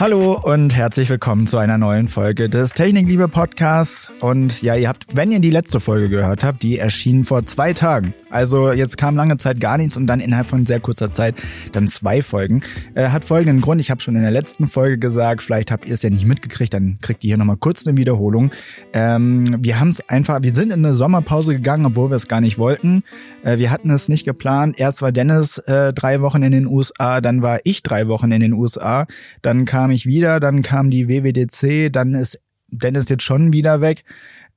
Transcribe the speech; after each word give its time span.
Hallo 0.00 0.32
und 0.32 0.74
herzlich 0.74 1.10
willkommen 1.10 1.46
zu 1.46 1.58
einer 1.58 1.76
neuen 1.76 2.08
Folge 2.08 2.48
des 2.48 2.70
Technikliebe 2.70 3.28
Podcasts. 3.28 4.10
Und 4.20 4.62
ja, 4.62 4.74
ihr 4.74 4.88
habt, 4.88 5.14
wenn 5.14 5.30
ihr 5.30 5.40
die 5.40 5.50
letzte 5.50 5.78
Folge 5.78 6.08
gehört 6.08 6.42
habt, 6.42 6.62
die 6.62 6.78
erschien 6.78 7.22
vor 7.22 7.44
zwei 7.44 7.74
Tagen. 7.74 8.14
Also 8.30 8.72
jetzt 8.72 8.96
kam 8.96 9.16
lange 9.16 9.36
Zeit 9.36 9.60
gar 9.60 9.76
nichts 9.76 9.96
und 9.96 10.06
dann 10.06 10.20
innerhalb 10.20 10.46
von 10.46 10.66
sehr 10.66 10.80
kurzer 10.80 11.12
Zeit 11.12 11.34
dann 11.72 11.88
zwei 11.88 12.22
Folgen. 12.22 12.60
Äh, 12.94 13.08
hat 13.08 13.24
folgenden 13.24 13.60
Grund, 13.60 13.80
ich 13.80 13.90
habe 13.90 14.00
schon 14.00 14.16
in 14.16 14.22
der 14.22 14.30
letzten 14.30 14.68
Folge 14.68 14.98
gesagt, 14.98 15.42
vielleicht 15.42 15.70
habt 15.70 15.86
ihr 15.86 15.94
es 15.94 16.02
ja 16.02 16.10
nicht 16.10 16.24
mitgekriegt, 16.24 16.72
dann 16.72 16.98
kriegt 17.00 17.24
ihr 17.24 17.28
hier 17.28 17.36
nochmal 17.36 17.56
kurz 17.56 17.86
eine 17.86 17.96
Wiederholung. 17.96 18.50
Ähm, 18.92 19.56
wir 19.60 19.80
haben 19.80 19.88
es 19.88 20.08
einfach, 20.08 20.42
wir 20.42 20.54
sind 20.54 20.72
in 20.72 20.84
eine 20.84 20.94
Sommerpause 20.94 21.54
gegangen, 21.54 21.86
obwohl 21.86 22.10
wir 22.10 22.16
es 22.16 22.28
gar 22.28 22.40
nicht 22.40 22.58
wollten. 22.58 23.02
Äh, 23.42 23.58
wir 23.58 23.70
hatten 23.70 23.90
es 23.90 24.08
nicht 24.08 24.24
geplant. 24.24 24.78
Erst 24.78 25.02
war 25.02 25.12
Dennis 25.12 25.58
äh, 25.58 25.92
drei 25.92 26.20
Wochen 26.20 26.42
in 26.42 26.52
den 26.52 26.66
USA, 26.66 27.20
dann 27.20 27.42
war 27.42 27.60
ich 27.64 27.82
drei 27.82 28.08
Wochen 28.08 28.32
in 28.32 28.40
den 28.40 28.52
USA, 28.52 29.06
dann 29.42 29.64
kam 29.64 29.90
ich 29.90 30.06
wieder, 30.06 30.40
dann 30.40 30.62
kam 30.62 30.90
die 30.90 31.08
WWDC, 31.08 31.92
dann 31.92 32.14
ist 32.14 32.40
Dennis 32.70 33.08
jetzt 33.08 33.24
schon 33.24 33.52
wieder 33.52 33.80
weg. 33.80 34.04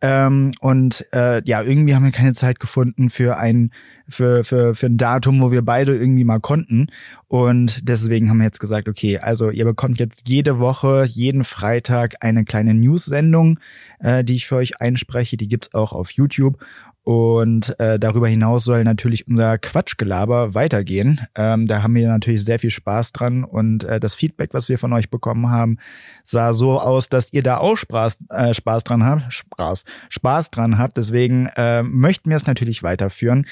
Ähm, 0.03 0.51
und 0.59 1.05
äh, 1.13 1.41
ja, 1.45 1.61
irgendwie 1.63 1.95
haben 1.95 2.03
wir 2.03 2.11
keine 2.11 2.33
Zeit 2.33 2.59
gefunden 2.59 3.09
für 3.09 3.37
ein 3.37 3.71
für, 4.09 4.43
für, 4.43 4.75
für 4.75 4.87
ein 4.87 4.97
Datum, 4.97 5.41
wo 5.41 5.53
wir 5.53 5.61
beide 5.61 5.95
irgendwie 5.95 6.25
mal 6.25 6.41
konnten. 6.41 6.87
Und 7.29 7.87
deswegen 7.87 8.29
haben 8.29 8.39
wir 8.39 8.45
jetzt 8.45 8.59
gesagt, 8.59 8.89
okay, 8.89 9.17
also 9.19 9.49
ihr 9.49 9.63
bekommt 9.63 9.99
jetzt 9.99 10.27
jede 10.27 10.59
Woche, 10.59 11.05
jeden 11.07 11.45
Freitag 11.45 12.15
eine 12.19 12.43
kleine 12.43 12.73
News-Sendung, 12.73 13.59
äh, 13.99 14.25
die 14.25 14.35
ich 14.35 14.45
für 14.45 14.57
euch 14.57 14.81
einspreche. 14.81 15.37
Die 15.37 15.47
gibt's 15.47 15.73
auch 15.73 15.93
auf 15.93 16.11
YouTube. 16.11 16.57
Und 17.03 17.77
äh, 17.79 17.99
darüber 17.99 18.29
hinaus 18.29 18.63
soll 18.63 18.85
natürlich 18.85 19.27
unser 19.27 19.57
Quatschgelaber 19.57 20.55
weitergehen. 20.55 21.19
Ähm, 21.35 21.67
da 21.67 21.83
haben 21.83 21.95
wir 21.95 22.07
natürlich 22.07 22.45
sehr 22.45 22.59
viel 22.59 22.69
Spaß 22.69 23.11
dran 23.11 23.43
und 23.43 23.83
äh, 23.83 23.99
das 23.99 24.15
Feedback, 24.15 24.53
was 24.53 24.69
wir 24.69 24.77
von 24.77 24.93
euch 24.93 25.09
bekommen 25.09 25.49
haben, 25.49 25.79
sah 26.23 26.53
so 26.53 26.79
aus, 26.79 27.09
dass 27.09 27.33
ihr 27.33 27.43
da 27.43 27.57
auch 27.57 27.75
Spaß, 27.75 28.19
äh, 28.29 28.53
Spaß 28.53 28.85
dran 28.85 29.03
habt. 29.03 29.33
Spaß, 29.33 29.83
Spaß 30.07 30.51
dran 30.51 30.77
habt. 30.77 30.95
Deswegen 30.95 31.47
äh, 31.57 31.83
möchten 31.83 32.29
wir 32.29 32.37
es 32.37 32.47
natürlich 32.47 32.83
weiterführen. 32.83 33.45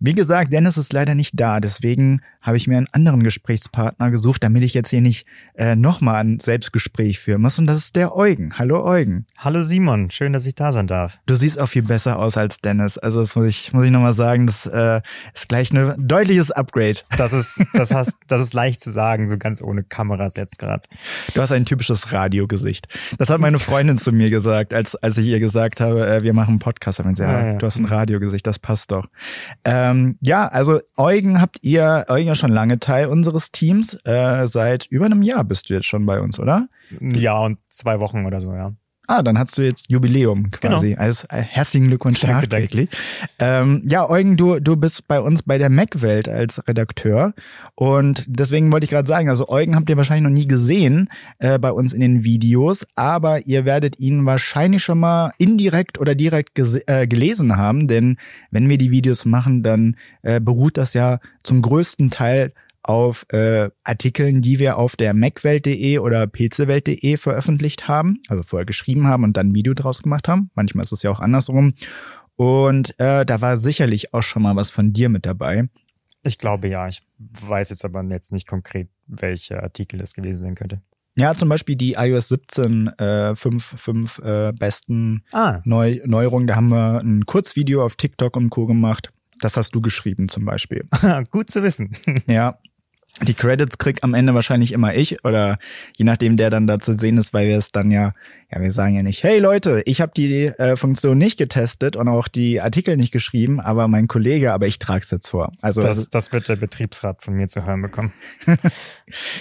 Wie 0.00 0.14
gesagt, 0.14 0.52
Dennis 0.52 0.76
ist 0.76 0.92
leider 0.92 1.14
nicht 1.14 1.32
da, 1.40 1.60
deswegen 1.60 2.20
habe 2.48 2.56
ich 2.56 2.66
mir 2.66 2.78
einen 2.78 2.86
anderen 2.92 3.22
Gesprächspartner 3.22 4.10
gesucht, 4.10 4.42
damit 4.42 4.62
ich 4.62 4.74
jetzt 4.74 4.88
hier 4.88 5.00
nicht 5.00 5.26
äh, 5.54 5.76
nochmal 5.76 6.24
ein 6.24 6.40
Selbstgespräch 6.40 7.18
führen 7.18 7.42
muss. 7.42 7.58
Und 7.58 7.66
das 7.66 7.76
ist 7.76 7.96
der 7.96 8.16
Eugen. 8.16 8.58
Hallo 8.58 8.84
Eugen. 8.84 9.26
Hallo 9.38 9.62
Simon, 9.62 10.10
schön, 10.10 10.32
dass 10.32 10.46
ich 10.46 10.54
da 10.54 10.72
sein 10.72 10.86
darf. 10.86 11.20
Du 11.26 11.34
siehst 11.34 11.60
auch 11.60 11.66
viel 11.66 11.82
besser 11.82 12.18
aus 12.18 12.36
als 12.36 12.60
Dennis. 12.60 12.96
Also 12.96 13.20
das 13.20 13.36
muss 13.36 13.46
ich, 13.46 13.72
muss 13.72 13.84
ich 13.84 13.90
nochmal 13.90 14.14
sagen, 14.14 14.46
das 14.46 14.66
äh, 14.66 15.02
ist 15.34 15.48
gleich 15.48 15.72
ein 15.72 15.94
deutliches 15.98 16.50
Upgrade. 16.50 16.98
Das 17.16 17.32
ist, 17.32 17.62
das 17.74 17.92
hast, 17.92 18.16
das 18.28 18.40
ist 18.40 18.54
leicht 18.54 18.80
zu 18.80 18.90
sagen, 18.90 19.28
so 19.28 19.36
ganz 19.36 19.60
ohne 19.60 19.84
Kameras 19.84 20.34
jetzt 20.34 20.58
gerade. 20.58 20.82
Du 21.34 21.42
hast 21.42 21.52
ein 21.52 21.66
typisches 21.66 22.12
Radiogesicht. 22.12 22.88
Das 23.18 23.28
hat 23.28 23.40
meine 23.40 23.58
Freundin 23.58 23.98
zu 23.98 24.10
mir 24.10 24.30
gesagt, 24.30 24.72
als, 24.72 24.96
als 24.96 25.18
ich 25.18 25.26
ihr 25.26 25.40
gesagt 25.40 25.80
habe, 25.80 26.06
äh, 26.06 26.22
wir 26.22 26.32
machen 26.32 26.52
einen 26.52 26.58
Podcast. 26.60 27.00
Und 27.00 27.14
sie, 27.14 27.22
ja, 27.22 27.28
ah, 27.28 27.46
ja, 27.46 27.52
du 27.54 27.66
hast 27.66 27.78
ein 27.78 27.84
Radiogesicht, 27.84 28.46
das 28.46 28.58
passt 28.58 28.90
doch. 28.90 29.06
Äh, 29.64 29.78
ähm, 29.90 30.16
ja, 30.20 30.48
also 30.48 30.80
Eugen 30.96 31.40
habt 31.40 31.58
ihr, 31.62 32.06
Eugen 32.08 32.30
schon 32.38 32.50
lange 32.52 32.78
Teil 32.78 33.06
unseres 33.06 33.52
Teams. 33.52 33.94
Äh, 34.04 34.46
seit 34.46 34.86
über 34.86 35.06
einem 35.06 35.22
Jahr 35.22 35.44
bist 35.44 35.68
du 35.68 35.74
jetzt 35.74 35.86
schon 35.86 36.06
bei 36.06 36.20
uns, 36.20 36.38
oder? 36.38 36.68
Ja, 37.00 37.38
und 37.38 37.58
zwei 37.68 38.00
Wochen 38.00 38.26
oder 38.26 38.40
so, 38.40 38.52
ja. 38.54 38.72
Ah, 39.10 39.22
dann 39.22 39.38
hast 39.38 39.56
du 39.56 39.62
jetzt 39.62 39.90
Jubiläum 39.90 40.50
quasi. 40.50 40.90
Genau. 40.90 41.00
Also 41.00 41.26
äh, 41.30 41.40
herzlichen 41.40 41.86
Glückwunsch 41.86 42.20
danke, 42.20 42.36
nachträglich. 42.36 42.90
Ähm, 43.38 43.82
ja, 43.88 44.08
Eugen, 44.08 44.36
du, 44.36 44.60
du 44.60 44.76
bist 44.76 45.08
bei 45.08 45.18
uns 45.18 45.42
bei 45.42 45.56
der 45.56 45.70
Mac-Welt 45.70 46.28
als 46.28 46.68
Redakteur. 46.68 47.32
Und 47.74 48.26
deswegen 48.28 48.70
wollte 48.70 48.84
ich 48.84 48.90
gerade 48.90 49.08
sagen, 49.08 49.30
also 49.30 49.48
Eugen 49.48 49.76
habt 49.76 49.88
ihr 49.88 49.96
wahrscheinlich 49.96 50.24
noch 50.24 50.38
nie 50.38 50.46
gesehen 50.46 51.08
äh, 51.38 51.58
bei 51.58 51.72
uns 51.72 51.94
in 51.94 52.00
den 52.00 52.22
Videos, 52.22 52.86
aber 52.96 53.46
ihr 53.46 53.64
werdet 53.64 53.98
ihn 53.98 54.26
wahrscheinlich 54.26 54.82
schon 54.84 54.98
mal 54.98 55.32
indirekt 55.38 55.98
oder 55.98 56.14
direkt 56.14 56.58
äh, 56.86 57.06
gelesen 57.06 57.56
haben, 57.56 57.88
denn 57.88 58.18
wenn 58.50 58.68
wir 58.68 58.76
die 58.76 58.90
Videos 58.90 59.24
machen, 59.24 59.62
dann 59.62 59.96
äh, 60.20 60.38
beruht 60.38 60.76
das 60.76 60.92
ja 60.92 61.18
zum 61.42 61.62
größten 61.62 62.10
Teil 62.10 62.52
auf 62.82 63.26
äh, 63.30 63.70
Artikeln, 63.84 64.42
die 64.42 64.58
wir 64.58 64.78
auf 64.78 64.96
der 64.96 65.14
macwelt.de 65.14 65.98
oder 65.98 66.26
pcwelt.de 66.26 67.16
veröffentlicht 67.16 67.88
haben, 67.88 68.18
also 68.28 68.42
vorher 68.42 68.66
geschrieben 68.66 69.06
haben 69.06 69.24
und 69.24 69.36
dann 69.36 69.48
ein 69.48 69.54
Video 69.54 69.74
draus 69.74 70.02
gemacht 70.02 70.28
haben. 70.28 70.50
Manchmal 70.54 70.82
ist 70.82 70.92
es 70.92 71.02
ja 71.02 71.10
auch 71.10 71.20
andersrum. 71.20 71.74
Und 72.36 72.98
äh, 73.00 73.26
da 73.26 73.40
war 73.40 73.56
sicherlich 73.56 74.14
auch 74.14 74.22
schon 74.22 74.42
mal 74.42 74.56
was 74.56 74.70
von 74.70 74.92
dir 74.92 75.08
mit 75.08 75.26
dabei. 75.26 75.68
Ich 76.24 76.38
glaube 76.38 76.68
ja. 76.68 76.86
Ich 76.88 77.02
weiß 77.18 77.70
jetzt 77.70 77.84
aber 77.84 78.02
jetzt 78.04 78.32
nicht 78.32 78.46
konkret, 78.46 78.88
welche 79.06 79.62
Artikel 79.62 79.98
das 79.98 80.14
gewesen 80.14 80.40
sein 80.40 80.54
könnte. 80.54 80.80
Ja, 81.16 81.34
zum 81.34 81.48
Beispiel 81.48 81.74
die 81.74 81.94
iOS 81.94 82.28
17 82.28 82.88
äh, 82.98 83.34
5, 83.34 83.64
5 83.64 84.18
äh, 84.20 84.52
besten 84.52 85.24
ah. 85.32 85.60
Neu 85.64 86.00
Neuerungen. 86.04 86.46
Da 86.46 86.54
haben 86.54 86.68
wir 86.68 87.00
ein 87.00 87.26
Kurzvideo 87.26 87.84
auf 87.84 87.96
TikTok 87.96 88.36
und 88.36 88.50
Co. 88.50 88.66
gemacht. 88.66 89.12
Das 89.40 89.56
hast 89.56 89.74
du 89.74 89.80
geschrieben 89.80 90.28
zum 90.28 90.44
Beispiel. 90.44 90.84
Gut 91.30 91.50
zu 91.50 91.62
wissen. 91.62 91.92
ja, 92.26 92.58
die 93.22 93.34
Credits 93.34 93.78
krieg 93.78 93.98
am 94.02 94.14
Ende 94.14 94.34
wahrscheinlich 94.34 94.72
immer 94.72 94.94
ich 94.94 95.24
oder 95.24 95.58
je 95.96 96.04
nachdem, 96.04 96.36
der 96.36 96.50
dann 96.50 96.66
da 96.66 96.78
zu 96.78 96.92
sehen 96.92 97.16
ist, 97.16 97.34
weil 97.34 97.48
wir 97.48 97.58
es 97.58 97.72
dann 97.72 97.90
ja, 97.90 98.12
ja, 98.52 98.60
wir 98.60 98.70
sagen 98.70 98.94
ja 98.94 99.02
nicht, 99.02 99.24
hey 99.24 99.40
Leute, 99.40 99.82
ich 99.86 100.00
habe 100.00 100.12
die 100.16 100.46
äh, 100.46 100.76
Funktion 100.76 101.18
nicht 101.18 101.36
getestet 101.36 101.96
und 101.96 102.06
auch 102.08 102.28
die 102.28 102.60
Artikel 102.60 102.96
nicht 102.96 103.12
geschrieben, 103.12 103.60
aber 103.60 103.88
mein 103.88 104.06
Kollege, 104.06 104.52
aber 104.52 104.66
ich 104.66 104.78
trage 104.78 105.00
es 105.00 105.10
jetzt 105.10 105.28
vor. 105.28 105.52
Also 105.60 105.82
das, 105.82 106.10
das 106.10 106.32
wird 106.32 106.48
der 106.48 106.56
Betriebsrat 106.56 107.22
von 107.22 107.34
mir 107.34 107.48
zu 107.48 107.64
hören 107.64 107.82
bekommen. 107.82 108.12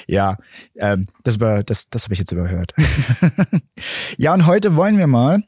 ja, 0.07 0.37
ähm, 0.79 1.05
das, 1.23 1.35
über, 1.35 1.63
das, 1.63 1.89
das 1.89 2.05
habe 2.05 2.13
ich 2.13 2.19
jetzt 2.19 2.31
überhört. 2.31 2.71
ja, 4.17 4.33
und 4.33 4.47
heute 4.47 4.75
wollen 4.75 4.97
wir 4.97 5.07
mal, 5.07 5.43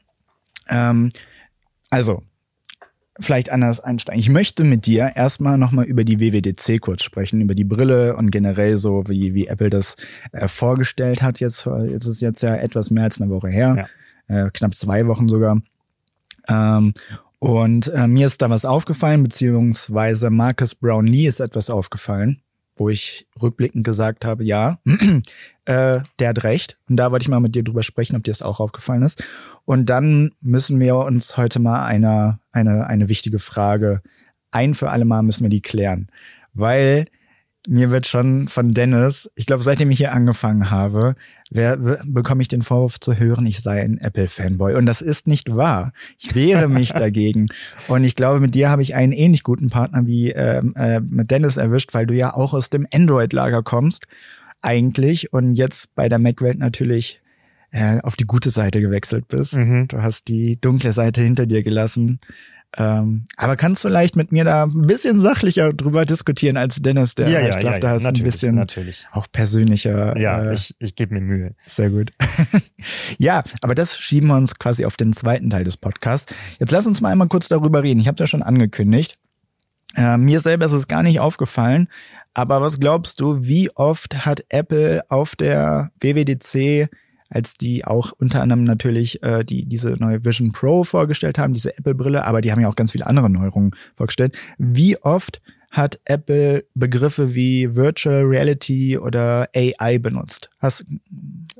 ähm, 0.68 1.10
also 1.90 2.22
vielleicht 3.20 3.50
anders 3.50 3.80
einsteigen. 3.80 4.20
Ich 4.20 4.28
möchte 4.28 4.64
mit 4.64 4.86
dir 4.86 5.12
erstmal 5.14 5.58
nochmal 5.58 5.84
über 5.84 6.04
die 6.04 6.20
WWDC 6.20 6.80
kurz 6.80 7.02
sprechen, 7.02 7.40
über 7.40 7.54
die 7.54 7.64
Brille 7.64 8.16
und 8.16 8.30
generell 8.30 8.76
so, 8.76 9.04
wie, 9.06 9.34
wie 9.34 9.46
Apple 9.46 9.70
das 9.70 9.96
äh, 10.32 10.48
vorgestellt 10.48 11.22
hat. 11.22 11.40
Jetzt, 11.40 11.66
jetzt 11.66 12.06
ist 12.06 12.20
jetzt 12.20 12.42
ja 12.42 12.56
etwas 12.56 12.90
mehr 12.90 13.04
als 13.04 13.20
eine 13.20 13.30
Woche 13.30 13.48
her, 13.48 13.88
ja. 14.28 14.46
äh, 14.46 14.50
knapp 14.50 14.74
zwei 14.74 15.06
Wochen 15.06 15.28
sogar. 15.28 15.60
Ähm, 16.48 16.94
und 17.38 17.88
äh, 17.88 18.06
mir 18.06 18.26
ist 18.26 18.42
da 18.42 18.50
was 18.50 18.64
aufgefallen, 18.64 19.22
beziehungsweise 19.22 20.30
Marcus 20.30 20.74
Brownlee 20.74 21.26
ist 21.26 21.40
etwas 21.40 21.70
aufgefallen 21.70 22.42
wo 22.80 22.88
ich 22.88 23.28
rückblickend 23.40 23.84
gesagt 23.84 24.24
habe, 24.24 24.42
ja, 24.42 24.78
äh, 25.66 26.00
der 26.18 26.28
hat 26.28 26.42
recht. 26.44 26.78
Und 26.88 26.96
da 26.96 27.12
wollte 27.12 27.24
ich 27.24 27.28
mal 27.28 27.38
mit 27.38 27.54
dir 27.54 27.62
drüber 27.62 27.82
sprechen, 27.82 28.16
ob 28.16 28.24
dir 28.24 28.30
das 28.30 28.42
auch 28.42 28.58
aufgefallen 28.58 29.02
ist. 29.02 29.22
Und 29.64 29.86
dann 29.90 30.32
müssen 30.40 30.80
wir 30.80 30.96
uns 30.96 31.36
heute 31.36 31.60
mal 31.60 31.84
eine, 31.84 32.40
eine, 32.52 32.86
eine 32.86 33.08
wichtige 33.08 33.38
Frage, 33.38 34.02
ein 34.50 34.74
für 34.74 34.90
alle 34.90 35.04
Mal 35.04 35.22
müssen 35.22 35.44
wir 35.44 35.50
die 35.50 35.62
klären. 35.62 36.08
Weil 36.54 37.06
mir 37.68 37.90
wird 37.90 38.06
schon 38.06 38.48
von 38.48 38.68
Dennis, 38.68 39.30
ich 39.34 39.44
glaube, 39.44 39.62
seitdem 39.62 39.90
ich 39.90 39.98
hier 39.98 40.12
angefangen 40.12 40.70
habe, 40.70 41.14
wer, 41.50 41.76
bekomme 42.06 42.40
ich 42.40 42.48
den 42.48 42.62
Vorwurf 42.62 42.98
zu 42.98 43.18
hören, 43.18 43.44
ich 43.46 43.60
sei 43.60 43.82
ein 43.82 43.98
Apple-Fanboy. 43.98 44.74
Und 44.76 44.86
das 44.86 45.02
ist 45.02 45.26
nicht 45.26 45.54
wahr. 45.54 45.92
Ich 46.18 46.34
wehre 46.34 46.68
mich 46.68 46.88
dagegen. 46.92 47.48
Und 47.88 48.04
ich 48.04 48.16
glaube, 48.16 48.40
mit 48.40 48.54
dir 48.54 48.70
habe 48.70 48.82
ich 48.82 48.94
einen 48.94 49.12
ähnlich 49.12 49.42
guten 49.42 49.68
Partner 49.68 50.06
wie 50.06 50.30
ähm, 50.30 50.74
äh, 50.74 51.00
mit 51.00 51.30
Dennis 51.30 51.58
erwischt, 51.58 51.92
weil 51.92 52.06
du 52.06 52.14
ja 52.14 52.34
auch 52.34 52.54
aus 52.54 52.70
dem 52.70 52.86
Android-Lager 52.92 53.62
kommst, 53.62 54.06
eigentlich. 54.62 55.32
Und 55.32 55.54
jetzt 55.54 55.94
bei 55.94 56.08
der 56.08 56.18
Mac-Welt 56.18 56.58
natürlich 56.58 57.20
äh, 57.72 58.00
auf 58.02 58.16
die 58.16 58.26
gute 58.26 58.50
Seite 58.50 58.80
gewechselt 58.80 59.28
bist. 59.28 59.56
Mhm. 59.56 59.88
Du 59.88 60.02
hast 60.02 60.28
die 60.28 60.60
dunkle 60.60 60.92
Seite 60.92 61.20
hinter 61.20 61.46
dir 61.46 61.62
gelassen. 61.62 62.20
Ähm, 62.76 63.24
aber 63.36 63.56
kannst 63.56 63.82
du 63.82 63.88
vielleicht 63.88 64.14
mit 64.14 64.30
mir 64.30 64.44
da 64.44 64.62
ein 64.62 64.86
bisschen 64.86 65.18
sachlicher 65.18 65.72
drüber 65.72 66.04
diskutieren 66.04 66.56
als 66.56 66.76
Dennis, 66.76 67.16
der 67.16 67.28
ja, 67.28 67.40
ja, 67.40 67.48
ich 67.48 67.58
glaube, 67.58 67.76
ja, 67.76 67.80
da 67.80 67.90
hast 67.90 68.06
ein 68.06 68.14
bisschen 68.14 68.54
natürlich. 68.54 69.06
auch 69.10 69.26
persönlicher. 69.30 70.16
Ja, 70.16 70.44
äh, 70.44 70.54
ich, 70.54 70.76
ich 70.78 70.94
gebe 70.94 71.14
mir 71.14 71.20
Mühe. 71.20 71.54
Sehr 71.66 71.90
gut. 71.90 72.12
ja, 73.18 73.42
aber 73.60 73.74
das 73.74 73.98
schieben 73.98 74.28
wir 74.28 74.36
uns 74.36 74.56
quasi 74.56 74.84
auf 74.84 74.96
den 74.96 75.12
zweiten 75.12 75.50
Teil 75.50 75.64
des 75.64 75.76
Podcasts. 75.76 76.32
Jetzt 76.60 76.70
lass 76.70 76.86
uns 76.86 77.00
mal 77.00 77.10
einmal 77.10 77.26
kurz 77.26 77.48
darüber 77.48 77.82
reden. 77.82 77.98
Ich 77.98 78.06
habe 78.06 78.18
ja 78.20 78.28
schon 78.28 78.42
angekündigt. 78.42 79.18
Äh, 79.96 80.16
mir 80.16 80.38
selber 80.38 80.66
ist 80.66 80.72
es 80.72 80.86
gar 80.86 81.02
nicht 81.02 81.18
aufgefallen, 81.18 81.88
aber 82.34 82.60
was 82.60 82.78
glaubst 82.78 83.18
du, 83.18 83.42
wie 83.42 83.70
oft 83.74 84.24
hat 84.24 84.44
Apple 84.48 85.02
auf 85.08 85.34
der 85.34 85.90
WWDC 86.00 86.88
als 87.30 87.54
die 87.54 87.84
auch 87.84 88.12
unter 88.12 88.42
anderem 88.42 88.64
natürlich 88.64 89.22
äh, 89.22 89.44
die 89.44 89.64
diese 89.64 89.90
neue 89.92 90.24
Vision 90.24 90.52
Pro 90.52 90.84
vorgestellt 90.84 91.38
haben, 91.38 91.54
diese 91.54 91.76
Apple-Brille, 91.78 92.24
aber 92.24 92.40
die 92.40 92.52
haben 92.52 92.60
ja 92.60 92.68
auch 92.68 92.76
ganz 92.76 92.92
viele 92.92 93.06
andere 93.06 93.30
Neuerungen 93.30 93.70
vorgestellt. 93.94 94.36
Wie 94.58 94.98
oft 94.98 95.40
hat 95.70 96.00
Apple 96.04 96.64
Begriffe 96.74 97.34
wie 97.34 97.76
Virtual 97.76 98.24
Reality 98.24 98.98
oder 98.98 99.48
AI 99.54 99.98
benutzt? 99.98 100.50
Hast 100.58 100.84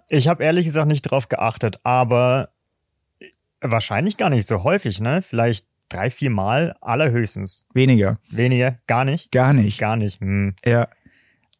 ich 0.09 0.27
habe 0.27 0.43
ehrlich 0.43 0.67
gesagt 0.67 0.89
nicht 0.89 1.03
drauf 1.03 1.29
geachtet, 1.29 1.79
aber 1.85 2.51
wahrscheinlich 3.61 4.17
gar 4.17 4.31
nicht 4.31 4.47
so 4.47 4.65
häufig, 4.65 5.01
ne? 5.01 5.23
Vielleicht 5.23 5.67
drei, 5.89 6.11
vier 6.11 6.31
Mal 6.31 6.75
allerhöchstens. 6.81 7.67
Weniger. 7.75 8.19
Weniger? 8.31 8.79
Gar 8.87 9.05
nicht? 9.05 9.31
Gar 9.31 9.53
nicht. 9.53 9.79
Gar 9.79 9.97
nicht. 9.97 10.21
Hm. 10.21 10.55
Ja. 10.65 10.89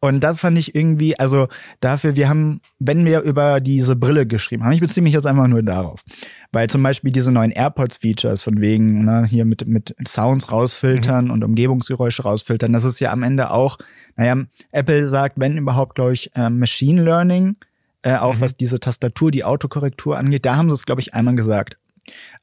Und 0.03 0.19
das 0.23 0.41
fand 0.41 0.57
ich 0.57 0.73
irgendwie, 0.73 1.17
also 1.19 1.47
dafür, 1.79 2.15
wir 2.15 2.27
haben, 2.27 2.59
wenn 2.79 3.05
wir 3.05 3.21
über 3.21 3.61
diese 3.61 3.95
Brille 3.95 4.25
geschrieben 4.25 4.65
haben, 4.65 4.71
ich 4.71 4.79
beziehe 4.79 5.03
mich 5.03 5.13
jetzt 5.13 5.27
einfach 5.27 5.47
nur 5.47 5.61
darauf. 5.61 6.03
Weil 6.51 6.69
zum 6.71 6.81
Beispiel 6.81 7.11
diese 7.11 7.31
neuen 7.31 7.51
AirPods-Features 7.51 8.41
von 8.41 8.59
wegen, 8.59 9.05
ne, 9.05 9.25
hier 9.29 9.45
mit, 9.45 9.67
mit 9.67 9.95
Sounds 10.07 10.51
rausfiltern 10.51 11.25
mhm. 11.25 11.31
und 11.31 11.43
Umgebungsgeräusche 11.43 12.23
rausfiltern, 12.23 12.73
das 12.73 12.83
ist 12.83 12.99
ja 12.99 13.11
am 13.11 13.21
Ende 13.21 13.51
auch, 13.51 13.77
naja, 14.15 14.43
Apple 14.71 15.07
sagt, 15.07 15.39
wenn 15.39 15.59
überhaupt, 15.59 15.93
glaube 15.93 16.13
ich, 16.13 16.35
äh, 16.35 16.49
Machine 16.49 17.03
Learning, 17.03 17.57
äh, 18.01 18.15
auch 18.15 18.35
mhm. 18.35 18.41
was 18.41 18.57
diese 18.57 18.79
Tastatur, 18.79 19.29
die 19.29 19.43
Autokorrektur 19.43 20.17
angeht, 20.17 20.47
da 20.47 20.55
haben 20.55 20.69
sie 20.71 20.73
es, 20.73 20.85
glaube 20.85 21.01
ich, 21.01 21.13
einmal 21.13 21.35
gesagt. 21.35 21.77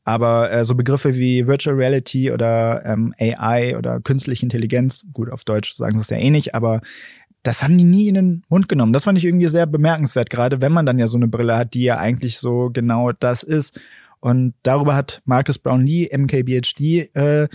Aber 0.05 0.52
äh, 0.52 0.64
so 0.64 0.76
Begriffe 0.76 1.16
wie 1.16 1.49
Virtual 1.49 1.75
Reality 1.75 2.31
oder 2.31 2.84
ähm, 2.87 3.12
AI 3.19 3.76
oder 3.76 4.00
künstliche 4.00 4.46
Intelligenz, 4.46 5.06
gut, 5.12 5.32
auf 5.32 5.44
Deutsch 5.44 5.75
sagen 5.75 5.96
sie 5.96 6.02
es 6.02 6.10
ja 6.10 6.19
eh 6.19 6.31
nicht, 6.31 6.55
aber 6.55 6.81
das 7.43 7.62
haben 7.62 7.79
die 7.79 7.85
nie 7.85 8.08
in 8.08 8.14
den 8.14 8.43
Mund 8.49 8.69
genommen. 8.69 8.93
Das 8.93 9.05
fand 9.05 9.19
ich 9.19 9.25
irgendwie 9.25 9.49
sehr 9.49 9.67
bemerkenswert, 9.67 10.31
gerade 10.31 10.61
wenn 10.61 10.73
man 10.73 10.87
dann 10.87 10.99
ja 10.99 11.06
so 11.06 11.17
eine 11.17 11.29
Brille 11.29 11.56
hat, 11.56 11.75
die 11.75 11.82
ja 11.85 11.99
eigentlich 11.99 12.38
so 12.38 12.70
genau 12.73 13.12
das 13.12 13.43
ist. 13.43 13.79
Und 14.20 14.55
darüber 14.62 14.96
hat 14.96 15.23
Marcus 15.25 15.58
Brownlee, 15.58 16.11
MKBHD, 16.12 17.14
äh, 17.14 17.49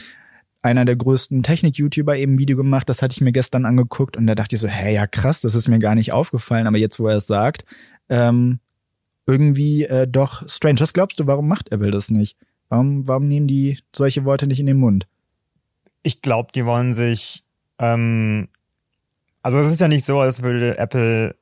einer 0.61 0.85
der 0.85 0.95
größten 0.95 1.43
Technik-YouTuber, 1.43 2.17
eben 2.17 2.39
Video 2.39 2.55
gemacht. 2.55 2.87
Das 2.87 3.01
hatte 3.01 3.13
ich 3.13 3.21
mir 3.21 3.33
gestern 3.33 3.65
angeguckt 3.65 4.15
und 4.15 4.27
da 4.27 4.35
dachte 4.35 4.55
ich 4.55 4.61
so, 4.61 4.67
hä, 4.67 4.93
ja 4.93 5.05
krass, 5.07 5.41
das 5.41 5.55
ist 5.55 5.67
mir 5.67 5.79
gar 5.79 5.93
nicht 5.93 6.13
aufgefallen. 6.13 6.67
Aber 6.67 6.77
jetzt, 6.77 6.99
wo 6.99 7.07
er 7.07 7.17
es 7.17 7.27
sagt, 7.27 7.65
ähm, 8.09 8.59
irgendwie 9.25 9.83
äh, 9.83 10.07
doch 10.07 10.47
strange. 10.49 10.79
Was 10.79 10.93
glaubst 10.93 11.19
du, 11.19 11.27
warum 11.27 11.47
macht 11.47 11.71
Apple 11.71 11.91
das 11.91 12.09
nicht? 12.09 12.37
Warum, 12.69 13.07
warum 13.07 13.27
nehmen 13.27 13.47
die 13.47 13.79
solche 13.93 14.23
Worte 14.25 14.47
nicht 14.47 14.59
in 14.59 14.65
den 14.65 14.77
Mund? 14.77 15.07
Ich 16.01 16.21
glaube, 16.21 16.51
die 16.55 16.65
wollen 16.65 16.93
sich 16.93 17.43
ähm, 17.79 18.47
also 19.43 19.59
es 19.59 19.67
ist 19.67 19.81
ja 19.81 19.87
nicht 19.87 20.05
so, 20.05 20.19
als 20.19 20.41
würde 20.41 20.77
Apple 20.77 21.35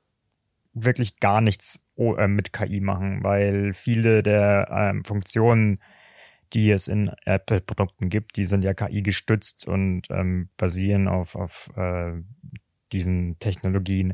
wirklich 0.73 1.19
gar 1.19 1.39
nichts 1.39 1.85
äh, 1.97 2.27
mit 2.27 2.51
KI 2.51 2.81
machen, 2.81 3.23
weil 3.23 3.73
viele 3.73 4.23
der 4.23 4.67
ähm, 4.71 5.05
Funktionen, 5.05 5.79
die 6.53 6.71
es 6.71 6.87
in 6.87 7.11
Apple-Produkten 7.25 8.09
gibt, 8.09 8.35
die 8.35 8.45
sind 8.45 8.63
ja 8.63 8.73
KI 8.73 9.03
gestützt 9.03 9.67
und 9.67 10.07
ähm, 10.09 10.49
basieren 10.57 11.07
auf, 11.07 11.35
auf 11.35 11.69
äh, 11.77 12.13
diesen 12.93 13.37
Technologien. 13.39 14.13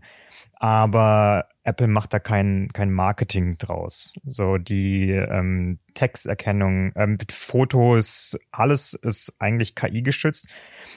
Aber 0.56 1.48
Apple 1.64 1.88
macht 1.88 2.14
da 2.14 2.20
kein, 2.20 2.70
kein 2.74 2.92
Marketing 2.92 3.58
draus. 3.58 4.14
So 4.26 4.58
die 4.58 5.12
ähm, 5.12 5.80
Texterkennung, 5.94 6.92
ähm, 6.96 7.18
Fotos, 7.30 8.38
alles 8.52 8.94
ist 8.94 9.36
eigentlich 9.40 9.76
KI 9.76 10.02
geschützt. 10.02 10.48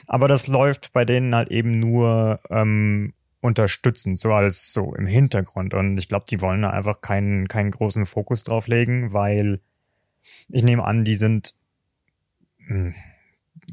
Aber 0.07 0.27
das 0.27 0.47
läuft 0.47 0.93
bei 0.93 1.05
denen 1.05 1.35
halt 1.35 1.49
eben 1.49 1.79
nur 1.79 2.39
ähm, 2.49 3.13
unterstützend, 3.41 4.19
so 4.19 4.31
als 4.33 4.71
so 4.71 4.93
im 4.95 5.07
Hintergrund. 5.07 5.73
Und 5.73 5.97
ich 5.97 6.07
glaube, 6.07 6.25
die 6.29 6.41
wollen 6.41 6.61
da 6.61 6.69
einfach 6.69 7.01
keinen, 7.01 7.47
keinen 7.47 7.71
großen 7.71 8.05
Fokus 8.05 8.43
drauf 8.43 8.67
legen, 8.67 9.13
weil 9.13 9.61
ich 10.49 10.63
nehme 10.63 10.85
an, 10.85 11.03
die 11.03 11.15
sind 11.15 11.55
mh, 12.59 12.75
hm, 12.75 12.95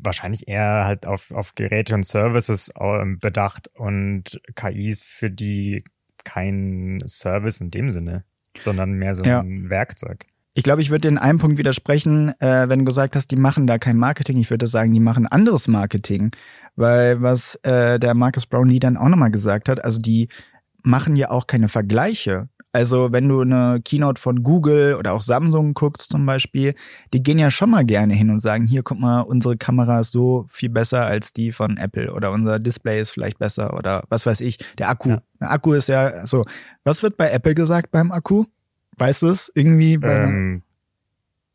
wahrscheinlich 0.03 0.49
eher 0.49 0.85
halt 0.85 1.07
auf, 1.07 1.31
auf 1.31 1.55
Geräte 1.55 1.95
und 1.95 2.05
Services 2.05 2.73
ähm, 2.79 3.19
bedacht 3.21 3.69
und 3.75 4.41
KIs 4.55 5.03
für 5.03 5.31
die 5.31 5.85
kein 6.25 6.99
Service 7.07 7.61
in 7.61 7.71
dem 7.71 7.91
Sinne, 7.91 8.25
sondern 8.57 8.93
mehr 8.93 9.15
so 9.15 9.25
ja. 9.25 9.41
ein 9.41 9.71
Werkzeug. 9.71 10.27
Ich 10.55 10.65
glaube, 10.65 10.83
ich 10.83 10.91
würde 10.91 11.07
in 11.07 11.19
einem 11.19 11.39
Punkt 11.39 11.57
widersprechen, 11.57 12.31
äh, 12.41 12.69
wenn 12.69 12.81
du 12.81 12.85
gesagt 12.85 13.15
hast, 13.15 13.31
die 13.31 13.37
machen 13.37 13.67
da 13.67 13.79
kein 13.79 13.97
Marketing. 13.97 14.39
Ich 14.39 14.51
würde 14.51 14.67
sagen, 14.67 14.93
die 14.93 15.01
machen 15.01 15.27
anderes 15.27 15.69
Marketing. 15.69 16.33
Weil 16.75 17.23
was 17.23 17.55
äh, 17.63 17.99
der 17.99 18.15
Marcus 18.15 18.47
Brownlee 18.47 18.81
dann 18.81 18.97
auch 18.97 19.09
nochmal 19.09 19.31
gesagt 19.31 19.69
hat, 19.69 19.85
also 19.85 20.01
die 20.01 20.29
machen 20.83 21.17
ja 21.17 21.31
auch 21.31 21.47
keine 21.47 21.69
Vergleiche. 21.69 22.49
Also 22.73 23.13
wenn 23.13 23.29
du 23.29 23.41
eine 23.41 23.81
Keynote 23.83 24.21
von 24.21 24.43
Google 24.43 24.95
oder 24.97 25.15
auch 25.15 25.23
Samsung 25.23 25.73
guckst 25.73 26.11
zum 26.11 26.27
Beispiel, 26.27 26.75
die 27.15 27.23
gehen 27.23 27.39
ja 27.39 27.51
schon 27.51 27.71
mal 27.71 27.85
gerne 27.85 28.15
hin 28.15 28.29
und 28.31 28.41
sagen, 28.41 28.67
hier 28.67 28.83
guck 28.83 28.99
mal, 28.99 29.23
unsere 29.23 29.57
Kamera 29.57 30.01
ist 30.01 30.13
so 30.13 30.45
viel 30.49 30.69
besser 30.69 31.07
als 31.07 31.33
die 31.33 31.53
von 31.53 31.79
Apple 31.79 32.13
oder 32.13 32.31
unser 32.31 32.59
Display 32.59 33.01
ist 33.01 33.11
vielleicht 33.11 33.39
besser 33.39 33.75
oder 33.75 34.05
was 34.11 34.27
weiß 34.27 34.41
ich, 34.43 34.59
der 34.77 34.91
Akku. 34.91 35.11
Ja. 35.11 35.23
Der 35.41 35.51
Akku 35.51 35.73
ist 35.73 35.89
ja 35.89 36.27
so. 36.27 36.45
Was 36.85 37.03
wird 37.03 37.17
bei 37.17 37.31
Apple 37.31 37.55
gesagt 37.55 37.91
beim 37.91 38.13
Akku? 38.13 38.45
Weißt 38.99 39.23
du 39.23 39.29
es 39.29 39.51
irgendwie? 39.55 39.95
Ähm, 40.03 40.63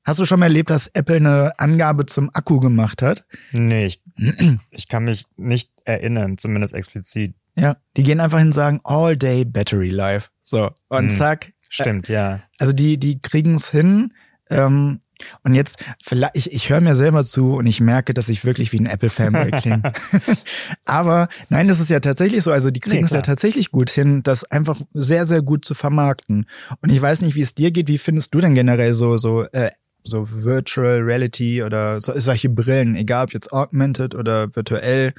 Hast 0.05 0.19
du 0.19 0.25
schon 0.25 0.39
mal 0.39 0.47
erlebt, 0.47 0.69
dass 0.69 0.87
Apple 0.87 1.15
eine 1.15 1.57
Angabe 1.59 2.05
zum 2.05 2.29
Akku 2.33 2.59
gemacht 2.59 3.01
hat? 3.01 3.25
Nee, 3.53 3.85
ich, 3.85 4.01
ich 4.69 4.89
kann 4.89 5.05
mich 5.05 5.25
nicht 5.37 5.71
erinnern, 5.85 6.37
zumindest 6.37 6.73
explizit. 6.73 7.35
Ja, 7.55 7.77
die 7.97 8.03
gehen 8.03 8.19
einfach 8.19 8.39
hin 8.39 8.47
und 8.47 8.53
sagen 8.53 8.79
All 8.83 9.15
Day 9.15 9.45
Battery 9.45 9.89
Life. 9.89 10.29
So, 10.41 10.71
und 10.89 11.09
hm, 11.09 11.17
zack. 11.17 11.53
Stimmt, 11.69 12.09
äh, 12.09 12.13
ja. 12.13 12.43
Also 12.59 12.73
die, 12.73 12.97
die 12.99 13.19
kriegen 13.19 13.55
es 13.55 13.69
hin. 13.69 14.13
Ähm, 14.49 14.99
und 15.43 15.55
jetzt, 15.55 15.83
vielleicht, 16.03 16.35
ich, 16.35 16.51
ich 16.51 16.69
höre 16.69 16.81
mir 16.81 16.95
selber 16.95 17.23
zu 17.23 17.55
und 17.55 17.65
ich 17.65 17.79
merke, 17.79 18.13
dass 18.13 18.29
ich 18.29 18.43
wirklich 18.45 18.71
wie 18.71 18.79
ein 18.79 18.85
Apple-Fanboy 18.85 19.51
klinge. 19.59 19.93
Aber 20.85 21.29
nein, 21.49 21.67
das 21.67 21.79
ist 21.79 21.89
ja 21.89 21.99
tatsächlich 21.99 22.43
so. 22.43 22.51
Also 22.51 22.71
die 22.71 22.79
kriegen 22.79 22.97
nee, 22.97 23.05
es 23.05 23.11
ja 23.11 23.21
tatsächlich 23.21 23.71
gut 23.71 23.89
hin, 23.89 24.21
das 24.23 24.43
einfach 24.43 24.81
sehr, 24.93 25.25
sehr 25.25 25.41
gut 25.41 25.65
zu 25.65 25.75
vermarkten. 25.75 26.47
Und 26.81 26.89
ich 26.89 27.01
weiß 27.01 27.21
nicht, 27.21 27.35
wie 27.35 27.41
es 27.41 27.55
dir 27.55 27.71
geht. 27.71 27.87
Wie 27.87 27.97
findest 27.97 28.33
du 28.33 28.41
denn 28.41 28.55
generell 28.55 28.93
so, 28.93 29.17
so, 29.17 29.43
äh, 29.43 29.71
so 30.03 30.27
Virtual 30.29 30.99
Reality 30.99 31.63
oder 31.63 32.01
so, 32.01 32.13
solche 32.17 32.49
Brillen, 32.49 32.95
egal 32.95 33.25
ob 33.25 33.33
jetzt 33.33 33.53
augmented 33.53 34.15
oder 34.15 34.55
virtuell, 34.55 35.13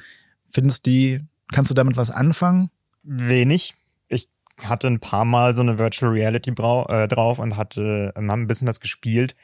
findest 0.51 0.85
du 0.85 0.89
die 0.91 1.21
Kannst 1.51 1.71
du 1.71 1.75
damit 1.75 1.97
was 1.97 2.09
anfangen? 2.11 2.69
Wenig. 3.03 3.75
Ich 4.07 4.27
hatte 4.63 4.87
ein 4.87 4.99
paar 4.99 5.25
Mal 5.25 5.53
so 5.53 5.61
eine 5.61 5.79
Virtual 5.79 6.11
Reality 6.11 6.51
äh, 6.51 7.07
drauf 7.07 7.39
und 7.39 7.57
hatte 7.57 8.13
ähm, 8.15 8.31
haben 8.31 8.43
ein 8.43 8.47
bisschen 8.47 8.67
was 8.67 8.79
gespielt, 8.79 9.35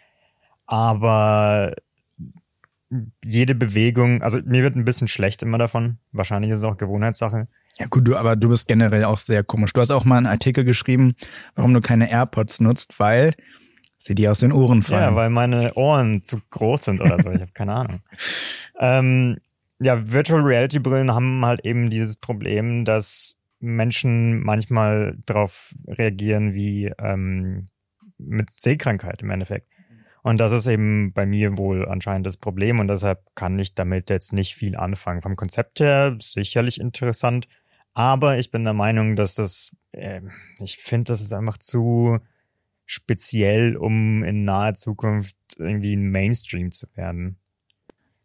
aber 0.65 1.73
jede 3.23 3.55
Bewegung, 3.55 4.21
also 4.21 4.39
mir 4.43 4.63
wird 4.63 4.75
ein 4.75 4.85
bisschen 4.85 5.07
schlecht 5.07 5.43
immer 5.43 5.57
davon. 5.57 5.97
Wahrscheinlich 6.11 6.51
ist 6.51 6.59
es 6.59 6.63
auch 6.65 6.77
Gewohnheitssache. 6.77 7.47
Ja 7.77 7.87
gut, 7.87 8.07
du, 8.07 8.17
aber 8.17 8.35
du 8.35 8.49
bist 8.49 8.67
generell 8.67 9.05
auch 9.05 9.17
sehr 9.17 9.43
komisch. 9.43 9.73
Du 9.73 9.81
hast 9.81 9.91
auch 9.91 10.03
mal 10.03 10.17
einen 10.17 10.27
Artikel 10.27 10.65
geschrieben, 10.65 11.13
warum 11.55 11.73
du 11.73 11.81
keine 11.81 12.11
AirPods 12.11 12.59
nutzt, 12.59 12.99
weil 12.99 13.33
sie 13.97 14.15
dir 14.15 14.31
aus 14.31 14.39
den 14.39 14.51
Ohren 14.51 14.81
fallen. 14.81 15.01
Ja, 15.01 15.15
weil 15.15 15.29
meine 15.29 15.73
Ohren 15.75 16.23
zu 16.23 16.41
groß 16.49 16.83
sind 16.83 17.01
oder 17.01 17.21
so. 17.21 17.31
Ich 17.31 17.41
habe 17.41 17.51
keine 17.53 17.73
Ahnung. 17.73 18.01
ähm, 18.79 19.37
ja, 19.81 20.11
Virtual 20.11 20.41
Reality 20.41 20.79
Brillen 20.79 21.11
haben 21.11 21.43
halt 21.43 21.65
eben 21.65 21.89
dieses 21.89 22.15
Problem, 22.15 22.85
dass 22.85 23.39
Menschen 23.59 24.41
manchmal 24.43 25.17
darauf 25.25 25.73
reagieren 25.87 26.53
wie 26.53 26.91
ähm, 26.99 27.69
mit 28.17 28.53
Sehkrankheit 28.53 29.21
im 29.23 29.31
Endeffekt. 29.31 29.67
Und 30.23 30.39
das 30.39 30.51
ist 30.51 30.67
eben 30.67 31.13
bei 31.13 31.25
mir 31.25 31.57
wohl 31.57 31.87
anscheinend 31.87 32.27
das 32.27 32.37
Problem 32.37 32.79
und 32.79 32.87
deshalb 32.89 33.21
kann 33.33 33.57
ich 33.57 33.73
damit 33.73 34.11
jetzt 34.11 34.33
nicht 34.33 34.53
viel 34.53 34.75
anfangen. 34.75 35.23
Vom 35.23 35.35
Konzept 35.35 35.79
her 35.79 36.15
sicherlich 36.21 36.79
interessant, 36.79 37.47
aber 37.95 38.37
ich 38.37 38.51
bin 38.51 38.63
der 38.63 38.73
Meinung, 38.73 39.15
dass 39.15 39.33
das, 39.33 39.75
äh, 39.93 40.21
ich 40.59 40.77
finde, 40.77 41.05
das 41.05 41.21
ist 41.21 41.33
einfach 41.33 41.57
zu 41.57 42.19
speziell, 42.85 43.75
um 43.77 44.23
in 44.23 44.43
naher 44.43 44.75
Zukunft 44.75 45.35
irgendwie 45.57 45.95
ein 45.95 46.11
Mainstream 46.11 46.71
zu 46.71 46.85
werden. 46.93 47.40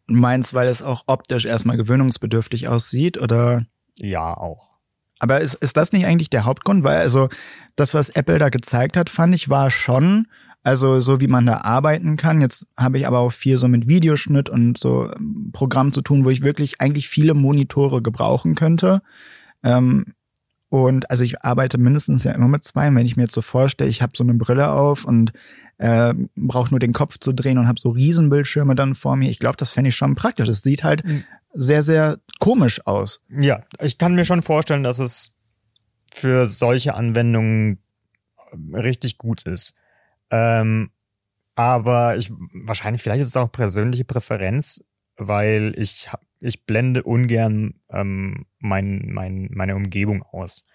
Meinst, 0.07 0.53
weil 0.53 0.67
es 0.67 0.81
auch 0.81 1.03
optisch 1.07 1.45
erstmal 1.45 1.77
gewöhnungsbedürftig 1.77 2.67
aussieht 2.67 3.19
oder? 3.19 3.65
Ja, 3.99 4.35
auch. 4.35 4.77
Aber 5.19 5.41
ist, 5.41 5.55
ist 5.55 5.77
das 5.77 5.91
nicht 5.91 6.05
eigentlich 6.05 6.29
der 6.29 6.45
Hauptgrund? 6.45 6.83
Weil 6.83 6.97
also 6.97 7.29
das, 7.75 7.93
was 7.93 8.09
Apple 8.09 8.37
da 8.37 8.49
gezeigt 8.49 8.95
hat, 8.95 9.09
fand 9.09 9.33
ich, 9.35 9.49
war 9.49 9.71
schon, 9.71 10.27
also 10.63 10.99
so 10.99 11.19
wie 11.19 11.27
man 11.27 11.45
da 11.45 11.61
arbeiten 11.61 12.17
kann. 12.17 12.41
Jetzt 12.41 12.67
habe 12.77 12.97
ich 12.97 13.07
aber 13.07 13.19
auch 13.19 13.31
viel 13.31 13.57
so 13.57 13.67
mit 13.67 13.87
Videoschnitt 13.87 14.49
und 14.49 14.77
so 14.77 15.11
ähm, 15.11 15.49
Programm 15.53 15.91
zu 15.91 16.01
tun, 16.01 16.25
wo 16.25 16.29
ich 16.29 16.41
wirklich 16.41 16.79
eigentlich 16.81 17.09
viele 17.09 17.33
Monitore 17.33 18.01
gebrauchen 18.01 18.55
könnte. 18.55 19.01
Ähm, 19.63 20.13
und 20.69 21.09
also 21.09 21.23
ich 21.23 21.43
arbeite 21.43 21.77
mindestens 21.77 22.23
ja 22.23 22.33
immer 22.33 22.47
mit 22.47 22.63
zwei. 22.63 22.89
Und 22.89 22.95
wenn 22.95 23.05
ich 23.05 23.15
mir 23.15 23.23
jetzt 23.23 23.35
so 23.35 23.41
vorstelle, 23.41 23.89
ich 23.89 24.01
habe 24.01 24.13
so 24.15 24.23
eine 24.23 24.33
Brille 24.33 24.71
auf 24.71 25.05
und 25.05 25.31
äh, 25.77 26.13
brauche 26.35 26.71
nur 26.71 26.79
den 26.79 26.93
Kopf 26.93 27.17
zu 27.19 27.33
drehen 27.33 27.57
und 27.57 27.67
habe 27.67 27.79
so 27.79 27.89
Riesenbildschirme 27.89 28.75
dann 28.75 28.95
vor 28.95 29.15
mir. 29.15 29.29
Ich 29.29 29.39
glaube, 29.39 29.57
das 29.57 29.71
fände 29.71 29.89
ich 29.89 29.95
schon 29.95 30.15
praktisch. 30.15 30.49
Es 30.49 30.61
sieht 30.61 30.83
halt 30.83 31.05
mhm. 31.05 31.23
sehr, 31.53 31.81
sehr 31.81 32.17
komisch 32.39 32.85
aus. 32.85 33.21
Ja, 33.29 33.61
ich 33.79 33.97
kann 33.97 34.15
mir 34.15 34.25
schon 34.25 34.41
vorstellen, 34.41 34.83
dass 34.83 34.99
es 34.99 35.35
für 36.13 36.45
solche 36.45 36.95
Anwendungen 36.95 37.79
richtig 38.73 39.17
gut 39.17 39.43
ist. 39.43 39.75
Ähm, 40.31 40.91
aber 41.55 42.17
ich 42.17 42.31
wahrscheinlich, 42.53 43.01
vielleicht 43.01 43.21
ist 43.21 43.29
es 43.29 43.37
auch 43.37 43.51
persönliche 43.51 44.05
Präferenz, 44.05 44.83
weil 45.15 45.73
ich 45.77 46.09
ich 46.39 46.65
blende 46.65 47.03
ungern 47.03 47.75
ähm, 47.89 48.45
mein, 48.59 49.09
mein, 49.11 49.49
meine 49.51 49.75
Umgebung 49.75 50.23
aus. 50.23 50.65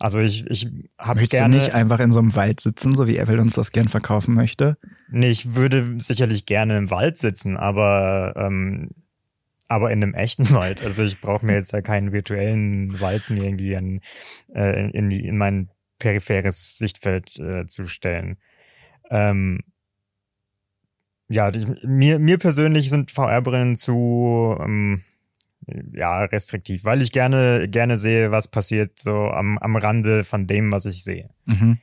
Also 0.00 0.20
ich, 0.20 0.46
ich 0.46 0.68
habe 0.96 1.26
gerne. 1.26 1.56
du 1.56 1.62
nicht 1.62 1.74
einfach 1.74 1.98
in 1.98 2.12
so 2.12 2.20
einem 2.20 2.36
Wald 2.36 2.60
sitzen, 2.60 2.92
so 2.92 3.08
wie 3.08 3.16
Apple 3.16 3.40
uns 3.40 3.54
das 3.54 3.72
gern 3.72 3.88
verkaufen 3.88 4.34
möchte? 4.34 4.76
Nee, 5.10 5.30
ich 5.30 5.56
würde 5.56 5.96
sicherlich 5.98 6.46
gerne 6.46 6.78
im 6.78 6.90
Wald 6.90 7.16
sitzen, 7.16 7.56
aber 7.56 8.34
ähm, 8.36 8.90
aber 9.68 9.90
in 9.90 10.02
einem 10.02 10.14
echten 10.14 10.50
Wald. 10.52 10.82
Also 10.82 11.02
ich 11.02 11.20
brauche 11.20 11.44
mir 11.44 11.54
jetzt 11.54 11.72
da 11.72 11.82
keinen 11.82 12.12
virtuellen 12.12 13.00
Wald 13.00 13.28
mir 13.30 13.44
irgendwie 13.44 13.74
in, 13.74 14.00
äh, 14.54 14.90
in, 14.90 15.10
in 15.10 15.36
mein 15.36 15.70
peripheres 15.98 16.78
Sichtfeld 16.78 17.38
äh, 17.38 17.66
zu 17.66 17.86
stellen. 17.86 18.38
Ähm, 19.10 19.60
ja, 21.28 21.50
die, 21.50 21.66
mir, 21.84 22.18
mir 22.18 22.38
persönlich 22.38 22.88
sind 22.88 23.10
VR-Brillen 23.10 23.76
zu 23.76 24.56
ähm, 24.60 25.02
ja, 25.92 26.24
restriktiv, 26.24 26.84
weil 26.84 27.02
ich 27.02 27.12
gerne, 27.12 27.68
gerne 27.68 27.96
sehe, 27.96 28.30
was 28.30 28.48
passiert 28.48 28.98
so 28.98 29.30
am, 29.30 29.58
am 29.58 29.76
Rande 29.76 30.24
von 30.24 30.46
dem, 30.46 30.72
was 30.72 30.86
ich 30.86 31.04
sehe. 31.04 31.30
Mhm. 31.46 31.78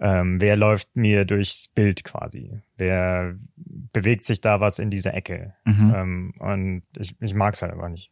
Ähm, 0.00 0.40
wer 0.40 0.56
läuft 0.56 0.96
mir 0.96 1.24
durchs 1.24 1.68
Bild 1.68 2.02
quasi? 2.02 2.60
Wer 2.76 3.36
bewegt 3.56 4.24
sich 4.24 4.40
da 4.40 4.60
was 4.60 4.78
in 4.78 4.90
dieser 4.90 5.14
Ecke? 5.14 5.54
Mhm. 5.64 5.92
Ähm, 5.94 6.34
und 6.38 6.82
ich, 6.98 7.14
ich 7.20 7.34
mag 7.34 7.54
es 7.54 7.62
halt 7.62 7.72
aber 7.72 7.88
nicht. 7.88 8.10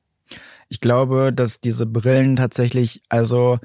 Ich 0.68 0.80
glaube, 0.80 1.32
dass 1.32 1.60
diese 1.60 1.86
Brillen 1.86 2.36
tatsächlich, 2.36 3.02
also 3.08 3.58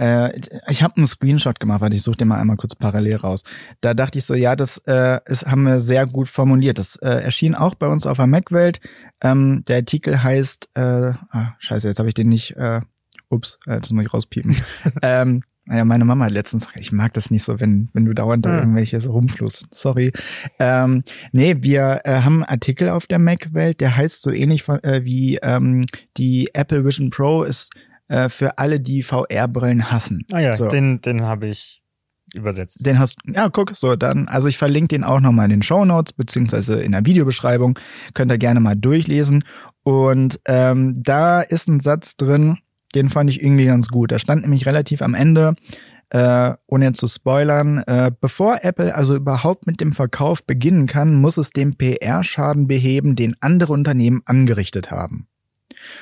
äh, 0.00 0.40
ich 0.68 0.82
habe 0.82 0.96
einen 0.96 1.06
Screenshot 1.06 1.60
gemacht, 1.60 1.82
warte, 1.82 1.94
ich 1.94 2.02
suche 2.02 2.16
den 2.16 2.28
mal 2.28 2.40
einmal 2.40 2.56
kurz 2.56 2.74
parallel 2.74 3.16
raus. 3.16 3.44
Da 3.82 3.92
dachte 3.92 4.18
ich 4.18 4.24
so, 4.24 4.34
ja, 4.34 4.56
das 4.56 4.78
äh, 4.86 5.20
ist, 5.26 5.46
haben 5.46 5.64
wir 5.64 5.78
sehr 5.78 6.06
gut 6.06 6.28
formuliert. 6.28 6.78
Das 6.78 6.96
äh, 6.96 7.08
erschien 7.08 7.54
auch 7.54 7.74
bei 7.74 7.86
uns 7.86 8.06
auf 8.06 8.16
der 8.16 8.26
Mac-Welt. 8.26 8.80
Ähm, 9.20 9.62
der 9.68 9.76
Artikel 9.76 10.22
heißt, 10.22 10.70
äh, 10.74 11.12
ah, 11.30 11.54
scheiße, 11.58 11.88
jetzt 11.88 11.98
habe 11.98 12.08
ich 12.08 12.14
den 12.14 12.30
nicht, 12.30 12.56
äh, 12.56 12.80
ups, 13.28 13.58
äh, 13.66 13.78
das 13.78 13.90
muss 13.90 14.04
ich 14.04 14.14
rauspiepen. 14.14 14.56
ähm, 15.02 15.42
ja, 15.66 15.84
meine 15.84 16.06
Mama 16.06 16.24
hat 16.24 16.32
letztens 16.32 16.64
gesagt, 16.64 16.80
ich 16.80 16.92
mag 16.92 17.12
das 17.12 17.30
nicht 17.30 17.42
so, 17.42 17.60
wenn, 17.60 17.90
wenn 17.92 18.06
du 18.06 18.14
dauernd 18.14 18.46
da 18.46 18.50
hm. 18.50 18.58
irgendwelche 18.58 19.02
so 19.02 19.12
rumfluss. 19.12 19.66
Sorry. 19.70 20.12
Ähm, 20.58 21.04
nee, 21.32 21.56
wir 21.60 22.00
äh, 22.04 22.22
haben 22.22 22.42
einen 22.42 22.44
Artikel 22.44 22.88
auf 22.88 23.06
der 23.06 23.18
Mac-Welt, 23.18 23.82
der 23.82 23.96
heißt 23.96 24.22
so 24.22 24.30
ähnlich 24.30 24.62
von, 24.62 24.82
äh, 24.82 25.04
wie 25.04 25.36
ähm, 25.42 25.84
die 26.16 26.48
Apple 26.54 26.86
Vision 26.86 27.10
Pro 27.10 27.44
ist 27.44 27.70
äh, 28.10 28.28
für 28.28 28.58
alle, 28.58 28.80
die 28.80 29.02
VR-Brillen 29.02 29.90
hassen. 29.90 30.26
Ah 30.32 30.40
ja, 30.40 30.56
so. 30.56 30.68
den, 30.68 31.00
den 31.00 31.22
habe 31.22 31.46
ich 31.46 31.82
übersetzt. 32.34 32.84
Den 32.84 32.98
hast 32.98 33.16
ja, 33.24 33.48
guck, 33.48 33.74
so 33.74 33.96
dann, 33.96 34.28
also 34.28 34.48
ich 34.48 34.58
verlinke 34.58 34.88
den 34.88 35.04
auch 35.04 35.20
nochmal 35.20 35.46
in 35.46 35.50
den 35.50 35.62
Show 35.62 35.84
Notes 35.84 36.12
beziehungsweise 36.12 36.80
in 36.80 36.92
der 36.92 37.06
Videobeschreibung, 37.06 37.78
könnt 38.14 38.32
ihr 38.32 38.38
gerne 38.38 38.60
mal 38.60 38.76
durchlesen. 38.76 39.44
Und 39.82 40.40
ähm, 40.46 40.94
da 40.96 41.40
ist 41.40 41.68
ein 41.68 41.80
Satz 41.80 42.16
drin, 42.16 42.58
den 42.94 43.08
fand 43.08 43.30
ich 43.30 43.42
irgendwie 43.42 43.66
ganz 43.66 43.88
gut. 43.88 44.12
Da 44.12 44.18
stand 44.18 44.42
nämlich 44.42 44.66
relativ 44.66 45.02
am 45.02 45.14
Ende, 45.14 45.54
äh, 46.10 46.52
ohne 46.66 46.86
jetzt 46.86 47.00
zu 47.00 47.06
spoilern, 47.06 47.78
äh, 47.78 48.10
bevor 48.20 48.58
Apple 48.62 48.94
also 48.94 49.14
überhaupt 49.14 49.66
mit 49.66 49.80
dem 49.80 49.92
Verkauf 49.92 50.44
beginnen 50.44 50.86
kann, 50.86 51.14
muss 51.14 51.36
es 51.36 51.50
den 51.50 51.76
PR-Schaden 51.76 52.66
beheben, 52.66 53.14
den 53.14 53.36
andere 53.40 53.72
Unternehmen 53.72 54.22
angerichtet 54.24 54.90
haben. 54.90 55.28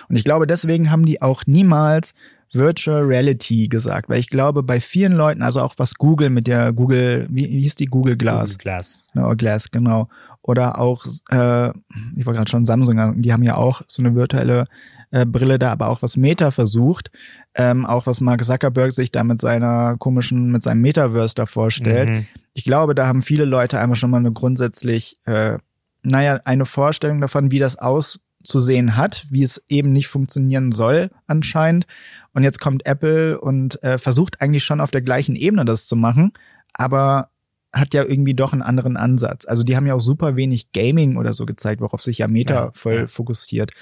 Und 0.08 0.16
ich 0.16 0.24
glaube, 0.24 0.46
deswegen 0.46 0.90
haben 0.90 1.06
die 1.06 1.22
auch 1.22 1.44
niemals 1.46 2.14
Virtual 2.52 3.02
Reality 3.02 3.68
gesagt, 3.68 4.08
weil 4.08 4.18
ich 4.18 4.30
glaube, 4.30 4.62
bei 4.62 4.80
vielen 4.80 5.12
Leuten, 5.12 5.42
also 5.42 5.60
auch 5.60 5.74
was 5.76 5.94
Google 5.94 6.30
mit 6.30 6.46
der 6.46 6.72
Google, 6.72 7.26
wie, 7.30 7.46
hieß 7.46 7.74
die 7.74 7.86
Google 7.86 8.16
Glass? 8.16 8.50
Google 8.50 8.58
Glass. 8.58 9.06
No, 9.14 9.36
Glass, 9.36 9.70
genau. 9.70 10.08
Oder 10.42 10.78
auch, 10.78 11.04
äh, 11.30 11.68
ich 12.16 12.24
war 12.24 12.32
gerade 12.32 12.50
schon 12.50 12.64
Samsung, 12.64 13.20
die 13.20 13.32
haben 13.32 13.42
ja 13.42 13.56
auch 13.56 13.82
so 13.86 14.02
eine 14.02 14.14
virtuelle 14.14 14.64
äh, 15.10 15.26
Brille 15.26 15.58
da, 15.58 15.72
aber 15.72 15.88
auch 15.88 16.00
was 16.00 16.16
Meta 16.16 16.50
versucht, 16.50 17.10
ähm, 17.54 17.84
auch 17.84 18.06
was 18.06 18.20
Mark 18.20 18.42
Zuckerberg 18.42 18.92
sich 18.92 19.12
da 19.12 19.24
mit 19.24 19.40
seiner 19.40 19.96
komischen, 19.98 20.50
mit 20.50 20.62
seinem 20.62 20.80
Metaverse 20.80 21.34
da 21.34 21.44
vorstellt. 21.44 22.08
Mhm. 22.08 22.26
Ich 22.54 22.64
glaube, 22.64 22.94
da 22.94 23.06
haben 23.06 23.20
viele 23.20 23.44
Leute 23.44 23.78
einfach 23.78 23.96
schon 23.96 24.10
mal 24.10 24.18
eine 24.18 24.32
grundsätzlich, 24.32 25.18
äh, 25.26 25.58
naja, 26.02 26.40
eine 26.44 26.64
Vorstellung 26.64 27.20
davon, 27.20 27.50
wie 27.50 27.58
das 27.58 27.76
aus 27.76 28.20
zu 28.48 28.60
sehen 28.60 28.96
hat, 28.96 29.26
wie 29.30 29.42
es 29.42 29.62
eben 29.68 29.92
nicht 29.92 30.08
funktionieren 30.08 30.72
soll 30.72 31.10
anscheinend. 31.26 31.86
Und 32.32 32.42
jetzt 32.42 32.60
kommt 32.60 32.86
Apple 32.86 33.40
und 33.40 33.82
äh, 33.82 33.98
versucht 33.98 34.40
eigentlich 34.40 34.64
schon 34.64 34.80
auf 34.80 34.90
der 34.90 35.02
gleichen 35.02 35.36
Ebene 35.36 35.64
das 35.64 35.86
zu 35.86 35.96
machen, 35.96 36.32
aber 36.72 37.30
hat 37.72 37.92
ja 37.92 38.04
irgendwie 38.04 38.34
doch 38.34 38.54
einen 38.54 38.62
anderen 38.62 38.96
Ansatz. 38.96 39.44
Also 39.44 39.62
die 39.62 39.76
haben 39.76 39.86
ja 39.86 39.94
auch 39.94 40.00
super 40.00 40.36
wenig 40.36 40.72
Gaming 40.72 41.16
oder 41.16 41.34
so 41.34 41.44
gezeigt, 41.44 41.82
worauf 41.82 42.02
sich 42.02 42.18
ja 42.18 42.26
Meta 42.28 42.54
ja, 42.54 42.70
voll 42.72 42.94
ja. 42.94 43.06
fokussiert. 43.06 43.72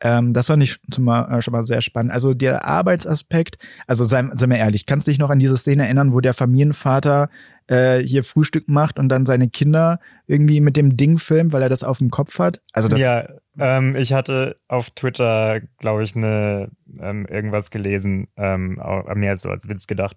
Ähm, 0.00 0.32
das 0.32 0.48
fand 0.48 0.62
ich 0.62 0.78
schon 0.92 1.04
mal, 1.04 1.38
äh, 1.38 1.40
schon 1.40 1.52
mal 1.52 1.64
sehr 1.64 1.80
spannend. 1.80 2.12
Also 2.12 2.34
der 2.34 2.64
Arbeitsaspekt, 2.64 3.56
also 3.86 4.04
sei, 4.04 4.28
sei 4.34 4.46
mir 4.46 4.58
ehrlich, 4.58 4.84
kannst 4.84 5.06
du 5.06 5.10
dich 5.10 5.18
noch 5.18 5.30
an 5.30 5.38
diese 5.38 5.56
Szene 5.56 5.84
erinnern, 5.84 6.12
wo 6.12 6.20
der 6.20 6.34
Familienvater 6.34 7.30
äh, 7.68 7.98
hier 8.00 8.24
Frühstück 8.24 8.68
macht 8.68 8.98
und 8.98 9.08
dann 9.08 9.24
seine 9.24 9.48
Kinder 9.48 10.00
irgendwie 10.26 10.60
mit 10.60 10.76
dem 10.76 10.96
Ding 10.96 11.18
filmt, 11.18 11.52
weil 11.52 11.62
er 11.62 11.68
das 11.68 11.84
auf 11.84 11.98
dem 11.98 12.10
Kopf 12.10 12.38
hat? 12.38 12.60
Also 12.72 12.88
das 12.88 13.00
ja, 13.00 13.26
ähm, 13.58 13.96
ich 13.96 14.12
hatte 14.12 14.56
auf 14.68 14.90
Twitter, 14.90 15.60
glaube 15.78 16.02
ich, 16.02 16.16
eine 16.16 16.70
ähm, 17.00 17.26
irgendwas 17.26 17.70
gelesen, 17.70 18.28
ähm, 18.36 18.80
mehr 19.14 19.36
so 19.36 19.50
als 19.50 19.68
Witz 19.68 19.86
gedacht. 19.86 20.16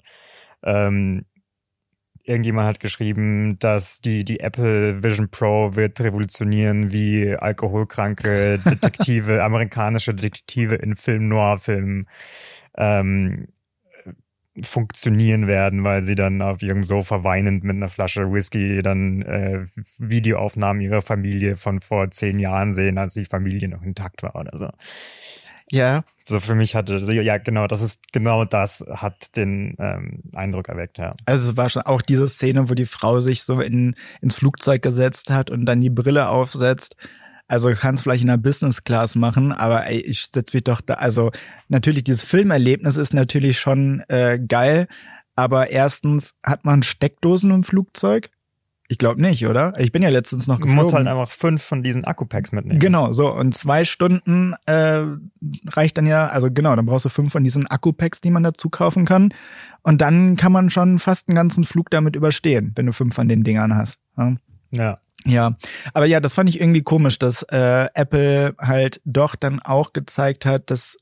Ähm, 0.64 1.26
irgendjemand 2.24 2.68
hat 2.68 2.80
geschrieben, 2.80 3.58
dass 3.60 4.02
die, 4.02 4.24
die 4.24 4.40
Apple 4.40 5.04
Vision 5.04 5.30
Pro 5.30 5.76
wird 5.76 6.00
revolutionieren, 6.00 6.92
wie 6.92 7.36
alkoholkranke 7.36 8.60
Detektive, 8.66 9.44
amerikanische 9.44 10.14
Detektive 10.14 10.76
in 10.76 10.96
Film 10.96 11.28
Noir-Filmen 11.28 12.08
ähm, 12.78 13.48
funktionieren 14.62 15.48
werden, 15.48 15.84
weil 15.84 16.02
sie 16.02 16.16
dann 16.16 16.42
auf 16.42 16.62
ihrem 16.62 16.84
Sofa 16.84 17.24
weinend 17.24 17.64
mit 17.64 17.76
einer 17.76 17.90
Flasche 17.90 18.32
Whisky 18.32 18.82
dann 18.82 19.22
äh, 19.22 19.66
Videoaufnahmen 19.98 20.82
ihrer 20.82 21.02
Familie 21.02 21.56
von 21.56 21.80
vor 21.82 22.12
zehn 22.12 22.40
Jahren 22.40 22.72
sehen, 22.72 22.98
als 22.98 23.14
die 23.14 23.26
Familie 23.26 23.70
noch 23.70 23.84
intakt 23.84 24.24
war 24.24 24.36
oder 24.36 24.58
so. 24.58 24.70
Ja. 25.72 26.04
So 26.24 26.40
für 26.40 26.56
mich 26.56 26.76
hatte, 26.76 26.98
ja 26.98 27.38
genau, 27.38 27.68
das 27.68 27.82
ist 27.82 28.12
genau 28.12 28.46
das 28.46 28.86
hat 28.90 29.36
den 29.36 29.76
ähm, 29.80 30.22
Eindruck 30.36 30.70
erweckt, 30.70 30.98
ja. 30.98 31.16
Also 31.26 31.52
es 31.52 31.58
war 31.58 31.70
schon 31.70 31.84
auch 31.84 32.02
diese 32.02 32.28
Szene, 32.28 32.70
wo 32.70 32.74
die 32.74 32.86
Frau 32.86 33.20
sich 33.20 33.44
so 33.44 33.62
in, 33.62 33.96
ins 34.22 34.36
Flugzeug 34.36 34.82
gesetzt 34.82 35.32
hat 35.32 35.50
und 35.50 35.66
dann 35.66 35.82
die 35.82 35.90
Brille 35.90 36.30
aufsetzt. 36.30 36.96
Also 37.50 37.70
kannst 37.74 38.04
vielleicht 38.04 38.22
in 38.22 38.30
der 38.30 38.38
Business 38.38 38.84
Class 38.84 39.16
machen, 39.16 39.52
aber 39.52 39.86
ey, 39.88 40.00
ich 40.00 40.30
setz 40.32 40.54
mich 40.54 40.64
doch 40.64 40.80
da. 40.80 40.94
Also 40.94 41.32
natürlich 41.68 42.06
dieses 42.06 42.24
Filmerlebnis 42.24 42.96
ist 42.96 43.14
natürlich 43.14 43.60
schon 43.60 44.02
äh, 44.08 44.40
geil, 44.40 44.88
aber 45.36 45.70
erstens 45.70 46.36
hat 46.46 46.64
man 46.64 46.84
Steckdosen 46.84 47.52
im 47.52 47.64
Flugzeug 47.64 48.30
ich 48.92 48.98
glaube 48.98 49.22
nicht, 49.22 49.46
oder? 49.46 49.76
Ich 49.78 49.92
bin 49.92 50.02
ja 50.02 50.10
letztens 50.10 50.48
noch 50.48 50.56
geflogen. 50.56 50.78
Du 50.78 50.82
musst 50.82 50.96
halt 50.96 51.06
einfach 51.06 51.30
fünf 51.30 51.62
von 51.62 51.84
diesen 51.84 52.06
Akku-Packs 52.06 52.52
mitnehmen. 52.52 52.80
Genau, 52.80 53.14
so. 53.14 53.32
Und 53.32 53.54
zwei 53.54 53.84
Stunden 53.84 54.56
äh, 54.66 55.04
reicht 55.68 56.00
dann 56.00 56.08
ja, 56.08 56.26
also 56.26 56.50
genau, 56.52 56.76
dann 56.76 56.88
brauchst 56.88 57.06
du 57.06 57.10
fünf 57.10 57.32
von 57.32 57.44
diesen 57.44 57.68
Akku-Packs, 57.68 58.20
die 58.20 58.32
man 58.32 58.42
dazu 58.42 58.70
kaufen 58.70 59.06
kann. 59.06 59.32
Und 59.84 60.02
dann 60.02 60.38
kann 60.38 60.52
man 60.52 60.72
schon 60.72 60.98
fast 60.98 61.30
einen 61.30 61.36
ganzen 61.36 61.66
Flug 61.66 61.92
damit 61.92 62.16
überstehen, 62.16 62.72
wenn 62.76 62.88
du 62.88 62.92
fünf 62.92 63.14
von 63.14 63.30
den 63.30 63.44
Dingern 63.44 63.76
hast. 63.76 64.00
Ja. 64.18 64.36
ja. 64.72 64.96
Ja, 65.26 65.56
aber 65.94 66.06
ja, 66.06 66.20
das 66.20 66.34
fand 66.34 66.50
ich 66.50 66.60
irgendwie 66.62 66.82
komisch, 66.82 67.20
dass 67.20 67.44
äh, 67.44 67.88
Apple 67.94 68.56
halt 68.58 69.02
doch 69.06 69.36
dann 69.36 69.60
auch 69.60 69.94
gezeigt 69.94 70.46
hat, 70.46 70.72
dass 70.72 70.98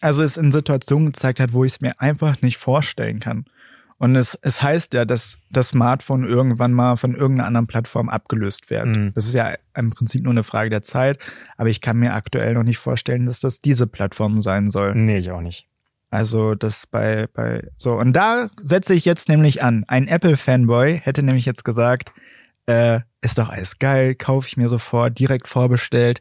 also 0.00 0.22
es 0.22 0.36
in 0.36 0.52
Situationen 0.52 1.12
gezeigt 1.12 1.40
hat, 1.40 1.52
wo 1.52 1.64
ich 1.64 1.72
es 1.72 1.80
mir 1.80 2.00
einfach 2.00 2.42
nicht 2.42 2.56
vorstellen 2.56 3.20
kann. 3.20 3.44
Und 3.98 4.14
es, 4.14 4.38
es 4.42 4.62
heißt 4.62 4.94
ja, 4.94 5.04
dass 5.04 5.38
das 5.50 5.70
Smartphone 5.70 6.24
irgendwann 6.24 6.72
mal 6.72 6.96
von 6.96 7.16
irgendeiner 7.16 7.48
anderen 7.48 7.66
Plattform 7.66 8.08
abgelöst 8.08 8.70
wird. 8.70 8.86
Mhm. 8.86 9.12
Das 9.14 9.26
ist 9.26 9.34
ja 9.34 9.54
im 9.76 9.90
Prinzip 9.90 10.22
nur 10.22 10.30
eine 10.30 10.44
Frage 10.44 10.70
der 10.70 10.82
Zeit. 10.82 11.18
Aber 11.56 11.68
ich 11.68 11.80
kann 11.80 11.98
mir 11.98 12.14
aktuell 12.14 12.54
noch 12.54 12.62
nicht 12.62 12.78
vorstellen, 12.78 13.26
dass 13.26 13.40
das 13.40 13.58
diese 13.58 13.88
Plattform 13.88 14.40
sein 14.40 14.70
soll. 14.70 14.94
Nee, 14.94 15.18
ich 15.18 15.32
auch 15.32 15.40
nicht. 15.40 15.66
Also 16.10 16.54
das 16.54 16.86
bei, 16.86 17.26
bei, 17.34 17.68
so. 17.76 17.98
Und 17.98 18.12
da 18.12 18.48
setze 18.56 18.94
ich 18.94 19.04
jetzt 19.04 19.28
nämlich 19.28 19.64
an. 19.64 19.84
Ein 19.88 20.06
Apple-Fanboy 20.06 21.00
hätte 21.02 21.24
nämlich 21.24 21.44
jetzt 21.44 21.64
gesagt, 21.64 22.12
äh, 22.68 23.00
ist 23.22 23.38
doch 23.38 23.48
alles 23.50 23.78
geil, 23.78 24.14
kaufe 24.14 24.46
ich 24.46 24.56
mir 24.56 24.68
sofort, 24.68 25.18
direkt 25.18 25.48
vorbestellt. 25.48 26.20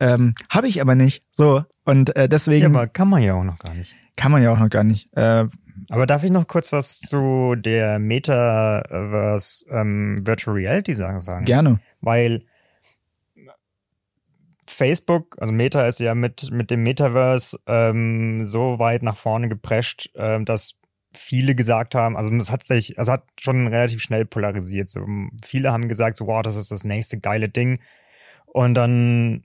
Ähm, 0.00 0.34
Habe 0.48 0.68
ich 0.68 0.80
aber 0.80 0.94
nicht. 0.94 1.22
So. 1.32 1.62
Und 1.84 2.14
äh, 2.16 2.28
deswegen. 2.28 2.62
Ja, 2.62 2.68
aber 2.68 2.86
kann 2.86 3.08
man 3.08 3.22
ja 3.22 3.34
auch 3.34 3.44
noch 3.44 3.58
gar 3.58 3.74
nicht. 3.74 3.96
Kann 4.16 4.30
man 4.30 4.42
ja 4.42 4.52
auch 4.52 4.58
noch 4.58 4.70
gar 4.70 4.84
nicht. 4.84 5.14
Äh, 5.16 5.46
aber 5.90 6.06
darf 6.06 6.24
ich 6.24 6.30
noch 6.30 6.46
kurz 6.46 6.72
was 6.72 7.00
zu 7.00 7.54
der 7.56 7.98
Metaverse 7.98 9.66
ähm, 9.70 10.16
Virtual 10.24 10.56
Reality 10.56 10.94
sagen? 10.94 11.44
Gerne. 11.44 11.80
Weil 12.00 12.44
Facebook, 14.66 15.36
also 15.40 15.52
Meta 15.52 15.86
ist 15.86 15.98
ja 15.98 16.14
mit, 16.14 16.50
mit 16.52 16.70
dem 16.70 16.82
Metaverse 16.82 17.58
ähm, 17.66 18.46
so 18.46 18.78
weit 18.78 19.02
nach 19.02 19.16
vorne 19.16 19.48
geprescht, 19.48 20.10
ähm, 20.14 20.44
dass 20.44 20.77
viele 21.14 21.54
gesagt 21.54 21.94
haben, 21.94 22.16
also 22.16 22.34
es 22.36 22.50
hat 22.50 22.64
sich, 22.64 22.98
es 22.98 23.08
hat 23.08 23.24
schon 23.38 23.66
relativ 23.66 24.02
schnell 24.02 24.24
polarisiert. 24.24 24.88
So, 24.88 25.06
viele 25.44 25.72
haben 25.72 25.88
gesagt, 25.88 26.16
so, 26.16 26.26
wow, 26.26 26.42
das 26.42 26.56
ist 26.56 26.70
das 26.70 26.84
nächste 26.84 27.18
geile 27.18 27.48
Ding. 27.48 27.80
Und 28.46 28.74
dann 28.74 29.44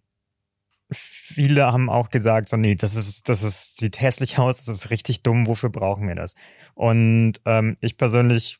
viele 0.91 1.71
haben 1.71 1.89
auch 1.89 2.09
gesagt, 2.09 2.49
so, 2.49 2.57
nee, 2.57 2.75
das 2.75 2.95
ist, 2.95 3.29
das 3.29 3.43
ist, 3.43 3.77
sieht 3.77 3.99
hässlich 4.01 4.37
aus, 4.37 4.65
das 4.65 4.75
ist 4.75 4.89
richtig 4.89 5.23
dumm, 5.23 5.47
wofür 5.47 5.69
brauchen 5.69 6.07
wir 6.07 6.15
das? 6.15 6.35
Und 6.75 7.33
ähm, 7.45 7.77
ich 7.81 7.97
persönlich 7.97 8.59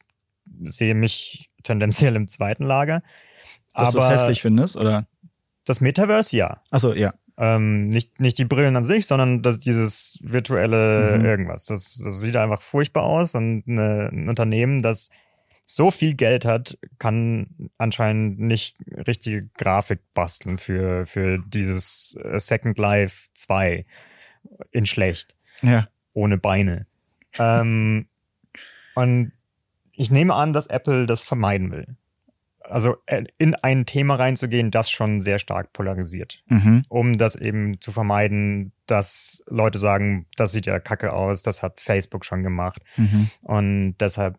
sehe 0.64 0.96
mich 0.96 1.50
tendenziell 1.64 2.16
im 2.16 2.28
zweiten 2.28 2.64
Lager. 2.64 3.04
Dass 3.74 3.92
du 3.92 4.00
es 4.00 4.10
hässlich 4.10 4.42
findest, 4.42 4.76
oder? 4.76 5.08
Das 5.66 5.82
Metaverse, 5.82 6.36
ja. 6.36 6.62
Achso, 6.70 6.94
ja. 6.94 7.14
Ähm, 7.38 7.88
nicht, 7.90 8.20
nicht 8.20 8.38
die 8.38 8.46
Brillen 8.46 8.76
an 8.76 8.84
sich, 8.84 9.08
sondern 9.08 9.42
das, 9.42 9.60
dieses 9.60 10.20
virtuelle 10.22 11.18
Mhm. 11.18 11.26
irgendwas. 11.26 11.66
Das, 11.66 11.98
das 12.04 12.20
sieht 12.20 12.36
einfach 12.36 12.62
furchtbar 12.62 13.04
aus 13.04 13.34
und 13.36 13.64
eine, 13.68 14.10
ein 14.12 14.30
Unternehmen, 14.30 14.82
das 14.84 15.10
so 15.66 15.90
viel 15.92 16.14
Geld 16.14 16.46
hat, 16.46 16.78
kann 17.00 17.70
anscheinend 17.78 18.40
nicht 18.40 18.78
richtige 19.08 19.40
Grafik 19.58 20.00
basteln 20.14 20.58
für, 20.58 21.06
für 21.08 21.40
dieses 21.40 22.16
äh, 22.24 22.38
Second 22.40 22.78
Life 22.78 23.30
2 23.34 23.86
in 24.72 24.86
schlecht, 24.86 25.36
Ja. 25.62 25.88
ohne 26.14 26.38
Beine. 26.38 26.86
ähm, 27.40 28.06
und 28.96 29.32
ich 29.94 30.12
nehme 30.12 30.36
an, 30.36 30.54
dass 30.54 30.68
Apple 30.68 31.08
das 31.08 31.24
vermeiden 31.24 31.72
will. 31.72 31.96
Also 32.70 32.96
äh, 33.08 33.24
in 33.38 33.56
ein 33.56 33.86
Thema 33.86 34.16
reinzugehen, 34.16 34.72
das 34.72 34.90
schon 34.90 35.22
sehr 35.22 35.38
stark 35.40 35.74
polarisiert 35.74 36.44
Mhm. 36.48 36.84
um 36.90 37.18
das 37.18 37.36
eben 37.36 37.80
zu 37.82 37.92
vermeiden, 37.92 38.72
dass 38.86 39.44
Leute 39.48 39.80
sagen, 39.80 40.28
das 40.38 40.52
sieht 40.54 40.66
ja 40.66 40.80
kacke 40.80 41.14
aus, 41.14 41.44
das 41.44 41.62
hat 41.62 41.80
Facebook 41.82 42.26
schon 42.26 42.44
gemacht. 42.44 42.82
Mhm. 42.98 43.30
Und 43.44 43.96
deshalb 44.00 44.38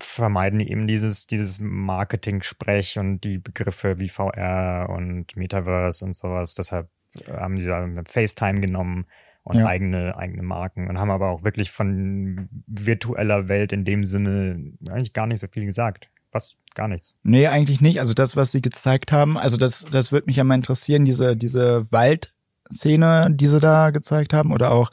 vermeiden 0.00 0.60
die 0.60 0.70
eben 0.70 0.86
dieses, 0.86 1.26
dieses 1.26 1.58
Marketing-Sprech 1.60 2.98
und 2.98 3.24
die 3.24 3.38
Begriffe 3.38 3.98
wie 3.98 4.08
VR 4.08 4.88
und 4.90 5.36
Metaverse 5.36 6.04
und 6.04 6.14
sowas. 6.14 6.54
Deshalb 6.54 6.88
haben 7.28 7.56
die 7.56 7.64
da 7.64 7.86
FaceTime 8.06 8.60
genommen 8.60 9.06
und 9.42 9.58
Ja. 9.58 9.66
eigene, 9.66 10.16
eigene 10.16 10.42
Marken 10.42 10.88
und 10.88 10.98
haben 10.98 11.10
aber 11.10 11.28
auch 11.30 11.42
wirklich 11.42 11.70
von 11.70 12.48
virtueller 12.66 13.48
Welt 13.48 13.72
in 13.72 13.84
dem 13.84 14.04
Sinne 14.04 14.72
eigentlich 14.88 15.12
gar 15.14 15.26
nicht 15.26 15.40
so 15.40 15.48
viel 15.50 15.64
gesagt. 15.66 16.10
Was? 16.32 16.56
Gar 16.74 16.88
nichts. 16.88 17.14
Nee, 17.22 17.46
eigentlich 17.48 17.80
nicht. 17.80 18.00
Also 18.00 18.14
das, 18.14 18.36
was 18.36 18.52
sie 18.52 18.62
gezeigt 18.62 19.10
haben, 19.10 19.36
also 19.36 19.56
das, 19.56 19.86
das 19.90 20.12
würde 20.12 20.26
mich 20.26 20.36
ja 20.36 20.44
mal 20.44 20.54
interessieren, 20.54 21.04
diese, 21.04 21.36
diese 21.36 21.90
Waldszene, 21.90 23.28
die 23.32 23.48
sie 23.48 23.60
da 23.60 23.90
gezeigt 23.90 24.32
haben, 24.32 24.52
oder 24.52 24.70
auch, 24.70 24.90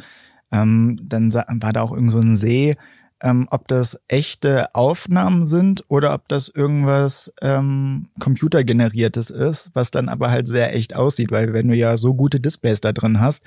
ähm, 0.52 1.00
dann 1.04 1.34
war 1.34 1.74
da 1.74 1.82
auch 1.82 1.92
irgend 1.92 2.12
so 2.12 2.20
ein 2.20 2.36
See, 2.38 2.76
ähm, 3.22 3.48
ob 3.50 3.68
das 3.68 4.00
echte 4.08 4.74
Aufnahmen 4.76 5.48
sind 5.48 5.84
oder 5.88 6.14
ob 6.14 6.28
das 6.28 6.50
irgendwas 6.50 7.34
ähm, 7.42 8.10
computergeneriertes 8.20 9.30
ist, 9.30 9.72
was 9.74 9.92
dann 9.92 10.10
aber 10.10 10.32
halt 10.32 10.48
sehr 10.48 10.76
echt 10.76 10.96
aussieht, 10.96 11.32
weil 11.32 11.54
wenn 11.54 11.68
du 11.68 11.76
ja 11.76 11.98
so 11.98 12.14
gute 12.14 12.40
Displays 12.40 12.82
da 12.82 12.92
drin 12.94 13.20
hast, 13.20 13.46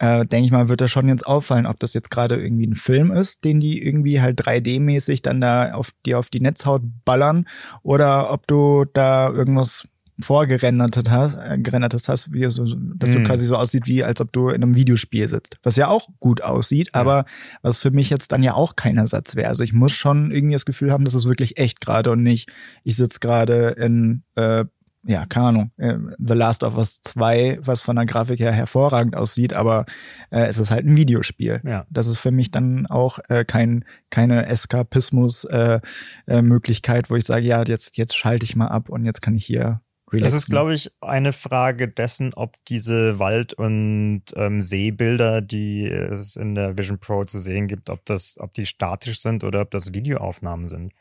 äh, 0.00 0.24
denke 0.26 0.46
ich 0.46 0.50
mal, 0.50 0.68
wird 0.68 0.80
das 0.80 0.90
schon 0.90 1.08
jetzt 1.08 1.26
auffallen, 1.26 1.66
ob 1.66 1.78
das 1.78 1.92
jetzt 1.94 2.10
gerade 2.10 2.42
irgendwie 2.42 2.66
ein 2.66 2.74
Film 2.74 3.12
ist, 3.12 3.44
den 3.44 3.60
die 3.60 3.80
irgendwie 3.84 4.20
halt 4.20 4.40
3D-mäßig 4.40 5.22
dann 5.22 5.40
da 5.40 5.72
auf 5.72 5.90
die 6.06 6.14
auf 6.14 6.30
die 6.30 6.40
Netzhaut 6.40 6.82
ballern, 7.04 7.46
oder 7.82 8.32
ob 8.32 8.46
du 8.46 8.84
da 8.92 9.28
irgendwas 9.30 9.84
vorgerendertes 10.22 11.04
hast, 11.10 11.36
äh, 11.38 11.58
gerendertes 11.58 12.08
hast, 12.08 12.32
wie 12.32 12.48
so, 12.50 12.64
dass 12.94 13.12
du 13.12 13.20
Mhm. 13.20 13.24
quasi 13.24 13.46
so 13.46 13.56
aussieht, 13.56 13.86
wie 13.86 14.04
als 14.04 14.20
ob 14.20 14.32
du 14.32 14.48
in 14.48 14.62
einem 14.62 14.74
Videospiel 14.74 15.26
sitzt. 15.28 15.56
Was 15.62 15.76
ja 15.76 15.88
auch 15.88 16.08
gut 16.18 16.42
aussieht, 16.42 16.94
aber 16.94 17.24
was 17.62 17.78
für 17.78 17.90
mich 17.90 18.10
jetzt 18.10 18.30
dann 18.32 18.42
ja 18.42 18.52
auch 18.54 18.76
kein 18.76 18.98
Ersatz 18.98 19.34
wäre. 19.34 19.48
Also 19.48 19.64
ich 19.64 19.72
muss 19.72 19.92
schon 19.92 20.30
irgendwie 20.30 20.54
das 20.54 20.66
Gefühl 20.66 20.92
haben, 20.92 21.04
dass 21.06 21.14
es 21.14 21.26
wirklich 21.26 21.56
echt 21.56 21.80
gerade 21.80 22.10
und 22.10 22.22
nicht, 22.22 22.50
ich 22.84 22.96
sitze 22.96 23.18
gerade 23.20 23.70
in 23.78 24.22
äh, 24.34 24.66
ja, 25.02 25.24
keine 25.26 25.46
Ahnung, 25.46 25.70
äh, 25.78 25.96
The 26.18 26.34
Last 26.34 26.62
of 26.62 26.76
Us 26.76 27.00
2, 27.00 27.60
was 27.62 27.80
von 27.80 27.96
der 27.96 28.04
Grafik 28.04 28.38
her 28.40 28.52
hervorragend 28.52 29.16
aussieht, 29.16 29.54
aber 29.54 29.86
äh, 30.30 30.44
es 30.46 30.58
ist 30.58 30.70
halt 30.70 30.86
ein 30.86 30.96
Videospiel. 30.96 31.60
Ja. 31.64 31.86
Das 31.90 32.06
ist 32.06 32.18
für 32.18 32.30
mich 32.30 32.50
dann 32.50 32.86
auch 32.86 33.18
äh, 33.28 33.44
kein 33.44 33.84
keine 34.10 34.46
Eskapismus 34.46 35.44
äh, 35.44 35.80
äh, 36.26 36.42
Möglichkeit, 36.42 37.10
wo 37.10 37.16
ich 37.16 37.24
sage, 37.24 37.46
ja, 37.46 37.62
jetzt 37.62 37.96
jetzt 37.96 38.16
schalte 38.16 38.44
ich 38.44 38.56
mal 38.56 38.68
ab 38.68 38.88
und 38.88 39.04
jetzt 39.04 39.22
kann 39.22 39.34
ich 39.34 39.46
hier 39.46 39.80
relaxen. 40.12 40.34
Das 40.34 40.42
ist, 40.42 40.50
glaube 40.50 40.74
ich, 40.74 40.90
eine 41.00 41.32
Frage 41.32 41.88
dessen, 41.88 42.34
ob 42.34 42.56
diese 42.66 43.18
Wald- 43.18 43.54
und 43.54 44.24
ähm, 44.36 44.60
Seebilder, 44.60 45.40
die 45.40 45.86
es 45.86 46.36
in 46.36 46.54
der 46.54 46.76
Vision 46.76 46.98
Pro 46.98 47.24
zu 47.24 47.38
sehen 47.38 47.68
gibt, 47.68 47.90
ob 47.90 48.04
das, 48.04 48.36
ob 48.38 48.54
die 48.54 48.66
statisch 48.66 49.20
sind 49.20 49.44
oder 49.44 49.62
ob 49.62 49.70
das 49.70 49.94
Videoaufnahmen 49.94 50.68
sind. 50.68 50.92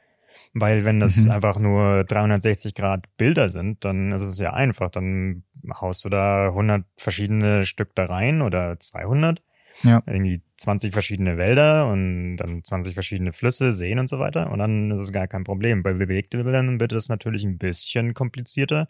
Weil 0.53 0.85
wenn 0.85 0.99
das 0.99 1.25
Mhm. 1.25 1.31
einfach 1.31 1.59
nur 1.59 2.03
360 2.05 2.73
Grad 2.73 3.05
Bilder 3.17 3.49
sind, 3.49 3.85
dann 3.85 4.11
ist 4.11 4.21
es 4.23 4.39
ja 4.39 4.53
einfach. 4.53 4.89
Dann 4.89 5.43
haust 5.79 6.05
du 6.05 6.09
da 6.09 6.51
100 6.53 6.85
verschiedene 6.97 7.63
Stück 7.65 7.93
da 7.95 8.05
rein 8.05 8.41
oder 8.41 8.79
200. 8.79 9.41
Ja. 9.83 10.01
Irgendwie 10.07 10.41
20 10.57 10.91
verschiedene 10.91 11.37
Wälder 11.37 11.87
und 11.87 12.35
dann 12.37 12.63
20 12.63 12.93
verschiedene 12.95 13.31
Flüsse, 13.31 13.71
Seen 13.71 13.99
und 13.99 14.09
so 14.09 14.19
weiter. 14.19 14.51
Und 14.51 14.59
dann 14.59 14.91
ist 14.91 15.01
es 15.01 15.11
gar 15.13 15.27
kein 15.27 15.43
Problem. 15.43 15.83
Bei 15.83 15.93
bewegten 15.93 16.43
Bildern 16.43 16.79
wird 16.79 16.91
es 16.91 17.07
natürlich 17.07 17.43
ein 17.45 17.57
bisschen 17.57 18.13
komplizierter. 18.13 18.89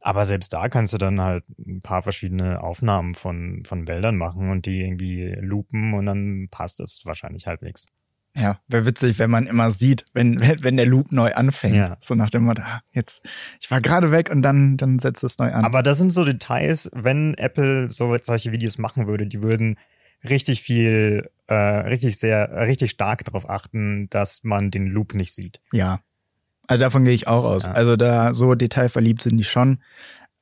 Aber 0.00 0.24
selbst 0.24 0.52
da 0.52 0.68
kannst 0.68 0.94
du 0.94 0.98
dann 0.98 1.20
halt 1.20 1.44
ein 1.58 1.82
paar 1.82 2.02
verschiedene 2.02 2.62
Aufnahmen 2.62 3.14
von, 3.14 3.64
von 3.66 3.86
Wäldern 3.86 4.16
machen 4.16 4.48
und 4.48 4.64
die 4.64 4.80
irgendwie 4.80 5.36
loopen 5.40 5.92
und 5.92 6.06
dann 6.06 6.48
passt 6.50 6.80
es 6.80 7.02
wahrscheinlich 7.04 7.46
halbwegs. 7.46 7.86
Ja, 8.36 8.58
wäre 8.66 8.84
witzig, 8.84 9.18
wenn 9.18 9.30
man 9.30 9.46
immer 9.46 9.70
sieht, 9.70 10.04
wenn, 10.12 10.38
wenn 10.62 10.76
der 10.76 10.86
Loop 10.86 11.12
neu 11.12 11.32
anfängt. 11.32 11.76
Ja. 11.76 11.96
So 12.00 12.14
nach 12.14 12.30
dem 12.30 12.44
Motto, 12.44 12.62
ah, 12.62 12.80
jetzt, 12.92 13.22
ich 13.60 13.70
war 13.70 13.80
gerade 13.80 14.10
weg 14.10 14.30
und 14.30 14.42
dann, 14.42 14.76
dann 14.76 14.98
setzt 14.98 15.22
es 15.22 15.38
neu 15.38 15.52
an. 15.52 15.64
Aber 15.64 15.82
das 15.82 15.98
sind 15.98 16.10
so 16.10 16.24
Details, 16.24 16.90
wenn 16.94 17.34
Apple 17.34 17.88
so 17.90 18.16
solche 18.20 18.52
Videos 18.52 18.78
machen 18.78 19.06
würde, 19.06 19.26
die 19.26 19.42
würden 19.42 19.78
richtig 20.28 20.62
viel, 20.62 21.30
äh, 21.46 21.54
richtig 21.54 22.18
sehr, 22.18 22.50
richtig 22.66 22.90
stark 22.90 23.24
darauf 23.24 23.48
achten, 23.48 24.08
dass 24.10 24.42
man 24.42 24.70
den 24.70 24.86
Loop 24.86 25.14
nicht 25.14 25.34
sieht. 25.34 25.60
ja. 25.72 26.00
Also 26.66 26.80
davon 26.80 27.04
gehe 27.04 27.12
ich 27.12 27.28
auch 27.28 27.44
aus. 27.44 27.66
Ja. 27.66 27.72
Also 27.72 27.96
da 27.96 28.32
so 28.32 28.54
detailverliebt 28.54 29.20
sind 29.20 29.36
die 29.36 29.44
schon. 29.44 29.82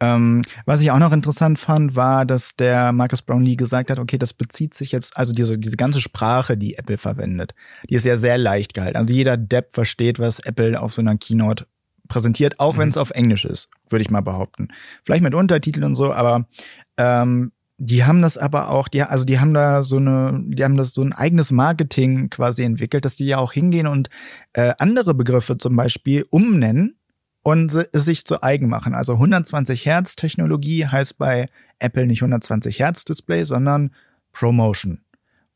Ähm, 0.02 0.42
was 0.66 0.80
ich 0.80 0.90
auch 0.90 0.98
noch 0.98 1.12
interessant 1.12 1.60
fand, 1.60 1.94
war, 1.94 2.26
dass 2.26 2.56
der 2.56 2.90
Marcus 2.90 3.22
Brownlee 3.22 3.54
gesagt 3.54 3.88
hat, 3.88 4.00
okay, 4.00 4.18
das 4.18 4.32
bezieht 4.34 4.74
sich 4.74 4.90
jetzt, 4.90 5.16
also 5.16 5.32
diese, 5.32 5.58
diese 5.58 5.76
ganze 5.76 6.00
Sprache, 6.00 6.56
die 6.56 6.74
Apple 6.74 6.98
verwendet, 6.98 7.54
die 7.88 7.94
ist 7.94 8.04
ja 8.04 8.16
sehr 8.16 8.36
leicht 8.36 8.74
gehalten. 8.74 8.96
Also 8.96 9.14
jeder 9.14 9.36
Depp 9.36 9.70
versteht, 9.70 10.18
was 10.18 10.40
Apple 10.40 10.80
auf 10.80 10.92
so 10.92 11.02
einer 11.02 11.16
Keynote 11.16 11.66
präsentiert, 12.08 12.58
auch 12.58 12.74
Mhm. 12.74 12.78
wenn 12.78 12.88
es 12.88 12.96
auf 12.96 13.10
Englisch 13.12 13.44
ist, 13.44 13.68
würde 13.90 14.02
ich 14.02 14.10
mal 14.10 14.22
behaupten. 14.22 14.68
Vielleicht 15.04 15.22
mit 15.22 15.34
Untertiteln 15.36 15.84
und 15.84 15.94
so, 15.94 16.12
aber 16.12 16.48
ähm, 16.96 17.52
die 17.78 18.04
haben 18.04 18.22
das 18.22 18.36
aber 18.36 18.70
auch, 18.70 18.88
die, 18.88 19.02
also 19.02 19.24
die 19.24 19.38
haben 19.38 19.54
da 19.54 19.84
so 19.84 19.98
eine, 19.98 20.40
die 20.48 20.64
haben 20.64 20.76
das 20.76 20.90
so 20.90 21.02
ein 21.02 21.12
eigenes 21.12 21.52
Marketing 21.52 22.28
quasi 22.28 22.64
entwickelt, 22.64 23.04
dass 23.04 23.14
die 23.14 23.26
ja 23.26 23.38
auch 23.38 23.52
hingehen 23.52 23.86
und 23.86 24.10
äh, 24.52 24.72
andere 24.78 25.14
Begriffe 25.14 25.58
zum 25.58 25.76
Beispiel 25.76 26.26
umnennen 26.28 26.96
und 27.42 27.88
es 27.92 28.04
sich 28.04 28.24
zu 28.24 28.42
eigen 28.42 28.68
machen. 28.68 28.94
Also 28.94 29.14
120 29.14 29.84
Hertz 29.86 30.16
Technologie 30.16 30.86
heißt 30.86 31.18
bei 31.18 31.48
Apple 31.78 32.06
nicht 32.06 32.22
120 32.22 32.78
Hertz 32.78 33.04
Display, 33.04 33.44
sondern 33.44 33.90
Promotion. 34.32 35.00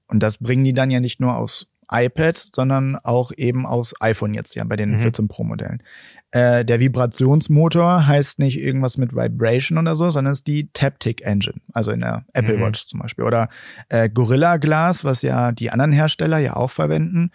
Und 0.09 0.23
das 0.23 0.39
bringen 0.39 0.65
die 0.65 0.75
dann 0.75 0.91
ja 0.91 1.01
nicht 1.01 1.21
nur 1.21 1.37
aus 1.37 1.69
iPads, 1.91 2.51
sondern 2.55 2.97
auch 2.97 3.31
eben 3.37 3.65
aus 3.65 3.95
iPhone 4.01 4.35
jetzt 4.35 4.55
ja 4.57 4.65
bei 4.65 4.75
den 4.75 4.93
Mhm. 4.93 4.99
14 4.99 5.29
Pro 5.29 5.45
Modellen. 5.45 5.83
Äh, 6.33 6.65
der 6.65 6.81
Vibrationsmotor 6.81 8.07
heißt 8.09 8.41
nicht 8.41 8.59
irgendwas 8.61 8.97
mit 8.99 9.15
Vibration 9.15 9.79
oder 9.79 9.95
so, 9.95 10.11
sondern 10.11 10.33
es 10.33 10.41
ist 10.41 10.47
die 10.49 10.69
Taptic 10.73 11.23
Engine, 11.25 11.61
also 11.73 11.93
in 11.93 12.01
der 12.01 12.25
Apple 12.33 12.57
Mhm. 12.57 12.63
Watch 12.63 12.87
zum 12.87 13.01
Beispiel. 13.01 13.25
Oder 13.25 13.49
äh, 13.89 14.09
Gorilla 14.09 14.57
Glass, 14.57 15.05
was 15.05 15.23
ja 15.23 15.53
die 15.53 15.71
anderen 15.71 15.93
Hersteller 15.93 16.39
ja 16.39 16.57
auch 16.57 16.73
verwenden. 16.73 17.31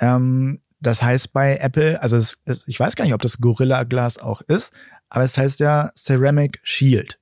Ähm, 0.00 0.60
das 0.82 1.02
heißt 1.02 1.32
bei 1.32 1.56
Apple, 1.56 2.02
also 2.02 2.16
es, 2.16 2.38
ich 2.66 2.78
weiß 2.78 2.96
gar 2.96 3.04
nicht, 3.04 3.14
ob 3.14 3.22
das 3.22 3.38
Gorilla 3.38 3.84
Glass 3.84 4.18
auch 4.18 4.40
ist, 4.42 4.72
aber 5.08 5.24
es 5.24 5.38
heißt 5.38 5.60
ja 5.60 5.90
Ceramic 5.96 6.60
Shield. 6.62 7.18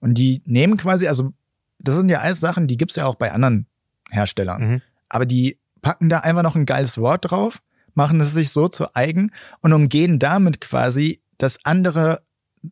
Und 0.00 0.14
die 0.14 0.42
nehmen 0.44 0.76
quasi, 0.76 1.06
also 1.06 1.32
das 1.78 1.94
sind 1.94 2.08
ja 2.08 2.20
alles 2.20 2.40
Sachen, 2.40 2.66
die 2.66 2.76
gibt's 2.76 2.96
ja 2.96 3.06
auch 3.06 3.14
bei 3.14 3.32
anderen 3.32 3.66
Herstellern. 4.10 4.68
Mhm. 4.68 4.82
Aber 5.08 5.24
die 5.24 5.58
packen 5.82 6.08
da 6.08 6.20
einfach 6.20 6.42
noch 6.42 6.56
ein 6.56 6.66
geiles 6.66 6.98
Wort 6.98 7.30
drauf, 7.30 7.62
machen 7.94 8.20
es 8.20 8.32
sich 8.32 8.50
so 8.50 8.68
zu 8.68 8.94
eigen 8.94 9.30
und 9.60 9.72
umgehen 9.72 10.18
damit 10.18 10.60
quasi, 10.60 11.22
dass 11.38 11.64
andere 11.64 12.22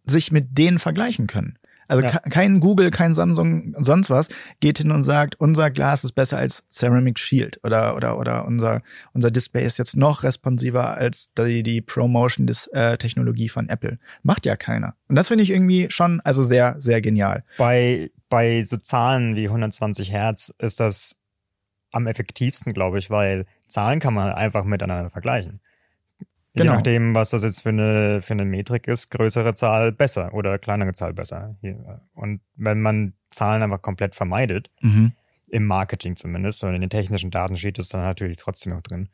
sich 0.05 0.33
mit 0.33 0.59
denen 0.59 0.79
vergleichen 0.79 1.27
können. 1.27 1.59
Also 1.93 2.05
Ja. 2.05 2.11
ke- 2.11 2.31
kein 2.31 2.59
Google, 2.61 2.91
kein 2.91 3.13
Samsung, 3.15 3.75
sonst 3.79 4.09
was 4.09 4.29
geht 4.61 4.79
hin 4.79 4.91
und 4.91 5.05
sagt, 5.05 5.39
unser 5.39 5.71
Glas 5.71 6.05
ist 6.05 6.13
besser 6.13 6.39
als 6.39 6.65
Ceramic 6.71 7.19
Shield 7.19 7.61
oder 7.63 7.95
oder 7.97 8.19
oder 8.19 8.47
unser 8.47 8.81
unser 9.13 9.31
Display 9.31 9.65
ist 9.65 9.79
jetzt 9.79 9.95
noch 9.97 10.23
responsiver 10.23 10.95
als 10.95 11.33
die 11.35 11.63
die 11.63 11.83
ProMotion 11.83 12.51
äh, 12.73 12.97
Technologie 12.97 13.51
von 13.51 13.69
Apple. 13.69 13.99
Macht 14.23 14.47
ja 14.47 14.57
keiner. 14.57 14.95
Und 15.09 15.17
das 15.17 15.29
finde 15.29 15.45
ich 15.45 15.51
irgendwie 15.51 15.89
schon 15.91 16.21
also 16.23 16.43
sehr 16.43 16.77
sehr 16.79 17.01
genial. 17.03 17.45
Bei, 17.59 18.11
bei 18.31 18.63
so 18.63 18.79
Zahlen 18.79 19.37
wie 19.37 19.49
120 19.49 20.11
Hertz 20.11 20.51
ist 20.59 20.81
das 20.81 21.17
am 21.91 22.07
effektivsten, 22.07 22.73
glaube 22.73 22.99
ich, 22.99 23.11
weil 23.11 23.45
Zahlen 23.69 24.01
kann 24.01 24.15
man 24.15 24.33
einfach 24.33 24.65
miteinander 24.65 25.11
vergleichen. 25.11 25.61
Je 26.55 26.63
Genau. 26.63 26.75
nachdem, 26.75 27.15
was 27.15 27.31
das 27.31 27.45
jetzt 27.45 27.63
für 27.63 27.71
eine, 27.71 28.21
für 28.21 28.35
eine 28.35 28.45
Metrik 28.45 28.87
ist, 28.87 29.11
größere 29.11 29.55
Zahl 29.55 29.91
besser 29.93 30.35
oder 30.35 30.59
kleinere 30.59 30.93
Zahl 30.93 31.15
besser. 31.15 31.57
Und 32.15 32.41
wenn 32.57 32.81
man 32.83 33.15
Zahlen 33.31 33.63
einfach 33.63 33.81
komplett 33.81 34.15
vermeidet, 34.15 34.71
Mhm. 34.83 35.13
im 35.49 35.65
Marketing 35.67 36.17
zumindest, 36.17 36.63
und 36.65 36.75
in 36.75 36.81
den 36.83 36.91
technischen 36.91 37.31
Daten 37.31 37.57
steht 37.57 37.79
es 37.79 37.89
dann 37.89 38.03
natürlich 38.03 38.37
trotzdem 38.39 38.75
noch 38.75 38.83
drin. 38.83 39.09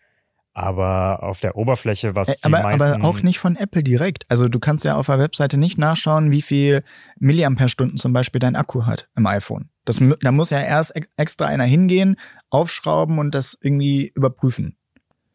Aber 0.55 1.23
auf 1.23 1.41
der 1.41 1.55
Oberfläche, 1.57 2.17
was 2.17 2.29
Äh, 2.31 2.35
die 2.39 2.45
aber, 2.47 2.63
meisten, 2.65 2.83
aber 2.83 3.05
auch 3.05 3.23
nicht 3.23 3.39
von 3.39 3.55
Apple 3.55 3.85
direkt. 3.85 4.25
Also 4.29 4.49
du 4.49 4.59
kannst 4.59 4.85
ja 4.85 4.97
auf 4.97 5.07
der 5.07 5.21
Webseite 5.21 5.57
nicht 5.59 5.79
nachschauen, 5.79 6.33
wie 6.33 6.43
viel 6.43 6.83
Milliampere-Stunden 7.21 7.97
zum 7.99 8.13
Beispiel 8.13 8.41
dein 8.41 8.57
Akku 8.57 8.85
hat 8.87 9.09
im 9.17 9.27
iPhone. 9.27 9.69
Das, 9.85 10.01
da 10.21 10.33
muss 10.33 10.51
ja 10.51 10.61
erst 10.61 10.97
ex- 10.97 11.11
extra 11.17 11.47
einer 11.47 11.65
hingehen, 11.65 12.17
aufschrauben 12.51 13.19
und 13.21 13.35
das 13.35 13.57
irgendwie 13.61 14.11
überprüfen. 14.15 14.77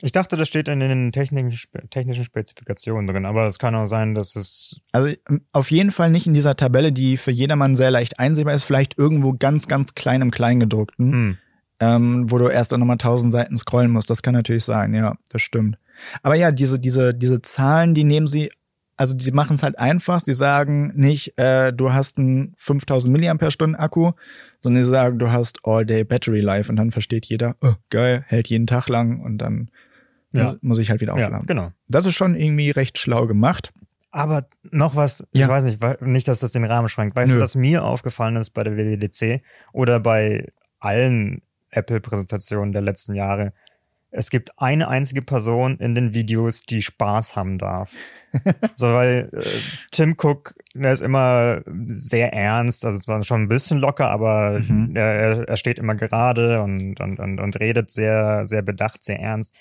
Ich 0.05 0.11
dachte, 0.11 0.35
das 0.35 0.49
steht 0.49 0.67
in 0.67 0.81
den 0.81 1.13
technischen, 1.13 1.53
Spe- 1.53 1.87
technischen 1.89 2.25
Spezifikationen 2.25 3.07
drin, 3.07 3.25
aber 3.25 3.45
es 3.45 3.57
kann 3.57 3.73
auch 3.73 3.85
sein, 3.85 4.13
dass 4.15 4.35
es 4.35 4.81
Also 4.91 5.13
auf 5.53 5.71
jeden 5.71 5.91
Fall 5.91 6.11
nicht 6.11 6.27
in 6.27 6.33
dieser 6.33 6.57
Tabelle, 6.57 6.91
die 6.91 7.15
für 7.15 7.31
jedermann 7.31 7.77
sehr 7.77 7.89
leicht 7.89 8.19
einsehbar 8.19 8.53
ist, 8.53 8.65
vielleicht 8.65 8.97
irgendwo 8.97 9.31
ganz, 9.31 9.69
ganz 9.69 9.95
klein 9.95 10.21
im 10.21 10.29
Kleingedruckten, 10.29 11.11
hm, 11.13 11.37
ähm, 11.79 12.29
wo 12.29 12.37
du 12.37 12.49
erst 12.49 12.73
dann 12.73 12.81
nochmal 12.81 12.97
tausend 12.97 13.31
Seiten 13.31 13.55
scrollen 13.55 13.91
musst. 13.91 14.09
Das 14.09 14.21
kann 14.21 14.33
natürlich 14.33 14.65
sein, 14.65 14.93
ja, 14.93 15.15
das 15.29 15.41
stimmt. 15.41 15.77
Aber 16.21 16.35
ja, 16.35 16.51
diese, 16.51 16.79
diese, 16.79 17.13
diese 17.13 17.41
Zahlen, 17.41 17.93
die 17.93 18.03
nehmen 18.03 18.27
sie, 18.27 18.51
also 18.97 19.13
die 19.13 19.31
machen 19.31 19.55
es 19.55 19.63
halt 19.63 19.79
einfach. 19.79 20.19
Sie 20.19 20.33
sagen 20.33 20.91
nicht, 20.95 21.37
äh, 21.37 21.71
du 21.71 21.93
hast 21.93 22.17
einen 22.17 22.55
5000 22.57 23.09
Milliampere-Stunden 23.09 23.75
Akku, 23.75 24.11
sondern 24.59 24.83
sie 24.83 24.89
sagen, 24.89 25.17
du 25.17 25.31
hast 25.31 25.59
All-Day 25.63 26.03
Battery 26.03 26.41
Life 26.41 26.69
und 26.69 26.75
dann 26.75 26.91
versteht 26.91 27.25
jeder, 27.25 27.55
oh, 27.61 27.75
geil, 27.89 28.25
hält 28.27 28.49
jeden 28.49 28.67
Tag 28.67 28.89
lang 28.89 29.21
und 29.21 29.37
dann 29.37 29.69
Ja. 30.33 30.51
mu- 30.51 30.57
muss 30.61 30.79
ich 30.79 30.89
halt 30.89 30.99
wieder 31.01 31.17
ja, 31.17 31.25
aufladen. 31.27 31.47
genau. 31.47 31.71
Das 31.87 32.05
ist 32.05 32.15
schon 32.15 32.35
irgendwie 32.35 32.71
recht 32.71 32.97
schlau 32.97 33.27
gemacht. 33.27 33.71
Aber 34.11 34.45
noch 34.69 34.95
was, 34.95 35.25
Ja. 35.31 35.45
ich 35.45 35.47
weiß 35.49 35.63
nicht, 35.63 36.01
nicht, 36.01 36.27
dass 36.27 36.39
das 36.39 36.51
den 36.51 36.65
Rahmen 36.65 36.87
sprengt. 36.89 37.15
Weißt 37.15 37.31
Nö. 37.31 37.37
du, 37.37 37.41
was 37.43 37.55
mir 37.55 37.83
aufgefallen 37.83 38.35
ist 38.35 38.51
bei 38.51 38.63
der 38.63 38.77
WWDC 38.77 39.41
oder 39.71 39.99
bei 39.99 40.51
allen 40.79 41.41
Apple-Präsentationen 41.71 42.73
der 42.73 42.81
letzten 42.81 43.15
Jahre? 43.15 43.53
Es 44.15 44.29
gibt 44.29 44.51
eine 44.59 44.87
einzige 44.89 45.23
Person 45.23 45.77
in 45.79 45.95
den 45.95 46.13
Videos, 46.13 46.63
die 46.63 46.83
Spaß 46.83 47.35
haben 47.35 47.57
darf. 47.57 47.95
so, 48.75 48.87
weil 48.93 49.29
äh, 49.33 49.41
Tim 49.91 50.15
Cook, 50.17 50.53
der 50.75 50.91
ist 50.91 51.01
immer 51.01 51.61
sehr 51.87 52.31
ernst, 52.33 52.85
also 52.85 52.97
es 52.97 53.07
war 53.07 53.23
schon 53.23 53.41
ein 53.43 53.47
bisschen 53.47 53.79
locker, 53.79 54.09
aber 54.09 54.59
Mhm. 54.59 54.95
er, 54.95 55.47
er- 55.47 55.57
steht 55.57 55.79
immer 55.79 55.95
gerade 55.95 56.61
und, 56.61 56.99
und, 56.99 57.19
und, 57.19 57.39
und 57.39 57.59
redet 57.59 57.89
sehr, 57.89 58.45
sehr 58.47 58.61
bedacht, 58.61 59.03
sehr 59.03 59.19
ernst. 59.19 59.55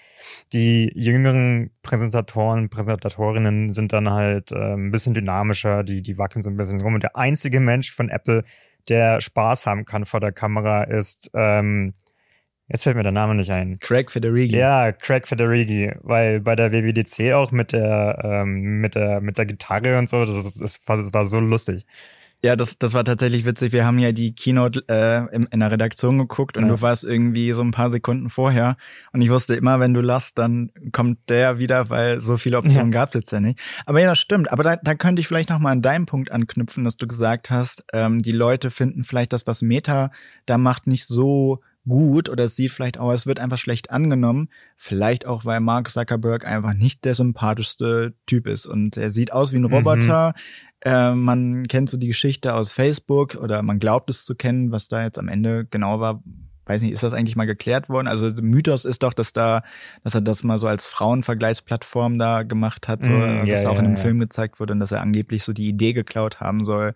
Die 0.53 0.91
jüngeren 0.95 1.71
Präsentatoren, 1.83 2.69
Präsentatorinnen 2.69 3.73
sind 3.73 3.93
dann 3.93 4.11
halt 4.11 4.53
äh, 4.53 4.75
ein 4.75 4.91
bisschen 4.91 5.15
dynamischer, 5.15 5.83
die, 5.83 6.03
die 6.03 6.19
wackeln 6.19 6.43
so 6.43 6.51
ein 6.51 6.57
bisschen 6.57 6.81
rum. 6.81 6.95
Und 6.95 7.03
der 7.03 7.17
einzige 7.17 7.61
Mensch 7.61 7.91
von 7.91 8.09
Apple, 8.11 8.45
der 8.89 9.21
Spaß 9.21 9.67
haben 9.67 9.85
kann 9.85 10.05
vor 10.05 10.21
der 10.21 10.33
Kamera, 10.33 10.85
ist, 10.85 11.31
ähm, 11.35 11.95
jetzt 12.73 12.83
fällt 12.83 12.97
mir 12.97 13.03
der 13.03 13.13
Name 13.13 13.35
nicht 13.35 13.51
ein. 13.51 13.79
Craig 13.79 14.11
Federighi. 14.11 14.57
Ja, 14.57 14.93
Craig 14.93 15.29
Federighi, 15.29 15.93
weil 16.03 16.41
bei 16.41 16.57
der 16.57 16.73
WWDC 16.73 17.33
auch 17.35 17.53
mit 17.53 17.73
der, 17.73 18.19
ähm, 18.25 18.81
mit 18.81 18.95
der, 18.95 19.21
mit 19.21 19.39
der 19.39 19.47
Gitarre 19.47 19.99
und 19.99 20.09
so, 20.09 20.25
das, 20.25 20.37
ist, 20.37 20.61
das, 20.61 20.81
war, 20.87 20.97
das 20.97 21.13
war 21.13 21.25
so 21.25 21.39
lustig. 21.41 21.85
Ja, 22.45 22.57
das, 22.57 22.77
das 22.77 22.93
war 22.93 23.05
tatsächlich 23.05 23.45
witzig. 23.45 23.73
Wir 23.73 23.87
haben 23.87 24.01
ja 24.01 24.11
die 24.11 24.35
Keynote 24.35 24.83
äh, 24.89 25.33
in, 25.33 25.45
in 25.53 25.61
der 25.61 25.71
Redaktion 25.71 26.19
geguckt 26.19 26.57
und 26.57 26.65
Ja. 26.65 26.71
du 26.71 26.83
warst 26.83 27.05
irgendwie 27.05 27.53
so 27.53 27.61
ein 27.63 27.71
paar 27.71 27.89
Sekunden 27.89 28.31
vorher. 28.31 28.77
Und 29.13 29.23
ich 29.23 29.31
wusste 29.31 29.55
immer, 29.55 29.79
wenn 29.79 29.95
du 29.95 30.01
lachst, 30.01 30.39
dann 30.39 30.73
kommt 30.91 31.19
der 31.29 31.59
wieder, 31.61 31.89
weil 31.89 32.21
so 32.21 32.37
viele 32.37 32.59
Optionen 32.59 32.91
Ja. 32.93 32.99
gab 32.99 33.11
es 33.11 33.15
jetzt 33.15 33.31
ja 33.31 33.39
nicht. 33.39 33.61
Aber 33.87 34.01
ja, 34.01 34.09
das 34.09 34.19
stimmt. 34.19 34.51
Aber 34.51 34.65
da, 34.65 34.75
da 34.75 34.97
könnte 34.97 35.21
ich 35.21 35.29
vielleicht 35.29 35.51
noch 35.51 35.61
mal 35.61 35.71
an 35.71 35.83
deinen 35.83 36.07
Punkt 36.07 36.33
anknüpfen, 36.33 36.83
dass 36.83 36.97
du 36.97 37.07
gesagt 37.07 37.53
hast, 37.53 37.85
ähm, 37.93 38.19
die 38.23 38.33
Leute 38.33 38.73
finden 38.73 39.05
vielleicht 39.05 39.33
das, 39.33 39.47
was 39.47 39.63
Meta 39.63 40.11
da 40.45 40.59
macht, 40.59 40.89
nicht 40.89 41.07
so 41.07 41.61
gut 41.89 42.29
oder 42.29 42.45
es 42.45 42.57
sieht 42.57 42.71
vielleicht 42.71 42.99
auch, 42.99 43.13
es 43.13 43.27
wird 43.27 43.41
einfach 43.41 43.59
schlecht 43.59 43.91
angenommen. 43.91 44.49
Vielleicht 44.77 45.27
auch, 45.27 45.45
weil 45.45 45.61
Mark 45.61 45.89
Zuckerberg 45.89 46.45
einfach 46.47 46.75
nicht 46.75 47.05
der 47.05 47.15
sympathischste 47.15 48.15
Typ 48.27 48.47
ist 48.47 48.67
und 48.67 48.97
er 48.97 49.11
sieht 49.11 49.33
aus 49.33 49.53
wie 49.53 49.57
ein 49.57 49.63
Mhm. 49.63 49.75
Roboter. 49.75 50.35
Äh, 50.85 51.13
man 51.15 51.67
kennt 51.69 51.89
so 51.91 51.97
die 51.97 52.09
Geschichte 52.09 52.55
aus 52.55 52.73
Facebook 52.73 53.37
oder 53.37 53.63
man 53.63 53.79
glaubt 53.79 54.11
es 54.11 54.25
zu 54.25 54.35
kennen, 54.35 54.73
was 54.73 54.89
da 54.89 55.03
jetzt 55.05 55.19
am 55.19 55.29
Ende 55.29 55.67
genau 55.71 56.01
war. 56.01 56.23
Weiß 56.65 56.83
nicht, 56.83 56.93
ist 56.93 57.03
das 57.03 57.13
eigentlich 57.13 57.35
mal 57.35 57.45
geklärt 57.47 57.89
worden? 57.89 58.07
Also 58.07 58.31
Mythos 58.41 58.85
ist 58.85 59.03
doch, 59.03 59.13
dass 59.13 59.33
da, 59.33 59.63
dass 60.05 60.15
er 60.15 60.21
das 60.21 60.45
mal 60.45 60.59
so 60.61 60.69
als 60.69 60.87
Frauenvergleichsplattform 60.87 62.19
da 62.19 62.45
gemacht 62.45 62.87
hat, 62.87 63.03
so, 63.03 63.11
Mm, 63.11 63.47
dass 63.47 63.65
ja, 63.65 63.69
auch 63.69 63.75
ja, 63.75 63.81
in 63.81 63.87
einem 63.87 63.95
ja. 63.97 64.01
Film 64.01 64.21
gezeigt 64.21 64.61
wurde 64.61 64.73
und 64.73 64.81
dass 64.81 64.93
er 64.93 65.01
angeblich 65.01 65.43
so 65.43 65.53
die 65.53 65.69
Idee 65.69 65.93
geklaut 65.93 66.41
haben 66.41 66.65
soll. 66.65 66.95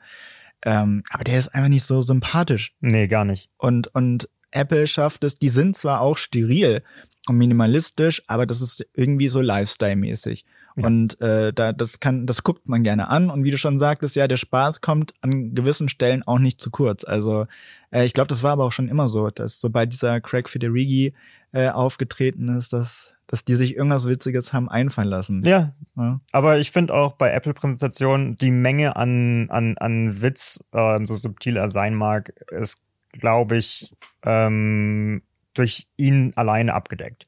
Ähm, 0.62 1.03
aber 1.11 1.25
der 1.25 1.38
ist 1.38 1.49
einfach 1.49 1.68
nicht 1.68 1.85
so 1.85 2.01
sympathisch. 2.03 2.75
Nee, 2.81 3.09
gar 3.09 3.25
nicht. 3.25 3.51
Und, 3.59 3.88
und 3.94 4.29
Apple 4.51 4.87
schafft 4.87 5.25
es, 5.25 5.35
die 5.35 5.49
sind 5.49 5.77
zwar 5.77 6.01
auch 6.01 6.17
steril 6.17 6.83
und 7.29 7.37
minimalistisch, 7.37 8.23
aber 8.27 8.47
das 8.47 8.61
ist 8.63 8.87
irgendwie 8.95 9.29
so 9.29 9.41
Lifestyle-mäßig. 9.41 10.45
Ja. 10.77 10.87
Und 10.87 11.21
äh, 11.21 11.53
da, 11.53 11.73
das 11.73 12.01
kann, 12.01 12.27
das 12.27 12.43
guckt 12.43 12.69
man 12.69 12.83
gerne 12.83 13.09
an. 13.09 13.31
Und 13.31 13.45
wie 13.45 13.51
du 13.51 13.57
schon 13.59 13.79
sagtest, 13.79 14.15
ja, 14.15 14.29
der 14.29 14.37
Spaß 14.37 14.83
kommt 14.83 15.15
an 15.23 15.55
gewissen 15.55 15.89
Stellen 15.89 16.23
auch 16.23 16.39
nicht 16.39 16.61
zu 16.61 16.71
kurz. 16.71 17.03
Also 17.03 17.47
äh, 17.91 18.05
ich 18.05 18.13
glaube, 18.13 18.29
das 18.29 18.43
war 18.43 18.53
aber 18.53 18.65
auch 18.65 18.73
schon 18.73 18.89
immer 18.89 19.09
so, 19.09 19.31
dass 19.31 19.59
sobald 19.61 19.93
dieser 19.93 20.21
Craig 20.21 20.49
Federighi 20.49 21.15
äh, 21.53 21.71
aufgetreten 21.71 22.49
ist, 22.49 22.75
dass, 22.75 23.15
dass 23.27 23.45
die 23.45 23.55
sich 23.55 23.75
irgendwas 23.75 24.07
Witziges 24.07 24.53
haben 24.53 24.69
einfallen 24.69 25.09
lassen. 25.09 25.43
Ja, 25.45 25.73
Ja. 25.97 26.21
aber 26.33 26.59
ich 26.59 26.71
finde 26.71 26.93
auch 26.93 27.13
bei 27.13 27.31
Apple-Präsentationen 27.31 28.37
die 28.37 28.51
Menge 28.51 28.97
an, 28.97 29.49
an, 29.49 29.79
an 29.79 30.21
Witz, 30.21 30.63
ähm, 30.75 31.07
so 31.07 31.15
subtil 31.15 31.57
er 31.57 31.71
sein 31.71 31.95
mag, 31.95 32.35
ist, 32.51 32.83
glaube 33.19 33.57
ich, 33.57 33.93
ähm, 34.25 35.23
durch 35.55 35.89
ihn 35.97 36.33
alleine 36.37 36.75
abgedeckt. 36.75 37.27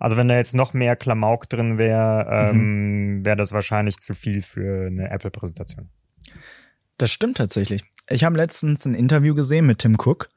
Also 0.00 0.16
wenn 0.16 0.28
da 0.28 0.36
jetzt 0.36 0.54
noch 0.54 0.72
mehr 0.72 0.96
Klamauk 0.96 1.48
drin 1.48 1.78
wäre, 1.78 2.26
ähm, 2.30 3.24
wäre 3.24 3.36
das 3.36 3.52
wahrscheinlich 3.52 3.98
zu 3.98 4.12
viel 4.12 4.42
für 4.42 4.86
eine 4.88 5.10
Apple-Präsentation. 5.10 5.88
Das 6.98 7.12
stimmt 7.12 7.36
tatsächlich. 7.36 7.84
Ich 8.08 8.24
habe 8.24 8.36
letztens 8.36 8.84
ein 8.86 8.94
Interview 8.94 9.34
gesehen 9.34 9.66
mit 9.66 9.78
Tim 9.78 9.96
Cook 9.98 10.30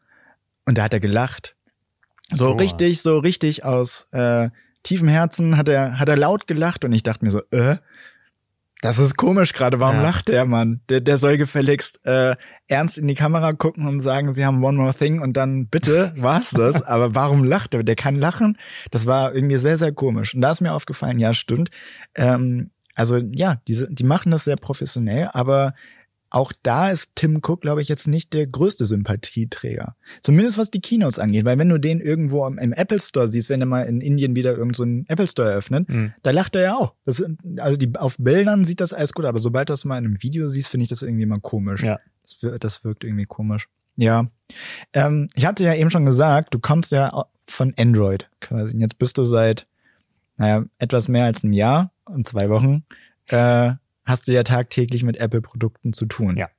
und 0.65 0.77
da 0.77 0.83
hat 0.83 0.93
er 0.93 0.99
gelacht. 0.99 1.55
So 2.31 2.49
Oh. 2.49 2.57
richtig, 2.57 3.01
so 3.01 3.17
richtig 3.19 3.65
aus 3.65 4.07
äh, 4.11 4.49
tiefem 4.83 5.07
Herzen 5.07 5.57
hat 5.57 5.69
er, 5.69 5.99
hat 5.99 6.09
er 6.09 6.17
laut 6.17 6.45
gelacht 6.45 6.85
und 6.85 6.93
ich 6.93 7.03
dachte 7.03 7.25
mir 7.25 7.31
so, 7.31 7.41
äh, 7.51 7.77
das 8.81 8.99
ist 8.99 9.17
komisch 9.17 9.53
gerade. 9.53 9.79
Warum 9.79 9.97
Ja. 9.97 10.01
lacht 10.03 10.27
der 10.27 10.45
Mann? 10.45 10.81
Der, 10.89 11.01
der 11.01 11.17
soll 11.17 11.37
gefälligst 11.37 11.99
äh, 12.05 12.35
ernst 12.67 12.97
in 12.97 13.07
die 13.07 13.15
Kamera 13.15 13.53
gucken 13.53 13.87
und 13.87 14.01
sagen, 14.01 14.33
sie 14.33 14.45
haben 14.45 14.63
One 14.63 14.77
More 14.77 14.93
Thing 14.93 15.19
und 15.21 15.33
dann 15.33 15.67
bitte 15.67 16.13
war's 16.17 16.51
das. 16.51 16.81
Aber 16.83 17.15
warum 17.15 17.43
lacht 17.43 17.73
er? 17.73 17.83
Der 17.83 17.95
kann 17.95 18.15
lachen. 18.15 18.57
Das 18.91 19.05
war 19.05 19.33
irgendwie 19.33 19.57
sehr, 19.57 19.77
sehr 19.77 19.91
komisch. 19.91 20.35
Und 20.35 20.41
da 20.41 20.51
ist 20.51 20.61
mir 20.61 20.73
aufgefallen, 20.73 21.19
ja, 21.19 21.33
stimmt. 21.33 21.69
Ähm, 22.15 22.69
also 22.95 23.17
ja, 23.17 23.55
diese, 23.67 23.87
die 23.91 24.03
machen 24.03 24.31
das 24.31 24.43
sehr 24.43 24.55
professionell, 24.57 25.29
aber 25.33 25.73
auch 26.29 26.51
da 26.63 26.89
ist 26.91 27.11
Tim 27.15 27.37
Cook, 27.37 27.61
glaube 27.61 27.81
ich, 27.81 27.87
jetzt 27.87 28.07
nicht 28.07 28.33
der 28.33 28.47
größte 28.47 28.85
Sympathieträger. 28.85 29.95
Zumindest 30.21 30.57
was 30.57 30.69
die 30.71 30.81
Keynotes 30.81 31.19
angeht, 31.19 31.45
weil 31.45 31.57
wenn 31.57 31.69
du 31.69 31.77
den 31.79 31.99
irgendwo 32.01 32.45
im, 32.45 32.73
Apple 32.73 32.99
Store 32.99 33.27
siehst, 33.27 33.49
wenn 33.49 33.61
er 33.61 33.65
mal 33.67 33.83
in 33.83 34.01
Indien 34.01 34.35
wieder 34.35 34.51
irgendeinen 34.51 34.73
so 34.73 34.83
einen 34.83 35.05
Apple 35.07 35.27
Store 35.27 35.49
eröffnet, 35.49 35.87
Mhm. 35.89 36.13
da 36.23 36.31
lacht 36.31 36.55
er 36.55 36.61
ja 36.61 36.75
auch. 36.75 36.93
Das, 37.05 37.23
also 37.57 37.77
die, 37.77 37.95
auf 37.95 38.17
Bildern 38.19 38.65
sieht 38.65 38.81
das 38.81 38.93
alles 38.93 39.13
gut, 39.13 39.25
aber 39.25 39.39
sobald 39.39 39.69
du 39.69 39.73
das 39.73 39.85
mal 39.85 39.97
in 39.97 40.05
einem 40.05 40.21
Video 40.21 40.49
siehst, 40.49 40.69
finde 40.69 40.83
ich 40.83 40.89
das 40.89 41.01
irgendwie 41.01 41.25
mal 41.25 41.39
komisch. 41.39 41.83
Ja. 41.83 41.99
Das, 42.23 42.41
wir- 42.43 42.59
das 42.59 42.83
wirkt 42.83 43.03
irgendwie 43.03 43.25
komisch. 43.25 43.67
Ja. 43.97 44.27
Ähm, 44.93 45.27
ich 45.33 45.45
hatte 45.45 45.63
ja 45.63 45.73
eben 45.73 45.89
schon 45.89 46.05
gesagt, 46.05 46.53
du 46.53 46.59
kommst 46.59 46.91
ja 46.91 47.25
von 47.47 47.73
Android 47.77 48.29
quasi. 48.41 48.77
Jetzt 48.77 48.99
bist 48.99 49.17
du 49.17 49.23
seit, 49.23 49.65
naja, 50.37 50.65
etwas 50.77 51.07
mehr 51.07 51.25
als 51.25 51.43
einem 51.43 51.53
Jahr 51.53 51.91
und 52.05 52.27
zwei 52.27 52.49
Wochen, 52.49 52.83
äh, 53.29 53.71
hast 54.07 54.27
du 54.27 54.33
ja 54.33 54.43
tagtäglich 54.43 55.03
mit 55.03 55.17
Apple-Produkten 55.17 55.93
zu 55.93 56.05
tun. 56.05 56.37
Ja. 56.37 56.49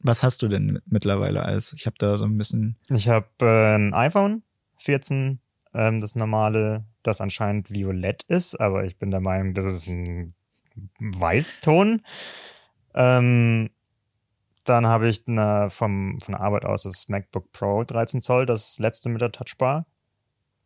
Was 0.00 0.22
hast 0.22 0.42
du 0.42 0.48
denn 0.48 0.80
mittlerweile 0.86 1.42
alles? 1.42 1.72
Ich 1.72 1.86
habe 1.86 1.96
da 1.98 2.18
so 2.18 2.24
ein 2.24 2.36
bisschen. 2.36 2.76
Ich 2.90 3.08
habe 3.08 3.28
äh, 3.40 3.76
ein 3.76 3.94
iPhone 3.94 4.42
14, 4.78 5.40
ähm, 5.74 6.00
das 6.00 6.14
normale, 6.14 6.84
das 7.02 7.20
anscheinend 7.20 7.70
violett 7.70 8.24
ist, 8.24 8.60
aber 8.60 8.84
ich 8.84 8.98
bin 8.98 9.10
der 9.10 9.20
Meinung, 9.20 9.54
das 9.54 9.66
ist 9.66 9.86
ein 9.88 10.34
Weißton. 10.98 12.02
Ähm, 12.94 13.70
dann 14.64 14.86
habe 14.86 15.08
ich 15.08 15.26
eine, 15.26 15.70
vom, 15.70 16.18
von 16.20 16.32
der 16.32 16.40
Arbeit 16.40 16.64
aus 16.64 16.82
das 16.82 17.08
MacBook 17.08 17.52
Pro 17.52 17.84
13 17.84 18.20
Zoll, 18.20 18.46
das 18.46 18.78
letzte 18.78 19.08
mit 19.08 19.20
der 19.20 19.32
Touchbar. 19.32 19.86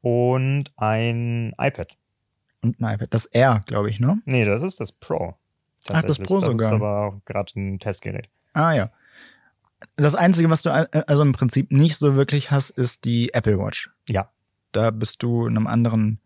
Und 0.00 0.72
ein 0.76 1.54
iPad. 1.58 1.96
Und 2.62 2.80
ein 2.80 2.94
iPad. 2.94 3.12
Das 3.12 3.26
R, 3.26 3.62
glaube 3.66 3.90
ich, 3.90 4.00
ne? 4.00 4.22
Nee, 4.24 4.44
das 4.44 4.62
ist 4.62 4.80
das 4.80 4.92
Pro. 4.92 5.36
Ach, 5.92 6.02
das. 6.02 6.18
Pro 6.18 6.40
Das 6.40 6.50
sogar. 6.50 6.66
ist 6.68 6.72
aber 6.72 6.98
auch 7.06 7.20
gerade 7.24 7.52
ein 7.58 7.78
Testgerät. 7.78 8.28
Ah 8.52 8.72
ja. 8.72 8.90
Das 9.96 10.14
Einzige, 10.14 10.50
was 10.50 10.62
du 10.62 10.68
äh, 10.70 10.86
also 11.06 11.22
im 11.22 11.32
Prinzip 11.32 11.72
nicht 11.72 11.96
so 11.96 12.14
wirklich 12.14 12.50
hast, 12.50 12.70
ist 12.70 13.04
die 13.04 13.32
Apple 13.32 13.58
Watch. 13.58 13.90
Ja, 14.08 14.30
Da 14.72 14.90
bist 14.90 15.22
du 15.22 15.46
in 15.46 15.56
einem 15.56 15.66
anderen 15.66 16.20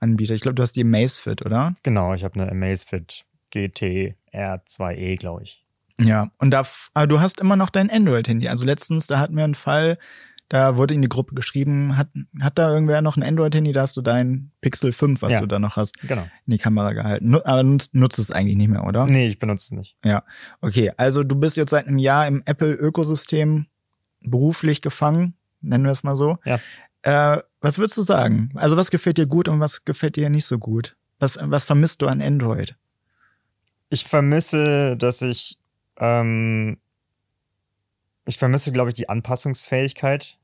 Anbieter. 0.00 0.34
Ich 0.34 0.40
glaube, 0.40 0.54
du 0.54 0.62
hast 0.62 0.74
die 0.76 0.82
Amazfit, 0.82 1.44
oder? 1.44 1.74
genau. 1.82 2.14
Ich 2.14 2.24
habe 2.24 2.40
eine 2.40 2.50
Amazfit 2.50 3.24
GT 3.50 4.14
R2e, 4.32 5.16
glaube 5.18 5.42
ich. 5.44 5.64
Ja. 6.00 6.30
Und 6.38 6.50
da, 6.50 6.62
aber 6.94 7.06
du 7.06 7.20
hast 7.20 7.40
immer 7.40 7.56
noch 7.56 7.70
dein 7.70 7.90
Android-Handy. 7.90 8.48
Also 8.48 8.64
letztens, 8.66 9.06
da 9.06 9.18
hatten 9.20 9.36
wir 9.36 9.44
einen 9.44 9.54
Fall, 9.54 9.98
Da 10.50 10.76
wurde 10.76 10.94
in 10.94 11.00
die 11.02 11.08
Gruppe 11.08 11.34
geschrieben, 11.34 11.96
hat, 11.96 12.08
hat 12.40 12.58
da 12.58 12.70
irgendwer 12.70 13.00
noch 13.00 13.16
ein 13.16 13.22
Android-Handy, 13.22 13.72
da 13.72 13.80
hast 13.80 13.96
du 13.96 14.02
dein 14.02 14.50
Pixel 14.60 14.92
5, 14.92 15.22
was 15.22 15.32
Ja. 15.32 15.40
du 15.40 15.46
da 15.46 15.58
noch 15.58 15.76
hast, 15.76 15.98
Genau. 16.02 16.22
in 16.46 16.50
die 16.52 16.58
Kamera 16.58 16.92
gehalten. 16.92 17.34
Aber 17.34 17.62
nutzt, 17.62 17.94
nutzt 17.94 18.18
es 18.18 18.30
eigentlich 18.30 18.56
nicht 18.56 18.68
mehr, 18.68 18.84
oder? 18.84 19.06
Nee, 19.06 19.26
ich 19.26 19.38
benutze 19.38 19.64
es 19.64 19.70
nicht. 19.72 19.96
Ja. 20.04 20.22
Okay, 20.60 20.92
also 20.98 21.24
du 21.24 21.34
bist 21.36 21.56
jetzt 21.56 21.70
seit 21.70 21.86
einem 21.88 21.98
Jahr 21.98 22.26
im 22.26 22.42
Apple-Ökosystem 22.44 23.66
beruflich 24.20 24.82
gefangen, 24.82 25.34
nennen 25.62 25.84
wir 25.86 25.92
es 25.92 26.04
mal 26.04 26.14
so. 26.16 26.38
Ja. 26.44 26.58
Äh, 27.02 27.42
was 27.60 27.78
würdest 27.78 27.96
du 27.96 28.02
sagen? 28.02 28.50
Also 28.54 28.76
was 28.76 28.90
gefällt 28.90 29.16
dir 29.18 29.26
gut 29.26 29.48
und 29.48 29.60
was 29.60 29.84
gefällt 29.84 30.16
dir 30.16 30.28
nicht 30.30 30.44
so 30.46 30.58
gut? 30.58 30.96
Was, 31.18 31.38
was 31.40 31.64
vermisst 31.64 32.02
du 32.02 32.06
an 32.06 32.20
Android? 32.20 32.76
Ich 33.88 34.04
vermisse, 34.04 34.96
dass 34.98 35.22
ich, 35.22 35.58
ähm, 35.98 36.78
ich 38.26 38.38
vermisse, 38.38 38.72
glaube 38.72 38.90
ich, 38.90 38.94
die 38.94 39.08
Anpassungsfähigkeit, 39.08 40.38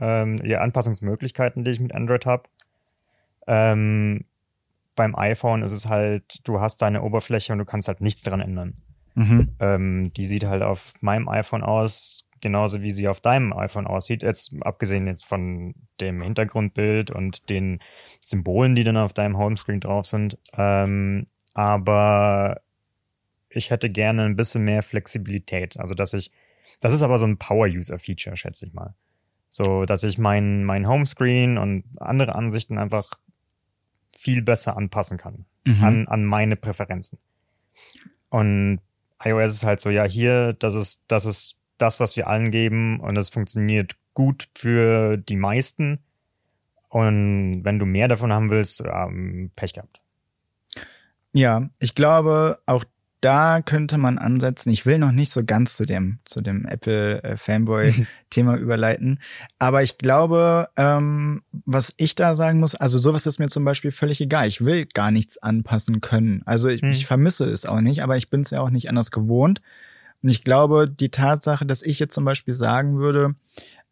ähm, 0.00 0.36
die 0.36 0.56
Anpassungsmöglichkeiten, 0.56 1.64
die 1.64 1.70
ich 1.70 1.80
mit 1.80 1.94
Android 1.94 2.26
habe. 2.26 2.44
Ähm, 3.46 4.24
beim 4.96 5.14
iPhone 5.16 5.62
ist 5.62 5.72
es 5.72 5.88
halt, 5.88 6.40
du 6.44 6.60
hast 6.60 6.82
deine 6.82 7.02
Oberfläche 7.02 7.52
und 7.52 7.58
du 7.58 7.64
kannst 7.64 7.88
halt 7.88 8.00
nichts 8.00 8.22
dran 8.22 8.40
ändern. 8.40 8.74
Mhm. 9.14 9.54
Ähm, 9.60 10.06
die 10.14 10.26
sieht 10.26 10.44
halt 10.44 10.62
auf 10.62 10.94
meinem 11.00 11.28
iPhone 11.28 11.62
aus, 11.62 12.28
genauso 12.40 12.82
wie 12.82 12.90
sie 12.90 13.08
auf 13.08 13.20
deinem 13.20 13.52
iPhone 13.52 13.86
aussieht. 13.86 14.22
Jetzt 14.22 14.54
abgesehen 14.60 15.06
jetzt 15.06 15.24
von 15.24 15.74
dem 16.00 16.20
Hintergrundbild 16.20 17.10
und 17.10 17.48
den 17.48 17.80
Symbolen, 18.20 18.74
die 18.74 18.84
dann 18.84 18.96
auf 18.96 19.12
deinem 19.12 19.38
Homescreen 19.38 19.80
drauf 19.80 20.06
sind. 20.06 20.38
Ähm, 20.56 21.26
aber 21.54 22.60
ich 23.48 23.70
hätte 23.70 23.88
gerne 23.88 24.24
ein 24.24 24.36
bisschen 24.36 24.64
mehr 24.64 24.82
Flexibilität. 24.82 25.78
Also 25.78 25.94
dass 25.94 26.12
ich, 26.12 26.30
das 26.80 26.92
ist 26.92 27.02
aber 27.02 27.18
so 27.18 27.26
ein 27.26 27.38
Power-User-Feature, 27.38 28.36
schätze 28.36 28.66
ich 28.66 28.72
mal. 28.72 28.94
So, 29.50 29.84
dass 29.84 30.02
ich 30.02 30.18
mein, 30.18 30.64
mein 30.64 30.88
Homescreen 30.88 31.58
und 31.58 31.84
andere 32.00 32.34
Ansichten 32.34 32.78
einfach 32.78 33.12
viel 34.08 34.42
besser 34.42 34.76
anpassen 34.76 35.18
kann 35.18 35.46
Mhm. 35.66 35.84
an, 35.84 36.08
an 36.08 36.24
meine 36.24 36.56
Präferenzen. 36.56 37.18
Und 38.28 38.80
iOS 39.22 39.52
ist 39.52 39.64
halt 39.64 39.80
so, 39.80 39.90
ja, 39.90 40.04
hier, 40.04 40.52
das 40.52 40.74
ist, 40.74 41.04
das 41.08 41.24
ist 41.24 41.58
das, 41.78 42.00
was 42.00 42.16
wir 42.16 42.26
allen 42.28 42.50
geben 42.50 43.00
und 43.00 43.16
es 43.16 43.30
funktioniert 43.30 43.96
gut 44.12 44.48
für 44.54 45.16
die 45.16 45.36
meisten. 45.36 46.00
Und 46.88 47.64
wenn 47.64 47.78
du 47.78 47.86
mehr 47.86 48.08
davon 48.08 48.32
haben 48.32 48.50
willst, 48.50 48.82
ähm, 48.86 49.50
Pech 49.56 49.72
gehabt. 49.72 50.02
Ja, 51.32 51.68
ich 51.78 51.94
glaube, 51.94 52.60
auch 52.66 52.84
da 53.24 53.62
könnte 53.62 53.96
man 53.96 54.18
ansetzen. 54.18 54.70
Ich 54.70 54.84
will 54.84 54.98
noch 54.98 55.12
nicht 55.12 55.32
so 55.32 55.44
ganz 55.44 55.76
zu 55.76 55.86
dem, 55.86 56.18
zu 56.24 56.42
dem 56.42 56.66
Apple-Fanboy-Thema 56.66 58.56
überleiten. 58.58 59.20
Aber 59.58 59.82
ich 59.82 59.98
glaube, 59.98 60.68
ähm, 60.76 61.42
was 61.64 61.94
ich 61.96 62.14
da 62.14 62.36
sagen 62.36 62.60
muss, 62.60 62.74
also 62.74 62.98
sowas 62.98 63.26
ist 63.26 63.38
mir 63.38 63.48
zum 63.48 63.64
Beispiel 63.64 63.92
völlig 63.92 64.20
egal. 64.20 64.46
Ich 64.48 64.64
will 64.64 64.84
gar 64.84 65.10
nichts 65.10 65.38
anpassen 65.38 66.00
können. 66.00 66.42
Also 66.44 66.68
ich, 66.68 66.82
Hm. 66.82 66.90
ich 66.90 67.06
vermisse 67.06 67.46
es 67.46 67.66
auch 67.66 67.80
nicht, 67.80 68.02
aber 68.02 68.16
ich 68.16 68.28
bin 68.30 68.42
es 68.42 68.50
ja 68.50 68.60
auch 68.60 68.70
nicht 68.70 68.88
anders 68.88 69.10
gewohnt. 69.10 69.62
Und 70.22 70.28
ich 70.28 70.44
glaube, 70.44 70.88
die 70.88 71.10
Tatsache, 71.10 71.64
dass 71.66 71.82
ich 71.82 71.98
jetzt 71.98 72.14
zum 72.14 72.24
Beispiel 72.24 72.54
sagen 72.54 72.98
würde, 72.98 73.34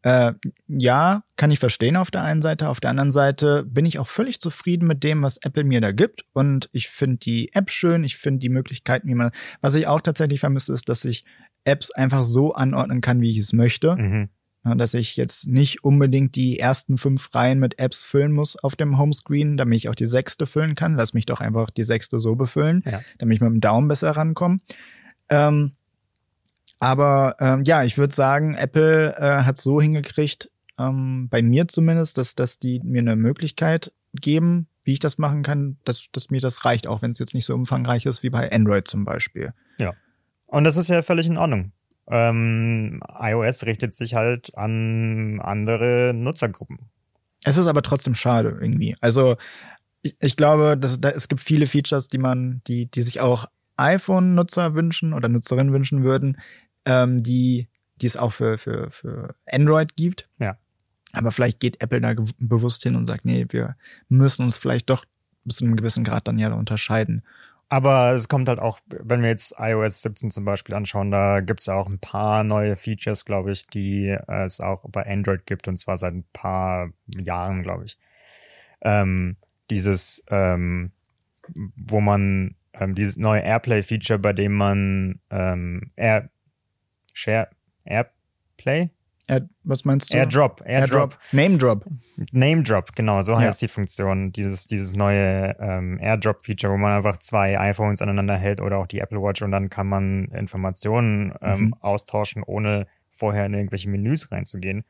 äh, 0.02 0.32
ja, 0.68 1.22
kann 1.36 1.50
ich 1.50 1.58
verstehen 1.58 1.96
auf 1.96 2.10
der 2.10 2.22
einen 2.22 2.42
Seite. 2.42 2.68
Auf 2.68 2.80
der 2.80 2.90
anderen 2.90 3.10
Seite 3.10 3.64
bin 3.64 3.86
ich 3.86 3.98
auch 3.98 4.08
völlig 4.08 4.40
zufrieden 4.40 4.86
mit 4.86 5.04
dem, 5.04 5.22
was 5.22 5.36
Apple 5.38 5.64
mir 5.64 5.80
da 5.80 5.92
gibt. 5.92 6.24
Und 6.32 6.68
ich 6.72 6.88
finde 6.88 7.18
die 7.18 7.52
App 7.54 7.70
schön. 7.70 8.04
Ich 8.04 8.16
finde 8.16 8.40
die 8.40 8.48
Möglichkeiten, 8.48 9.08
wie 9.08 9.14
man, 9.14 9.30
was 9.60 9.74
ich 9.74 9.86
auch 9.86 10.00
tatsächlich 10.00 10.40
vermisse, 10.40 10.72
ist, 10.72 10.88
dass 10.88 11.04
ich 11.04 11.24
Apps 11.64 11.90
einfach 11.92 12.24
so 12.24 12.52
anordnen 12.54 13.00
kann, 13.00 13.20
wie 13.20 13.30
ich 13.30 13.38
es 13.38 13.52
möchte. 13.52 13.96
Mhm. 13.96 14.28
Ja, 14.64 14.76
dass 14.76 14.94
ich 14.94 15.16
jetzt 15.16 15.48
nicht 15.48 15.82
unbedingt 15.82 16.36
die 16.36 16.58
ersten 16.60 16.96
fünf 16.96 17.34
Reihen 17.34 17.58
mit 17.58 17.80
Apps 17.80 18.04
füllen 18.04 18.30
muss 18.32 18.56
auf 18.56 18.76
dem 18.76 18.96
Homescreen, 18.96 19.56
damit 19.56 19.76
ich 19.78 19.88
auch 19.88 19.94
die 19.96 20.06
sechste 20.06 20.46
füllen 20.46 20.76
kann. 20.76 20.94
Lass 20.94 21.14
mich 21.14 21.26
doch 21.26 21.40
einfach 21.40 21.70
die 21.70 21.82
sechste 21.82 22.20
so 22.20 22.36
befüllen, 22.36 22.82
Ja. 22.86 23.00
damit 23.18 23.34
ich 23.36 23.40
mit 23.40 23.50
dem 23.50 23.60
Daumen 23.60 23.88
besser 23.88 24.12
rankomme. 24.12 24.58
Ähm, 25.30 25.72
aber 26.82 27.36
ähm, 27.38 27.62
ja, 27.62 27.84
ich 27.84 27.96
würde 27.96 28.12
sagen, 28.12 28.56
Apple 28.56 29.14
äh, 29.16 29.44
hat 29.44 29.56
so 29.56 29.80
hingekriegt, 29.80 30.50
ähm, 30.80 31.28
bei 31.30 31.40
mir 31.40 31.68
zumindest, 31.68 32.18
dass, 32.18 32.34
dass 32.34 32.58
die 32.58 32.80
mir 32.82 32.98
eine 32.98 33.14
Möglichkeit 33.14 33.92
geben, 34.14 34.66
wie 34.82 34.94
ich 34.94 34.98
das 34.98 35.16
machen 35.16 35.44
kann, 35.44 35.76
dass, 35.84 36.08
dass 36.10 36.30
mir 36.30 36.40
das 36.40 36.64
reicht, 36.64 36.88
auch 36.88 37.00
wenn 37.00 37.12
es 37.12 37.20
jetzt 37.20 37.34
nicht 37.34 37.44
so 37.44 37.54
umfangreich 37.54 38.04
ist 38.04 38.24
wie 38.24 38.30
bei 38.30 38.50
Android 38.50 38.88
zum 38.88 39.04
Beispiel. 39.04 39.52
Und 40.48 40.64
das 40.64 40.76
ist 40.76 40.88
ja 40.88 41.02
völlig 41.02 41.28
in 41.28 41.38
Ordnung. 41.38 41.70
Ähm, 42.08 43.00
iOS 43.16 43.64
richtet 43.64 43.94
sich 43.94 44.16
halt 44.16 44.58
an 44.58 45.38
andere 45.40 46.10
Nutzergruppen. 46.12 46.80
Es 47.44 47.58
ist 47.58 47.68
aber 47.68 47.82
trotzdem 47.82 48.16
schade 48.16 48.58
irgendwie. 48.60 48.96
Also 49.00 49.36
ich, 50.02 50.16
ich 50.18 50.36
glaube, 50.36 50.76
dass, 50.76 51.00
da, 51.00 51.10
es 51.10 51.28
gibt 51.28 51.42
viele 51.42 51.68
Features, 51.68 52.08
die 52.08 52.18
man, 52.18 52.60
die, 52.66 52.86
die 52.86 53.02
sich 53.02 53.20
auch 53.20 53.46
iPhone-Nutzer 53.76 54.74
wünschen 54.74 55.12
oder 55.12 55.28
Nutzerinnen 55.28 55.72
wünschen 55.72 56.02
würden, 56.04 56.38
ähm, 56.84 57.22
die, 57.22 57.68
die 57.96 58.06
es 58.06 58.16
auch 58.16 58.32
für, 58.32 58.58
für, 58.58 58.90
für 58.90 59.34
Android 59.50 59.96
gibt. 59.96 60.28
Ja. 60.38 60.58
Aber 61.12 61.30
vielleicht 61.30 61.60
geht 61.60 61.82
Apple 61.82 62.00
da 62.00 62.14
bewusst 62.38 62.82
hin 62.82 62.96
und 62.96 63.06
sagt, 63.06 63.24
nee, 63.24 63.46
wir 63.50 63.76
müssen 64.08 64.44
uns 64.44 64.56
vielleicht 64.56 64.88
doch 64.88 65.04
bis 65.44 65.56
zu 65.56 65.64
einem 65.64 65.76
gewissen 65.76 66.04
Grad 66.04 66.26
dann 66.26 66.38
ja 66.38 66.52
unterscheiden. 66.54 67.22
Aber 67.68 68.12
es 68.12 68.28
kommt 68.28 68.50
halt 68.50 68.58
auch, 68.58 68.80
wenn 68.86 69.22
wir 69.22 69.30
jetzt 69.30 69.54
iOS 69.58 70.02
17 70.02 70.30
zum 70.30 70.44
Beispiel 70.44 70.74
anschauen, 70.74 71.10
da 71.10 71.40
gibt's 71.40 71.70
auch 71.70 71.88
ein 71.88 71.98
paar 71.98 72.44
neue 72.44 72.76
Features, 72.76 73.24
glaube 73.24 73.52
ich, 73.52 73.66
die 73.66 74.08
äh, 74.08 74.44
es 74.44 74.60
auch 74.60 74.84
bei 74.90 75.06
Android 75.06 75.46
gibt 75.46 75.68
und 75.68 75.78
zwar 75.78 75.96
seit 75.96 76.12
ein 76.12 76.24
paar 76.34 76.90
Jahren, 77.06 77.62
glaube 77.62 77.86
ich. 77.86 77.98
Ähm, 78.82 79.36
dieses, 79.70 80.22
ähm, 80.28 80.92
wo 81.76 82.02
man 82.02 82.56
ähm, 82.74 82.94
dieses 82.94 83.16
neue 83.16 83.40
Airplay-Feature, 83.40 84.18
bei 84.18 84.34
dem 84.34 84.52
man 84.52 85.20
ähm, 85.30 85.88
Air 85.96 86.28
Share 87.12 87.48
Airplay? 87.84 88.90
Air, 89.28 89.48
was 89.62 89.84
meinst 89.84 90.12
du? 90.12 90.16
Airdrop, 90.16 90.62
Airdrop. 90.66 91.16
Name 91.30 91.56
Drop. 91.56 91.86
Name 92.32 92.62
Drop, 92.64 92.94
genau, 92.96 93.22
so 93.22 93.32
Ja. 93.32 93.40
heißt 93.40 93.62
die 93.62 93.68
Funktion. 93.68 94.32
Dieses, 94.32 94.66
dieses 94.66 94.94
neue 94.94 95.56
ähm, 95.60 95.98
AirDrop-Feature, 96.00 96.72
wo 96.72 96.76
man 96.76 96.92
einfach 96.92 97.18
zwei 97.18 97.58
iPhones 97.58 98.02
aneinander 98.02 98.36
hält 98.36 98.60
oder 98.60 98.78
auch 98.78 98.86
die 98.88 98.98
Apple 98.98 99.22
Watch 99.22 99.42
und 99.42 99.52
dann 99.52 99.70
kann 99.70 99.86
man 99.86 100.24
Informationen 100.26 101.34
ähm, 101.40 101.60
Mhm. 101.66 101.74
austauschen, 101.80 102.42
ohne 102.42 102.86
vorher 103.10 103.46
in 103.46 103.54
irgendwelche 103.54 103.88
Menüs 103.88 104.32
reinzugehen. 104.32 104.84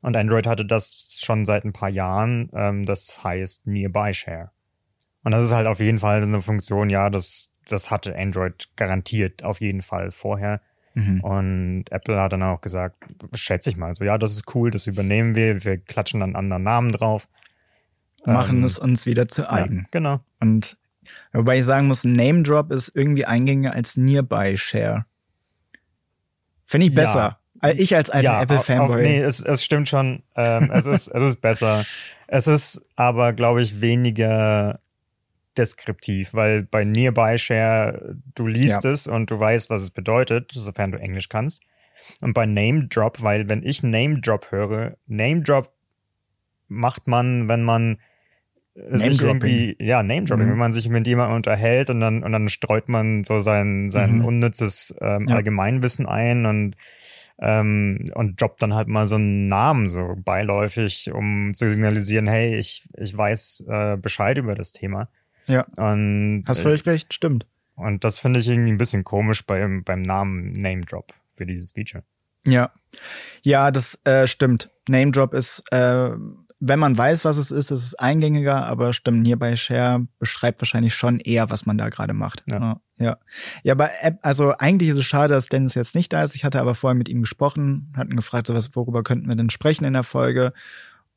Und 0.00 0.16
Android 0.16 0.46
hatte 0.46 0.64
das 0.64 1.18
schon 1.20 1.44
seit 1.44 1.64
ein 1.64 1.72
paar 1.72 1.88
Jahren, 1.88 2.50
ähm, 2.54 2.86
das 2.86 3.22
heißt 3.24 3.66
Nearby 3.66 4.14
Share. 4.14 4.52
Und 5.24 5.32
das 5.32 5.44
ist 5.44 5.52
halt 5.52 5.66
auf 5.66 5.80
jeden 5.80 5.98
Fall 5.98 6.22
eine 6.22 6.40
Funktion, 6.40 6.88
ja, 6.88 7.10
das, 7.10 7.50
das 7.68 7.90
hatte 7.90 8.16
Android 8.16 8.68
garantiert 8.76 9.42
auf 9.44 9.60
jeden 9.60 9.82
Fall 9.82 10.10
vorher. 10.12 10.60
Mhm. 10.94 11.20
Und 11.20 11.84
Apple 11.90 12.20
hat 12.20 12.32
dann 12.32 12.42
auch 12.42 12.60
gesagt, 12.60 12.96
schätze 13.34 13.70
ich 13.70 13.76
mal, 13.76 13.94
so 13.94 14.04
ja, 14.04 14.18
das 14.18 14.32
ist 14.32 14.54
cool, 14.54 14.70
das 14.70 14.86
übernehmen 14.86 15.34
wir, 15.34 15.64
wir 15.64 15.78
klatschen 15.78 16.20
dann 16.20 16.30
einen 16.30 16.36
anderen 16.36 16.62
Namen 16.62 16.92
drauf. 16.92 17.28
Machen 18.24 18.58
Ähm, 18.58 18.64
es 18.64 18.78
uns 18.78 19.06
wieder 19.06 19.26
zu 19.28 19.50
eigen. 19.50 19.78
Ja, 19.78 19.84
genau. 19.90 20.20
Und 20.40 20.76
wobei 21.32 21.58
ich 21.58 21.64
sagen 21.64 21.88
muss, 21.88 22.04
Name 22.04 22.42
Drop 22.42 22.70
ist 22.70 22.92
irgendwie 22.94 23.24
eingängiger 23.26 23.74
als 23.74 23.96
Nearby 23.96 24.56
Share. 24.58 25.06
Finde 26.66 26.86
ich 26.86 26.92
Ja. 26.94 27.00
besser. 27.02 27.38
Al- 27.60 27.78
Ich 27.80 27.94
als 27.94 28.10
alter 28.10 28.24
ja, 28.24 28.42
Apple-Fanboy. 28.42 29.02
Nee, 29.02 29.18
es, 29.20 29.40
es 29.40 29.64
stimmt 29.64 29.88
schon. 29.88 30.22
Ähm, 30.36 30.70
es, 30.72 30.86
ist, 30.86 31.08
es 31.08 31.22
ist 31.22 31.40
besser. 31.40 31.84
Es 32.34 32.46
ist 32.46 32.82
aber, 32.96 33.34
glaube 33.34 33.60
ich, 33.60 33.82
weniger 33.82 34.80
deskriptiv, 35.56 36.34
weil 36.34 36.62
bei 36.62 36.84
Nearby 36.84 37.38
Share, 37.38 38.16
du 38.34 38.46
liest 38.46 38.84
Ja. 38.84 38.90
es 38.90 39.06
und 39.06 39.30
du 39.30 39.38
weißt, 39.38 39.70
was 39.70 39.82
es 39.82 39.90
bedeutet, 39.90 40.50
sofern 40.54 40.92
du 40.92 40.98
Englisch 40.98 41.28
kannst. 41.28 41.62
Und 42.20 42.32
bei 42.34 42.46
Name 42.46 42.88
Drop, 42.88 43.22
weil 43.22 43.48
wenn 43.48 43.62
ich 43.62 43.82
Name 43.82 44.20
Drop 44.20 44.50
höre, 44.50 44.96
Name 45.06 45.42
Drop 45.42 45.72
macht 46.68 47.06
man, 47.06 47.48
wenn 47.48 47.62
man 47.62 47.98
sich 48.74 49.20
irgendwie, 49.20 49.76
ja, 49.78 50.02
Name 50.02 50.24
Dropping, 50.24 50.46
Mhm. 50.46 50.50
wenn 50.52 50.58
man 50.58 50.72
sich 50.72 50.88
mit 50.88 51.06
jemandem 51.06 51.36
unterhält 51.36 51.90
und 51.90 52.00
dann, 52.00 52.22
und 52.22 52.32
dann 52.32 52.48
streut 52.48 52.88
man 52.88 53.22
so 53.22 53.40
sein, 53.40 53.90
sein 53.90 54.16
Mhm. 54.18 54.24
unnützes 54.24 54.94
ähm, 55.00 55.28
Ja. 55.28 55.36
Allgemeinwissen 55.36 56.06
ein 56.06 56.46
und 56.46 56.76
ähm, 57.38 58.10
und 58.14 58.40
droppt 58.40 58.62
dann 58.62 58.74
halt 58.74 58.86
mal 58.88 59.04
so 59.04 59.16
einen 59.16 59.46
Namen 59.48 59.88
so 59.88 60.14
beiläufig, 60.16 61.10
um 61.12 61.52
zu 61.54 61.68
signalisieren, 61.68 62.28
hey, 62.28 62.56
ich, 62.56 62.88
ich 62.96 63.16
weiß 63.16 63.64
äh, 63.68 63.96
Bescheid 63.96 64.38
über 64.38 64.54
das 64.54 64.70
Thema. 64.72 65.08
Ja. 65.46 65.66
Und, 65.76 66.44
Hast 66.46 66.60
äh, 66.60 66.62
völlig 66.62 66.86
recht, 66.86 67.12
stimmt. 67.14 67.46
und 67.74 68.04
das 68.04 68.18
finde 68.18 68.40
ich 68.40 68.48
irgendwie 68.48 68.72
ein 68.72 68.78
bisschen 68.78 69.04
komisch 69.04 69.44
beim, 69.44 69.84
beim 69.84 70.02
Namen 70.02 70.52
Name 70.52 70.82
Drop 70.82 71.12
für 71.32 71.46
dieses 71.46 71.72
Feature. 71.72 72.04
Ja. 72.46 72.70
Ja, 73.42 73.70
das 73.70 73.98
äh, 74.04 74.26
stimmt. 74.26 74.70
Name 74.88 75.12
Drop 75.12 75.34
ist, 75.34 75.62
äh, 75.72 76.10
wenn 76.64 76.78
man 76.78 76.96
weiß, 76.96 77.24
was 77.24 77.38
es 77.38 77.50
ist, 77.50 77.72
ist 77.72 77.84
es 77.84 77.94
eingängiger, 77.96 78.66
aber 78.66 78.92
stimmt, 78.92 79.26
hier 79.26 79.36
bei 79.36 79.56
Share 79.56 80.06
beschreibt 80.20 80.60
wahrscheinlich 80.60 80.94
schon 80.94 81.18
eher, 81.18 81.50
was 81.50 81.66
man 81.66 81.76
da 81.76 81.88
gerade 81.88 82.14
macht. 82.14 82.44
Ja. 82.48 82.80
ja. 82.98 83.18
Ja, 83.64 83.74
bei 83.74 83.90
App, 84.00 84.20
also 84.22 84.54
eigentlich 84.58 84.90
ist 84.90 84.96
es 84.96 85.04
schade, 85.04 85.34
dass 85.34 85.48
Dennis 85.48 85.74
jetzt 85.74 85.96
nicht 85.96 86.12
da 86.12 86.22
ist. 86.22 86.36
Ich 86.36 86.44
hatte 86.44 86.60
aber 86.60 86.76
vorher 86.76 86.94
mit 86.94 87.08
ihm 87.08 87.22
gesprochen, 87.22 87.92
hatten 87.96 88.14
gefragt, 88.14 88.46
so 88.46 88.54
was, 88.54 88.76
worüber 88.76 89.02
könnten 89.02 89.28
wir 89.28 89.34
denn 89.34 89.50
sprechen 89.50 89.84
in 89.84 89.92
der 89.92 90.04
Folge? 90.04 90.52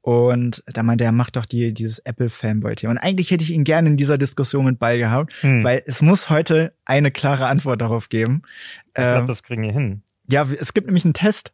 Und 0.06 0.64
da 0.68 0.84
meinte 0.84 1.04
er, 1.04 1.12
macht 1.12 1.36
doch 1.36 1.48
die, 1.48 1.74
dieses 1.74 1.98
Apple-Fanboy-Thema. 1.98 2.92
Und 2.92 3.00
eigentlich 3.00 3.32
hätte 3.32 3.44
ich 3.44 3.50
ihn 3.50 3.64
gerne 3.64 3.90
in 3.90 3.98
dieser 3.98 4.20
Diskussion 4.20 4.66
mit 4.66 4.78
beigehabt, 4.78 5.34
hm. 5.42 5.64
weil 5.64 5.82
es 5.88 6.04
muss 6.04 6.30
heute 6.30 6.76
eine 6.86 7.10
klare 7.10 7.48
Antwort 7.48 7.82
darauf 7.82 8.08
geben. 8.10 8.44
Ich 8.90 8.94
glaube, 8.94 9.22
ähm, 9.22 9.26
das 9.28 9.42
kriegen 9.42 9.64
wir 9.64 9.72
hin. 9.72 10.04
Ja, 10.30 10.48
es 10.60 10.76
gibt 10.76 10.86
nämlich 10.86 11.06
einen 11.06 11.16
Test. 11.16 11.54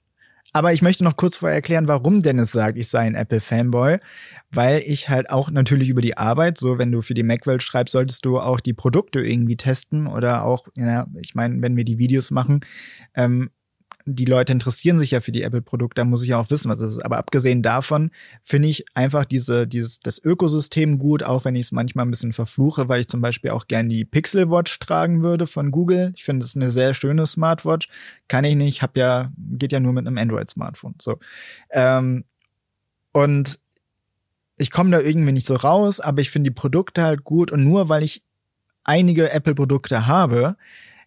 Aber 0.51 0.73
ich 0.73 0.81
möchte 0.81 1.05
noch 1.05 1.15
kurz 1.15 1.37
vorher 1.37 1.55
erklären, 1.55 1.87
warum 1.87 2.23
Dennis 2.23 2.51
sagt, 2.51 2.77
ich 2.77 2.89
sei 2.89 2.99
ein 2.99 3.15
Apple-Fanboy. 3.15 3.99
Weil 4.51 4.83
ich 4.85 5.07
halt 5.07 5.29
auch 5.29 5.49
natürlich 5.49 5.87
über 5.87 6.01
die 6.01 6.17
Arbeit, 6.17 6.57
so 6.57 6.77
wenn 6.77 6.91
du 6.91 7.01
für 7.01 7.13
die 7.13 7.23
Macwelt 7.23 7.63
schreibst, 7.63 7.93
solltest 7.93 8.25
du 8.25 8.37
auch 8.37 8.59
die 8.59 8.73
Produkte 8.73 9.21
irgendwie 9.21 9.55
testen 9.55 10.07
oder 10.07 10.43
auch, 10.43 10.67
ja, 10.75 11.07
ich 11.21 11.35
meine, 11.35 11.61
wenn 11.61 11.77
wir 11.77 11.85
die 11.85 11.99
Videos 11.99 12.31
machen, 12.31 12.65
ähm, 13.15 13.49
die 14.05 14.25
Leute 14.25 14.53
interessieren 14.53 14.97
sich 14.97 15.11
ja 15.11 15.21
für 15.21 15.31
die 15.31 15.43
Apple-Produkte, 15.43 16.01
da 16.01 16.05
muss 16.05 16.23
ich 16.23 16.29
ja 16.29 16.39
auch 16.39 16.49
wissen, 16.49 16.69
was 16.69 16.81
es 16.81 16.93
ist. 16.93 17.05
Aber 17.05 17.17
abgesehen 17.17 17.61
davon 17.61 18.11
finde 18.41 18.67
ich 18.67 18.85
einfach 18.93 19.25
diese, 19.25 19.67
dieses, 19.67 19.99
das 19.99 20.23
Ökosystem 20.23 20.99
gut, 20.99 21.23
auch 21.23 21.45
wenn 21.45 21.55
ich 21.55 21.67
es 21.67 21.71
manchmal 21.71 22.05
ein 22.05 22.11
bisschen 22.11 22.33
verfluche, 22.33 22.89
weil 22.89 23.01
ich 23.01 23.07
zum 23.07 23.21
Beispiel 23.21 23.51
auch 23.51 23.67
gern 23.67 23.89
die 23.89 24.05
Pixel 24.05 24.49
Watch 24.49 24.79
tragen 24.79 25.23
würde 25.23 25.47
von 25.47 25.71
Google. 25.71 26.13
Ich 26.15 26.23
finde 26.23 26.45
es 26.45 26.55
eine 26.55 26.71
sehr 26.71 26.93
schöne 26.93 27.25
Smartwatch. 27.25 27.89
Kann 28.27 28.43
ich 28.43 28.55
nicht, 28.55 28.81
hab 28.81 28.97
ja, 28.97 29.31
geht 29.37 29.71
ja 29.71 29.79
nur 29.79 29.93
mit 29.93 30.07
einem 30.07 30.17
Android-Smartphone. 30.17 30.95
So. 31.01 31.19
Ähm, 31.69 32.25
und 33.11 33.59
ich 34.57 34.71
komme 34.71 34.91
da 34.91 34.99
irgendwie 34.99 35.31
nicht 35.31 35.47
so 35.47 35.55
raus, 35.55 35.99
aber 35.99 36.21
ich 36.21 36.29
finde 36.29 36.51
die 36.51 36.55
Produkte 36.55 37.03
halt 37.03 37.23
gut 37.23 37.51
und 37.51 37.63
nur 37.63 37.89
weil 37.89 38.03
ich 38.03 38.23
einige 38.83 39.31
Apple-Produkte 39.31 40.07
habe, 40.07 40.55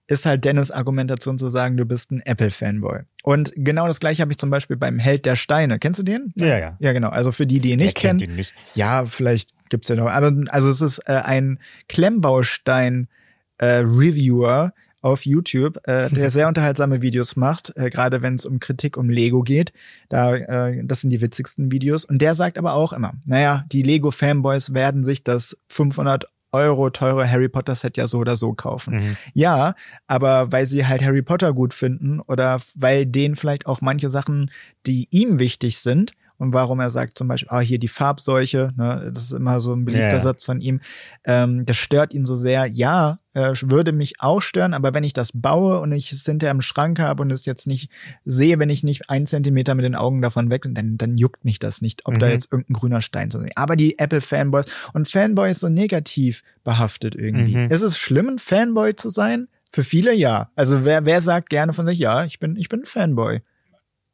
ist 0.07 0.27
halt 0.27 0.45
Dennis 0.45 0.71
Argumentation 0.71 1.39
zu 1.39 1.49
sagen, 1.51 1.77
du 1.77 1.85
bist 1.87 2.11
ein 2.11 2.21
Apple-Fanboy. 2.21 3.03
Und 3.23 3.53
genau 3.57 3.87
das 3.87 4.01
gleiche 4.01 4.23
habe 4.23 4.33
ich 4.33 4.39
zum 4.39 4.51
Beispiel 4.51 4.77
beim 4.77 4.99
Held 4.99 5.25
der 5.25 5.37
Steine. 5.37 5.79
Kennst 5.79 5.99
du 5.99 6.03
den? 6.03 6.29
Ja, 6.37 6.59
ja. 6.59 6.77
Ja, 6.79 6.93
genau. 6.93 7.09
Also 7.09 7.33
für 7.33 7.47
die, 7.47 7.61
die 7.61 7.71
ihn 7.73 7.79
nicht 7.79 7.97
kennen. 7.97 8.19
Nicht. 8.37 8.53
Ja, 8.75 9.07
vielleicht 9.07 9.55
gibt's 9.71 9.89
ja 9.89 9.97
noch. 9.97 10.11
Aber 10.11 10.31
also 10.49 10.69
es 10.69 10.83
ist 10.83 10.99
äh, 11.07 11.23
ein 11.25 11.59
Klemmbaustein-Reviewer, 11.89 14.67
äh, 14.67 14.71
auf 15.05 15.27
YouTube, 15.27 15.87
äh, 15.87 16.09
der 16.09 16.31
sehr 16.31 16.49
unterhaltsame 16.49 17.03
Videos 17.03 17.37
macht, 17.37 17.77
äh, 17.77 17.91
gerade 17.91 18.23
wenn 18.23 18.35
es 18.35 18.47
um 18.47 18.59
Kritik 18.59 18.97
um 18.97 19.11
Lego 19.11 19.43
geht. 19.43 19.75
Da, 20.09 20.35
äh, 20.35 20.83
das 20.83 21.03
sind 21.03 21.11
die 21.11 21.21
witzigsten 21.21 21.71
Videos. 21.71 22.07
Und 22.07 22.23
der 22.23 22.35
sagt 22.35 22.57
aber 22.57 22.73
auch 22.73 22.95
immer, 22.95 23.13
naja, 23.27 23.65
die 23.71 23.83
Lego-Fanboys 23.83 24.73
werden 24.73 25.05
sich 25.05 25.23
das 25.23 25.59
500 25.69 26.27
Euro 26.55 26.89
teure 26.91 27.29
Harry 27.29 27.49
Potter 27.49 27.75
Set 27.75 27.97
ja 27.97 28.07
so 28.07 28.19
oder 28.19 28.37
so 28.37 28.55
kaufen. 28.55 28.95
Mhm. 28.95 29.17
Ja, 29.35 29.75
aber 30.07 30.53
weil 30.53 30.65
sie 30.65 30.87
halt 30.87 31.03
Harry 31.03 31.23
Potter 31.23 31.53
gut 31.53 31.75
finden 31.75 32.21
oder 32.21 32.61
weil 32.75 33.05
denen 33.05 33.37
vielleicht 33.37 33.67
auch 33.67 33.81
manche 33.81 34.09
Sachen, 34.09 34.51
die 34.87 35.09
ihm 35.11 35.39
wichtig 35.39 35.79
sind, 35.79 36.13
und 36.45 36.55
warum 36.55 36.79
er 36.79 36.91
sagt 36.91 37.17
zum 37.17 37.27
Beispiel, 37.27 37.49
ah, 37.51 37.61
hier 37.61 37.79
die 37.79 37.89
Farbseuche, 37.89 38.73
ne, 38.77 39.11
das 39.13 39.25
ist 39.25 39.33
immer 39.33 39.61
so 39.61 39.73
ein 39.73 39.85
beliebter 39.85 40.09
ja, 40.09 40.13
ja. 40.13 40.21
Satz 40.21 40.45
von 40.45 40.61
ihm, 40.61 40.81
ähm, 41.25 41.65
das 41.65 41.77
stört 41.77 42.13
ihn 42.13 42.25
so 42.25 42.37
sehr. 42.37 42.67
Ja, 42.67 43.19
äh, 43.33 43.53
würde 43.63 43.93
mich 43.93 44.21
auch 44.21 44.41
stören, 44.41 44.75
aber 44.75 44.95
wenn 44.95 45.03
ich 45.03 45.15
das 45.15 45.33
baue 45.33 45.81
und 45.81 45.93
ich 45.93 46.13
es 46.13 46.25
hinterher 46.25 46.53
im 46.53 46.61
Schrank 46.61 47.01
habe 47.01 47.23
und 47.23 47.33
es 47.33 47.47
jetzt 47.47 47.67
nicht 47.67 47.91
sehe, 48.25 48.59
wenn 48.59 48.69
ich 48.69 48.85
nicht 48.85 49.11
einen 49.11 49.27
Zentimeter 49.27 49.75
mit 49.75 49.85
den 49.85 49.95
Augen 49.95 50.23
davon 50.23 50.51
weg, 50.51 50.67
dann, 50.69 50.99
dann 50.99 51.17
juckt 51.17 51.45
mich 51.45 51.59
das 51.59 51.81
nicht, 51.81 52.07
ob 52.07 52.15
mhm. 52.15 52.19
da 52.21 52.29
jetzt 52.29 52.53
irgendein 52.53 52.75
grüner 52.75 53.03
Stein 53.03 53.29
ist. 53.29 53.39
Aber 53.57 53.75
die 53.75 53.99
Apple-Fanboys 53.99 54.67
und 54.93 55.09
Fanboy 55.09 55.51
ist 55.51 55.61
so 55.61 55.69
negativ 55.69 56.43
behaftet 56.63 57.15
irgendwie. 57.15 57.57
Mhm. 57.57 57.71
Ist 57.71 57.83
es 57.83 57.99
schlimm, 57.99 58.29
ein 58.29 58.39
Fanboy 58.39 58.95
zu 58.95 59.09
sein? 59.09 59.49
Für 59.71 59.83
viele 59.83 60.15
ja. 60.15 60.51
Also 60.55 60.85
wer, 60.85 61.05
wer 61.05 61.21
sagt 61.21 61.51
gerne 61.51 61.73
von 61.73 61.87
sich, 61.87 61.99
ja, 61.99 62.25
ich 62.25 62.39
bin, 62.39 62.57
ich 62.57 62.69
bin 62.69 62.83
ein 62.83 62.87
Fanboy. 62.87 63.41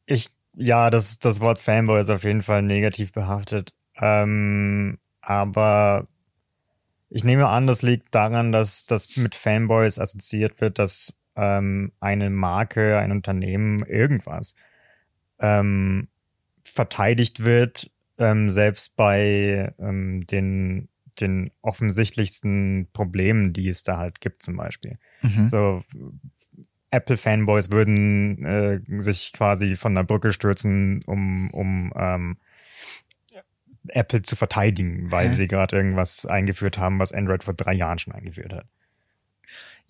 Ich 0.07 0.31
ja, 0.57 0.91
das, 0.91 1.19
das 1.19 1.41
Wort 1.41 1.59
Fanboy 1.59 2.01
ist 2.01 2.11
auf 2.11 2.25
jeden 2.25 2.43
Fall 2.43 2.63
negativ 2.63 3.13
behaftet. 3.13 3.73
Ähm, 4.01 4.99
aber 5.21 6.09
ich 7.09 7.25
nehme 7.25 7.49
an, 7.49 7.67
das 7.67 7.83
liegt 7.83 8.15
daran, 8.15 8.53
dass 8.53 8.87
das 8.87 9.17
mit 9.17 9.35
Fanboys 9.35 9.99
assoziiert 9.99 10.61
wird, 10.61 10.79
dass 10.79 11.19
ähm, 11.37 11.93
eine 12.01 12.31
Marke, 12.31 12.99
ein 12.99 13.13
Unternehmen, 13.13 13.85
irgendwas 13.85 14.55
ähm, 15.39 16.09
verteidigt 16.65 17.43
wird, 17.45 17.91
ähm, 18.19 18.51
selbst 18.51 18.97
bei 18.97 19.73
ähm, 19.79 20.21
den, 20.21 20.89
den 21.21 21.51
offensichtlichsten 21.63 22.89
Problemen, 22.93 23.53
die 23.53 23.69
es 23.69 23.83
da 23.83 23.99
halt 23.99 24.21
gibt, 24.21 24.43
zum 24.43 24.57
Beispiel. 24.57 24.99
Mhm. 25.23 25.49
So 25.49 25.83
Apple-Fanboys 26.91 27.71
würden 27.71 28.45
äh, 28.45 28.81
sich 29.01 29.33
quasi 29.33 29.77
von 29.77 29.95
der 29.95 30.05
Brücke 30.05 30.33
stürzen, 30.33 31.03
um, 31.07 31.51
um 31.51 31.93
ähm, 31.97 32.39
Apple 33.89 34.23
zu 34.23 34.37
verteidigen, 34.37 35.11
weil 35.11 35.29
Hä? 35.29 35.33
sie 35.33 35.47
gerade 35.47 35.77
irgendwas 35.77 36.27
eingeführt 36.27 36.79
haben, 36.79 36.99
was 36.99 37.13
Android 37.13 37.45
vor 37.45 37.55
drei 37.55 37.73
Jahren 37.75 37.99
schon 37.99 38.13
eingeführt 38.13 38.53
hat. 38.53 38.67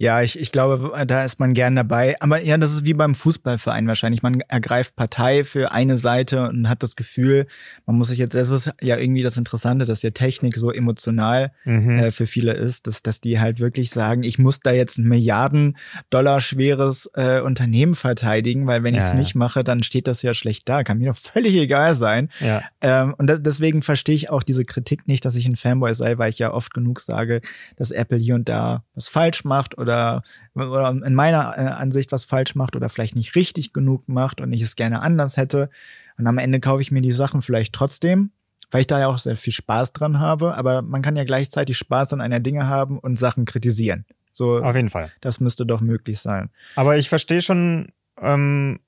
Ja, 0.00 0.22
ich, 0.22 0.40
ich 0.40 0.50
glaube, 0.50 1.04
da 1.06 1.26
ist 1.26 1.38
man 1.40 1.52
gern 1.52 1.76
dabei. 1.76 2.16
Aber 2.20 2.40
ja, 2.40 2.56
das 2.56 2.72
ist 2.72 2.86
wie 2.86 2.94
beim 2.94 3.14
Fußballverein 3.14 3.86
wahrscheinlich. 3.86 4.22
Man 4.22 4.40
ergreift 4.48 4.96
Partei 4.96 5.44
für 5.44 5.72
eine 5.72 5.98
Seite 5.98 6.48
und 6.48 6.70
hat 6.70 6.82
das 6.82 6.96
Gefühl, 6.96 7.46
man 7.84 7.96
muss 7.96 8.08
sich 8.08 8.18
jetzt, 8.18 8.34
das 8.34 8.48
ist 8.48 8.72
ja 8.80 8.96
irgendwie 8.96 9.22
das 9.22 9.36
Interessante, 9.36 9.84
dass 9.84 10.00
ja 10.00 10.08
Technik 10.08 10.56
so 10.56 10.72
emotional 10.72 11.52
mhm. 11.66 11.98
äh, 11.98 12.10
für 12.10 12.24
viele 12.24 12.54
ist, 12.54 12.86
dass, 12.86 13.02
dass 13.02 13.20
die 13.20 13.40
halt 13.40 13.60
wirklich 13.60 13.90
sagen, 13.90 14.22
ich 14.22 14.38
muss 14.38 14.60
da 14.60 14.70
jetzt 14.70 14.96
ein 14.96 15.06
Milliarden 15.06 15.76
Dollar 16.08 16.40
schweres 16.40 17.10
äh, 17.12 17.42
Unternehmen 17.42 17.94
verteidigen, 17.94 18.66
weil 18.66 18.82
wenn 18.82 18.94
ja, 18.94 19.00
ich 19.00 19.06
es 19.06 19.12
nicht 19.12 19.34
mache, 19.34 19.64
dann 19.64 19.82
steht 19.82 20.06
das 20.06 20.22
ja 20.22 20.32
schlecht 20.32 20.66
da. 20.66 20.82
Kann 20.82 20.96
mir 20.96 21.10
doch 21.10 21.18
völlig 21.18 21.54
egal 21.56 21.94
sein. 21.94 22.30
Ja. 22.40 22.62
Ähm, 22.80 23.14
und 23.18 23.26
da, 23.26 23.36
deswegen 23.36 23.82
verstehe 23.82 24.14
ich 24.14 24.30
auch 24.30 24.44
diese 24.44 24.64
Kritik 24.64 25.06
nicht, 25.06 25.26
dass 25.26 25.34
ich 25.34 25.44
ein 25.44 25.56
Fanboy 25.56 25.94
sei, 25.94 26.16
weil 26.16 26.30
ich 26.30 26.38
ja 26.38 26.54
oft 26.54 26.72
genug 26.72 27.00
sage, 27.00 27.42
dass 27.76 27.90
Apple 27.90 28.16
hier 28.16 28.34
und 28.34 28.48
da 28.48 28.82
was 28.94 29.06
falsch 29.06 29.44
macht 29.44 29.76
oder 29.76 29.89
oder, 29.90 30.22
oder 30.54 30.90
in 30.90 31.14
meiner 31.14 31.54
äh, 31.56 31.60
Ansicht 31.62 32.12
was 32.12 32.24
falsch 32.24 32.54
macht 32.54 32.76
oder 32.76 32.88
vielleicht 32.88 33.16
nicht 33.16 33.34
richtig 33.34 33.72
genug 33.72 34.08
macht 34.08 34.40
und 34.40 34.52
ich 34.52 34.62
es 34.62 34.76
gerne 34.76 35.02
anders 35.02 35.36
hätte. 35.36 35.70
Und 36.18 36.26
am 36.26 36.38
Ende 36.38 36.60
kaufe 36.60 36.82
ich 36.82 36.90
mir 36.90 37.02
die 37.02 37.12
Sachen 37.12 37.42
vielleicht 37.42 37.72
trotzdem, 37.74 38.30
weil 38.70 38.82
ich 38.82 38.86
da 38.86 39.00
ja 39.00 39.08
auch 39.08 39.18
sehr 39.18 39.36
viel 39.36 39.52
Spaß 39.52 39.92
dran 39.92 40.20
habe. 40.20 40.54
Aber 40.56 40.82
man 40.82 41.02
kann 41.02 41.16
ja 41.16 41.24
gleichzeitig 41.24 41.76
Spaß 41.76 42.12
an 42.12 42.20
einer 42.20 42.40
Dinge 42.40 42.68
haben 42.68 42.98
und 42.98 43.18
Sachen 43.18 43.44
kritisieren. 43.44 44.04
So, 44.32 44.62
auf 44.62 44.76
jeden 44.76 44.90
Fall. 44.90 45.10
Das 45.20 45.40
müsste 45.40 45.66
doch 45.66 45.80
möglich 45.80 46.20
sein. 46.20 46.50
Aber 46.76 46.96
ich 46.96 47.08
verstehe 47.08 47.40
schon, 47.40 47.92
ähm, 48.20 48.80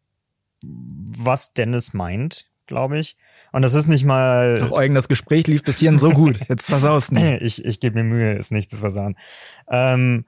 was 0.62 1.52
Dennis 1.52 1.94
meint, 1.94 2.46
glaube 2.66 2.98
ich. 2.98 3.16
Und 3.50 3.62
das 3.62 3.74
ist 3.74 3.88
nicht 3.88 4.04
mal. 4.04 4.60
Doch, 4.60 4.72
Eugen, 4.72 4.94
das 4.94 5.08
Gespräch 5.08 5.46
lief 5.46 5.62
bis 5.62 5.78
hierhin 5.78 5.98
so 5.98 6.10
gut. 6.10 6.38
Jetzt 6.48 6.66
versaust 6.66 7.12
nicht. 7.12 7.42
ich 7.42 7.64
ich 7.64 7.80
gebe 7.80 8.02
mir 8.02 8.04
Mühe, 8.04 8.34
ist 8.34 8.52
nicht 8.52 8.70
zu 8.70 8.76
versauen. 8.76 9.16
Ähm, 9.68 10.24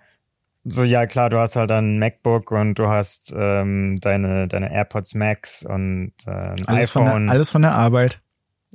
so, 0.64 0.83
ja 0.83 1.07
klar, 1.07 1.31
du 1.31 1.38
hast 1.38 1.57
halt 1.57 1.70
ein 1.72 1.98
MacBook 1.98 2.50
und 2.50 2.79
du 2.79 2.88
hast 2.88 3.33
ähm, 3.37 3.98
deine, 4.00 4.48
deine 4.48 4.72
AirPods 4.72 5.14
Max 5.14 5.62
und 5.62 6.12
äh, 6.27 6.31
ein 6.31 6.66
alles 6.66 6.90
iPhone. 6.90 7.11
Von 7.11 7.27
der, 7.27 7.35
alles 7.35 7.50
von 7.50 7.62
der 7.62 7.72
Arbeit. 7.72 8.20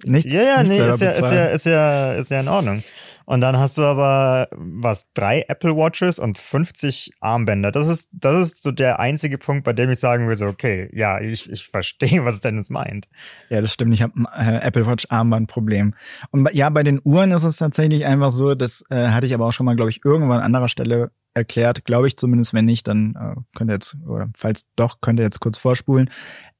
Nichts. 0.07 0.31
Ja, 0.31 0.41
ja, 0.41 0.57
nichts 0.63 0.69
nee, 0.69 0.87
ist 0.87 1.01
ja, 1.01 1.09
ist 1.11 1.31
ja, 1.31 1.45
ist 1.45 1.65
ja, 1.65 2.13
ist 2.13 2.31
ja 2.31 2.39
in 2.39 2.47
Ordnung. 2.47 2.83
Und 3.25 3.41
dann 3.41 3.59
hast 3.59 3.77
du 3.77 3.83
aber 3.83 4.47
was 4.51 5.13
drei 5.13 5.45
Apple 5.47 5.75
Watches 5.75 6.17
und 6.17 6.39
50 6.39 7.11
Armbänder. 7.19 7.71
Das 7.71 7.87
ist 7.87 8.09
das 8.11 8.47
ist 8.47 8.63
so 8.63 8.71
der 8.71 8.99
einzige 8.99 9.37
Punkt, 9.37 9.65
bei 9.65 9.73
dem 9.73 9.91
ich 9.91 9.99
sagen 9.99 10.27
würde, 10.27 10.47
okay, 10.47 10.89
ja, 10.93 11.21
ich, 11.21 11.47
ich 11.47 11.63
verstehe, 11.67 12.25
was 12.25 12.41
Dennis 12.41 12.71
meint. 12.71 13.07
Ja, 13.49 13.61
das 13.61 13.73
stimmt. 13.73 13.93
Ich 13.93 14.01
habe 14.01 14.13
ein 14.15 14.55
äh, 14.55 14.65
Apple 14.65 14.87
Watch 14.87 15.05
Armbandproblem. 15.09 15.93
Und 16.31 16.49
ja, 16.53 16.69
bei 16.69 16.81
den 16.81 17.01
Uhren 17.03 17.31
ist 17.31 17.43
es 17.43 17.57
tatsächlich 17.57 18.05
einfach 18.05 18.31
so, 18.31 18.55
das 18.55 18.83
äh, 18.89 19.09
hatte 19.09 19.27
ich 19.27 19.33
aber 19.33 19.45
auch 19.45 19.53
schon 19.53 19.67
mal, 19.67 19.75
glaube 19.75 19.91
ich, 19.91 20.03
irgendwann 20.03 20.39
an 20.39 20.45
anderer 20.45 20.67
Stelle 20.67 21.11
erklärt, 21.33 21.85
glaube 21.85 22.07
ich 22.07 22.17
zumindest. 22.17 22.53
Wenn 22.53 22.65
nicht, 22.65 22.87
dann 22.87 23.15
äh, 23.15 23.41
könnt 23.55 23.71
ihr 23.71 23.75
jetzt, 23.75 23.97
oder 24.05 24.29
falls 24.35 24.67
doch, 24.75 25.01
könnt 25.01 25.19
ihr 25.19 25.23
jetzt 25.23 25.39
kurz 25.39 25.57
vorspulen. 25.57 26.09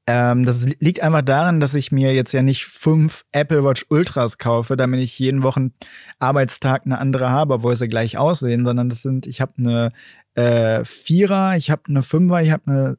Ähm, 0.06 0.44
das 0.44 0.64
liegt 0.80 1.02
einfach 1.02 1.22
daran, 1.22 1.60
dass 1.60 1.74
ich 1.74 1.92
mir 1.92 2.14
jetzt 2.14 2.32
ja 2.32 2.42
nicht 2.42 2.64
fünf 2.64 3.24
Apple 3.32 3.64
Watch 3.64 3.86
Ultras 3.90 4.38
kaufe, 4.38 4.76
damit 4.76 5.00
ich 5.00 5.18
jeden 5.18 5.42
Wochen 5.42 5.72
Arbeitstag 6.18 6.82
eine 6.84 6.98
andere 6.98 7.30
habe, 7.30 7.54
obwohl 7.54 7.76
sie 7.76 7.88
gleich 7.88 8.18
aussehen, 8.18 8.64
sondern 8.64 8.88
das 8.88 9.02
sind, 9.02 9.26
ich 9.26 9.40
habe 9.40 9.52
eine 9.58 9.92
äh, 10.34 10.84
Vierer, 10.84 11.56
ich 11.56 11.70
habe 11.70 11.82
eine 11.88 12.02
Fünfer, 12.02 12.42
ich 12.42 12.50
habe 12.50 12.62
eine 12.66 12.98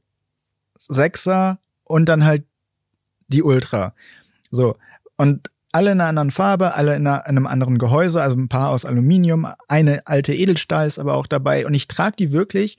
Sechser 0.78 1.60
und 1.84 2.08
dann 2.08 2.24
halt 2.24 2.46
die 3.28 3.44
Ultra. 3.44 3.94
So. 4.52 4.76
Und 5.18 5.52
alle 5.72 5.92
in 5.92 6.00
einer 6.00 6.10
anderen 6.10 6.32
Farbe, 6.32 6.76
alle 6.76 6.96
in, 6.96 7.08
einer, 7.08 7.26
in, 7.26 7.38
einem 7.38 7.48
anderen 7.48 7.78
Gehäuse, 7.78 8.22
also 8.22 8.38
ein 8.38 8.50
paar 8.50 8.70
aus 8.70 8.86
Aluminium, 8.86 9.48
eine 9.68 10.06
alte 10.06 10.34
Edelstahl 10.34 10.88
ist 10.88 11.00
aber 11.00 11.16
auch 11.16 11.28
dabei. 11.28 11.66
Und 11.66 11.74
ich 11.74 11.88
trage 11.88 12.16
die 12.18 12.32
wirklich, 12.32 12.78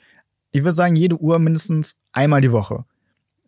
ich 0.51 0.63
würde 0.63 0.77
sagen, 0.77 0.97
jede 0.97 1.17
Uhr 1.17 1.39
mindestens 1.39 1.97
einmal 2.13 2.41
die 2.41 2.53
Woche. 2.53 2.85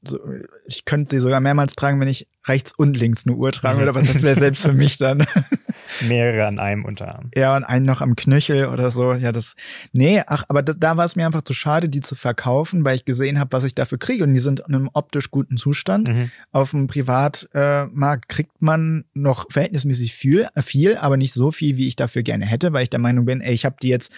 So, 0.06 0.18
ich 0.66 0.84
könnte 0.84 1.10
sie 1.10 1.20
sogar 1.20 1.40
mehrmals 1.40 1.74
tragen, 1.74 2.00
wenn 2.00 2.08
ich 2.08 2.28
rechts 2.46 2.72
und 2.76 2.96
links 2.96 3.26
eine 3.26 3.36
Uhr 3.36 3.52
tragen 3.52 3.78
würde, 3.78 3.90
aber 3.90 4.02
das 4.02 4.22
wäre 4.22 4.38
selbst 4.38 4.62
für 4.62 4.72
mich 4.72 4.98
dann. 4.98 5.26
Mehrere 6.02 6.46
an 6.46 6.58
einem 6.58 6.84
Unterarm. 6.84 7.30
Ja, 7.34 7.56
und 7.56 7.64
einen 7.64 7.84
noch 7.84 8.00
am 8.00 8.16
Knöchel 8.16 8.66
oder 8.66 8.90
so. 8.90 9.14
Ja, 9.14 9.32
das. 9.32 9.54
Nee, 9.92 10.22
ach, 10.26 10.44
aber 10.48 10.62
da, 10.62 10.72
da 10.72 10.96
war 10.96 11.04
es 11.04 11.16
mir 11.16 11.26
einfach 11.26 11.42
zu 11.42 11.54
schade, 11.54 11.88
die 11.88 12.00
zu 12.00 12.14
verkaufen, 12.14 12.84
weil 12.84 12.96
ich 12.96 13.04
gesehen 13.04 13.38
habe, 13.38 13.52
was 13.52 13.64
ich 13.64 13.74
dafür 13.74 13.98
kriege. 13.98 14.24
Und 14.24 14.34
die 14.34 14.40
sind 14.40 14.60
in 14.60 14.74
einem 14.74 14.90
optisch 14.92 15.30
guten 15.30 15.56
Zustand. 15.56 16.08
Mhm. 16.08 16.30
Auf 16.52 16.70
dem 16.70 16.86
Privatmarkt 16.86 18.28
kriegt 18.28 18.60
man 18.60 19.04
noch 19.14 19.50
verhältnismäßig 19.50 20.14
viel, 20.14 20.46
äh, 20.54 20.62
viel, 20.62 20.96
aber 20.96 21.16
nicht 21.16 21.32
so 21.32 21.50
viel, 21.50 21.76
wie 21.76 21.88
ich 21.88 21.96
dafür 21.96 22.22
gerne 22.22 22.46
hätte, 22.46 22.72
weil 22.72 22.84
ich 22.84 22.90
der 22.90 23.00
Meinung 23.00 23.24
bin, 23.24 23.40
ey, 23.40 23.54
ich 23.54 23.64
habe 23.64 23.76
die 23.80 23.88
jetzt 23.88 24.12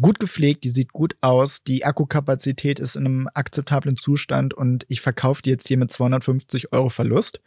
gut 0.00 0.20
gepflegt, 0.20 0.64
die 0.64 0.68
sieht 0.68 0.92
gut 0.92 1.16
aus, 1.20 1.62
die 1.64 1.84
Akkukapazität 1.84 2.78
ist 2.78 2.96
in 2.96 3.06
einem 3.06 3.28
akzeptablen 3.34 3.96
Zustand 3.96 4.54
und 4.54 4.84
ich 4.88 5.00
verkaufe 5.00 5.42
die 5.42 5.50
jetzt 5.50 5.68
hier 5.68 5.78
mit 5.78 5.90
250 5.90 6.72
Euro 6.72 6.88
Verlust. 6.88 7.40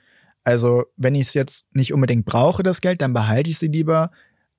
Also, 0.44 0.86
wenn 0.98 1.16
ich 1.16 1.28
es 1.28 1.34
jetzt 1.34 1.66
nicht 1.74 1.94
unbedingt 1.94 2.26
brauche, 2.26 2.64
das 2.64 2.82
Geld, 2.82 3.02
dann 3.02 3.14
behalte 3.14 3.50
ich 3.50 3.60
sie 3.60 3.68
lieber. 3.68 4.12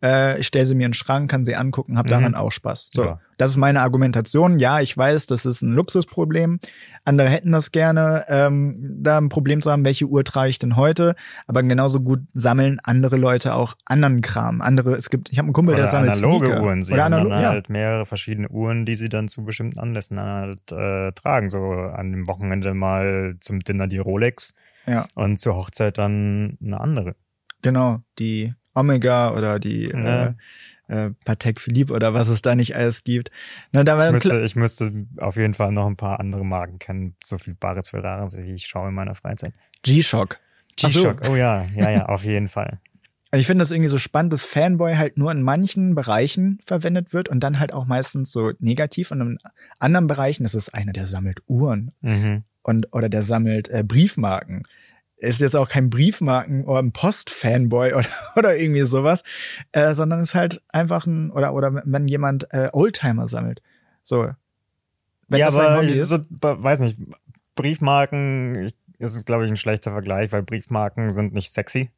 Äh, 0.04 0.40
ich 0.40 0.48
stelle 0.48 0.66
sie 0.66 0.74
mir 0.74 0.84
in 0.86 0.90
den 0.90 0.94
Schrank, 0.94 1.30
kann 1.30 1.44
sie 1.44 1.54
angucken, 1.54 1.96
habe 1.96 2.08
daran 2.08 2.34
auch 2.34 2.50
Spaß. 2.50 2.90
So, 2.92 3.04
Ja. 3.04 3.20
das 3.38 3.50
ist 3.50 3.56
meine 3.56 3.82
Argumentation. 3.82 4.58
Ja, 4.58 4.80
ich 4.80 4.96
weiß, 4.96 5.26
das 5.26 5.44
ist 5.44 5.62
ein 5.62 5.72
Luxusproblem. 5.74 6.58
Andere 7.04 7.28
hätten 7.28 7.52
das 7.52 7.70
gerne, 7.70 8.24
ähm, 8.28 8.80
da 9.00 9.18
ein 9.18 9.28
Problem 9.28 9.60
zu 9.62 9.70
haben, 9.70 9.84
welche 9.84 10.06
Uhr 10.06 10.24
trage 10.24 10.50
ich 10.50 10.58
denn 10.58 10.74
heute. 10.74 11.14
Aber 11.46 11.62
genauso 11.62 12.00
gut 12.00 12.18
sammeln 12.32 12.80
andere 12.82 13.16
Leute 13.16 13.54
auch 13.54 13.74
anderen 13.84 14.22
Kram. 14.22 14.60
Andere, 14.60 14.94
es 14.96 15.08
gibt, 15.08 15.30
ich 15.30 15.38
habe 15.38 15.46
einen 15.46 15.52
Kumpel, 15.52 15.76
der 15.76 15.84
Oder 15.84 15.92
sammelt 15.92 16.16
analoge 16.16 16.46
Sneaker. 16.46 16.62
Uhren. 16.64 16.82
Sie 16.82 16.92
Oder 16.94 17.04
haben 17.04 17.12
analo 17.14 17.30
dann 17.30 17.42
ja. 17.42 17.48
halt 17.50 17.68
mehrere 17.70 18.04
verschiedene 18.04 18.48
Uhren, 18.48 18.84
die 18.86 18.96
sie 18.96 19.08
dann 19.08 19.28
zu 19.28 19.44
bestimmten 19.44 19.78
Anlässen 19.78 20.18
halt 20.20 20.72
äh, 20.72 21.12
tragen. 21.12 21.48
So 21.48 21.60
an 21.60 22.10
dem 22.10 22.26
Wochenende 22.26 22.74
mal 22.74 23.36
zum 23.38 23.60
Dinner 23.60 23.86
die 23.86 23.98
Rolex 23.98 24.54
ja, 24.86 25.06
und 25.14 25.38
zur 25.38 25.54
Hochzeit 25.56 25.98
dann 25.98 26.58
eine 26.64 26.80
andere. 26.80 27.16
genau. 27.62 28.00
Die 28.18 28.54
Omega 28.74 29.32
oder 29.34 29.58
die 29.58 29.84
Ja. 29.88 30.28
äh, 30.28 30.34
äh, 30.88 31.10
Patek 31.24 31.60
Philippe 31.60 31.92
oder 31.94 32.12
was 32.14 32.28
es 32.28 32.42
da 32.42 32.54
nicht 32.54 32.74
alles 32.74 33.04
gibt. 33.04 33.30
Na, 33.70 33.84
da 33.84 33.96
war 33.98 34.06
Ich 34.08 34.12
müsste, 34.12 34.40
ich 34.40 34.56
müsste 34.56 35.06
auf 35.18 35.36
jeden 35.36 35.54
Fall 35.54 35.72
noch 35.72 35.86
ein 35.86 35.96
paar 35.96 36.20
andere 36.20 36.44
Marken 36.44 36.78
kennen. 36.78 37.16
So 37.22 37.38
viel 37.38 37.54
Bares 37.54 37.90
für 37.90 38.02
Rares, 38.02 38.36
wie 38.36 38.52
ich 38.52 38.66
schaue 38.66 38.88
in 38.88 38.94
meiner 38.94 39.14
Freizeit. 39.14 39.54
G-Shock. 39.82 40.38
Ach 40.82 40.88
so. 40.90 41.02
G-Shock, 41.02 41.22
oh 41.30 41.36
ja, 41.36 41.64
ja, 41.76 41.90
ja, 41.90 42.06
auf 42.06 42.24
jeden 42.24 42.48
Fall. 42.48 42.80
Und 43.30 43.38
ich 43.38 43.46
finde 43.46 43.62
das 43.62 43.70
irgendwie 43.70 43.88
so 43.88 43.96
spannend, 43.98 44.32
dass 44.34 44.44
Fanboy 44.44 44.96
halt 44.96 45.16
nur 45.16 45.30
in 45.32 45.42
manchen 45.42 45.94
Bereichen 45.94 46.58
verwendet 46.66 47.14
wird 47.14 47.30
und 47.30 47.40
dann 47.40 47.58
halt 47.60 47.72
auch 47.72 47.86
meistens 47.86 48.30
so 48.30 48.52
negativ 48.58 49.10
und 49.10 49.20
in 49.22 49.38
anderen 49.78 50.06
Bereichen 50.06 50.44
ist 50.44 50.54
es 50.54 50.72
einer, 50.74 50.92
der 50.92 51.06
sammelt 51.06 51.42
Uhren 51.46 51.92
Mhm. 52.02 52.42
Und 52.62 52.88
oder 52.92 53.08
der 53.08 53.22
sammelt 53.22 53.68
äh, 53.68 53.84
Briefmarken. 53.86 54.64
Ist 55.16 55.40
jetzt 55.40 55.54
auch 55.54 55.68
kein 55.68 55.88
Briefmarken 55.88 56.64
oder 56.64 56.80
ein 56.80 56.92
Post-Fanboy 56.92 57.92
oder, 57.94 58.08
oder 58.36 58.56
irgendwie 58.56 58.84
sowas, 58.84 59.22
äh, 59.72 59.94
sondern 59.94 60.20
ist 60.20 60.34
halt 60.34 60.62
einfach 60.68 61.06
ein 61.06 61.30
oder 61.30 61.54
oder 61.54 61.82
wenn 61.84 62.08
jemand 62.08 62.52
äh, 62.52 62.70
Oldtimer 62.72 63.28
sammelt. 63.28 63.62
So. 64.02 64.30
Wenn 65.28 65.38
ja, 65.38 65.48
aber 65.48 65.82
ich 65.82 66.04
so, 66.04 66.18
weiß 66.40 66.80
nicht, 66.80 66.98
Briefmarken, 67.54 68.64
ich, 68.64 68.74
ist 68.98 69.26
glaube 69.26 69.44
ich 69.44 69.50
ein 69.50 69.56
schlechter 69.56 69.90
Vergleich, 69.92 70.32
weil 70.32 70.42
Briefmarken 70.42 71.10
sind 71.10 71.32
nicht 71.32 71.50
sexy, 71.50 71.90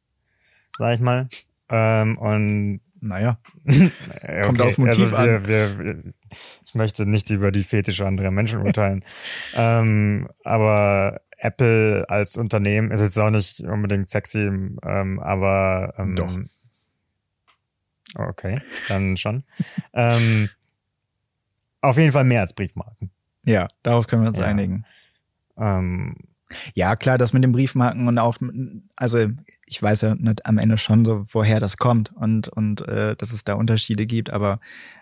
sag 0.77 0.95
ich 0.95 1.01
mal. 1.01 1.27
Ähm, 1.69 2.17
und 2.17 2.81
naja, 3.01 3.37
äh, 3.65 4.41
Kommt 4.45 4.61
aufs 4.61 4.77
Motiv 4.77 5.13
also 5.13 5.25
wir, 5.25 5.47
wir, 5.47 5.79
wir, 5.79 6.13
möchte 6.75 7.05
nicht 7.05 7.29
über 7.29 7.51
die 7.51 7.63
Fetische 7.63 8.05
anderer 8.05 8.31
Menschen 8.31 8.61
urteilen. 8.61 9.03
ähm, 9.55 10.27
aber 10.43 11.21
Apple 11.37 12.05
als 12.09 12.37
Unternehmen 12.37 12.91
ist 12.91 13.01
jetzt 13.01 13.17
auch 13.17 13.29
nicht 13.29 13.59
unbedingt 13.61 14.09
sexy, 14.09 14.39
ähm, 14.47 15.19
aber 15.21 15.93
ähm, 15.97 16.15
Doch. 16.15 16.37
Okay, 18.17 18.61
dann 18.87 19.17
schon. 19.17 19.43
ähm, 19.93 20.49
auf 21.81 21.97
jeden 21.97 22.11
Fall 22.11 22.23
mehr 22.23 22.41
als 22.41 22.53
Briefmarken. 22.53 23.11
ja, 23.43 23.67
darauf 23.83 24.07
können 24.07 24.23
wir 24.23 24.29
uns 24.29 24.37
Ja. 24.37 24.45
einigen. 24.45 24.85
Ähm, 25.57 26.15
Ja, 26.75 26.95
klar, 26.95 27.17
das 27.17 27.33
mit 27.33 27.43
den 27.43 27.51
Briefmarken 27.53 28.07
und 28.07 28.19
auch, 28.19 28.37
also 28.95 29.17
ich 29.65 29.81
weiß 29.81 30.01
ja 30.01 30.15
nicht 30.15 30.45
am 30.45 30.57
Ende 30.59 30.77
schon 30.77 31.03
so, 31.03 31.25
woher 31.31 31.59
das 31.59 31.77
kommt 31.77 32.11
und 32.15 32.47
und 32.49 32.87
äh, 32.87 33.15
dass 33.15 33.33
es 33.33 33.43
da 33.43 33.55
Unterschiede 33.55 34.05
gibt, 34.05 34.29
aber 34.29 34.59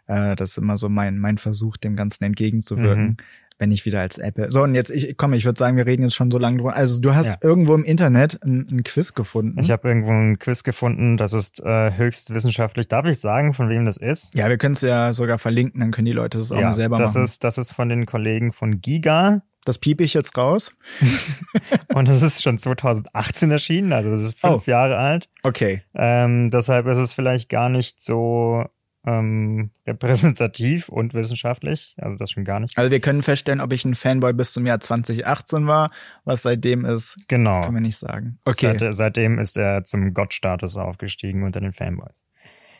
äh, 0.07 0.35
das 0.35 0.51
ist 0.51 0.57
immer 0.57 0.77
so 0.77 0.87
mein 0.89 1.17
mein 1.17 1.37
Versuch, 1.37 1.75
dem 1.77 1.95
Ganzen 1.97 2.23
entgegenzuwirken, 2.23 3.03
Mhm. 3.05 3.17
wenn 3.59 3.71
ich 3.71 3.85
wieder 3.85 3.99
als 3.99 4.17
Apple. 4.19 4.51
So 4.53 4.63
und 4.63 4.73
jetzt 4.73 4.89
ich 4.89 5.17
komm, 5.17 5.33
ich 5.33 5.43
würde 5.43 5.59
sagen, 5.59 5.75
wir 5.75 5.85
reden 5.85 6.03
jetzt 6.03 6.15
schon 6.15 6.31
so 6.31 6.37
lange 6.37 6.57
drüber. 6.57 6.75
Also 6.77 7.01
du 7.01 7.13
hast 7.13 7.27
Ja. 7.27 7.35
irgendwo 7.41 7.75
im 7.75 7.83
Internet 7.83 8.41
ein, 8.41 8.65
ein 8.71 8.83
Quiz 8.83 9.13
gefunden. 9.13 9.59
Ich 9.59 9.69
habe 9.69 9.85
irgendwo 9.87 10.11
ein 10.11 10.39
Quiz 10.39 10.63
gefunden, 10.63 11.17
das 11.17 11.33
ist 11.33 11.61
äh, 11.61 11.91
höchst 11.97 12.33
wissenschaftlich. 12.33 12.87
Darf 12.87 13.05
ich 13.05 13.19
sagen, 13.19 13.53
von 13.53 13.67
wem 13.67 13.83
das 13.85 13.97
ist? 13.97 14.33
ja, 14.33 14.47
wir 14.47 14.57
können 14.57 14.75
es 14.75 14.81
ja 14.81 15.11
sogar 15.13 15.37
verlinken, 15.39 15.81
dann 15.81 15.91
können 15.91 16.05
die 16.05 16.13
Leute 16.13 16.37
das 16.37 16.53
auch 16.53 16.61
mal 16.61 16.73
selber 16.73 16.95
das 16.97 17.15
machen. 17.15 17.23
ist 17.25 17.43
das 17.43 17.57
ist 17.57 17.71
von 17.73 17.89
den 17.89 18.05
Kollegen 18.05 18.53
von 18.53 18.79
Giga 18.79 19.43
das 19.65 19.77
piep 19.79 20.01
ich 20.01 20.13
jetzt 20.13 20.37
raus. 20.37 20.75
und 21.93 22.07
das 22.07 22.21
ist 22.21 22.41
schon 22.43 22.57
2018 22.57 23.51
erschienen, 23.51 23.93
also 23.93 24.09
das 24.09 24.21
ist 24.21 24.39
fünf 24.39 24.67
Oh. 24.67 24.71
Jahre 24.71 24.97
alt. 24.97 25.29
Okay. 25.43 25.83
Ähm, 25.95 26.49
deshalb 26.51 26.87
ist 26.87 26.97
es 26.97 27.13
vielleicht 27.13 27.49
gar 27.49 27.69
nicht 27.69 28.01
so 28.01 28.65
ähm, 29.05 29.71
repräsentativ 29.85 30.87
und 30.89 31.13
wissenschaftlich, 31.13 31.95
also 31.97 32.15
das 32.17 32.31
schon 32.31 32.45
gar 32.45 32.59
nicht. 32.61 32.77
Also 32.77 32.89
wir 32.89 33.01
können 33.01 33.21
feststellen, 33.21 33.59
ob 33.59 33.73
ich 33.73 33.83
ein 33.83 33.95
Fanboy 33.95 34.31
bis 34.33 34.53
zum 34.53 34.65
Jahr 34.65 34.79
2018 34.79 35.67
war, 35.67 35.91
was 36.23 36.43
seitdem 36.43 36.85
ist, 36.85 37.17
Genau. 37.27 37.61
können 37.61 37.75
wir 37.75 37.81
nicht 37.81 37.97
sagen. 37.97 38.39
Okay. 38.45 38.77
Seit, 38.79 38.95
seitdem 38.95 39.39
ist 39.39 39.57
er 39.57 39.83
zum 39.83 40.13
Gottstatus 40.13 40.77
aufgestiegen 40.77 41.43
unter 41.43 41.59
den 41.59 41.73
Fanboys. 41.73 42.23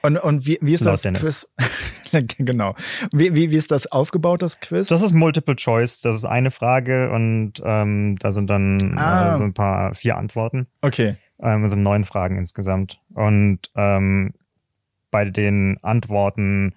Und, 0.06 0.18
und 0.18 0.46
wie, 0.46 0.60
wie 0.62 0.74
ist 0.74 0.82
Laut 0.82 0.94
das 0.94 1.02
Dennis. 1.02 1.50
Quiz? 2.12 2.28
genau. 2.38 2.76
Wie, 3.14 3.34
wie, 3.36 3.52
wie 3.52 3.56
ist 3.56 3.72
das 3.72 3.88
aufgebaut, 3.90 4.42
das 4.42 4.60
Quiz? 4.60 4.90
Das 4.90 5.02
ist 5.02 5.14
Multiple 5.14 5.56
Choice, 5.56 6.02
das 6.02 6.18
ist 6.18 6.26
eine 6.26 6.52
Frage 6.52 7.10
und 7.12 7.54
ähm, 7.64 8.18
da 8.20 8.32
sind 8.32 8.50
dann 8.50 8.96
Ah. 8.98 9.34
äh, 9.34 9.38
so 9.38 9.46
ein 9.46 9.54
paar 9.54 9.94
vier 9.96 10.18
Antworten. 10.18 10.68
okay. 10.82 11.16
Ähm, 11.42 11.64
also 11.64 11.76
neun 11.78 12.04
Fragen 12.04 12.38
insgesamt. 12.38 13.00
Und 13.14 13.60
ähm, 13.76 14.34
bei 15.10 15.26
den 15.26 15.78
Antworten 15.82 16.76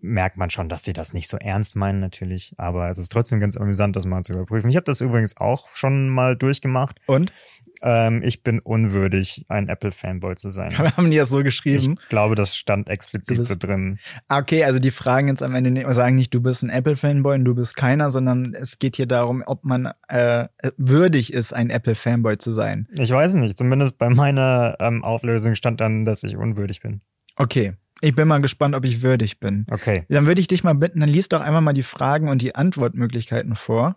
merkt 0.00 0.36
man 0.36 0.50
schon, 0.50 0.68
dass 0.68 0.82
die 0.82 0.92
das 0.92 1.12
nicht 1.12 1.28
so 1.28 1.36
ernst 1.36 1.76
meinen 1.76 2.00
natürlich, 2.00 2.54
aber 2.56 2.90
es 2.90 2.98
ist 2.98 3.10
trotzdem 3.10 3.40
ganz 3.40 3.56
amüsant, 3.56 3.96
das 3.96 4.06
mal 4.06 4.22
zu 4.22 4.32
überprüfen. 4.32 4.70
Ich 4.70 4.76
habe 4.76 4.84
das 4.84 5.00
übrigens 5.00 5.36
auch 5.36 5.68
schon 5.74 6.08
mal 6.08 6.36
durchgemacht. 6.36 7.00
Und? 7.06 7.32
Ähm, 7.80 8.22
ich 8.24 8.42
bin 8.42 8.58
unwürdig, 8.60 9.44
ein 9.48 9.68
Apple-Fanboy 9.68 10.34
zu 10.36 10.50
sein. 10.50 10.76
Haben 10.96 11.10
die 11.10 11.16
das 11.16 11.28
so 11.28 11.42
geschrieben? 11.42 11.94
Ich 12.00 12.08
glaube, 12.08 12.34
das 12.34 12.56
stand 12.56 12.88
explizit 12.88 13.44
so 13.44 13.54
drin. 13.56 13.98
Ah, 14.26 14.38
Okay, 14.38 14.64
also 14.64 14.78
die 14.78 14.90
fragen 14.90 15.28
jetzt 15.28 15.42
am 15.42 15.54
Ende 15.54 15.70
nicht, 15.70 15.92
sagen 15.92 16.16
nicht, 16.16 16.32
du 16.32 16.40
bist 16.40 16.62
ein 16.62 16.70
Apple-Fanboy 16.70 17.36
und 17.36 17.44
du 17.44 17.54
bist 17.54 17.76
keiner, 17.76 18.10
sondern 18.10 18.54
es 18.54 18.78
geht 18.78 18.96
hier 18.96 19.06
darum, 19.06 19.42
ob 19.46 19.64
man 19.64 19.92
äh, 20.08 20.48
würdig 20.76 21.32
ist, 21.32 21.52
ein 21.52 21.70
Apple-Fanboy 21.70 22.38
zu 22.38 22.50
sein. 22.52 22.88
Ich 22.98 23.10
weiß 23.10 23.34
nicht, 23.34 23.58
zumindest 23.58 23.98
bei 23.98 24.08
meiner 24.08 24.76
ähm, 24.80 25.04
Auflösung 25.04 25.54
stand 25.54 25.80
dann, 25.80 26.04
dass 26.04 26.22
ich 26.22 26.36
unwürdig 26.36 26.80
bin. 26.80 27.00
Okay. 27.36 27.74
Ich 28.00 28.14
bin 28.14 28.28
mal 28.28 28.40
gespannt, 28.40 28.74
ob 28.74 28.84
ich 28.84 29.02
würdig 29.02 29.40
bin. 29.40 29.66
Okay. 29.70 30.04
Dann 30.08 30.26
würde 30.26 30.40
ich 30.40 30.46
dich 30.46 30.64
mal 30.64 30.74
bitten, 30.74 31.00
dann 31.00 31.08
liest 31.08 31.32
doch 31.32 31.40
einmal 31.40 31.62
mal 31.62 31.72
die 31.72 31.82
Fragen 31.82 32.28
und 32.28 32.42
die 32.42 32.54
Antwortmöglichkeiten 32.54 33.56
vor. 33.56 33.96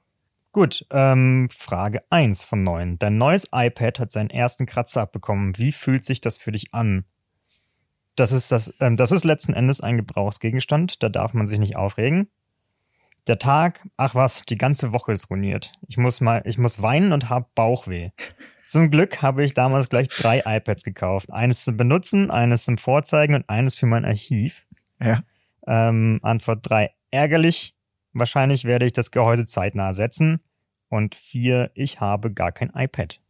Gut, 0.51 0.85
ähm, 0.89 1.49
Frage 1.55 2.03
eins 2.09 2.43
von 2.43 2.63
neun. 2.63 2.99
Dein 2.99 3.17
neues 3.17 3.47
iPad 3.53 3.99
hat 3.99 4.11
seinen 4.11 4.29
ersten 4.29 4.65
Kratzer 4.65 5.03
abbekommen. 5.03 5.57
Wie 5.57 5.71
fühlt 5.71 6.03
sich 6.03 6.19
das 6.19 6.37
für 6.37 6.51
dich 6.51 6.73
an? 6.73 7.05
Das 8.15 8.33
ist 8.33 8.51
das, 8.51 8.73
ähm, 8.79 8.97
das 8.97 9.11
ist 9.11 9.23
letzten 9.23 9.53
Endes 9.53 9.81
ein 9.81 9.97
Gebrauchsgegenstand, 9.97 11.01
da 11.01 11.09
darf 11.09 11.33
man 11.33 11.47
sich 11.47 11.59
nicht 11.59 11.77
aufregen. 11.77 12.27
Der 13.27 13.37
Tag, 13.37 13.87
ach 13.97 14.15
was, 14.15 14.43
die 14.45 14.57
ganze 14.57 14.93
Woche 14.93 15.11
ist 15.11 15.29
ruiniert. 15.29 15.71
Ich 15.87 15.97
muss 15.97 16.21
mal, 16.21 16.41
ich 16.45 16.57
muss 16.57 16.81
weinen 16.81 17.13
und 17.13 17.29
hab 17.29 17.53
Bauchweh. 17.53 18.09
Zum 18.65 18.89
Glück 18.89 19.21
habe 19.21 19.43
ich 19.43 19.53
damals 19.53 19.89
gleich 19.89 20.07
drei 20.07 20.41
iPads 20.45 20.83
gekauft. 20.83 21.31
Eines 21.31 21.63
zum 21.63 21.77
Benutzen, 21.77 22.31
eines 22.31 22.65
zum 22.65 22.77
Vorzeigen 22.77 23.35
und 23.35 23.47
eines 23.47 23.75
für 23.75 23.85
mein 23.85 24.05
Archiv. 24.05 24.65
Ja. 24.99 25.23
Ähm, 25.67 26.19
Antwort 26.23 26.59
drei 26.63 26.91
ärgerlich. 27.11 27.75
Wahrscheinlich 28.13 28.65
werde 28.65 28.85
ich 28.85 28.93
das 28.93 29.11
Gehäuse 29.11 29.45
zeitnah 29.45 29.87
ersetzen. 29.87 30.39
Und 30.89 31.15
vier, 31.15 31.71
ich 31.75 31.99
habe 31.99 32.33
gar 32.33 32.51
kein 32.51 32.71
iPad. 32.75 33.21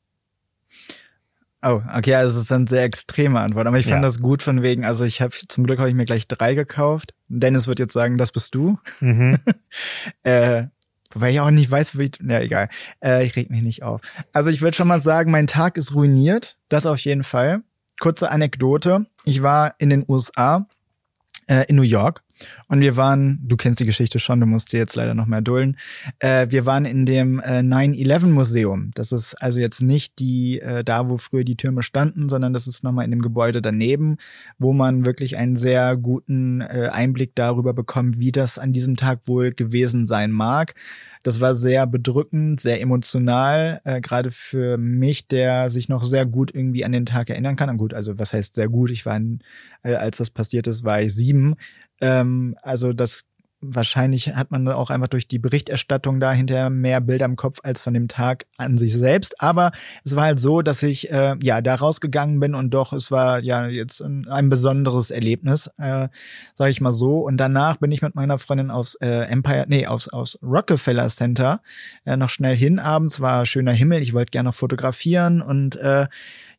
Oh, 1.64 1.82
okay, 1.96 2.16
also 2.16 2.40
es 2.40 2.48
sind 2.48 2.68
sehr 2.70 2.84
extreme 2.84 3.40
Antworten, 3.40 3.68
aber 3.68 3.78
ich 3.78 3.86
fand 3.86 3.98
Ja. 3.98 4.08
das 4.08 4.20
gut 4.20 4.42
von 4.42 4.64
wegen, 4.64 4.84
also 4.84 5.06
ich 5.06 5.22
habe 5.22 5.36
zum 5.48 5.64
Glück 5.66 5.78
habe 5.78 5.90
ich 5.90 5.96
mir 5.96 6.06
gleich 6.06 6.28
drei 6.28 6.56
gekauft. 6.56 7.14
Dennis 7.28 7.68
wird 7.68 7.78
jetzt 7.78 7.94
sagen, 7.94 8.18
das 8.18 8.32
bist 8.32 8.56
du. 8.56 8.80
Mhm. 9.00 9.38
Äh, 10.24 10.66
wobei 11.14 11.32
ich 11.32 11.40
auch 11.40 11.52
nicht 11.52 11.70
weiß, 11.70 11.98
wie, 12.00 12.10
ja 12.28 12.40
egal. 12.40 12.70
Äh, 13.04 13.26
ich 13.26 13.36
reg 13.36 13.50
mich 13.50 13.62
nicht 13.62 13.84
auf. 13.84 14.02
Also 14.34 14.50
ich 14.50 14.62
würde 14.62 14.76
schon 14.76 14.88
mal 14.88 15.00
sagen, 15.00 15.30
mein 15.32 15.48
Tag 15.48 15.78
ist 15.78 15.94
ruiniert, 15.94 16.58
das 16.70 16.86
auf 16.86 17.00
jeden 17.00 17.24
Fall. 17.24 17.62
Kurze 18.00 18.32
Anekdote, 18.32 19.06
ich 19.26 19.44
war 19.44 19.76
in 19.78 19.90
den 19.92 20.04
USA, 20.08 20.68
äh, 21.48 21.66
in 21.68 21.76
New 21.76 21.82
York 21.84 22.24
Und 22.68 22.82
wir 22.82 22.98
waren, 22.98 23.40
du 23.44 23.58
kennst 23.58 23.80
die 23.80 23.86
Geschichte 23.86 24.20
schon, 24.20 24.40
du 24.40 24.46
musst 24.46 24.74
dir 24.74 24.78
jetzt 24.78 24.96
leider 24.96 25.14
noch 25.14 25.26
mehr 25.26 25.42
dulden. 25.42 25.78
Äh, 26.20 26.48
wir 26.50 26.66
waren 26.66 26.86
in 26.86 27.06
dem 27.06 27.40
äh, 27.40 27.60
9-11 27.60 28.28
Museum. 28.28 28.92
Das 28.94 29.12
ist 29.12 29.36
also 29.36 29.60
jetzt 29.60 29.82
nicht 29.82 30.20
die, 30.20 30.60
äh, 30.60 30.84
da 30.84 31.10
wo 31.10 31.18
früher 31.18 31.44
die 31.44 31.58
Türme 31.58 31.84
standen, 31.84 32.30
sondern 32.30 32.54
das 32.54 32.68
ist 32.68 32.84
nochmal 32.84 33.06
in 33.06 33.12
dem 33.12 33.22
Gebäude 33.22 33.62
daneben, 33.62 34.18
wo 34.58 34.74
man 34.74 35.06
wirklich 35.06 35.38
einen 35.38 35.56
sehr 35.56 35.98
guten 35.98 36.62
äh, 36.62 36.90
Einblick 36.92 37.36
darüber 37.36 37.74
bekommt, 37.74 38.20
wie 38.20 38.32
das 38.32 38.58
an 38.58 38.74
diesem 38.74 38.96
Tag 38.96 39.22
wohl 39.26 39.52
gewesen 39.52 40.06
sein 40.06 40.32
mag. 40.32 40.76
Das 41.24 41.40
war 41.40 41.54
sehr 41.54 41.86
bedrückend, 41.86 42.60
sehr 42.60 42.82
emotional, 42.82 43.80
äh, 43.84 44.02
gerade 44.02 44.32
für 44.32 44.78
mich, 44.78 45.28
der 45.28 45.70
sich 45.70 45.88
noch 45.88 46.04
sehr 46.04 46.26
gut 46.26 46.54
irgendwie 46.54 46.84
an 46.84 46.92
den 46.92 47.06
Tag 47.06 47.30
erinnern 47.30 47.56
kann. 47.56 47.70
Und 47.70 47.78
gut, 47.78 47.94
also 47.94 48.18
was 48.18 48.34
heißt 48.34 48.56
sehr 48.56 48.70
gut? 48.70 48.90
Ich 48.90 49.06
war, 49.06 49.18
in, 49.18 49.40
äh, 49.84 49.94
als 49.94 50.18
das 50.18 50.32
passiert 50.32 50.66
ist, 50.66 50.84
war 50.84 51.02
ich 51.02 51.14
sieben. 51.14 51.56
Ähm, 52.02 52.56
also 52.62 52.94
das 52.94 53.24
wahrscheinlich 53.62 54.36
hat 54.36 54.50
man 54.52 54.68
auch 54.68 54.90
einfach 54.90 55.08
durch 55.08 55.28
die 55.28 55.40
Berichterstattung 55.40 56.20
da 56.20 56.32
hinterher 56.32 56.70
mehr 56.70 57.00
Bilder 57.00 57.26
im 57.26 57.36
Kopf 57.36 57.60
als 57.64 57.82
von 57.82 57.94
dem 57.94 58.08
Tag 58.08 58.46
an 58.58 58.78
sich 58.78 58.94
selbst. 58.94 59.40
Aber 59.40 59.72
es 60.04 60.16
war 60.16 60.24
halt 60.26 60.40
so, 60.40 60.62
dass 60.64 60.82
ich 60.82 61.12
äh, 61.12 61.36
ja 61.42 61.62
da 61.62 61.76
rausgegangen 61.76 62.40
bin 62.40 62.56
und 62.56 62.72
doch, 62.72 62.92
es 62.92 63.12
war 63.12 63.42
ja 63.44 63.68
jetzt 63.68 64.02
ein, 64.02 64.28
ein 64.28 64.50
besonderes 64.50 65.12
Erlebnis, 65.12 65.68
äh, 65.78 66.10
sage 66.56 66.72
ich 66.72 66.82
mal 66.82 66.92
so. 66.92 67.20
Und 67.20 67.38
danach 67.38 67.78
bin 67.78 67.92
ich 67.92 68.02
mit 68.02 68.16
meiner 68.16 68.40
Freundin 68.40 68.72
aufs 68.72 68.96
äh, 68.96 69.26
Empire, 69.26 69.66
nee, 69.68 69.86
aufs, 69.86 70.10
aufs 70.10 70.40
Rockefeller 70.42 71.10
Center 71.10 71.62
äh, 72.06 72.18
noch 72.18 72.30
schnell 72.30 72.56
hin. 72.56 72.80
Abends 72.80 73.22
war 73.22 73.46
schöner 73.46 73.74
Himmel, 73.74 74.02
ich 74.02 74.14
wollte 74.14 74.32
gerne 74.32 74.50
noch 74.50 74.56
fotografieren 74.56 75.42
und 75.42 75.76
äh, 75.76 76.08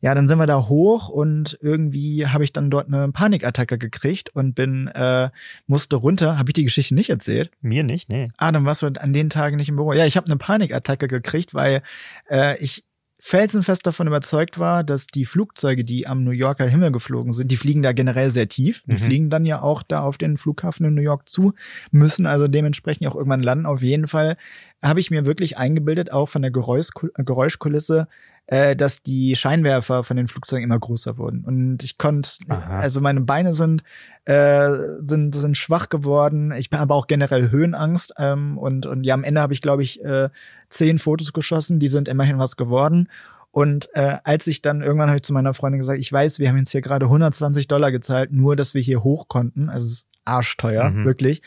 ja, 0.03 0.13
dann 0.13 0.27
sind 0.27 0.37
wir 0.37 0.47
da 0.47 0.67
hoch 0.67 1.07
und 1.07 1.57
irgendwie 1.61 2.27
habe 2.27 2.43
ich 2.43 2.51
dann 2.51 2.69
dort 2.69 2.87
eine 2.87 3.09
Panikattacke 3.13 3.77
gekriegt 3.77 4.35
und 4.35 4.53
bin 4.53 4.87
äh, 4.87 5.29
musste 5.65 5.95
runter. 5.95 6.37
Habe 6.37 6.49
ich 6.49 6.55
die 6.55 6.65
Geschichte 6.65 6.93
nicht 6.93 7.09
erzählt? 7.09 7.51
Mir 7.61 7.85
nicht, 7.85 8.09
nee. 8.09 8.27
Ah, 8.37 8.51
dann 8.51 8.65
warst 8.65 8.81
du 8.81 8.87
an 8.87 9.13
den 9.13 9.29
Tagen 9.29 9.55
nicht 9.55 9.69
im 9.69 9.77
Büro. 9.77 9.93
Ja, 9.93 10.05
ich 10.05 10.17
habe 10.17 10.27
eine 10.27 10.35
Panikattacke 10.35 11.07
gekriegt, 11.07 11.53
weil 11.53 11.83
äh, 12.29 12.61
ich 12.61 12.83
felsenfest 13.17 13.87
davon 13.87 14.07
überzeugt 14.07 14.59
war, 14.59 14.83
dass 14.83 15.07
die 15.07 15.23
Flugzeuge, 15.23 15.85
die 15.85 16.05
am 16.05 16.25
New 16.25 16.31
Yorker 16.31 16.67
Himmel 16.67 16.91
geflogen 16.91 17.31
sind, 17.31 17.49
die 17.49 17.55
fliegen 17.55 17.81
da 17.81 17.93
generell 17.93 18.29
sehr 18.29 18.49
tief. 18.49 18.83
Die 18.85 18.91
Mhm. 18.91 18.97
fliegen 18.97 19.29
dann 19.29 19.45
ja 19.45 19.61
auch 19.61 19.83
da 19.83 20.01
auf 20.01 20.17
den 20.17 20.35
Flughafen 20.35 20.85
in 20.85 20.95
New 20.95 21.01
York 21.01 21.29
zu, 21.29 21.53
müssen 21.91 22.25
also 22.25 22.49
dementsprechend 22.49 23.07
auch 23.07 23.15
irgendwann 23.15 23.41
landen. 23.41 23.65
Auf 23.65 23.81
jeden 23.81 24.07
Fall 24.07 24.35
habe 24.81 24.99
ich 24.99 25.09
mir 25.11 25.25
wirklich 25.25 25.57
eingebildet, 25.57 26.11
auch 26.11 26.27
von 26.27 26.41
der 26.41 26.51
Geräusch 26.51 26.89
Geräuschkulisse, 27.15 28.09
äh, 28.47 28.75
dass 28.75 29.03
die 29.03 29.35
Scheinwerfer 29.35 30.03
von 30.03 30.17
den 30.17 30.27
Flugzeugen 30.27 30.63
immer 30.65 30.79
größer 30.79 31.17
wurden. 31.17 31.45
Und 31.45 31.83
ich 31.83 31.97
konnte, 31.97 32.29
also 32.49 32.99
meine 33.01 33.21
Beine 33.21 33.53
sind, 33.53 33.83
äh, 34.25 34.69
sind, 35.01 35.33
sind 35.35 35.57
schwach 35.57 35.89
geworden. 35.89 36.51
Ich 36.51 36.69
habe 36.73 36.93
auch 36.93 37.07
generell 37.07 37.51
Höhenangst. 37.51 38.13
Ähm, 38.17 38.57
und, 38.57 38.85
und 38.85 39.03
ja, 39.05 39.13
am 39.13 39.23
Ende 39.23 39.41
habe 39.41 39.53
ich, 39.53 39.61
glaube 39.61 39.83
ich, 39.83 40.03
äh, 40.03 40.29
zehn 40.69 40.97
Fotos 40.97 41.33
geschossen, 41.33 41.79
die 41.79 41.87
sind 41.87 42.07
immerhin 42.07 42.39
was 42.39 42.57
geworden. 42.57 43.09
Und 43.51 43.89
äh, 43.93 44.17
als 44.23 44.47
ich 44.47 44.61
dann 44.61 44.81
irgendwann 44.81 45.09
habe 45.09 45.17
ich 45.17 45.23
zu 45.23 45.31
meiner 45.33 45.53
Freundin 45.53 45.79
gesagt, 45.79 45.99
ich 45.99 46.11
weiß, 46.11 46.39
wir 46.39 46.49
haben 46.49 46.57
jetzt 46.57 46.71
hier 46.71 46.81
gerade 46.81 47.05
120 47.05 47.67
Dollar 47.67 47.91
gezahlt, 47.91 48.31
nur 48.31 48.55
dass 48.55 48.73
wir 48.73 48.81
hier 48.81 49.03
hoch 49.03 49.27
konnten. 49.27 49.69
Also 49.69 49.85
es 49.85 49.91
ist 49.91 50.07
arschteuer, 50.25 50.89
Mhm. 50.89 51.05
wirklich. 51.05 51.41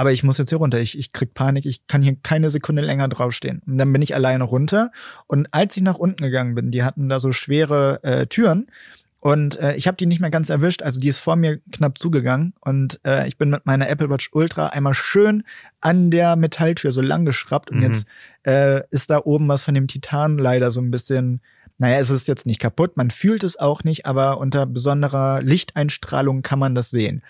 Aber 0.00 0.12
ich 0.12 0.24
muss 0.24 0.38
jetzt 0.38 0.48
hier 0.48 0.56
runter. 0.56 0.80
Ich, 0.80 0.96
ich 0.96 1.12
krieg 1.12 1.34
Panik. 1.34 1.66
Ich 1.66 1.86
kann 1.86 2.00
hier 2.00 2.16
keine 2.22 2.48
Sekunde 2.48 2.80
länger 2.80 3.06
draufstehen. 3.06 3.60
Und 3.66 3.76
dann 3.76 3.92
bin 3.92 4.00
ich 4.00 4.14
alleine 4.14 4.44
runter. 4.44 4.92
Und 5.26 5.52
als 5.52 5.76
ich 5.76 5.82
nach 5.82 5.96
unten 5.96 6.22
gegangen 6.22 6.54
bin, 6.54 6.70
die 6.70 6.82
hatten 6.82 7.10
da 7.10 7.20
so 7.20 7.32
schwere 7.32 8.02
äh, 8.02 8.26
Türen. 8.26 8.70
Und 9.18 9.60
äh, 9.60 9.74
ich 9.76 9.86
habe 9.86 9.98
die 9.98 10.06
nicht 10.06 10.22
mehr 10.22 10.30
ganz 10.30 10.48
erwischt. 10.48 10.82
Also 10.82 11.00
die 11.00 11.08
ist 11.08 11.18
vor 11.18 11.36
mir 11.36 11.60
knapp 11.70 11.98
zugegangen. 11.98 12.54
Und 12.60 12.98
äh, 13.06 13.28
ich 13.28 13.36
bin 13.36 13.50
mit 13.50 13.66
meiner 13.66 13.90
Apple 13.90 14.08
Watch 14.08 14.30
Ultra 14.32 14.68
einmal 14.68 14.94
schön 14.94 15.44
an 15.82 16.10
der 16.10 16.34
Metalltür 16.36 16.92
so 16.92 17.02
lang 17.02 17.26
geschraubt. 17.26 17.70
Und 17.70 17.76
Mhm. 17.76 17.82
jetzt 17.82 18.06
äh, 18.46 18.80
ist 18.88 19.10
da 19.10 19.18
oben 19.18 19.48
was 19.48 19.64
von 19.64 19.74
dem 19.74 19.86
Titan 19.86 20.38
leider 20.38 20.70
so 20.70 20.80
ein 20.80 20.90
bisschen 20.90 21.42
naja, 21.76 21.98
es 21.98 22.08
ist 22.08 22.26
jetzt 22.28 22.44
nicht 22.46 22.60
kaputt, 22.60 22.98
man 22.98 23.10
fühlt 23.10 23.42
es 23.42 23.58
auch 23.58 23.84
nicht, 23.84 24.04
aber 24.04 24.36
unter 24.36 24.66
besonderer 24.66 25.40
Lichteinstrahlung 25.40 26.42
kann 26.42 26.58
man 26.58 26.74
das 26.74 26.90
sehen. 26.90 27.22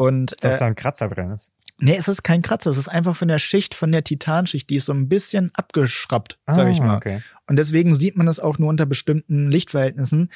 Und 0.00 0.34
Dass 0.40 0.56
äh, 0.56 0.58
da 0.60 0.64
ein 0.64 0.74
Kratzer 0.74 1.08
drin 1.08 1.28
ist. 1.28 1.52
Nee, 1.80 1.96
es 1.96 2.08
ist 2.08 2.22
kein 2.22 2.42
Kratzer, 2.42 2.70
es 2.70 2.76
ist 2.76 2.88
einfach 2.88 3.16
von 3.16 3.28
der 3.28 3.38
Schicht, 3.38 3.74
von 3.74 3.90
der 3.92 4.04
Titanschicht, 4.04 4.70
die 4.70 4.76
ist 4.76 4.86
so 4.86 4.92
ein 4.92 5.08
bisschen 5.08 5.50
abgeschraubt, 5.54 6.38
sag 6.46 6.68
ich 6.68 6.80
Ah, 6.80 6.84
mal. 6.86 6.96
Okay. 6.96 7.22
Und 7.46 7.56
deswegen 7.56 7.94
sieht 7.94 8.16
man 8.16 8.28
es 8.28 8.38
auch 8.40 8.58
nur 8.58 8.68
unter 8.68 8.86
bestimmten 8.86 9.50
Lichtverhältnissen. 9.50 10.30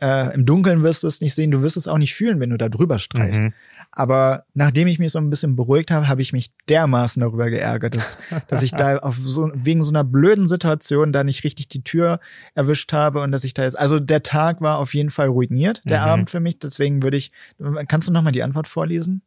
Äh, 0.00 0.32
Im 0.34 0.46
Dunkeln 0.46 0.82
wirst 0.84 1.02
du 1.02 1.08
es 1.08 1.20
nicht 1.20 1.34
sehen, 1.34 1.50
du 1.50 1.62
wirst 1.62 1.76
es 1.76 1.88
auch 1.88 1.98
nicht 1.98 2.14
fühlen, 2.14 2.38
wenn 2.38 2.50
du 2.50 2.56
da 2.56 2.68
drüber 2.68 2.98
streichst. 3.00 3.40
Mhm. 3.42 3.52
Aber 3.92 4.44
nachdem 4.54 4.86
ich 4.86 5.00
mich 5.00 5.10
so 5.10 5.18
ein 5.18 5.30
bisschen 5.30 5.56
beruhigt 5.56 5.90
habe, 5.90 6.06
habe 6.06 6.22
ich 6.22 6.32
mich 6.32 6.50
dermaßen 6.68 7.18
darüber 7.20 7.50
geärgert, 7.50 7.96
dass, 7.96 8.18
dass 8.46 8.62
ich 8.62 8.70
da 8.70 8.98
auf 9.02 9.16
so, 9.16 9.50
wegen 9.52 9.82
so 9.82 9.90
einer 9.90 10.04
blöden 10.04 10.46
Situation 10.46 11.12
da 11.12 11.24
nicht 11.24 11.42
richtig 11.42 11.66
die 11.66 11.82
Tür 11.82 12.20
erwischt 12.54 12.92
habe 12.92 13.20
und 13.20 13.32
dass 13.32 13.42
ich 13.42 13.52
da 13.52 13.64
jetzt, 13.64 13.76
also 13.76 13.98
der 13.98 14.22
Tag 14.22 14.60
war 14.60 14.78
auf 14.78 14.94
jeden 14.94 15.10
Fall 15.10 15.26
ruiniert, 15.26 15.82
der 15.84 16.02
Mhm. 16.02 16.06
Abend 16.06 16.30
für 16.30 16.38
mich. 16.38 16.60
Deswegen 16.60 17.02
würde 17.02 17.16
ich, 17.16 17.32
kannst 17.88 18.06
du 18.06 18.12
nochmal 18.12 18.32
die 18.32 18.44
Antwort 18.44 18.68
vorlesen? 18.68 19.22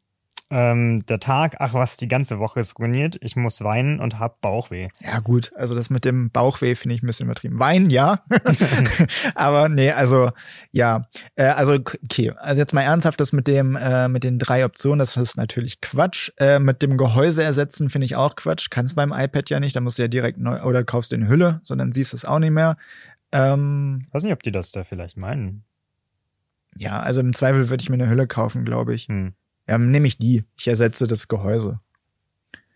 Ähm, 0.56 1.04
der 1.08 1.20
Tag, 1.20 1.56
ach 1.58 1.74
was, 1.74 1.98
die 1.98 2.08
ganze 2.08 2.38
Woche 2.38 2.60
ist 2.60 2.78
ruiniert. 2.78 3.18
Ich 3.22 3.36
muss 3.36 3.62
weinen 3.64 4.00
und 4.00 4.20
hab 4.20 4.40
Bauchweh. 4.40 4.90
Ja, 5.00 5.20
gut, 5.20 5.52
also 5.56 5.74
das 5.74 5.90
mit 5.90 6.06
dem 6.06 6.30
Bauchweh 6.30 6.76
finde 6.76 6.94
ich 6.94 7.02
ein 7.02 7.08
bisschen 7.08 7.26
übertrieben. 7.26 7.58
Wein, 7.60 7.90
ja. 7.90 8.24
Aber 9.36 9.68
nee, 9.68 9.92
also 9.92 10.30
ja, 10.72 11.02
äh, 11.36 11.46
also 11.46 11.74
okay, 11.74 12.32
also 12.38 12.62
jetzt 12.62 12.74
mal 12.74 12.84
ernsthaft, 12.84 13.20
das 13.20 13.34
mit 13.34 13.48
dem 13.48 13.76
äh, 13.76 14.08
mit 14.08 14.24
den 14.24 14.38
drei 14.38 14.64
Optionen, 14.64 15.00
das 15.00 15.18
ist 15.18 15.38
natürlich 15.38 15.82
Quatsch. 15.82 16.30
Äh, 16.38 16.60
mit 16.60 16.84
dem 16.84 16.98
Gehäuse 16.98 17.42
ersetzen 17.42 17.90
finde 17.90 18.06
ich 18.06 18.16
auch 18.16 18.36
Quatsch. 18.36 18.70
Kannst 18.70 18.96
beim 18.96 19.12
iPad 19.12 19.50
ja 19.50 19.60
nicht, 19.60 19.76
da 19.76 19.82
musst 19.82 19.98
du 19.98 20.04
ja 20.04 20.08
direkt 20.08 20.38
neu 20.38 20.62
oder 20.62 20.84
kaufst 20.84 21.12
eine 21.14 21.28
Hülle, 21.28 21.62
sondern 21.64 21.94
siehst 21.94 22.14
es 22.14 22.26
auch 22.26 22.38
nicht 22.38 22.52
mehr. 22.52 22.78
Ähm, 23.32 24.04
Ich 24.06 24.14
weiß 24.14 24.22
nicht, 24.22 24.34
ob 24.34 24.44
die 24.44 24.52
das 24.52 24.72
da 24.72 24.84
vielleicht 24.84 25.18
meinen. 25.18 25.64
ja, 26.78 27.00
also 27.00 27.22
im 27.22 27.34
Zweifel 27.34 27.70
würde 27.70 27.82
ich 27.82 27.90
mir 27.90 27.96
eine 27.96 28.10
Hülle 28.10 28.28
kaufen, 28.28 28.66
glaube 28.66 28.94
ich. 28.94 29.08
Hm. 29.08 29.34
Ja, 29.68 29.78
nehme 29.78 30.08
ich 30.08 30.18
die. 30.18 30.44
Ich 30.58 30.68
ersetze 30.68 31.08
das 31.08 31.28
Gehäuse. 31.28 31.80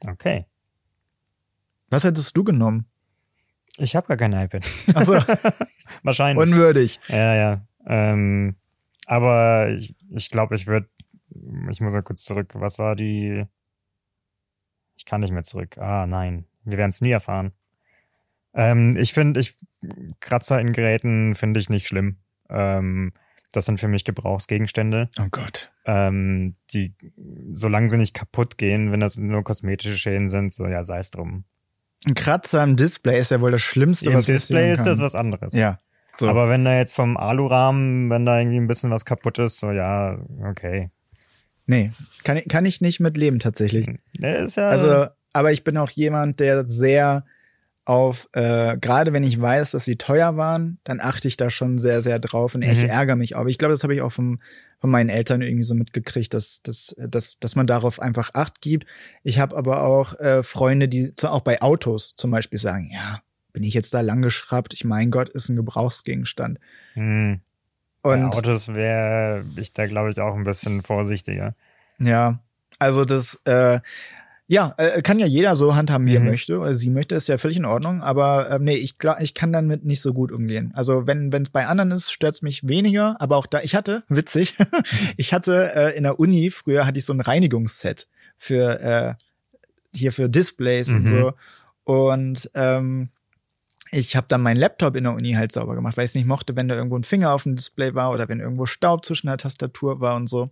Okay. 0.07 0.45
Was 1.89 2.03
hättest 2.03 2.35
du 2.35 2.43
genommen? 2.43 2.85
Ich 3.77 3.95
habe 3.95 4.07
gar 4.07 4.17
kein 4.17 4.33
iPad. 4.33 4.65
Achso, 4.93 5.13
Wahrscheinlich. 6.03 6.41
unwürdig. 6.41 6.99
ja, 7.07 7.35
ja. 7.35 7.61
Ähm, 7.85 8.55
aber 9.05 9.69
ich 9.69 9.95
glaube, 9.97 10.15
ich, 10.17 10.29
glaub, 10.29 10.51
ich 10.51 10.67
würde, 10.67 10.89
ich 11.69 11.79
muss 11.79 11.93
mal 11.93 12.01
kurz 12.03 12.23
zurück. 12.23 12.53
Was 12.55 12.79
war 12.79 12.95
die? 12.95 13.45
Ich 14.97 15.05
kann 15.05 15.21
nicht 15.21 15.31
mehr 15.31 15.43
zurück. 15.43 15.77
Ah, 15.77 16.05
nein. 16.07 16.45
Wir 16.63 16.77
werden 16.77 16.89
es 16.89 17.01
nie 17.01 17.11
erfahren. 17.11 17.53
Ähm, 18.53 18.97
ich 18.97 19.13
finde, 19.13 19.39
ich 19.39 19.55
Kratzer 20.19 20.59
in 20.59 20.73
Geräten 20.73 21.35
finde 21.35 21.59
ich 21.59 21.69
nicht 21.69 21.87
schlimm. 21.87 22.17
Ähm, 22.49 23.13
das 23.51 23.65
sind 23.65 23.79
für 23.79 23.87
mich 23.87 24.03
Gebrauchsgegenstände. 24.03 25.09
Oh 25.19 25.27
Gott. 25.31 25.71
Ähm, 25.85 26.55
die, 26.73 26.93
solange 27.51 27.89
sie 27.89 27.97
nicht 27.97 28.13
kaputt 28.13 28.57
gehen, 28.57 28.91
wenn 28.91 28.99
das 28.99 29.17
nur 29.17 29.43
kosmetische 29.43 29.97
Schäden 29.97 30.27
sind, 30.27 30.53
so 30.53 30.67
ja, 30.67 30.83
sei 30.83 30.97
es 30.99 31.11
drum. 31.11 31.45
Ein 32.05 32.13
Kratzer 32.13 32.63
im 32.63 32.75
Display 32.75 33.19
ist 33.19 33.31
ja 33.31 33.41
wohl 33.41 33.51
das 33.51 33.61
Schlimmste, 33.61 34.09
Im 34.09 34.15
was 34.17 34.25
Display 34.25 34.71
ist 34.71 34.79
kann. 34.79 34.87
das 34.87 34.99
was 35.01 35.15
anderes. 35.15 35.53
Ja. 35.53 35.79
So. 36.15 36.27
Aber 36.29 36.49
wenn 36.49 36.65
da 36.65 36.75
jetzt 36.77 36.95
vom 36.95 37.15
Alurahmen, 37.15 38.09
wenn 38.09 38.25
da 38.25 38.39
irgendwie 38.39 38.57
ein 38.57 38.67
bisschen 38.67 38.89
was 38.91 39.05
kaputt 39.05 39.39
ist, 39.39 39.59
so 39.59 39.71
ja, 39.71 40.17
okay. 40.43 40.89
nee, 41.67 41.91
kann, 42.23 42.37
ich- 42.37 42.47
kann 42.47 42.65
ich 42.65 42.81
nicht 42.81 42.99
mit 42.99 43.17
leben 43.17 43.39
tatsächlich. 43.39 43.87
Ist 44.19 44.57
ja. 44.57 44.69
Also, 44.69 45.07
aber 45.33 45.51
ich 45.51 45.63
bin 45.63 45.77
auch 45.77 45.89
jemand, 45.91 46.39
der 46.39 46.67
sehr 46.67 47.23
auf, 47.87 48.27
äh, 48.33 48.77
gerade 48.77 49.13
wenn 49.13 49.23
ich 49.23 49.39
weiß, 49.39 49.71
dass 49.71 49.85
sie 49.85 49.95
teuer 49.95 50.35
waren, 50.35 50.77
dann 50.83 50.99
achte 50.99 51.29
ich 51.29 51.37
da 51.37 51.49
schon 51.49 51.77
sehr, 51.77 52.01
sehr 52.01 52.19
drauf 52.19 52.53
und 52.53 52.61
ich 52.61 52.83
Mhm. 52.83 52.89
ärgere 52.89 53.15
mich 53.15 53.35
auch. 53.35 53.39
Aber 53.41 53.49
ich 53.49 53.57
glaube, 53.57 53.73
das 53.73 53.83
habe 53.83 53.95
ich 53.95 54.01
auch 54.01 54.11
vom, 54.11 54.41
von 54.81 54.89
meinen 54.89 55.07
Eltern 55.09 55.41
irgendwie 55.41 55.63
so 55.63 55.73
mitgekriegt, 55.73 56.33
dass, 56.33 56.61
dass, 56.63 56.93
dass, 56.99 57.39
dass 57.39 57.55
man 57.55 57.65
darauf 57.65 58.01
einfach 58.01 58.31
Acht 58.33 58.59
gibt. 58.59 58.85
Ich 59.23 59.39
habe 59.39 59.55
aber 59.55 59.83
auch 59.83 60.19
äh, 60.19 60.43
Freunde, 60.43 60.89
die 60.89 61.13
auch 61.23 61.39
bei 61.39 61.61
Autos 61.61 62.13
zum 62.17 62.29
Beispiel 62.29 62.59
sagen, 62.59 62.89
ja, 62.91 63.21
bin 63.53 63.63
ich 63.63 63.73
jetzt 63.73 63.93
da 63.93 64.01
lang 64.01 64.21
geschraubt? 64.21 64.73
Ich 64.73 64.83
mein 64.83 65.09
Gott, 65.09 65.29
ist 65.29 65.47
ein 65.47 65.55
Gebrauchsgegenstand. 65.55 66.59
hm, 66.93 67.39
Und 68.01 68.21
bei 68.31 68.37
Autos 68.37 68.67
wäre 68.75 69.45
ich 69.55 69.71
da, 69.71 69.87
glaube 69.87 70.09
ich, 70.09 70.19
auch 70.19 70.35
ein 70.35 70.43
bisschen 70.43 70.83
vorsichtiger. 70.83 71.55
Ja, 71.99 72.43
also 72.79 73.05
das, 73.05 73.41
äh, 73.45 73.79
ja, 74.47 74.73
äh, 74.77 75.01
kann 75.01 75.19
ja 75.19 75.25
jeder 75.25 75.55
so 75.57 75.75
handhaben, 75.75 76.07
wie 76.07 76.15
er 76.15 76.21
Mhm. 76.21 76.27
möchte, 76.27 76.57
oder 76.59 76.73
sie 76.73 76.89
möchte, 76.89 77.15
ist 77.15 77.27
ja 77.27 77.37
völlig 77.37 77.57
in 77.57 77.65
Ordnung, 77.65 78.01
aber 78.01 78.49
ähm, 78.49 78.63
nee, 78.63 78.75
ich, 78.75 78.97
glaub, 78.97 79.19
ich 79.19 79.33
kann 79.33 79.51
damit 79.51 79.83
nicht 79.83 80.01
so 80.01 80.13
gut 80.13 80.31
umgehen. 80.31 80.71
Also 80.73 81.05
wenn 81.05 81.31
es 81.33 81.49
bei 81.49 81.67
anderen 81.67 81.91
ist, 81.91 82.11
stört's 82.11 82.41
mich 82.41 82.67
weniger, 82.67 83.19
aber 83.19 83.35
auch 83.37 83.45
da, 83.45 83.61
ich 83.61 83.75
hatte, 83.75 84.03
witzig, 84.09 84.55
ich 85.17 85.33
hatte 85.33 85.73
äh, 85.75 85.97
in 85.97 86.03
der 86.03 86.19
Uni, 86.19 86.49
früher 86.49 86.85
hatte 86.85 86.97
ich 86.99 87.05
so 87.05 87.13
ein 87.13 87.21
Reinigungsset 87.21 88.07
für, 88.37 88.79
äh, 88.79 89.13
hier 89.93 90.11
für 90.11 90.29
Displays 90.29 90.93
und 90.93 91.03
Mhm. 91.03 91.07
so 91.07 91.33
und 91.83 92.49
ähm, 92.53 93.09
ich 93.91 94.15
habe 94.17 94.27
dann 94.29 94.41
meinen 94.41 94.57
Laptop 94.57 94.95
in 94.97 95.05
der 95.05 95.13
Uni 95.13 95.33
halt 95.33 95.51
sauber 95.53 95.75
gemacht, 95.75 95.95
weil 95.97 96.03
ich 96.03 96.11
es 96.11 96.15
nicht 96.15 96.27
mochte, 96.27 96.55
wenn 96.57 96.67
da 96.67 96.75
irgendwo 96.75 96.97
ein 96.97 97.03
Finger 97.03 97.31
auf 97.33 97.43
dem 97.43 97.55
Display 97.55 97.95
war 97.95 98.11
oder 98.11 98.27
wenn 98.27 98.39
irgendwo 98.41 98.65
Staub 98.65 99.05
zwischen 99.05 99.27
der 99.27 99.37
Tastatur 99.37 100.01
war 100.01 100.17
und 100.17 100.27
so. 100.27 100.49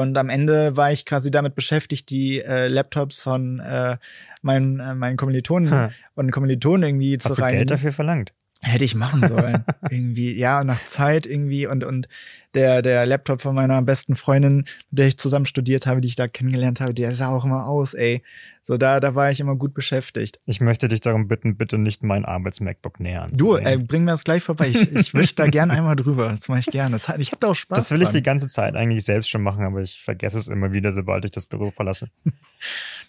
Und 0.00 0.16
am 0.16 0.28
Ende 0.30 0.76
war 0.76 0.90
ich 0.90 1.04
quasi 1.04 1.30
damit 1.30 1.54
beschäftigt, 1.54 2.08
die 2.10 2.40
äh, 2.40 2.68
Laptops 2.68 3.20
von 3.20 3.60
äh, 3.60 3.98
meinen, 4.40 4.80
äh, 4.80 4.94
meinen 4.94 5.16
Kommilitonen 5.16 5.70
Hm. 5.70 5.90
und 6.14 6.30
Kommilitonen 6.30 6.82
irgendwie 6.84 7.16
Hast 7.16 7.28
zu 7.28 7.34
du 7.34 7.42
reinigen. 7.42 7.58
Geld 7.60 7.70
dafür 7.72 7.92
verlangt? 7.92 8.32
Hätte 8.64 8.84
ich 8.84 8.94
machen 8.94 9.26
sollen. 9.26 9.64
irgendwie, 9.90 10.38
ja, 10.38 10.62
nach 10.62 10.82
Zeit 10.84 11.26
irgendwie 11.26 11.66
und, 11.66 11.82
und 11.82 12.06
der, 12.54 12.80
der 12.82 13.06
Laptop 13.06 13.40
von 13.40 13.54
meiner 13.54 13.82
besten 13.82 14.14
Freundin, 14.14 14.58
mit 14.90 14.98
der 14.98 15.06
ich 15.06 15.18
zusammen 15.18 15.46
studiert 15.46 15.86
habe, 15.86 16.00
die 16.00 16.08
ich 16.08 16.14
da 16.14 16.28
kennengelernt 16.28 16.80
habe, 16.80 16.94
der 16.94 17.14
sah 17.16 17.30
auch 17.30 17.44
immer 17.44 17.66
aus, 17.66 17.94
ey. 17.94 18.22
So, 18.64 18.76
da, 18.76 19.00
da 19.00 19.16
war 19.16 19.30
ich 19.32 19.40
immer 19.40 19.56
gut 19.56 19.74
beschäftigt. 19.74 20.38
Ich 20.46 20.60
möchte 20.60 20.86
dich 20.86 21.00
darum 21.00 21.26
bitten, 21.26 21.56
bitte 21.56 21.78
nicht 21.78 22.04
mein 22.04 22.24
Arbeits-MacBook 22.24 23.00
näher 23.00 23.26
Du, 23.32 23.56
ey, 23.56 23.76
bring 23.78 24.04
mir 24.04 24.12
das 24.12 24.22
gleich 24.22 24.44
vorbei. 24.44 24.68
Ich, 24.68 24.92
ich 24.92 25.14
wisch 25.14 25.34
da 25.34 25.48
gern 25.48 25.72
einmal 25.72 25.96
drüber. 25.96 26.28
Das 26.28 26.48
mache 26.48 26.60
ich 26.60 26.66
gerne. 26.66 26.92
Das, 26.92 27.08
hat- 27.08 27.18
ich 27.18 27.32
habe 27.32 27.40
da 27.40 27.48
auch 27.48 27.54
Spaß 27.56 27.76
Das 27.78 27.90
will 27.90 27.98
ich 28.02 28.10
dran. 28.10 28.16
die 28.18 28.22
ganze 28.22 28.46
Zeit 28.46 28.76
eigentlich 28.76 29.04
selbst 29.04 29.28
schon 29.30 29.42
machen, 29.42 29.64
aber 29.64 29.80
ich 29.82 30.00
vergesse 30.00 30.38
es 30.38 30.46
immer 30.46 30.72
wieder, 30.72 30.92
sobald 30.92 31.24
ich 31.24 31.32
das 31.32 31.46
Büro 31.46 31.70
verlasse. 31.72 32.08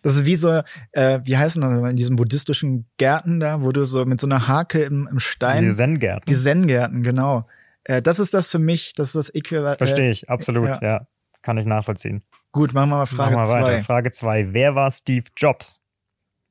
Das 0.03 0.15
ist 0.15 0.25
wie 0.27 0.35
so, 0.35 0.61
äh, 0.91 1.19
wie 1.23 1.35
heißen 1.37 1.61
das 1.61 1.89
in 1.89 1.95
diesen 1.95 2.15
buddhistischen 2.15 2.85
Gärten 2.97 3.39
da, 3.39 3.61
wo 3.61 3.71
du 3.71 3.85
so 3.85 4.05
mit 4.05 4.19
so 4.21 4.27
einer 4.27 4.47
Hake 4.47 4.83
im, 4.83 5.07
im 5.09 5.17
Stein. 5.17 5.63
Die 5.63 5.71
Zen-Gärten. 5.71 6.25
Die 6.27 6.35
Zen-Gärten, 6.35 7.01
genau. 7.01 7.47
Äh, 7.85 8.01
das 8.01 8.19
ist 8.19 8.33
das 8.35 8.47
für 8.51 8.59
mich, 8.59 8.93
das 8.93 9.07
ist 9.09 9.15
das 9.15 9.29
Äquivalent. 9.29 9.77
Verstehe 9.79 10.09
Äh, 10.09 10.11
ich, 10.11 10.29
absolut, 10.29 10.67
ja. 10.67 10.79
ja. 10.81 11.07
Kann 11.41 11.57
ich 11.57 11.65
nachvollziehen. 11.65 12.21
gut, 12.51 12.73
machen 12.73 12.89
wir 12.91 12.97
mal 12.97 13.05
Frage 13.07 13.35
Machen 13.35 13.49
wir 13.49 13.53
weiter. 13.55 13.65
zwei. 13.77 13.83
Frage 13.83 14.11
zwei. 14.11 14.53
Wer 14.53 14.75
war 14.75 14.91
Steve 14.91 15.25
Jobs? 15.35 15.79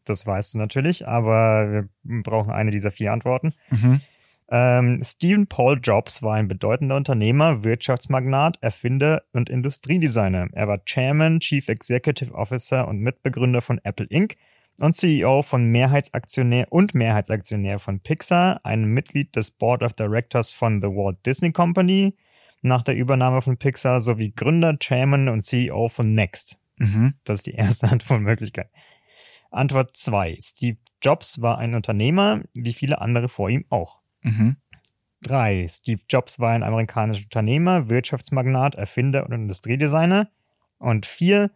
Das 0.05 0.27
weißt 0.27 0.55
du 0.55 0.59
natürlich, 0.59 1.07
aber 1.07 1.71
wir 2.03 2.23
brauchen 2.23 2.51
eine 2.53 2.71
dieser 2.73 2.91
vier 2.91 3.13
Antworten. 3.13 3.55
Mhm. 3.71 4.01
Ähm, 4.55 5.01
Stephen 5.03 5.47
Paul 5.47 5.81
Jobs 5.83 6.23
war 6.23 6.35
ein 6.35 6.47
bedeutender 6.47 6.97
Unternehmer, 6.97 7.65
Wirtschaftsmagnat, 7.65 8.59
Erfinder 8.61 9.23
und 9.33 9.49
Industriedesigner. 9.49 10.49
Er 10.53 10.69
war 10.69 10.85
Chairman, 10.85 11.41
Chief 11.41 11.67
Executive 11.67 12.35
Officer 12.35 12.87
und 12.87 12.99
Mitbegründer 12.99 13.63
von 13.63 13.81
Apple 13.83 14.05
Inc. 14.11 14.37
und 14.79 14.93
CEO 14.93 15.41
von 15.41 15.71
Mehrheitsaktionär 15.71 16.67
und 16.71 16.95
Mehrheitsaktionär 16.95 17.79
von 17.79 18.01
Pixar, 18.01 18.61
ein 18.63 18.85
Mitglied 18.85 19.35
des 19.37 19.53
Board 19.53 19.83
of 19.83 19.95
Directors 19.95 20.53
von 20.53 20.83
The 20.83 20.89
Walt 20.89 21.25
Disney 21.25 21.53
Company 21.53 22.15
nach 22.61 22.83
der 22.83 22.95
Übernahme 22.95 23.41
von 23.41 23.57
Pixar 23.57 24.01
sowie 24.01 24.35
Gründer, 24.37 24.79
Chairman 24.79 25.31
und 25.31 25.41
CEO 25.41 25.89
von 25.89 26.13
Next. 26.13 26.59
Mhm. 26.77 27.15
Das 27.25 27.41
ist 27.41 27.47
die 27.47 27.55
erste 27.55 27.89
Antwortmöglichkeit. 27.91 28.69
Antwort 29.51 29.97
zwei: 29.97 30.37
Steve 30.43 30.77
Jobs 31.01 31.41
war 31.41 31.57
ein 31.57 31.75
Unternehmer, 31.75 32.43
wie 32.53 32.75
viele 32.75 33.01
andere 33.01 33.31
vor 33.31 33.49
ihm 33.49 33.65
auch. 33.71 34.02
Mhm. 34.23 34.57
Drei. 35.23 35.67
Steve 35.69 36.03
Jobs 36.09 36.41
war 36.41 36.51
ein 36.53 36.63
amerikanischer 36.65 37.25
Unternehmer, 37.25 37.89
Wirtschaftsmagnat, 37.89 38.75
Erfinder 38.75 39.25
und 39.25 39.33
Industriedesigner. 39.33 40.29
Und 40.79 41.07
vier. 41.07 41.51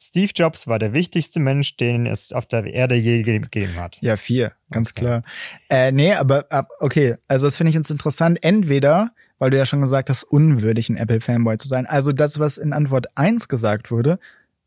Steve 0.00 0.32
Jobs 0.34 0.66
war 0.66 0.80
der 0.80 0.94
wichtigste 0.94 1.38
Mensch, 1.38 1.76
den 1.76 2.06
es 2.06 2.32
auf 2.32 2.46
der 2.46 2.64
Erde 2.64 2.96
je 2.96 3.22
gegeben 3.22 3.76
hat. 3.76 3.98
Ja, 4.00 4.16
vier, 4.16 4.50
ganz 4.72 4.90
Okay. 4.90 5.00
klar. 5.00 5.22
Äh, 5.68 5.92
nee, 5.92 6.12
aber 6.12 6.46
ab, 6.50 6.68
okay, 6.80 7.14
also 7.28 7.46
das 7.46 7.56
finde 7.56 7.68
ich 7.68 7.76
jetzt 7.76 7.88
interessant. 7.88 8.42
Entweder, 8.42 9.12
weil 9.38 9.50
du 9.50 9.56
ja 9.58 9.64
schon 9.64 9.80
gesagt 9.80 10.10
hast, 10.10 10.24
unwürdig 10.24 10.88
ein 10.88 10.96
Apple-Fanboy 10.96 11.56
zu 11.58 11.68
sein. 11.68 11.86
Also 11.86 12.10
das, 12.10 12.40
was 12.40 12.58
in 12.58 12.72
Antwort 12.72 13.16
eins 13.16 13.46
gesagt 13.46 13.92
wurde, 13.92 14.18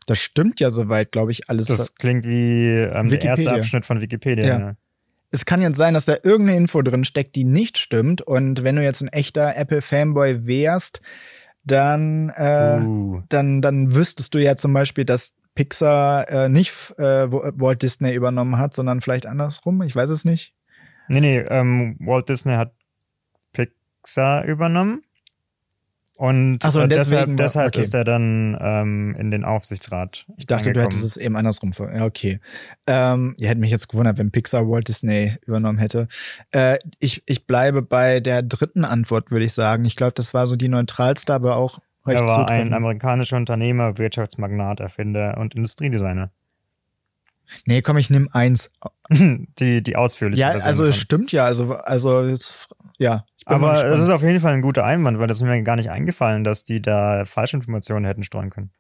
das 0.06 0.20
stimmt 0.20 0.62
ja 0.62 0.72
soweit, 0.72 1.12
glaube 1.12 1.32
ich, 1.32 1.50
alles. 1.50 1.68
Das 1.68 1.96
klingt 1.96 2.26
wie 2.26 2.68
ähm, 2.70 3.10
der 3.10 3.22
erste. 3.22 3.52
Abschnitt 3.52 3.84
von 3.84 4.00
Wikipedia. 4.00 4.46
Ja. 4.46 4.60
ne? 4.60 4.78
Es 5.36 5.46
kann 5.46 5.62
jetzt 5.62 5.76
sein, 5.78 5.94
dass 5.94 6.06
da 6.06 6.16
irgendeine 6.24 6.58
Info 6.58 6.82
drin 6.82 7.04
steckt, 7.04 7.36
die 7.36 7.44
nicht 7.44 7.78
stimmt. 7.78 8.22
Und 8.22 8.64
wenn 8.64 8.78
du 8.78 8.84
jetzt 8.84 9.02
ein 9.02 9.10
echter 9.10 9.56
Apple-Fanboy 9.58 10.48
wärst, 10.48 11.02
dann, 11.66 12.30
äh, 12.30 12.80
Uh. 12.80 13.22
dann, 13.28 13.62
dann 13.62 13.94
wüsstest 13.94 14.34
du 14.34 14.40
ja 14.40 14.56
zum 14.56 14.72
Beispiel, 14.74 15.04
dass 15.04 15.34
Pixar 15.54 16.30
äh, 16.30 16.50
nicht 16.50 16.72
äh, 16.98 17.30
Walt 17.32 17.82
Disney 17.82 18.14
übernommen 18.14 18.58
hat, 18.58 18.74
sondern 18.74 19.02
vielleicht 19.02 19.26
andersrum. 19.26 19.82
Ich 19.82 19.96
weiß 19.96 20.10
es 20.10 20.24
nicht. 20.26 20.54
Nee, 21.10 21.22
nee, 21.22 21.40
ähm, 21.40 21.98
Walt 22.00 22.30
Disney 22.30 22.54
hat 22.56 22.74
Pixar 23.52 24.46
übernommen. 24.46 25.04
Und, 26.18 26.60
Ach 26.64 26.72
so, 26.72 26.80
und 26.80 26.86
äh, 26.86 26.96
deshalb, 26.96 27.10
deswegen 27.26 27.38
war- 27.38 27.44
deshalb 27.46 27.68
okay. 27.70 27.82
ist 27.82 27.94
er 27.94 28.06
dann 28.06 28.58
ähm, 28.62 29.16
in 29.20 29.32
den 29.32 29.44
Aufsichtsrat. 29.44 30.26
Ich 30.38 30.48
dachte, 30.48 30.64
du 30.64 30.70
angekommen. 30.70 30.84
hättest 30.92 31.04
es 31.04 31.18
eben 31.18 31.36
andersrum. 31.36 31.72
Ja, 31.78 32.06
okay. 32.06 32.40
Ähm, 32.88 33.36
ja, 33.38 33.50
hätte 33.50 33.60
mich 33.60 33.72
jetzt 33.72 33.90
gewundert, 33.90 34.18
wenn 34.18 34.32
Pixar 34.32 34.66
Walt 34.70 34.88
Disney 34.88 35.36
übernommen 35.46 35.78
hätte. 35.78 36.08
Äh, 36.52 36.78
ich, 37.00 37.22
ich 37.26 37.46
bleibe 37.48 37.82
bei 37.82 38.22
der 38.22 38.44
dritten 38.44 38.86
Antwort, 38.86 39.30
würde 39.30 39.44
ich 39.46 39.52
sagen. 39.54 39.84
Ich 39.84 39.98
glaube, 39.98 40.14
das 40.14 40.34
war 40.34 40.48
so 40.48 40.56
die 40.56 40.70
neutralste, 40.70 41.34
aber 41.34 41.58
auch 41.58 41.80
recht 42.06 42.22
Er 42.22 42.26
war 42.28 42.50
ein 42.50 42.74
amerikanischer 42.74 43.36
Unternehmer, 43.36 43.98
Wirtschaftsmagnat, 43.98 44.80
Erfinder 44.80 45.38
und 45.38 45.54
Industriedesigner. 45.54 46.32
Nee, 47.66 47.82
komm, 47.82 47.98
ich 47.98 48.10
nimm 48.10 48.30
eins. 48.32 48.72
die, 49.10 49.84
die 49.84 49.96
ausführliche 49.96 50.40
Ja, 50.42 50.52
Version 50.52 50.68
also 50.68 50.86
es 50.86 50.98
stimmt 50.98 51.32
ja. 51.32 51.46
Also, 51.46 51.74
also 51.76 52.34
ja. 52.98 53.26
Ich 53.48 53.52
Aber 53.52 53.74
es 53.94 54.00
ist 54.00 54.10
auf 54.10 54.24
jeden 54.24 54.40
Fall 54.40 54.54
ein 54.54 54.62
guter 54.62 54.84
Einwand, 54.86 55.20
weil 55.20 55.28
das 55.28 55.38
ist 55.38 55.44
mir 55.44 55.62
gar 55.62 55.76
nicht 55.76 55.92
eingefallen, 55.92 56.44
dass 56.44 56.64
die 56.64 56.82
da 56.82 57.26
Falschinformationen 57.26 58.06
hätten 58.06 58.24
streuen 58.24 58.50
können. 58.50 58.72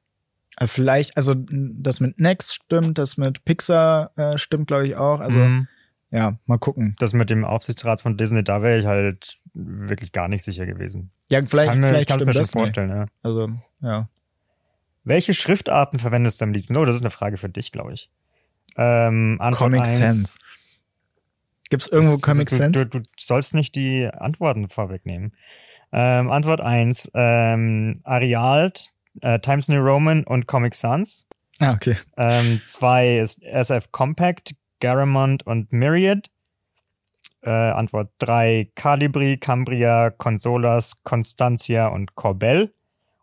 Also 0.55 0.71
vielleicht, 0.73 1.17
also 1.17 1.35
das 1.37 1.99
mit 1.99 2.19
Next 2.19 2.55
stimmt, 2.55 2.97
das 2.97 3.17
mit 3.17 3.45
Pixar 3.45 4.11
äh, 4.15 4.37
stimmt, 4.37 4.67
glaube 4.67 4.87
ich 4.87 4.95
auch. 4.95 5.19
Also 5.19 5.37
Mhm. 5.37 5.67
ja, 6.09 6.37
mal 6.45 6.57
gucken. 6.57 6.95
Das 6.97 7.13
mit 7.13 7.29
dem 7.29 7.45
Aufsichtsrat 7.45 8.01
von 8.01 8.17
Disney, 8.17 8.43
da 8.43 8.61
wäre 8.63 8.79
ich 8.79 8.85
halt 8.87 9.37
wirklich 9.53 10.11
gar 10.13 10.27
nicht 10.29 10.43
sicher 10.43 10.65
gewesen. 10.65 11.11
Ja, 11.29 11.41
vielleicht, 11.45 11.69
kann 11.69 11.79
mir, 11.79 11.87
ich 11.87 11.89
vielleicht 11.89 12.09
kann 12.09 12.19
es 12.21 12.25
mir 12.25 12.33
schon 12.33 12.41
das 12.41 12.51
vorstellen, 12.51 12.89
ja. 12.89 13.05
Also 13.21 13.49
ja. 13.81 14.09
Welche 15.03 15.35
Schriftarten 15.35 15.99
verwendest 15.99 16.41
du 16.41 16.45
am 16.45 16.53
liebsten? 16.53 16.75
Oh, 16.75 16.85
das 16.85 16.95
ist 16.95 17.03
eine 17.03 17.11
Frage 17.11 17.37
für 17.37 17.49
dich, 17.49 17.71
glaube 17.71 17.93
ich. 17.93 18.09
Ähm, 18.77 19.37
Antwort 19.39 19.71
Comic 19.71 19.81
eins. 19.81 19.99
Sans. 19.99 20.37
Gibt's 21.69 21.87
irgendwo 21.87 22.13
Das- 22.13 22.21
Comic 22.21 22.49
du, 22.49 22.55
Sans? 22.57 22.71
Du, 22.71 22.85
du 22.85 23.01
sollst 23.17 23.53
nicht 23.53 23.75
die 23.75 24.07
Antworten 24.07 24.69
vorwegnehmen. 24.69 25.33
Ähm, 25.91 26.29
Antwort 26.29 26.61
eins: 26.61 27.09
ähm, 27.13 27.93
Arial, 28.03 28.71
äh, 29.21 29.39
Times 29.39 29.67
New 29.69 29.81
Roman 29.81 30.23
und 30.23 30.45
Comic 30.47 30.75
Sans. 30.75 31.25
Ah, 31.59 31.71
okay. 31.73 31.95
Ähm, 32.17 32.61
zwei 32.65 33.17
ist 33.19 33.41
SF 33.43 33.91
Compact, 33.91 34.55
Garamond 34.81 35.45
und 35.47 35.71
Myriad. 35.71 36.29
Äh, 37.41 37.49
Antwort 37.49 38.11
drei: 38.17 38.69
Calibri, 38.75 39.37
Cambria, 39.37 40.09
Consolas, 40.09 41.01
Constantia 41.03 41.87
und 41.87 42.15
Corbel. 42.15 42.73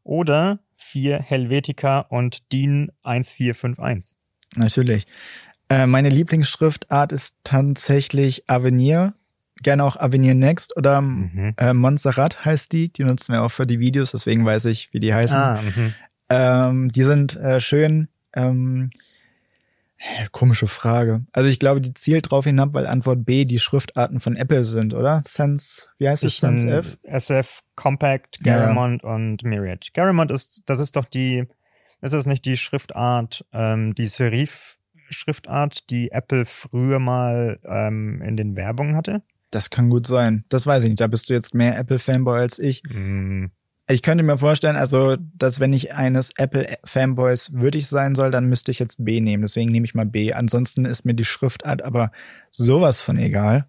Oder 0.05 0.61
vier: 0.77 1.21
Helvetica 1.21 2.01
und 2.01 2.51
DIN 2.53 2.91
1451. 3.03 4.17
Natürlich. 4.55 5.07
Äh, 5.73 5.87
meine 5.87 6.09
Lieblingsschriftart 6.11 7.13
ist 7.13 7.37
tatsächlich 7.45 8.45
Avenir. 8.49 9.15
Gerne 9.63 9.85
auch 9.85 9.97
Avenir 9.97 10.35
Next 10.35 10.77
oder 10.77 11.01
Mhm. 11.01 11.55
äh, 11.57 11.73
Montserrat 11.73 12.45
heißt 12.45 12.73
die. 12.73 12.93
Die 12.93 13.05
nutzen 13.05 13.33
wir 13.33 13.43
auch 13.43 13.49
für 13.51 13.67
die 13.67 13.79
Videos, 13.79 14.11
deswegen 14.11 14.45
weiß 14.45 14.67
ich, 14.67 14.93
wie 14.93 15.01
die 15.01 15.15
heißen. 15.15 15.37
Ah, 15.37 15.63
mhm. 15.63 15.95
Ähm, 16.29 16.89
die 16.93 17.05
sind 17.05 17.37
äh, 17.37 17.61
schön. 17.61 18.09
Ähm, 18.35 18.91
äh, 19.99 20.27
komische 20.33 20.67
Frage. 20.67 21.25
Also 21.33 21.49
ich 21.49 21.59
glaube, 21.61 21.81
die 21.81 21.95
zielt 21.95 22.31
drauf 22.31 22.45
hinab, 22.45 22.75
weil 22.75 22.87
Antwort 22.87 23.25
B 23.25 23.45
die 23.45 23.61
Schriftarten 23.61 24.19
von 24.21 24.35
Apple 24.37 24.65
sind, 24.65 24.95
oder? 24.95 25.23
Sans, 25.25 25.95
wie 25.99 26.09
heißt 26.09 26.25
es? 26.25 26.43
Äh, 26.43 26.79
F? 26.79 26.99
SF 27.05 27.61
Compact, 27.77 28.39
Ja, 28.45 28.57
ja. 28.57 28.59
Garamond 28.63 29.05
und 29.05 29.45
Myriad. 29.45 29.95
Garamond 29.95 30.33
ist, 30.33 30.63
das 30.67 30.81
ist 30.81 30.97
doch 30.97 31.05
die, 31.05 31.47
ist 32.01 32.15
das 32.15 32.27
nicht 32.27 32.45
die 32.47 32.57
Schriftart, 32.57 33.45
ähm, 33.53 33.95
die 33.95 34.07
Serif-Schriftart, 35.13 35.91
die 35.91 36.11
Apple 36.11 36.45
früher 36.45 36.99
mal 36.99 37.59
ähm, 37.65 38.21
in 38.23 38.37
den 38.37 38.57
Werbungen 38.57 38.97
hatte? 38.97 39.23
Das 39.51 39.71
kann 39.71 39.91
gut 39.91 40.07
sein. 40.07 40.45
Das 40.49 40.67
weiß 40.67 40.83
ich 40.85 40.91
nicht. 40.91 41.01
Da 41.01 41.07
bist 41.07 41.29
du 41.29 41.35
jetzt 41.35 41.55
mehr 41.55 41.79
Apple-Fanboy 41.79 42.41
als 42.41 42.59
ich. 42.59 42.83
Mm, 42.89 43.47
Ich 43.89 44.03
könnte 44.03 44.25
mir 44.25 44.39
vorstellen, 44.39 44.77
also, 44.77 45.17
dass 45.37 45.61
wenn 45.61 45.73
ich 45.75 45.95
eines 45.95 46.31
Apple-Fanboys 46.37 47.53
würdig 47.53 47.87
sein 47.87 48.15
soll, 48.15 48.31
dann 48.31 48.47
müsste 48.49 48.71
ich 48.71 48.79
jetzt 48.79 49.05
B 49.05 49.21
nehmen. 49.21 49.43
Deswegen 49.43 49.71
nehme 49.71 49.85
ich 49.85 49.95
mal 49.95 50.07
B. 50.07 50.33
Ansonsten 50.33 50.87
ist 50.87 51.05
mir 51.05 51.15
die 51.15 51.25
Schriftart 51.27 51.83
aber 51.83 52.11
sowas 52.51 53.01
von 53.01 53.19
egal. 53.19 53.67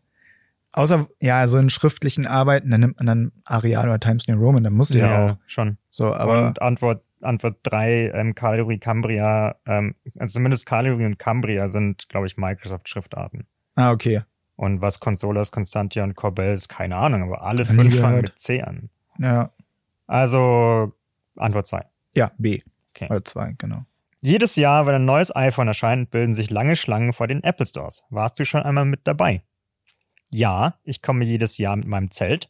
Außer, 0.72 1.08
ja, 1.22 1.46
so 1.46 1.60
in 1.60 1.70
schriftlichen 1.70 2.26
Arbeiten, 2.26 2.72
dann 2.72 2.80
nimmt 2.80 2.98
man 2.98 3.06
dann 3.06 3.32
Arial 3.46 3.90
oder 3.90 4.00
Times 4.00 4.28
New 4.28 4.40
Roman, 4.40 4.64
dann 4.64 4.74
musst 4.74 4.94
du 4.94 4.98
ja, 4.98 5.08
ja, 5.08 5.32
auch. 5.34 5.38
schon. 5.46 5.78
So, 5.92 6.16
aber 6.16 6.48
und 6.48 6.62
Antwort, 6.64 7.04
Antwort 7.24 7.60
drei 7.64 8.10
ähm, 8.14 8.36
Calibri, 8.36 8.78
Cambria, 8.78 9.56
ähm, 9.66 9.96
also 10.18 10.34
zumindest 10.34 10.66
Calibri 10.66 11.06
und 11.06 11.20
Cambria 11.20 11.68
sind, 11.68 12.10
glaube 12.10 12.28
ich, 12.28 12.38
Microsoft-Schriftarten. 12.38 13.48
ah, 13.76 13.92
okay. 13.92 14.22
Und 14.56 14.82
was 14.82 15.00
Consolas, 15.00 15.52
Constantia 15.52 16.04
und 16.04 16.16
Corbel 16.16 16.54
ist, 16.54 16.70
keine 16.70 16.96
Ahnung, 16.96 17.24
aber 17.24 17.42
alle 17.42 17.66
fünf 17.66 18.00
fangen 18.00 18.22
mit 18.22 18.38
C 18.38 18.62
an. 18.62 18.90
Ja. 19.18 19.52
Also 20.06 20.94
Antwort 21.36 21.68
zwei. 21.68 21.86
Ja, 22.16 22.32
B. 22.38 22.62
Okay. 22.94 23.08
Oder 23.10 23.24
zwei, 23.24 23.56
genau. 23.58 23.86
Jedes 24.22 24.56
Jahr, 24.56 24.86
wenn 24.86 24.96
ein 24.96 25.06
neues 25.06 25.36
iPhone 25.36 25.68
erscheint, 25.68 26.12
bilden 26.12 26.34
sich 26.34 26.50
lange 26.50 26.76
Schlangen 26.76 27.14
vor 27.14 27.28
den 27.28 27.44
Apple 27.44 27.66
Stores. 27.66 28.04
Warst 28.10 28.40
du 28.40 28.46
schon 28.46 28.62
einmal 28.62 28.86
mit 28.86 29.02
dabei? 29.06 29.44
Ja, 30.30 30.76
ich 30.84 31.02
komme 31.02 31.26
jedes 31.26 31.58
Jahr 31.58 31.76
mit 31.76 31.88
meinem 31.88 32.10
Zelt. 32.10 32.50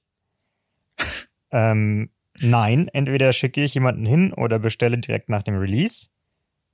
ähm, 1.51 2.09
Nein, 2.39 2.87
entweder 2.87 3.31
schicke 3.31 3.63
ich 3.63 3.73
jemanden 3.73 4.05
hin 4.05 4.33
oder 4.33 4.59
bestelle 4.59 4.97
direkt 4.97 5.29
nach 5.29 5.43
dem 5.43 5.55
Release. 5.55 6.07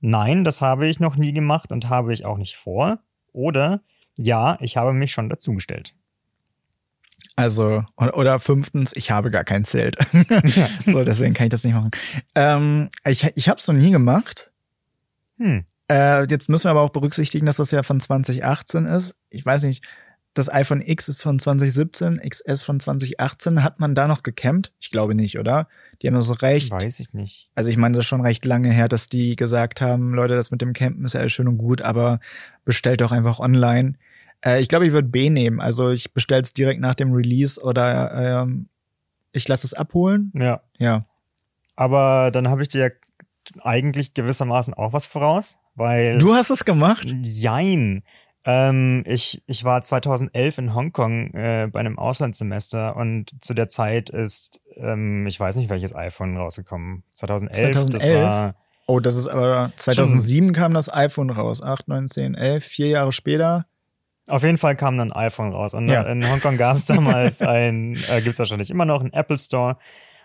Nein, 0.00 0.44
das 0.44 0.60
habe 0.62 0.88
ich 0.88 1.00
noch 1.00 1.16
nie 1.16 1.32
gemacht 1.32 1.70
und 1.72 1.88
habe 1.88 2.12
ich 2.12 2.24
auch 2.24 2.38
nicht 2.38 2.56
vor. 2.56 3.00
Oder 3.32 3.82
ja, 4.16 4.58
ich 4.60 4.76
habe 4.76 4.92
mich 4.92 5.12
schon 5.12 5.28
dazugestellt. 5.28 5.94
Also, 7.36 7.84
oder 7.96 8.38
fünftens, 8.38 8.92
ich 8.94 9.10
habe 9.10 9.30
gar 9.30 9.44
kein 9.44 9.64
Zelt. 9.64 9.96
so, 10.84 11.04
deswegen 11.04 11.34
kann 11.34 11.46
ich 11.46 11.50
das 11.50 11.64
nicht 11.64 11.74
machen. 11.74 11.90
Ähm, 12.34 12.88
ich 13.06 13.24
ich 13.34 13.48
habe 13.48 13.58
es 13.58 13.68
noch 13.68 13.74
nie 13.74 13.90
gemacht. 13.90 14.50
Hm. 15.38 15.64
Äh, 15.90 16.26
jetzt 16.28 16.48
müssen 16.48 16.66
wir 16.66 16.70
aber 16.70 16.82
auch 16.82 16.90
berücksichtigen, 16.90 17.46
dass 17.46 17.56
das 17.56 17.70
ja 17.70 17.82
von 17.82 18.00
2018 18.00 18.84
ist. 18.86 19.18
Ich 19.30 19.44
weiß 19.44 19.64
nicht, 19.64 19.84
das 20.34 20.52
iPhone 20.52 20.80
X 20.80 21.08
ist 21.08 21.22
von 21.22 21.38
2017, 21.38 22.20
XS 22.20 22.62
von 22.62 22.78
2018. 22.78 23.64
Hat 23.64 23.80
man 23.80 23.94
da 23.94 24.06
noch 24.06 24.22
gecampt? 24.22 24.72
Ich 24.78 24.90
glaube 24.90 25.14
nicht, 25.14 25.38
oder? 25.38 25.66
Die 26.00 26.06
haben 26.06 26.20
so 26.22 26.34
recht. 26.34 26.70
Weiß 26.70 27.00
ich 27.00 27.12
nicht. 27.12 27.50
Also 27.56 27.68
ich 27.68 27.76
meine, 27.76 27.96
das 27.96 28.04
ist 28.04 28.08
schon 28.08 28.20
recht 28.20 28.44
lange 28.44 28.70
her, 28.70 28.88
dass 28.88 29.08
die 29.08 29.34
gesagt 29.34 29.80
haben, 29.80 30.14
Leute, 30.14 30.36
das 30.36 30.50
mit 30.50 30.60
dem 30.60 30.72
Campen 30.72 31.04
ist 31.04 31.14
ja 31.14 31.20
alles 31.20 31.32
schön 31.32 31.48
und 31.48 31.58
gut, 31.58 31.82
aber 31.82 32.20
bestellt 32.64 33.00
doch 33.00 33.10
einfach 33.10 33.40
online. 33.40 33.94
Äh, 34.44 34.60
ich 34.60 34.68
glaube, 34.68 34.86
ich 34.86 34.92
würde 34.92 35.08
B 35.08 35.30
nehmen. 35.30 35.60
Also 35.60 35.90
ich 35.90 36.12
bestelle 36.12 36.42
es 36.42 36.52
direkt 36.52 36.80
nach 36.80 36.94
dem 36.94 37.12
Release 37.12 37.60
oder 37.60 38.42
ähm, 38.42 38.68
ich 39.32 39.48
lasse 39.48 39.66
es 39.66 39.74
abholen. 39.74 40.32
Ja. 40.34 40.62
Ja. 40.78 41.06
Aber 41.74 42.30
dann 42.30 42.48
habe 42.48 42.62
ich 42.62 42.68
dir 42.68 42.92
eigentlich 43.62 44.14
gewissermaßen 44.14 44.74
auch 44.74 44.92
was 44.92 45.06
voraus, 45.06 45.58
weil. 45.74 46.18
Du 46.18 46.34
hast 46.34 46.50
es 46.50 46.64
gemacht? 46.64 47.14
Jein. 47.22 48.02
Ähm, 48.44 49.02
ich, 49.06 49.42
ich 49.46 49.64
war 49.64 49.82
2011 49.82 50.58
in 50.58 50.74
Hongkong 50.74 51.34
äh, 51.34 51.68
bei 51.70 51.80
einem 51.80 51.98
Auslandssemester 51.98 52.96
und 52.96 53.30
zu 53.40 53.52
der 53.52 53.68
Zeit 53.68 54.08
ist, 54.08 54.62
ähm, 54.76 55.26
ich 55.26 55.38
weiß 55.38 55.56
nicht, 55.56 55.68
welches 55.68 55.94
iPhone 55.94 56.36
rausgekommen. 56.36 57.02
2011, 57.10 57.72
2011? 57.72 57.90
das 57.92 58.22
war. 58.24 58.54
Oh, 58.86 58.98
das 58.98 59.16
ist 59.16 59.26
aber 59.28 59.72
2007 59.76 60.52
kam 60.52 60.74
das 60.74 60.92
iPhone 60.92 61.30
raus. 61.30 61.62
8, 61.62 61.86
9, 61.86 62.08
10, 62.08 62.34
11, 62.34 62.64
vier 62.64 62.88
Jahre 62.88 63.12
später. 63.12 63.66
Auf 64.26 64.42
jeden 64.42 64.58
Fall 64.58 64.74
kam 64.74 64.96
dann 64.96 65.12
ein 65.12 65.26
iPhone 65.26 65.52
raus. 65.52 65.74
Und 65.74 65.88
Ja. 65.88 66.02
in 66.02 66.28
Hongkong 66.28 66.56
gab 66.56 66.76
es 66.76 66.86
damals 66.86 67.42
ein, 67.42 67.94
äh, 68.10 68.16
gibt 68.22 68.32
es 68.32 68.38
wahrscheinlich 68.38 68.70
immer 68.70 68.86
noch 68.86 69.00
einen 69.00 69.12
Apple 69.12 69.38
Store. 69.38 69.76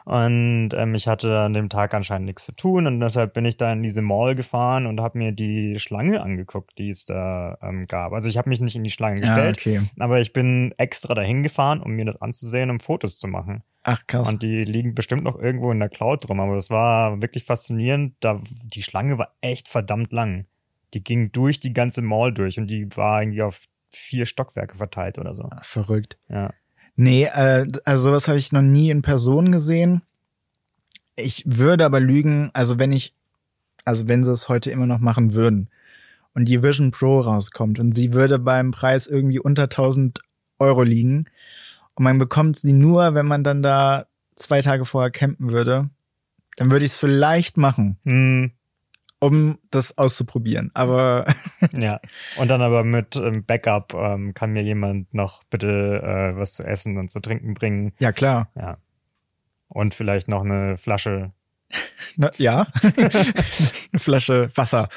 Und 0.06 0.70
ähm, 0.76 0.94
ich 0.94 1.08
hatte 1.08 1.40
an 1.40 1.54
dem 1.54 1.68
Tag 1.68 1.96
anscheinend 1.96 2.28
nichts 2.28 2.46
zu 2.46 2.52
tun 2.52 2.86
und 2.86 3.00
deshalb 3.00 3.34
bin 3.34 3.44
ich 3.44 3.58
da 3.58 3.74
in 3.74 3.82
diese 3.82 4.04
Mall 4.04 4.36
gefahren 4.36 4.86
und 4.86 5.02
habe 5.02 5.18
mir 5.18 5.32
die 5.32 5.80
Schlange 5.80 6.22
angeguckt, 6.22 6.78
die 6.78 6.90
es 6.90 7.06
da 7.06 7.58
ähm, 7.60 7.88
gab. 7.88 8.14
Also 8.14 8.30
ich 8.30 8.38
habe 8.38 8.50
mich 8.50 8.62
nicht 8.62 8.76
in 8.76 8.84
die 8.84 8.92
Schlange 8.92 9.20
Ja, 9.20 9.28
gestellt, 9.28 9.58
okay. 9.58 9.82
aber 9.98 10.22
ich 10.22 10.32
bin 10.32 10.76
extra 10.78 11.16
dahin 11.16 11.42
gefahren, 11.42 11.82
um 11.82 11.94
mir 11.94 12.06
das 12.06 12.22
anzusehen, 12.22 12.70
um 12.70 12.80
Fotos 12.80 13.18
zu 13.18 13.28
machen. 13.28 13.64
Ach 13.82 14.06
krass. 14.06 14.30
Und 14.30 14.44
die 14.44 14.64
liegen 14.64 14.94
bestimmt 14.94 15.24
noch 15.24 15.40
irgendwo 15.40 15.72
in 15.72 15.80
der 15.80 15.90
Cloud 15.90 16.28
rum. 16.30 16.40
Aber 16.40 16.56
das 16.56 16.70
war 16.72 17.22
wirklich 17.22 17.44
faszinierend. 17.44 18.16
Da, 18.20 18.40
die 18.64 18.82
Schlange 18.82 19.18
war 19.18 19.36
echt 19.42 19.70
verdammt 19.70 20.12
lang. 20.12 20.46
Die 20.94 21.04
ging 21.04 21.32
durch 21.32 21.60
die 21.60 21.74
ganze 21.74 22.02
Mall 22.02 22.34
durch 22.34 22.60
und 22.60 22.68
die 22.68 22.88
war 22.96 23.22
irgendwie 23.22 23.44
auf 23.44 23.66
vier 23.92 24.26
Stockwerke 24.26 24.76
verteilt 24.76 25.20
oder 25.20 25.36
so. 25.36 25.50
Verrückt. 25.62 26.18
Ja. 26.30 26.52
Nee, 26.96 27.26
äh, 27.26 27.68
also 27.84 28.04
sowas 28.10 28.28
habe 28.28 28.38
ich 28.38 28.52
noch 28.52 28.62
nie 28.62 28.90
in 28.90 29.02
Person 29.02 29.52
gesehen. 29.52 30.02
Ich 31.16 31.44
würde 31.46 31.86
aber 31.86 32.00
lügen, 32.00 32.52
also 32.54 32.80
wenn 32.80 32.92
ich, 32.92 33.14
also 33.84 34.08
wenn 34.08 34.24
sie 34.24 34.32
es 34.32 34.50
heute 34.50 34.72
immer 34.72 34.86
noch 34.86 35.00
machen 35.00 35.34
würden 35.34 35.70
und 36.34 36.50
die 36.50 36.64
Vision 36.64 36.92
Pro 36.92 37.20
rauskommt 37.20 37.80
und 37.80 37.94
sie 37.94 38.14
würde 38.14 38.40
beim 38.40 38.72
Preis 38.72 39.08
irgendwie 39.08 39.40
unter 39.40 39.64
1000 39.64 40.20
Euro 40.60 40.84
liegen 40.84 41.26
und 41.96 42.04
man 42.04 42.18
bekommt 42.18 42.60
sie 42.60 42.74
nur, 42.74 43.14
wenn 43.14 43.26
man 43.26 43.44
dann 43.44 43.64
da 43.64 44.08
zwei 44.36 44.62
Tage 44.62 44.86
vorher 44.86 45.12
campen 45.12 45.52
würde, 45.52 45.90
dann 46.58 46.72
würde 46.72 46.86
ich 46.86 46.92
es 46.92 46.98
vielleicht 46.98 47.58
machen, 47.58 47.98
Hm, 48.04 48.52
um 49.26 49.58
das 49.72 49.98
auszuprobieren. 49.98 50.72
Aber 50.74 51.26
ja. 51.78 52.00
Und 52.38 52.50
dann 52.50 52.62
aber 52.62 52.84
mit 52.84 53.16
ähm, 53.16 53.44
Backup 53.46 53.94
ähm, 53.94 54.34
kann 54.34 54.52
mir 54.52 54.64
jemand 54.64 55.14
noch 55.14 55.44
bitte 55.46 56.02
äh, 56.04 56.38
was 56.38 56.54
zu 56.54 56.64
essen 56.64 56.98
und 56.98 57.10
zu 57.10 57.20
trinken 57.20 57.54
bringen. 57.54 57.94
ja 58.00 58.12
klar, 58.12 58.50
Ja. 58.56 58.78
Und 59.68 59.96
vielleicht 59.96 60.28
noch 60.28 60.44
eine 60.44 60.78
Flasche. 60.78 61.34
Na, 62.16 62.30
ja, 62.38 62.68
eine 62.84 63.10
Flasche 64.00 64.50
Wasser. 64.56 64.88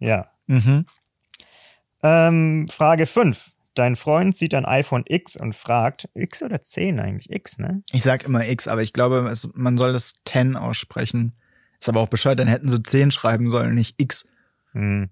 Ja. 0.00 0.30
Mhm. 0.46 0.86
Ähm, 2.02 2.66
Frage 2.68 3.06
5. 3.06 3.52
Dein 3.74 3.94
Freund 3.94 4.36
sieht 4.36 4.54
ein 4.54 4.64
iPhone 4.64 5.04
X 5.06 5.36
und 5.36 5.54
fragt, 5.54 6.08
X 6.14 6.42
oder 6.42 6.62
10 6.62 6.98
eigentlich? 6.98 7.30
X, 7.30 7.58
ne? 7.58 7.82
Ich 7.92 8.02
sag 8.02 8.24
immer 8.24 8.48
X, 8.48 8.66
aber 8.66 8.82
ich 8.82 8.92
glaube, 8.92 9.28
es, 9.30 9.48
man 9.54 9.78
soll 9.78 9.92
das 9.92 10.14
10 10.24 10.56
aussprechen. 10.56 11.34
Ist 11.80 11.88
aber 11.88 12.00
auch 12.00 12.08
Bescheid, 12.08 12.38
dann 12.38 12.48
hätten 12.48 12.68
sie 12.68 12.82
10 12.82 13.10
schreiben 13.10 13.50
sollen, 13.50 13.74
nicht 13.74 13.94
X. 14.00 14.26
Hm. 14.72 15.10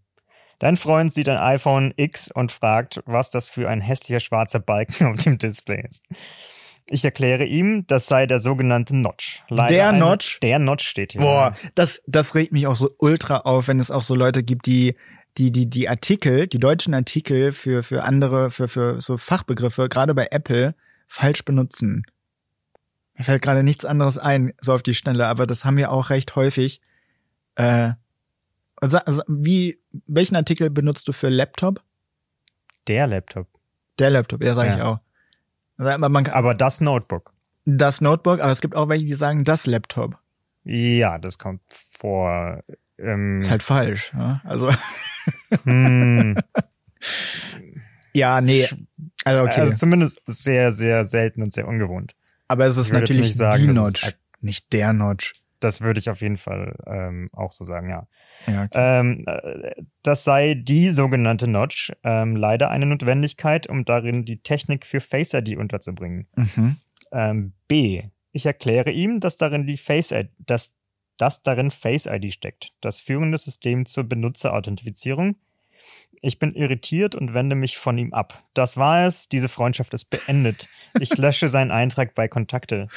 Dein 0.59 0.77
Freund 0.77 1.13
sieht 1.13 1.29
ein 1.29 1.37
iPhone 1.37 1.93
X 1.97 2.31
und 2.31 2.51
fragt, 2.51 3.03
was 3.05 3.31
das 3.31 3.47
für 3.47 3.69
ein 3.69 3.81
hässlicher 3.81 4.21
schwarzer 4.21 4.59
Balken 4.59 5.07
auf 5.13 5.23
dem 5.23 5.39
Display 5.39 5.83
ist. 5.87 6.03
Ich 6.89 7.05
erkläre 7.05 7.45
ihm, 7.45 7.85
das 7.89 8.07
sei 8.07 8.27
der 8.27 8.39
sogenannte 8.39 8.97
Notch. 8.97 9.43
Leider 9.49 9.75
Der 9.75 9.89
eine- 9.89 9.99
Notch? 9.99 10.39
Der 10.41 10.59
Notch 10.61 10.87
steht 10.87 11.13
hier. 11.13 11.21
Boah, 11.21 11.55
das, 11.75 12.01
das 12.07 12.35
regt 12.37 12.53
mich 12.53 12.67
auch 12.69 12.77
so 12.77 12.91
ultra 12.99 13.39
auf, 13.39 13.69
wenn 13.69 13.81
es 13.81 13.91
auch 13.91 14.05
so 14.05 14.15
Leute 14.15 14.43
gibt, 14.43 14.67
die 14.67 14.95
die 15.37 15.53
die 15.53 15.69
die 15.69 15.89
Artikel, 15.89 16.47
die 16.47 16.59
deutschen 16.59 16.95
Artikel 16.95 17.53
für 17.53 17.83
für 17.83 18.05
andere 18.05 18.51
für 18.51 18.69
für 18.69 19.01
so 19.03 19.19
Fachbegriffe, 19.19 19.89
gerade 19.91 20.15
bei 20.15 20.29
Apple 20.31 20.75
falsch 21.09 21.45
benutzen. 21.45 22.05
Mir 23.17 23.25
fällt 23.25 23.43
gerade 23.43 23.63
nichts 23.63 23.85
anderes 23.85 24.19
ein, 24.19 24.53
so 24.59 24.75
auf 24.75 24.83
die 24.83 24.95
Schnelle, 24.95 25.27
aber 25.27 25.47
das 25.47 25.65
haben 25.65 25.77
wir 25.77 25.91
auch 25.91 26.11
recht 26.11 26.37
häufig. 26.37 26.81
Äh, 27.55 27.93
also, 28.77 28.99
also 28.99 29.23
wie 29.27 29.81
welchen 30.07 30.37
Artikel 30.37 30.69
benutzt 30.71 31.09
du 31.09 31.13
für 31.13 31.29
Laptop? 31.31 31.83
Der 32.89 33.07
Laptop. 33.07 33.49
Der 33.99 34.11
Laptop, 34.11 34.43
ja, 34.45 34.53
sage 34.55 34.71
ich 34.71 34.77
Ja. 34.77 34.85
auch. 34.87 34.99
Aber 35.79 36.09
man 36.09 36.25
kann, 36.25 36.35
Aber 36.35 36.55
das 36.55 36.81
Notebook. 36.81 37.33
das 37.65 38.01
Notebook, 38.01 38.41
aber 38.41 38.53
es 38.53 38.61
gibt 38.61 38.77
auch 38.77 38.89
welche, 38.89 39.07
die 39.07 39.15
sagen 39.15 39.45
das 39.45 39.67
Laptop. 39.67 40.19
Ja, 40.65 41.19
das 41.19 41.39
kommt 41.39 41.63
vor. 41.71 42.63
Ähm, 42.99 43.39
Ist 43.39 43.51
halt 43.51 43.63
falsch. 43.63 44.13
Ja? 44.15 44.35
Also 44.45 44.71
hm, 45.65 46.37
ja, 48.13 48.41
nee. 48.41 48.67
Also 49.25 49.43
okay. 49.45 49.61
Also 49.61 49.75
zumindest 49.75 50.21
sehr, 50.27 50.71
sehr 50.71 51.05
selten 51.05 51.43
und 51.43 51.53
sehr 51.53 51.67
ungewohnt. 51.69 52.15
Aber 52.49 52.67
es 52.67 52.77
ist 52.77 52.93
natürlich 52.93 53.23
nicht 53.23 53.35
sagen, 53.35 53.69
die 53.69 53.75
Notch, 53.75 54.05
ein- 54.05 54.13
nicht 54.41 54.73
der 54.73 54.93
Notch. 54.93 55.35
Das 55.61 55.81
würde 55.81 55.99
ich 55.99 56.11
auf 56.11 56.21
jeden 56.21 56.37
Fall 56.37 56.77
ähm, 56.87 57.31
auch 57.33 57.51
so 57.51 57.65
sagen, 57.65 57.89
ja. 57.89 58.07
Ja, 58.47 58.65
okay. 58.65 58.71
Ähm, 58.75 59.25
äh, 59.27 59.83
das 60.03 60.23
sei 60.23 60.55
die 60.55 60.91
sogenannte 60.91 61.49
Notch. 61.49 61.93
Ähm, 62.05 62.37
leider 62.37 62.71
eine 62.71 62.85
Notwendigkeit, 62.85 63.67
um 63.67 63.85
darin 63.87 64.25
die 64.27 64.37
Technik 64.43 64.85
für 64.85 65.01
Face 65.01 65.33
ID 65.33 65.57
unterzubringen. 65.57 66.27
mhm. 66.37 66.77
Ähm, 67.13 67.53
B. 67.69 68.03
Ich 68.33 68.45
erkläre 68.45 68.91
ihm, 68.91 69.21
dass 69.21 69.39
darin 69.39 69.67
die 69.67 69.79
Face 69.79 70.13
ID, 70.13 70.29
dass, 70.39 70.75
dass 71.17 71.43
darin 71.43 71.71
Face 71.71 72.05
ID 72.07 72.35
steckt, 72.35 72.75
das 72.83 72.99
führende 72.99 73.39
System 73.39 73.87
zur 73.87 74.05
Benutzerauthentifizierung. 74.05 75.37
Ich 76.23 76.39
bin 76.39 76.55
irritiert 76.55 77.15
und 77.15 77.35
wende 77.35 77.55
mich 77.55 77.77
von 77.79 77.99
ihm 77.99 78.13
ab. 78.13 78.43
Das 78.55 78.77
war 78.77 79.07
es, 79.07 79.29
diese 79.29 79.49
Freundschaft 79.49 79.95
ist 79.95 80.07
beendet. 80.07 80.69
Ich 80.99 81.17
lösche 81.17 81.49
seinen 81.49 81.71
Eintrag 81.71 82.15
bei 82.15 82.27
Kontakte. 82.27 82.89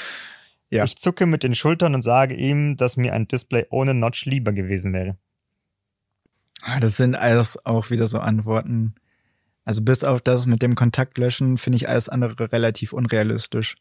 Ja. 0.69 0.83
Ich 0.83 0.97
zucke 0.97 1.25
mit 1.25 1.43
den 1.43 1.55
Schultern 1.55 1.95
und 1.95 2.01
sage 2.01 2.35
ihm, 2.35 2.77
dass 2.77 2.97
mir 2.97 3.13
ein 3.13 3.27
Display 3.27 3.65
ohne 3.69 3.93
Notch 3.93 4.25
lieber 4.25 4.53
gewesen 4.53 4.93
wäre. 4.93 5.17
Ah, 6.61 6.79
Das 6.79 6.97
sind 6.97 7.15
alles 7.15 7.63
auch 7.65 7.89
wieder 7.89 8.07
so 8.07 8.19
Antworten. 8.19 8.95
Also 9.65 9.83
bis 9.83 10.03
auf 10.03 10.21
das 10.21 10.47
mit 10.47 10.61
dem 10.61 10.75
Kontaktlöschen 10.75 11.57
finde 11.57 11.77
ich 11.77 11.89
alles 11.89 12.09
andere 12.09 12.51
relativ 12.51 12.93
unrealistisch. 12.93 13.75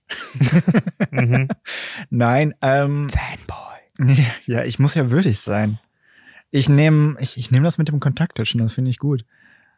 Mhm. 1.11 1.49
Nein, 2.11 2.55
ähm, 2.61 3.09
Fanboy. 3.09 4.25
ja, 4.47 4.65
ich 4.65 4.79
muss 4.79 4.95
ja 4.95 5.11
würdig 5.11 5.41
sein. 5.41 5.79
Ich 6.51 6.69
nehme 6.69 7.17
ich, 7.21 7.37
ich 7.37 7.51
nehm 7.51 7.65
das 7.65 7.79
mit 7.79 7.89
dem 7.89 8.01
Kontaktlöschen, 8.01 8.61
das 8.61 8.73
finde 8.73 8.91
ich 8.91 8.99
gut. 8.99 9.25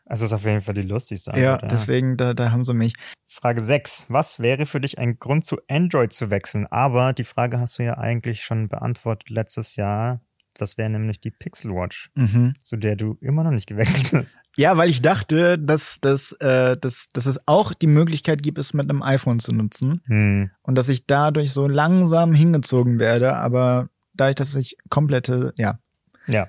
Das 0.07 0.23
ist 0.23 0.33
auf 0.33 0.45
jeden 0.45 0.61
Fall 0.61 0.75
die 0.75 0.83
lustigste 0.83 1.31
Ja, 1.39 1.55
Antwort. 1.55 1.71
deswegen, 1.73 2.17
da, 2.17 2.35
da 2.35 2.51
haben 2.51 2.65
sie 2.65 2.75
mich. 2.75 2.95
Frage 3.27 3.63
6. 3.63 4.07
Was 4.09 4.41
wäre 4.41 4.67
für 4.67 4.81
dich 4.81 4.99
ein 4.99 5.19
Grund 5.21 5.45
zu 5.47 5.59
Android 5.69 6.13
zu 6.13 6.31
wechseln? 6.31 6.67
Aber 6.67 7.13
die 7.13 7.23
Frage 7.25 7.61
hast 7.61 7.79
du 7.79 7.85
ja 7.85 7.97
eigentlich 7.97 8.43
schon 8.43 8.69
beantwortet 8.69 9.31
letztes 9.31 9.77
Jahr. 9.77 10.21
Das 10.55 10.77
wäre 10.77 10.91
nämlich 10.91 11.21
die 11.21 11.31
Pixel 11.31 11.71
Watch, 11.73 12.11
Mhm. 12.17 12.55
zu 12.65 12.77
der 12.77 12.97
du 12.97 13.17
immer 13.21 13.45
noch 13.45 13.53
nicht 13.53 13.69
gewechselt 13.69 14.11
bist. 14.11 14.37
Ja, 14.57 14.77
weil 14.77 14.91
ich 14.91 15.01
dachte, 15.01 15.59
dass, 15.61 16.01
dass, 16.01 16.33
äh, 16.41 16.77
dass, 16.77 17.07
dass 17.13 17.27
es 17.27 17.39
auch 17.47 17.73
die 17.73 17.87
Möglichkeit 17.87 18.43
gibt, 18.43 18.59
es 18.59 18.75
mit 18.75 18.91
einem 18.91 19.03
iPhone 19.03 19.39
zu 19.39 19.55
nutzen. 19.55 20.03
Hm. 20.07 20.51
und 20.63 20.75
dass 20.77 20.89
ich 20.89 21.07
dadurch 21.07 21.53
so 21.53 21.69
langsam 21.69 22.35
hingezogen 22.35 22.99
werde, 22.99 23.37
aber 23.37 23.91
dadurch, 24.13 24.35
dass 24.35 24.57
ich 24.57 24.77
komplette, 24.89 25.55
ja, 25.57 25.79
Ja. 26.27 26.49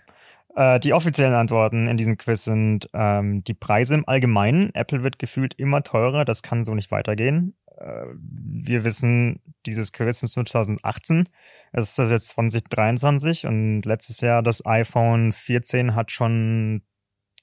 Äh, 0.56 0.80
die 0.80 0.94
offiziellen 0.94 1.34
Antworten 1.34 1.88
in 1.88 1.98
diesem 1.98 2.18
Quiz 2.18 2.44
sind 2.44 2.90
ähm, 2.94 3.44
die 3.44 3.54
Preise 3.54 3.96
im 3.96 4.08
Allgemeinen. 4.08 4.74
Apple 4.74 5.04
wird 5.04 5.20
gefühlt 5.20 5.54
immer 5.56 5.84
teurer, 5.84 6.26
das 6.26 6.44
kann 6.44 6.64
so 6.64 6.76
nicht 6.76 6.92
weitergehen. 6.92 7.56
wir 7.78 8.84
wissen, 8.84 9.40
dieses 9.66 9.92
Quiz 9.92 10.22
ist 10.22 10.34
2018. 10.34 11.28
Es 11.72 11.90
ist 11.90 12.00
das 12.00 12.12
jetzt 12.12 12.30
2023 12.30 13.48
und 13.48 13.84
letztes 13.86 14.22
Jahr 14.22 14.44
das 14.44 14.66
iPhone 14.66 15.32
14 15.32 15.96
hat 15.96 16.12
schon 16.12 16.84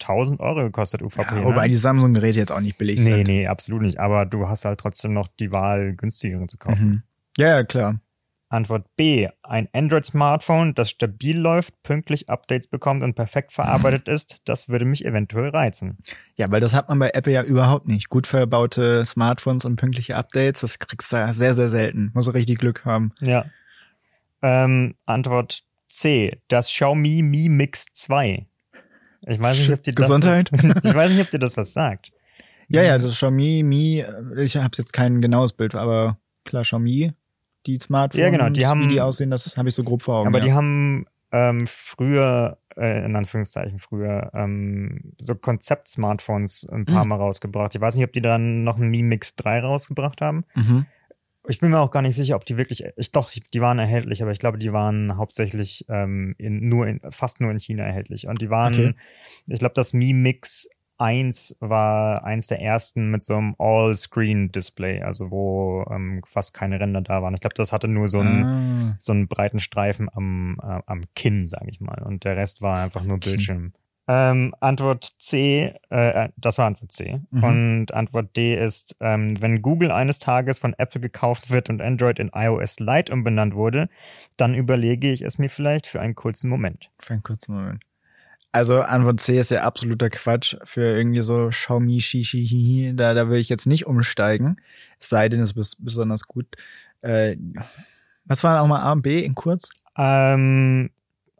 1000 0.01 0.41
Euro 0.41 0.62
gekostet, 0.62 1.03
UVP. 1.03 1.22
Ja, 1.37 1.45
wobei 1.45 1.62
ne? 1.62 1.70
die 1.70 1.76
Samsung-Geräte 1.76 2.39
jetzt 2.39 2.53
auch 2.53 2.61
nicht 2.61 2.79
billig 2.79 3.01
nee, 3.01 3.05
sind. 3.05 3.26
Nee, 3.26 3.41
nee, 3.41 3.47
absolut 3.47 3.83
nicht. 3.83 3.99
Aber 3.99 4.26
du 4.26 4.49
hast 4.49 4.64
halt 4.64 4.81
trotzdem 4.81 5.12
noch 5.12 5.29
die 5.29 5.51
Wahl, 5.51 5.95
günstigere 5.95 6.47
zu 6.47 6.57
kaufen. 6.57 6.89
Mhm. 6.89 7.03
Ja, 7.37 7.49
ja, 7.49 7.64
klar. 7.64 8.01
Antwort 8.51 8.87
B. 8.97 9.29
Ein 9.43 9.69
Android-Smartphone, 9.73 10.75
das 10.75 10.91
stabil 10.91 11.37
läuft, 11.37 11.83
pünktlich 11.83 12.31
Updates 12.31 12.67
bekommt 12.67 13.03
und 13.03 13.15
perfekt 13.15 13.53
verarbeitet 13.53 14.09
ist, 14.09 14.39
das 14.47 14.69
würde 14.69 14.85
mich 14.85 15.05
eventuell 15.05 15.51
reizen. 15.51 15.99
Ja, 16.37 16.51
weil 16.51 16.61
das 16.61 16.75
hat 16.75 16.89
man 16.89 16.99
bei 16.99 17.11
Apple 17.11 17.33
ja 17.33 17.43
überhaupt 17.43 17.89
nicht. 17.89 18.09
Gut 18.09 18.27
verbaute 18.27 19.05
Smartphones 19.05 19.65
und 19.65 19.77
pünktliche 19.77 20.17
Updates, 20.17 20.63
das 20.63 20.79
kriegst 20.79 21.13
du 21.13 21.17
ja 21.17 21.33
sehr, 21.33 21.55
sehr 21.55 21.69
selten. 21.69 22.11
Muss 22.15 22.29
auch 22.29 22.35
richtig 22.35 22.59
Glück 22.59 22.85
haben. 22.85 23.13
Ja. 23.21 23.45
Ähm, 24.41 24.95
Antwort 25.05 25.63
C. 25.89 26.41
Das 26.49 26.69
Xiaomi 26.69 27.23
Mi 27.23 27.49
Mix 27.49 27.87
2. 27.93 28.47
Ich 29.27 29.41
weiß 29.41 29.59
nicht, 29.59 29.73
ob 29.73 29.83
dir 29.83 29.93
das 29.93 30.07
Gesundheit? 30.07 30.51
Was, 30.53 30.63
ich 30.85 30.95
weiß 30.95 31.11
nicht, 31.11 31.21
ob 31.21 31.31
dir 31.31 31.39
das 31.39 31.57
was 31.57 31.73
sagt. 31.73 32.13
Ja, 32.69 32.83
ja, 32.83 32.97
das 32.97 33.13
Xiaomi 33.13 33.63
Mi, 33.63 34.05
ich 34.37 34.57
habe 34.57 34.71
jetzt 34.77 34.93
kein 34.93 35.21
genaues 35.21 35.53
Bild, 35.53 35.75
aber 35.75 36.19
klar 36.45 36.63
Xiaomi 36.63 37.13
die 37.67 37.79
Smartphones, 37.79 38.25
ja, 38.25 38.31
genau, 38.31 38.49
die 38.49 38.67
haben, 38.67 38.85
wie 38.85 38.89
die 38.89 39.01
aussehen, 39.01 39.31
das 39.31 39.57
habe 39.57 39.69
ich 39.69 39.75
so 39.75 39.85
grob 39.85 40.03
vor 40.03 40.19
Augen. 40.19 40.29
Aber 40.29 40.39
ja. 40.39 40.45
die 40.45 40.53
haben 40.53 41.07
ähm, 41.33 41.67
früher, 41.67 42.59
äh, 42.77 43.05
in 43.05 43.17
Anführungszeichen 43.17 43.79
früher, 43.79 44.31
ähm, 44.35 45.13
so 45.21 45.35
Konzept-Smartphones 45.35 46.67
ein 46.71 46.87
paar 46.87 47.05
mhm. 47.05 47.11
Mal 47.11 47.17
rausgebracht. 47.17 47.75
Ich 47.75 47.81
weiß 47.81 47.97
nicht, 47.97 48.05
ob 48.05 48.13
die 48.13 48.23
dann 48.23 48.65
noch 48.65 48.79
ein 48.79 48.89
Mi 48.89 49.03
Mix 49.03 49.37
3 49.37 49.61
rausgebracht 49.61 50.21
haben. 50.21 50.45
Mhm. 50.55 50.87
Ich 51.51 51.59
bin 51.61 51.71
mir 51.71 51.81
auch 51.81 51.91
gar 51.91 52.03
nicht 52.03 52.15
sicher, 52.15 52.37
ob 52.37 52.45
die 52.45 52.59
wirklich, 52.59 52.85
ich 52.97 53.11
doch, 53.11 53.31
die 53.31 53.61
waren 53.61 53.79
erhältlich, 53.79 54.23
aber 54.23 54.33
ich 54.33 54.39
glaube, 54.39 54.59
die 54.59 54.73
waren 54.73 55.17
hauptsächlich 55.17 55.87
ähm, 55.89 56.35
in, 56.37 56.69
nur 56.69 56.87
in, 56.87 57.01
fast 57.11 57.41
nur 57.41 57.51
in 57.51 57.59
China 57.59 57.85
erhältlich. 57.85 58.27
Und 58.27 58.43
die 58.43 58.51
waren, 58.51 58.75
okay. 58.75 58.95
ich 59.47 59.59
glaube, 59.59 59.75
das 59.75 59.95
Mi 59.95 60.13
Mix 60.13 60.69
1 60.99 61.57
war 61.61 62.25
eins 62.25 62.49
der 62.49 62.61
ersten 62.61 63.11
mit 63.11 63.23
so 63.23 63.37
einem 63.37 63.55
All-Screen-Display, 63.59 65.03
also 65.03 65.31
wo 65.31 65.85
ähm, 65.91 66.23
fast 66.27 66.55
keine 66.55 66.81
Ränder 66.81 67.01
da 67.01 67.23
waren. 67.23 67.35
Ich 67.35 67.41
glaube, 67.41 67.55
das 67.55 67.73
hatte 67.73 67.89
nur 67.89 68.09
so 68.09 68.21
einen, 68.21 68.45
ah. 68.45 68.97
so 68.99 69.13
einen 69.13 69.29
breiten 69.29 69.61
Streifen 69.61 70.09
am, 70.13 70.59
äh, 70.63 70.81
am 70.87 71.03
Kinn, 71.15 71.47
sage 71.47 71.71
ich 71.71 71.81
mal. 71.81 72.03
Und 72.03 72.25
der 72.25 72.37
Rest 72.37 72.63
war 72.63 72.83
einfach 72.83 73.05
nur 73.05 73.19
Bildschirm. 73.19 73.73
Ähm, 74.11 74.55
Antwort 74.61 75.05
C, 75.19 75.75
äh, 75.91 76.29
das 76.39 76.57
war 76.57 76.67
Antwort 76.67 76.93
C. 76.93 77.21
Mhm. 77.31 77.45
Und 77.45 77.95
Antwort 77.95 78.35
D 78.37 78.57
ist, 78.57 78.97
ähm, 79.01 79.41
wenn 79.43 79.61
Google 79.61 79.93
eines 79.93 80.19
Tages 80.19 80.59
von 80.59 80.73
Apple 80.73 81.03
gekauft 81.03 81.51
wird 81.51 81.69
und 81.69 81.83
Android 81.83 82.19
in 82.19 82.31
iOS 82.35 82.81
Lite 82.81 83.13
umbenannt 83.13 83.55
wurde, 83.55 83.91
dann 84.39 84.55
überlege 84.55 85.13
ich 85.13 85.21
es 85.21 85.37
mir 85.37 85.51
vielleicht 85.51 85.87
für 85.87 86.01
einen 86.01 86.15
kurzen 86.15 86.49
Moment. 86.49 86.91
Für 86.99 87.13
einen 87.13 87.23
kurzen 87.23 87.55
Moment. 87.55 87.85
Also 88.51 88.81
Antwort 88.81 89.21
C 89.21 89.39
ist 89.39 89.51
ja 89.51 89.63
absoluter 89.63 90.09
Quatsch 90.09 90.57
für 90.65 90.97
irgendwie 90.97 91.21
so 91.21 91.49
Xiaomi, 91.51 92.01
Shishi, 92.01 92.93
da, 92.97 93.13
da 93.15 93.29
will 93.29 93.39
ich 93.39 93.49
jetzt 93.49 93.67
nicht 93.67 93.87
umsteigen. 93.87 94.57
Es 94.99 95.11
sei 95.11 95.29
denn, 95.29 95.41
es 95.41 95.53
ist 95.53 95.85
besonders 95.85 96.27
gut. 96.27 96.47
Äh, 97.03 97.37
was 98.25 98.43
waren 98.45 98.59
auch 98.59 98.67
mal 98.67 98.81
A 98.81 98.93
und 98.93 99.03
B 99.03 99.23
in 99.23 99.35
kurz? 99.35 99.71
Ähm, 99.97 100.91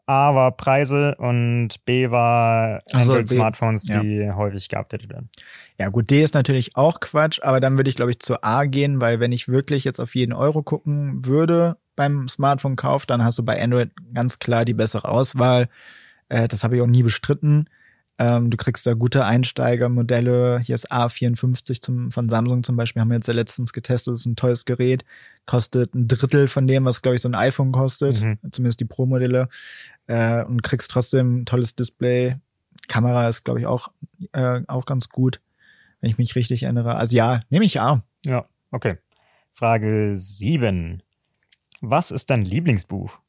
A 0.05 0.33
war 0.33 0.57
Preise 0.57 1.15
und 1.19 1.85
B 1.85 2.09
war 2.09 2.81
also 2.91 3.13
Android-Smartphones, 3.13 3.83
die 3.83 4.15
ja. 4.15 4.35
häufig 4.35 4.67
geupdatet 4.67 5.09
werden. 5.09 5.29
Ja 5.77 5.89
gut, 5.89 6.09
D 6.09 6.23
ist 6.23 6.33
natürlich 6.33 6.75
auch 6.75 6.99
Quatsch, 6.99 7.39
aber 7.43 7.59
dann 7.59 7.77
würde 7.77 7.91
ich 7.91 7.95
glaube 7.95 8.11
ich 8.11 8.19
zu 8.19 8.43
A 8.43 8.65
gehen, 8.65 9.01
weil 9.01 9.19
wenn 9.19 9.31
ich 9.31 9.47
wirklich 9.47 9.83
jetzt 9.83 9.99
auf 9.99 10.15
jeden 10.15 10.33
Euro 10.33 10.63
gucken 10.63 11.25
würde 11.25 11.77
beim 11.95 12.27
Smartphone-Kauf, 12.27 13.05
dann 13.05 13.23
hast 13.23 13.37
du 13.37 13.43
bei 13.43 13.61
Android 13.61 13.91
ganz 14.13 14.39
klar 14.39 14.65
die 14.65 14.73
bessere 14.73 15.07
Auswahl. 15.07 15.69
Äh, 16.29 16.47
das 16.47 16.63
habe 16.63 16.75
ich 16.75 16.81
auch 16.81 16.87
nie 16.87 17.03
bestritten. 17.03 17.69
Ähm, 18.19 18.49
du 18.49 18.57
kriegst 18.57 18.85
da 18.85 18.95
gute 18.95 19.25
Einsteigermodelle. 19.25 20.59
Hier 20.59 20.75
ist 20.75 20.91
A54 20.91 21.81
zum, 21.81 22.11
von 22.11 22.27
Samsung 22.27 22.63
zum 22.63 22.75
Beispiel, 22.75 23.01
haben 23.01 23.09
wir 23.09 23.15
jetzt 23.15 23.27
ja 23.27 23.33
letztens 23.33 23.71
getestet. 23.71 24.13
Das 24.13 24.21
ist 24.21 24.25
ein 24.25 24.35
tolles 24.35 24.65
Gerät. 24.65 25.05
Kostet 25.45 25.95
ein 25.95 26.09
Drittel 26.09 26.49
von 26.49 26.67
dem, 26.67 26.83
was, 26.83 27.01
glaube 27.01 27.15
ich, 27.15 27.21
so 27.21 27.29
ein 27.29 27.35
iPhone 27.35 27.71
kostet. 27.71 28.21
Mhm. 28.21 28.37
Zumindest 28.51 28.81
die 28.81 28.85
Pro-Modelle. 28.85 29.47
Äh, 30.07 30.43
und 30.43 30.63
kriegst 30.63 30.91
trotzdem 30.91 31.41
ein 31.41 31.45
tolles 31.45 31.75
Display. 31.75 32.37
Kamera 32.89 33.29
ist, 33.29 33.45
glaube 33.45 33.61
ich, 33.61 33.67
auch, 33.67 33.89
äh, 34.33 34.61
auch 34.67 34.85
ganz 34.85 35.07
gut, 35.07 35.39
wenn 36.01 36.09
ich 36.09 36.17
mich 36.17 36.35
richtig 36.35 36.63
erinnere. 36.63 36.95
Also 36.95 37.15
ja, 37.15 37.41
nehme 37.49 37.63
ich 37.63 37.79
A. 37.79 38.03
Ja, 38.25 38.45
okay. 38.71 38.97
Frage 39.51 40.13
7. 40.15 41.01
Was 41.79 42.11
ist 42.11 42.29
dein 42.29 42.43
Lieblingsbuch? 42.43 43.19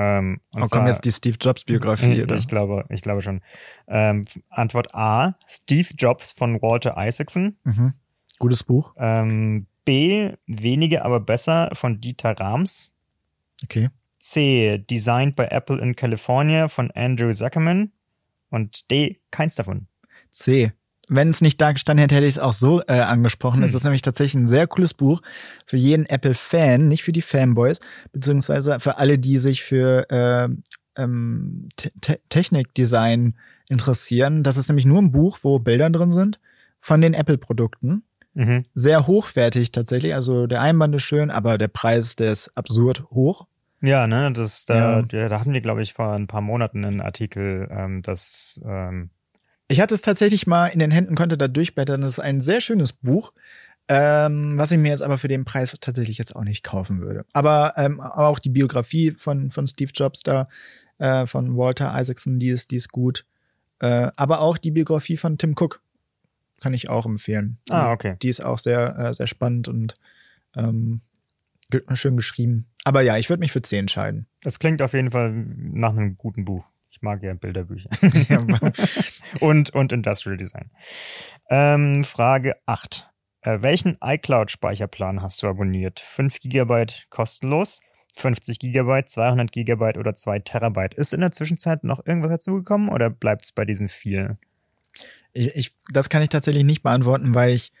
Ähm, 0.00 0.40
und 0.54 0.62
oh, 0.62 0.66
kommt 0.68 0.86
jetzt 0.86 1.04
die 1.04 1.10
Steve 1.10 1.36
Jobs 1.40 1.64
Biografie, 1.64 2.22
oder? 2.22 2.36
Ich 2.36 2.46
glaube, 2.46 2.84
ich 2.88 3.02
glaube 3.02 3.20
schon. 3.20 3.40
Ähm, 3.88 4.22
Antwort 4.48 4.94
A, 4.94 5.36
Steve 5.48 5.88
Jobs 5.98 6.30
von 6.30 6.62
Walter 6.62 6.94
Isaacson. 6.96 7.56
Mhm. 7.64 7.94
Gutes 8.38 8.62
Buch. 8.62 8.94
Ähm, 8.96 9.66
B, 9.84 10.34
Wenige, 10.46 11.04
aber 11.04 11.18
besser 11.18 11.70
von 11.72 12.00
Dieter 12.00 12.38
Rams. 12.38 12.94
Okay. 13.64 13.88
C, 14.20 14.78
Designed 14.88 15.34
by 15.34 15.46
Apple 15.50 15.80
in 15.80 15.96
California 15.96 16.68
von 16.68 16.92
Andrew 16.92 17.32
Zuckerman. 17.32 17.90
Und 18.50 18.88
D, 18.92 19.20
keins 19.32 19.56
davon. 19.56 19.88
C, 20.30 20.72
wenn 21.08 21.30
es 21.30 21.40
nicht 21.40 21.60
da 21.60 21.72
gestanden 21.72 22.02
hätte, 22.02 22.14
hätte 22.16 22.26
ich 22.26 22.36
es 22.36 22.42
auch 22.42 22.52
so 22.52 22.82
äh, 22.82 23.00
angesprochen. 23.00 23.62
Es 23.62 23.72
hm. 23.72 23.76
ist 23.76 23.84
nämlich 23.84 24.02
tatsächlich 24.02 24.42
ein 24.42 24.46
sehr 24.46 24.66
cooles 24.66 24.94
Buch 24.94 25.22
für 25.66 25.76
jeden 25.76 26.06
Apple-Fan, 26.06 26.88
nicht 26.88 27.02
für 27.02 27.12
die 27.12 27.22
Fanboys, 27.22 27.78
beziehungsweise 28.12 28.80
für 28.80 28.98
alle, 28.98 29.18
die 29.18 29.38
sich 29.38 29.62
für 29.62 30.08
äh, 30.10 30.48
ähm, 30.96 31.68
Te 31.76 32.20
Technikdesign 32.28 33.34
interessieren. 33.68 34.42
Das 34.42 34.56
ist 34.56 34.68
nämlich 34.68 34.86
nur 34.86 35.00
ein 35.00 35.12
Buch, 35.12 35.38
wo 35.42 35.58
Bilder 35.58 35.90
drin 35.90 36.12
sind 36.12 36.40
von 36.80 37.00
den 37.00 37.14
Apple-Produkten. 37.14 38.02
Mhm. 38.34 38.64
Sehr 38.74 39.06
hochwertig 39.06 39.72
tatsächlich. 39.72 40.14
Also 40.14 40.46
der 40.46 40.60
Einband 40.60 40.94
ist 40.94 41.02
schön, 41.02 41.30
aber 41.30 41.58
der 41.58 41.68
Preis, 41.68 42.16
der 42.16 42.32
ist 42.32 42.56
absurd 42.56 43.04
hoch. 43.10 43.46
Ja, 43.80 44.06
ne, 44.06 44.32
das 44.32 44.64
da, 44.64 45.04
ja. 45.10 45.28
da 45.28 45.40
hatten 45.40 45.52
wir, 45.52 45.60
glaube 45.60 45.82
ich, 45.82 45.94
vor 45.94 46.12
ein 46.12 46.26
paar 46.26 46.40
Monaten 46.40 46.84
einen 46.84 47.00
Artikel, 47.00 47.68
ähm, 47.70 48.02
dass 48.02 48.60
ähm, 48.64 49.10
ich 49.68 49.80
hatte 49.80 49.94
es 49.94 50.02
tatsächlich 50.02 50.46
mal 50.46 50.66
in 50.66 50.78
den 50.78 50.90
Händen, 50.90 51.14
konnte 51.14 51.38
da 51.38 51.46
durchblättern. 51.46 52.00
Das 52.00 52.12
ist 52.12 52.20
ein 52.20 52.40
sehr 52.40 52.60
schönes 52.60 52.92
Buch, 52.92 53.32
ähm, 53.88 54.58
was 54.58 54.70
ich 54.70 54.78
mir 54.78 54.88
jetzt 54.88 55.02
aber 55.02 55.18
für 55.18 55.28
den 55.28 55.44
Preis 55.44 55.76
tatsächlich 55.80 56.18
jetzt 56.18 56.34
auch 56.34 56.44
nicht 56.44 56.64
kaufen 56.64 57.00
würde. 57.00 57.24
Aber, 57.32 57.72
ähm, 57.76 58.00
auch 58.00 58.38
die 58.38 58.50
Biografie 58.50 59.14
von, 59.18 59.50
von 59.50 59.66
Steve 59.66 59.92
Jobs 59.94 60.22
da, 60.22 60.48
äh, 60.98 61.26
von 61.26 61.56
Walter 61.56 61.98
Isaacson, 61.98 62.38
die 62.38 62.48
ist, 62.48 62.70
die 62.70 62.76
ist 62.76 62.90
gut. 62.90 63.24
Äh, 63.80 64.10
aber 64.16 64.40
auch 64.40 64.58
die 64.58 64.70
Biografie 64.70 65.16
von 65.16 65.38
Tim 65.38 65.54
Cook 65.58 65.80
kann 66.60 66.74
ich 66.74 66.88
auch 66.88 67.06
empfehlen. 67.06 67.58
Ah, 67.70 67.92
okay. 67.92 68.16
Die 68.22 68.28
ist 68.28 68.40
auch 68.40 68.58
sehr, 68.58 68.98
äh, 68.98 69.14
sehr 69.14 69.28
spannend 69.28 69.68
und 69.68 69.94
ähm, 70.56 71.02
schön 71.92 72.16
geschrieben. 72.16 72.66
Aber 72.84 73.02
ja, 73.02 73.16
ich 73.16 73.28
würde 73.28 73.40
mich 73.40 73.52
für 73.52 73.62
10 73.62 73.80
entscheiden. 73.80 74.26
Das 74.42 74.58
klingt 74.58 74.82
auf 74.82 74.94
jeden 74.94 75.10
Fall 75.10 75.30
nach 75.30 75.90
einem 75.90 76.16
guten 76.16 76.44
Buch. 76.44 76.64
Ich 76.90 77.02
mag 77.02 77.22
ja 77.22 77.34
Bilderbücher. 77.34 77.90
und, 79.40 79.70
und 79.70 79.92
Industrial 79.92 80.36
Design. 80.36 80.70
Ähm, 81.50 82.04
Frage 82.04 82.56
8. 82.66 83.08
Äh, 83.42 83.62
welchen 83.62 83.96
iCloud-Speicherplan 84.02 85.22
hast 85.22 85.42
du 85.42 85.48
abonniert? 85.48 86.00
5 86.00 86.40
GB 86.40 86.86
kostenlos, 87.10 87.80
50 88.16 88.58
GB, 88.58 89.04
200 89.04 89.52
GB 89.52 89.98
oder 89.98 90.14
2 90.14 90.40
Terabyte? 90.40 90.94
Ist 90.94 91.14
in 91.14 91.20
der 91.20 91.32
Zwischenzeit 91.32 91.84
noch 91.84 92.04
irgendwas 92.04 92.30
dazugekommen 92.30 92.88
oder 92.88 93.10
bleibt 93.10 93.44
es 93.44 93.52
bei 93.52 93.64
diesen 93.64 93.88
vier? 93.88 94.38
Ich, 95.32 95.54
ich, 95.54 95.74
das 95.92 96.08
kann 96.08 96.22
ich 96.22 96.28
tatsächlich 96.28 96.64
nicht 96.64 96.82
beantworten, 96.82 97.34
weil 97.34 97.54
ich 97.54 97.72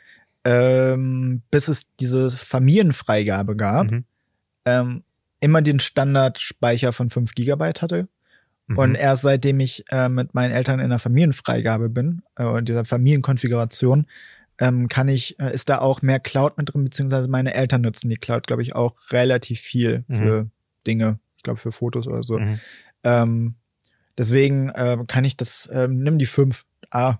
ähm, 0.44 1.42
bis 1.50 1.68
es 1.68 1.94
diese 1.96 2.30
Familienfreigabe 2.30 3.56
gab, 3.56 3.90
mhm. 3.90 4.04
ähm, 4.64 5.02
immer 5.40 5.62
den 5.62 5.80
Standardspeicher 5.80 6.92
von 6.92 7.10
5 7.10 7.34
Gigabyte 7.34 7.82
hatte 7.82 8.08
Mhm. 8.68 8.78
Und 8.78 8.94
erst 8.94 9.22
seitdem 9.22 9.60
ich 9.60 9.84
äh, 9.90 10.08
mit 10.08 10.34
meinen 10.34 10.52
Eltern 10.52 10.78
in 10.78 10.90
der 10.90 10.98
Familienfreigabe 10.98 11.88
bin, 11.88 12.22
äh, 12.38 12.58
in 12.58 12.64
dieser 12.64 12.84
Familienkonfiguration, 12.84 14.06
ähm, 14.60 14.88
kann 14.88 15.08
ich, 15.08 15.38
äh, 15.40 15.52
ist 15.52 15.68
da 15.68 15.78
auch 15.78 16.02
mehr 16.02 16.20
Cloud 16.20 16.58
mit 16.58 16.72
drin, 16.72 16.84
beziehungsweise 16.84 17.28
meine 17.28 17.54
Eltern 17.54 17.80
nutzen 17.80 18.08
die 18.08 18.16
Cloud, 18.16 18.46
glaube 18.46 18.62
ich, 18.62 18.74
auch 18.74 18.94
relativ 19.10 19.60
viel 19.60 20.04
mhm. 20.08 20.14
für 20.14 20.50
Dinge, 20.86 21.18
ich 21.36 21.42
glaube 21.42 21.58
für 21.58 21.72
Fotos 21.72 22.06
oder 22.06 22.22
so. 22.22 22.38
Mhm. 22.38 22.60
Ähm, 23.04 23.54
deswegen 24.16 24.68
äh, 24.70 24.98
kann 25.06 25.24
ich 25.24 25.36
das, 25.36 25.68
ähm, 25.72 26.02
nimm 26.02 26.18
die 26.18 26.26
fünf 26.26 26.64
A. 26.90 27.18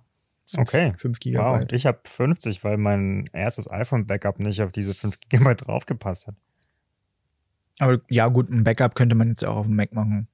5, 0.51 0.68
okay. 0.68 0.92
5 0.96 1.20
Gigabyte. 1.20 1.64
Wow. 1.64 1.72
Ich 1.72 1.84
habe 1.84 2.01
50, 2.05 2.64
weil 2.64 2.78
mein 2.78 3.28
erstes 3.34 3.70
iPhone-Backup 3.70 4.38
nicht 4.38 4.62
auf 4.62 4.72
diese 4.72 4.94
5 4.94 5.20
Gigabyte 5.28 5.66
draufgepasst 5.66 6.26
hat. 6.26 6.36
Aber 7.78 8.01
ja, 8.09 8.26
gut, 8.28 8.51
ein 8.51 8.64
Backup 8.64 8.94
könnte 8.94 9.14
man 9.14 9.28
jetzt 9.28 9.42
ja 9.42 9.49
auch 9.49 9.57
auf 9.57 9.66
dem 9.66 9.76
Mac 9.76 9.92
machen. 9.92 10.26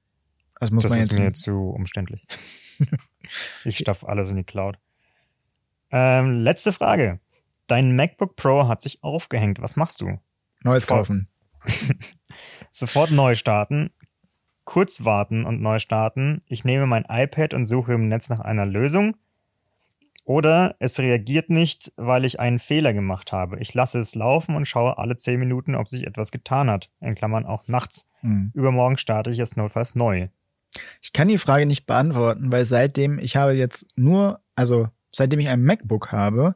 Also 0.59 0.73
muss 0.73 0.83
das 0.83 0.91
man 0.91 0.99
jetzt 0.99 1.11
ist 1.11 1.19
mir 1.19 1.33
zu 1.33 1.69
umständlich. 1.69 2.25
ich 3.65 3.77
stopfe 3.77 4.07
alles 4.07 4.29
in 4.31 4.37
die 4.37 4.43
Cloud. 4.43 4.77
Ähm, 5.91 6.39
letzte 6.39 6.71
Frage. 6.71 7.19
Dein 7.67 7.95
MacBook 7.95 8.35
Pro 8.35 8.67
hat 8.67 8.81
sich 8.81 9.03
aufgehängt. 9.03 9.61
Was 9.61 9.75
machst 9.75 10.01
du? 10.01 10.19
Neues 10.63 10.83
Sofort. 10.83 10.99
kaufen. 10.99 11.27
Sofort 12.71 13.11
neu 13.11 13.35
starten, 13.35 13.91
kurz 14.65 15.05
warten 15.05 15.45
und 15.45 15.61
neu 15.61 15.79
starten. 15.79 16.41
Ich 16.47 16.63
nehme 16.63 16.85
mein 16.85 17.05
iPad 17.07 17.53
und 17.53 17.65
suche 17.65 17.93
im 17.93 18.03
Netz 18.03 18.29
nach 18.29 18.39
einer 18.39 18.65
Lösung. 18.65 19.15
Oder 20.25 20.75
es 20.79 20.97
reagiert 20.99 21.51
nicht, 21.51 21.93
weil 21.97 22.25
ich 22.25 22.39
einen 22.39 22.57
Fehler 22.57 22.93
gemacht 22.93 23.31
habe. 23.31 23.59
Ich 23.59 23.73
lasse 23.75 23.99
es 23.99 24.15
laufen 24.15 24.55
und 24.55 24.67
schaue 24.67 24.97
alle 24.97 25.17
10 25.17 25.39
Minuten, 25.39 25.75
ob 25.75 25.87
sich 25.87 26.07
etwas 26.07 26.31
getan 26.31 26.69
hat. 26.69 26.89
In 26.99 27.13
Klammern 27.13 27.45
auch 27.45 27.67
nachts. 27.67 28.07
Hm. 28.21 28.51
Übermorgen 28.55 28.97
starte 28.97 29.29
ich 29.29 29.37
es 29.37 29.55
notfalls 29.55 29.93
neu. 29.93 30.29
Ich 31.01 31.13
kann 31.13 31.27
die 31.27 31.37
Frage 31.37 31.65
nicht 31.65 31.85
beantworten, 31.85 32.51
weil 32.51 32.65
seitdem 32.65 33.19
ich 33.19 33.35
habe 33.35 33.53
jetzt 33.53 33.87
nur, 33.95 34.39
also 34.55 34.89
seitdem 35.11 35.39
ich 35.39 35.49
ein 35.49 35.63
MacBook 35.63 36.11
habe, 36.11 36.55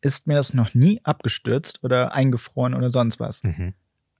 ist 0.00 0.26
mir 0.26 0.34
das 0.34 0.52
noch 0.52 0.74
nie 0.74 1.00
abgestürzt 1.02 1.82
oder 1.82 2.14
eingefroren 2.14 2.74
oder 2.74 2.90
sonst 2.90 3.20
was. 3.20 3.42
Mhm. 3.42 3.74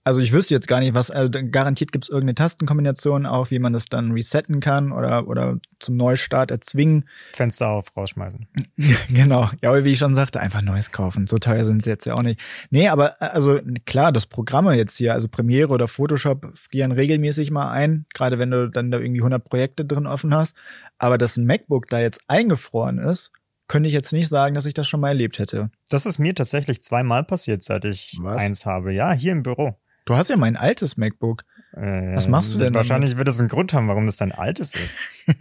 Also 0.07 0.21
ich 0.21 0.31
wüsste 0.33 0.53
jetzt 0.53 0.67
gar 0.67 0.81
nicht, 0.81 0.93
was, 0.93 1.09
also 1.09 1.31
garantiert 1.49 1.91
gibt 1.91 2.05
es 2.05 2.09
irgendeine 2.09 2.35
Tastenkombination 2.35 3.25
auch, 3.25 3.49
wie 3.49 3.57
man 3.57 3.73
das 3.73 3.87
dann 3.87 4.11
resetten 4.11 4.59
kann 4.59 4.91
oder, 4.91 5.27
oder 5.27 5.57
zum 5.79 5.97
Neustart 5.97 6.51
erzwingen. 6.51 7.09
Fenster 7.33 7.69
auf, 7.69 7.97
rausschmeißen. 7.97 8.47
genau. 9.09 9.49
Ja, 9.63 9.69
aber 9.69 9.83
wie 9.83 9.93
ich 9.93 9.97
schon 9.97 10.13
sagte, 10.13 10.39
einfach 10.39 10.61
Neues 10.61 10.91
kaufen. 10.91 11.25
So 11.25 11.39
teuer 11.39 11.65
sind 11.65 11.81
sie 11.81 11.89
jetzt 11.89 12.05
ja 12.05 12.13
auch 12.13 12.21
nicht. 12.21 12.39
Nee, 12.69 12.87
aber 12.87 13.19
äh, 13.19 13.25
also 13.25 13.59
klar, 13.87 14.11
das 14.11 14.27
Programme 14.27 14.75
jetzt 14.75 14.95
hier, 14.95 15.13
also 15.13 15.27
Premiere 15.27 15.69
oder 15.69 15.87
Photoshop 15.87 16.55
frieren 16.55 16.91
regelmäßig 16.91 17.49
mal 17.49 17.71
ein, 17.71 18.05
gerade 18.13 18.37
wenn 18.37 18.51
du 18.51 18.69
dann 18.69 18.91
da 18.91 18.99
irgendwie 18.99 19.21
100 19.21 19.43
Projekte 19.43 19.85
drin 19.85 20.05
offen 20.05 20.35
hast. 20.35 20.55
Aber 20.99 21.17
dass 21.17 21.35
ein 21.35 21.47
MacBook 21.47 21.87
da 21.87 21.99
jetzt 21.99 22.21
eingefroren 22.27 22.99
ist, 22.99 23.31
könnte 23.67 23.87
ich 23.87 23.93
jetzt 23.93 24.13
nicht 24.13 24.29
sagen, 24.29 24.53
dass 24.53 24.67
ich 24.67 24.75
das 24.75 24.87
schon 24.87 24.99
mal 24.99 25.07
erlebt 25.07 25.39
hätte. 25.39 25.71
Das 25.89 26.05
ist 26.05 26.19
mir 26.19 26.35
tatsächlich 26.35 26.83
zweimal 26.83 27.23
passiert, 27.23 27.63
seit 27.63 27.85
ich 27.85 28.19
Was? 28.21 28.37
eins 28.37 28.67
habe. 28.67 28.93
Ja, 28.93 29.11
hier 29.11 29.31
im 29.31 29.41
Büro. 29.41 29.79
Du 30.05 30.15
hast 30.15 30.29
ja 30.29 30.37
mein 30.37 30.55
altes 30.55 30.97
MacBook. 30.97 31.43
Äh, 31.73 32.15
Was 32.15 32.27
machst 32.27 32.53
du 32.53 32.57
denn 32.57 32.73
Wahrscheinlich 32.73 33.17
wird 33.17 33.27
es 33.27 33.39
einen 33.39 33.49
Grund 33.49 33.73
haben, 33.73 33.87
warum 33.87 34.05
das 34.05 34.17
dein 34.17 34.31
altes 34.31 34.75
ist. 34.75 34.99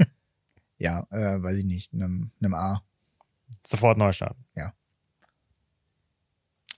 Ja, 0.77 1.07
äh, 1.11 1.41
weiß 1.41 1.59
ich 1.59 1.65
nicht, 1.65 1.95
einem, 1.95 2.33
einem 2.43 2.53
A. 2.53 2.83
Sofort 3.65 3.97
neu 3.97 4.12
starten. 4.12 4.45
Ja. 4.57 4.73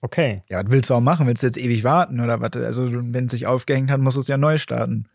Okay. 0.03 0.45
Ja, 0.49 0.63
was 0.63 0.71
willst 0.71 0.91
du 0.91 0.95
auch 0.95 1.01
machen? 1.01 1.27
Willst 1.27 1.43
du 1.43 1.47
jetzt 1.47 1.59
ewig 1.59 1.83
warten 1.83 2.21
oder 2.21 2.41
was? 2.41 2.53
Also, 2.57 2.89
wenn 2.93 3.25
es 3.25 3.31
sich 3.33 3.47
aufgehängt 3.47 3.91
hat, 3.91 4.01
musst 4.01 4.17
du 4.17 4.21
es 4.21 4.29
ja 4.29 4.37
neu 4.37 4.59
starten. 4.59 5.09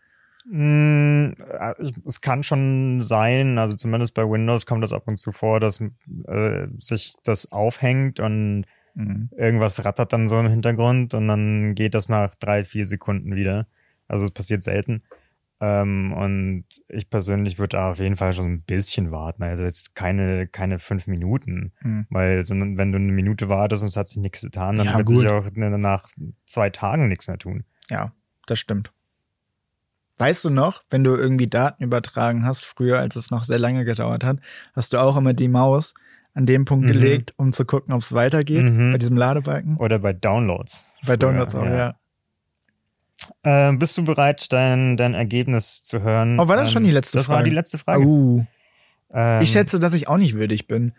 Mm, 0.46 1.34
äh, 1.38 1.74
Es 2.06 2.22
kann 2.22 2.42
schon 2.44 3.02
sein, 3.02 3.60
also 3.60 3.76
zumindest 3.76 4.16
bei 4.16 4.24
Windows 4.24 4.66
kommt 4.66 4.84
das 4.84 4.94
ab 4.94 5.08
und 5.08 5.18
zu 5.18 5.32
vor, 5.32 5.60
dass 5.60 5.80
äh, 5.80 6.68
sich 6.80 7.14
das 7.24 7.52
aufhängt 7.52 8.20
und 8.20 8.66
Mhm. 8.94 9.30
irgendwas 9.36 9.84
rattert 9.86 10.12
dann 10.14 10.28
so 10.28 10.40
im 10.40 10.48
Hintergrund 10.50 11.14
und 11.14 11.28
dann 11.28 11.76
geht 11.76 11.94
das 11.96 12.10
nach 12.10 12.36
drei, 12.36 12.64
vier 12.64 12.86
Sekunden 12.86 13.36
wieder. 13.36 13.68
Also 14.08 14.26
es 14.26 14.32
passiert 14.32 14.62
selten. 14.64 15.04
Ähm, 15.62 16.12
und 16.14 16.66
ich 16.90 17.10
persönlich 17.10 17.60
würde 17.60 17.78
da 17.78 17.92
auf 17.92 18.00
jeden 18.00 18.16
Fall 18.16 18.34
schon 18.34 18.52
ein 18.52 18.62
bisschen 18.64 19.12
warten. 19.12 19.44
Also 19.44 19.64
jetzt 19.64 19.94
keine, 19.96 20.48
keine 20.48 20.80
fünf 20.80 21.06
Minuten. 21.08 21.72
Mhm. 21.82 22.08
Weil 22.10 22.44
wenn 22.50 22.76
du 22.92 22.98
eine 22.98 23.12
Minute 23.12 23.48
wartest 23.48 23.84
und 23.84 23.90
es 23.90 23.96
hat 23.96 24.08
sich 24.08 24.18
nichts 24.18 24.42
getan, 24.42 24.76
dann 24.78 24.88
Ja, 24.88 24.98
wird 24.98 25.08
gut. 25.08 25.20
sich 25.20 25.30
auch 25.30 25.46
nach 25.56 26.08
zwei 26.46 26.70
Tagen 26.72 27.08
nichts 27.10 27.28
mehr 27.28 27.38
tun. 27.38 27.64
Ja, 27.90 28.12
das 28.48 28.60
stimmt. 28.60 28.92
Weißt 30.18 30.44
du 30.46 30.50
noch, 30.50 30.84
wenn 30.90 31.04
du 31.04 31.16
irgendwie 31.16 31.48
Daten 31.48 31.84
übertragen 31.84 32.46
hast, 32.46 32.64
früher, 32.66 33.00
als 33.00 33.16
es 33.16 33.32
noch 33.32 33.44
sehr 33.44 33.58
lange 33.60 33.86
gedauert 33.86 34.24
hat, 34.24 34.40
hast 34.76 34.94
du 34.94 34.98
auch 34.98 35.16
immer 35.16 35.34
die 35.34 35.48
Maus 35.48 35.94
an 36.34 36.46
dem 36.46 36.66
Punkt 36.66 36.86
Mhm. 36.86 36.92
gelegt, 36.92 37.34
um 37.38 37.52
zu 37.54 37.66
gucken, 37.66 37.94
ob 37.94 38.02
es 38.02 38.14
weitergeht, 38.14 38.70
Mhm. 38.70 38.92
bei 38.94 38.98
diesem 38.98 39.18
Ladebalken? 39.18 39.78
Oder 39.78 40.00
bei 40.00 40.14
Downloads. 40.14 40.86
Bei 41.06 41.18
Downloads 41.18 41.56
auch, 41.56 41.64
ja. 41.66 41.96
Äh, 43.44 43.74
bist 43.78 43.98
du 43.98 44.04
bereit, 44.04 44.52
dein, 44.52 44.98
dein 44.98 45.14
Ergebnis 45.14 45.84
zu 45.84 46.02
hören? 46.02 46.40
Oh, 46.40 46.48
war 46.48 46.56
das 46.58 46.68
Ähm, 46.70 46.72
schon 46.74 46.84
die 46.86 46.92
letzte 46.92 47.18
das 47.20 47.28
Frage? 47.28 47.38
war 47.38 47.44
die 47.44 47.52
letzte 47.56 47.78
Frage. 47.78 48.04
Uh, 48.04 48.46
Ähm, 49.14 49.42
ich 49.42 49.52
schätze, 49.52 49.78
dass 49.80 49.94
ich 49.94 50.08
auch 50.08 50.18
nicht 50.18 50.36
würdig 50.36 50.68
bin. 50.68 50.94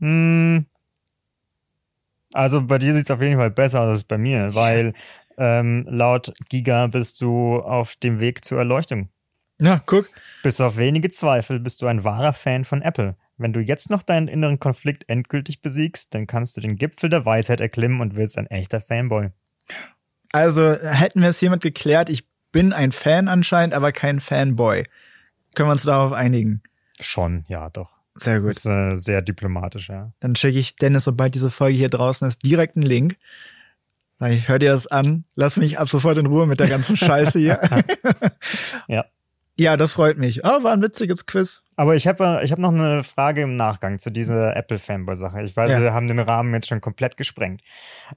Hm. 0.00 0.66
Also 2.34 2.62
bei 2.62 2.78
dir 2.78 2.92
sieht 2.92 3.04
es 3.04 3.10
auf 3.10 3.20
jeden 3.22 3.36
Fall 3.36 3.50
besser 3.50 3.80
aus 3.80 3.88
als 3.94 4.04
bei 4.04 4.18
mir, 4.18 4.54
weil 4.54 4.94
ähm, 5.38 5.86
laut 5.88 6.32
Giga 6.50 6.86
bist 6.86 7.20
du 7.20 7.56
auf 7.60 7.96
dem 7.96 8.20
Weg 8.20 8.44
zur 8.44 8.58
Erleuchtung. 8.58 9.08
Ja, 9.60 9.80
guck. 9.84 10.10
Bis 10.42 10.60
auf 10.60 10.76
wenige 10.76 11.08
Zweifel 11.10 11.60
bist 11.60 11.82
du 11.82 11.86
ein 11.86 12.04
wahrer 12.04 12.32
Fan 12.32 12.64
von 12.64 12.82
Apple. 12.82 13.16
Wenn 13.42 13.52
du 13.52 13.60
jetzt 13.60 13.90
noch 13.90 14.02
deinen 14.02 14.28
inneren 14.28 14.60
Konflikt 14.60 15.08
endgültig 15.08 15.60
besiegst, 15.60 16.14
dann 16.14 16.26
kannst 16.26 16.56
du 16.56 16.60
den 16.60 16.76
Gipfel 16.76 17.10
der 17.10 17.26
Weisheit 17.26 17.60
erklimmen 17.60 18.00
und 18.00 18.14
wirst 18.14 18.38
ein 18.38 18.46
echter 18.46 18.80
Fanboy. 18.80 19.30
Also 20.32 20.72
hätten 20.74 21.20
wir 21.20 21.28
es 21.28 21.40
hiermit 21.40 21.60
geklärt, 21.60 22.08
ich 22.08 22.26
bin 22.52 22.72
ein 22.72 22.92
Fan 22.92 23.28
anscheinend, 23.28 23.74
aber 23.74 23.92
kein 23.92 24.20
Fanboy. 24.20 24.84
Können 25.54 25.68
wir 25.68 25.72
uns 25.72 25.82
darauf 25.82 26.12
einigen? 26.12 26.62
Schon, 27.00 27.44
ja, 27.48 27.68
doch. 27.70 27.98
Sehr 28.14 28.40
gut. 28.40 28.50
Das 28.50 28.58
ist 28.58 28.66
äh, 28.66 28.96
sehr 28.96 29.22
diplomatisch, 29.22 29.88
ja. 29.88 30.12
Dann 30.20 30.36
schicke 30.36 30.58
ich 30.58 30.76
Dennis, 30.76 31.04
sobald 31.04 31.34
diese 31.34 31.50
Folge 31.50 31.78
hier 31.78 31.88
draußen 31.88 32.28
ist, 32.28 32.44
direkt 32.44 32.76
einen 32.76 32.86
Link. 32.86 33.16
Sag 34.18 34.32
ich, 34.32 34.48
hör 34.48 34.58
dir 34.58 34.70
das 34.70 34.86
an, 34.86 35.24
lass 35.34 35.56
mich 35.56 35.78
ab 35.78 35.88
sofort 35.88 36.18
in 36.18 36.26
Ruhe 36.26 36.46
mit 36.46 36.60
der 36.60 36.68
ganzen 36.68 36.96
Scheiße 36.96 37.38
hier. 37.38 37.60
Ja. 38.88 39.04
Ja, 39.58 39.76
das 39.76 39.92
freut 39.92 40.16
mich. 40.16 40.44
Oh, 40.44 40.62
war 40.62 40.72
ein 40.72 40.82
witziges 40.82 41.26
Quiz. 41.26 41.61
Aber 41.82 41.96
ich 41.96 42.06
habe 42.06 42.42
ich 42.44 42.52
hab 42.52 42.60
noch 42.60 42.70
eine 42.72 43.02
Frage 43.02 43.40
im 43.42 43.56
Nachgang 43.56 43.98
zu 43.98 44.10
dieser 44.12 44.54
Apple-Fanboy-Sache. 44.56 45.42
Ich 45.42 45.56
weiß, 45.56 45.72
Ja. 45.72 45.80
wir 45.80 45.92
haben 45.92 46.06
den 46.06 46.20
Rahmen 46.20 46.54
jetzt 46.54 46.68
schon 46.68 46.80
komplett 46.80 47.16
gesprengt. 47.16 47.60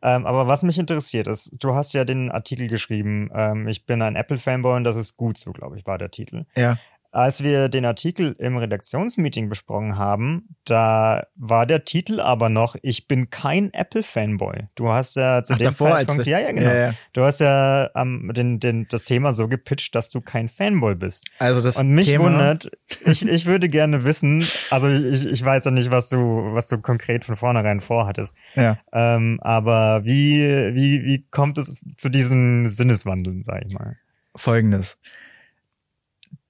Ähm, 0.03 0.27
aber 0.27 0.45
was 0.45 0.61
mich 0.61 0.77
interessiert 0.77 1.25
ist, 1.25 1.51
du 1.59 1.73
hast 1.73 1.95
ja 1.95 2.05
den 2.05 2.29
Artikel 2.29 2.67
geschrieben, 2.67 3.31
ähm, 3.33 3.67
ich 3.67 3.87
bin 3.87 4.03
ein 4.03 4.15
Apple-Fanboy 4.15 4.75
und 4.75 4.83
das 4.83 4.95
ist 4.97 5.17
gut 5.17 5.39
so, 5.39 5.51
glaube 5.51 5.79
ich, 5.79 5.87
war 5.87 5.97
der 5.97 6.11
Titel. 6.11 6.45
Ja. 6.55 6.77
Als 7.15 7.43
wir 7.43 7.69
den 7.69 7.85
Artikel 7.85 8.35
im 8.39 8.57
Redaktionsmeeting 8.57 9.47
besprochen 9.47 9.97
haben, 9.97 10.49
da 10.65 11.27
war 11.37 11.65
der 11.65 11.85
Titel 11.85 12.19
aber 12.19 12.49
noch, 12.49 12.75
ich 12.81 13.07
bin 13.07 13.29
kein 13.29 13.73
Apple-Fanboy. 13.73 14.67
Du 14.75 14.89
hast 14.89 15.15
ja 15.15 15.41
zu 15.41 15.53
Ach, 15.53 15.57
dem 15.57 15.63
davor, 15.63 15.91
Zeitpunkt, 15.91 16.27
ja, 16.27 16.39
ja, 16.39 16.51
genau. 16.51 16.69
Ja, 16.69 16.75
ja. 16.75 16.93
Du 17.13 17.23
hast 17.23 17.39
ja 17.39 17.89
ähm, 17.95 18.29
den, 18.35 18.59
den, 18.59 18.87
das 18.89 19.05
Thema 19.05 19.31
so 19.31 19.47
gepitcht, 19.47 19.95
dass 19.95 20.09
du 20.09 20.19
kein 20.19 20.49
Fanboy 20.49 20.95
bist. 20.95 21.25
Also 21.39 21.61
das 21.61 21.77
Und 21.77 21.87
mich 21.87 22.07
Thema, 22.07 22.25
wundert, 22.25 22.69
ich, 23.05 23.25
ich 23.25 23.45
würde 23.45 23.69
gerne 23.69 24.03
wissen, 24.03 24.45
also 24.69 24.89
ich, 24.89 25.25
ich 25.25 25.45
weiß 25.45 25.63
ja 25.63 25.71
nicht, 25.71 25.91
was 25.91 26.09
du, 26.09 26.17
was 26.17 26.67
du 26.67 26.79
konkret 26.79 27.23
von 27.23 27.37
vornherein 27.37 27.79
vorhattest. 27.79 28.35
Ja. 28.55 28.77
Ähm, 28.91 29.39
aber 29.41 30.03
wie, 30.03 30.43
wie, 30.75 31.05
wie 31.05 31.25
kommt 31.31 31.57
es 31.59 31.81
zu 31.95 32.09
diesem 32.09 32.67
Sinneswandeln, 32.67 33.41
sag 33.41 33.63
ich 33.65 33.73
mal? 33.73 33.95
folgendes. 34.35 34.97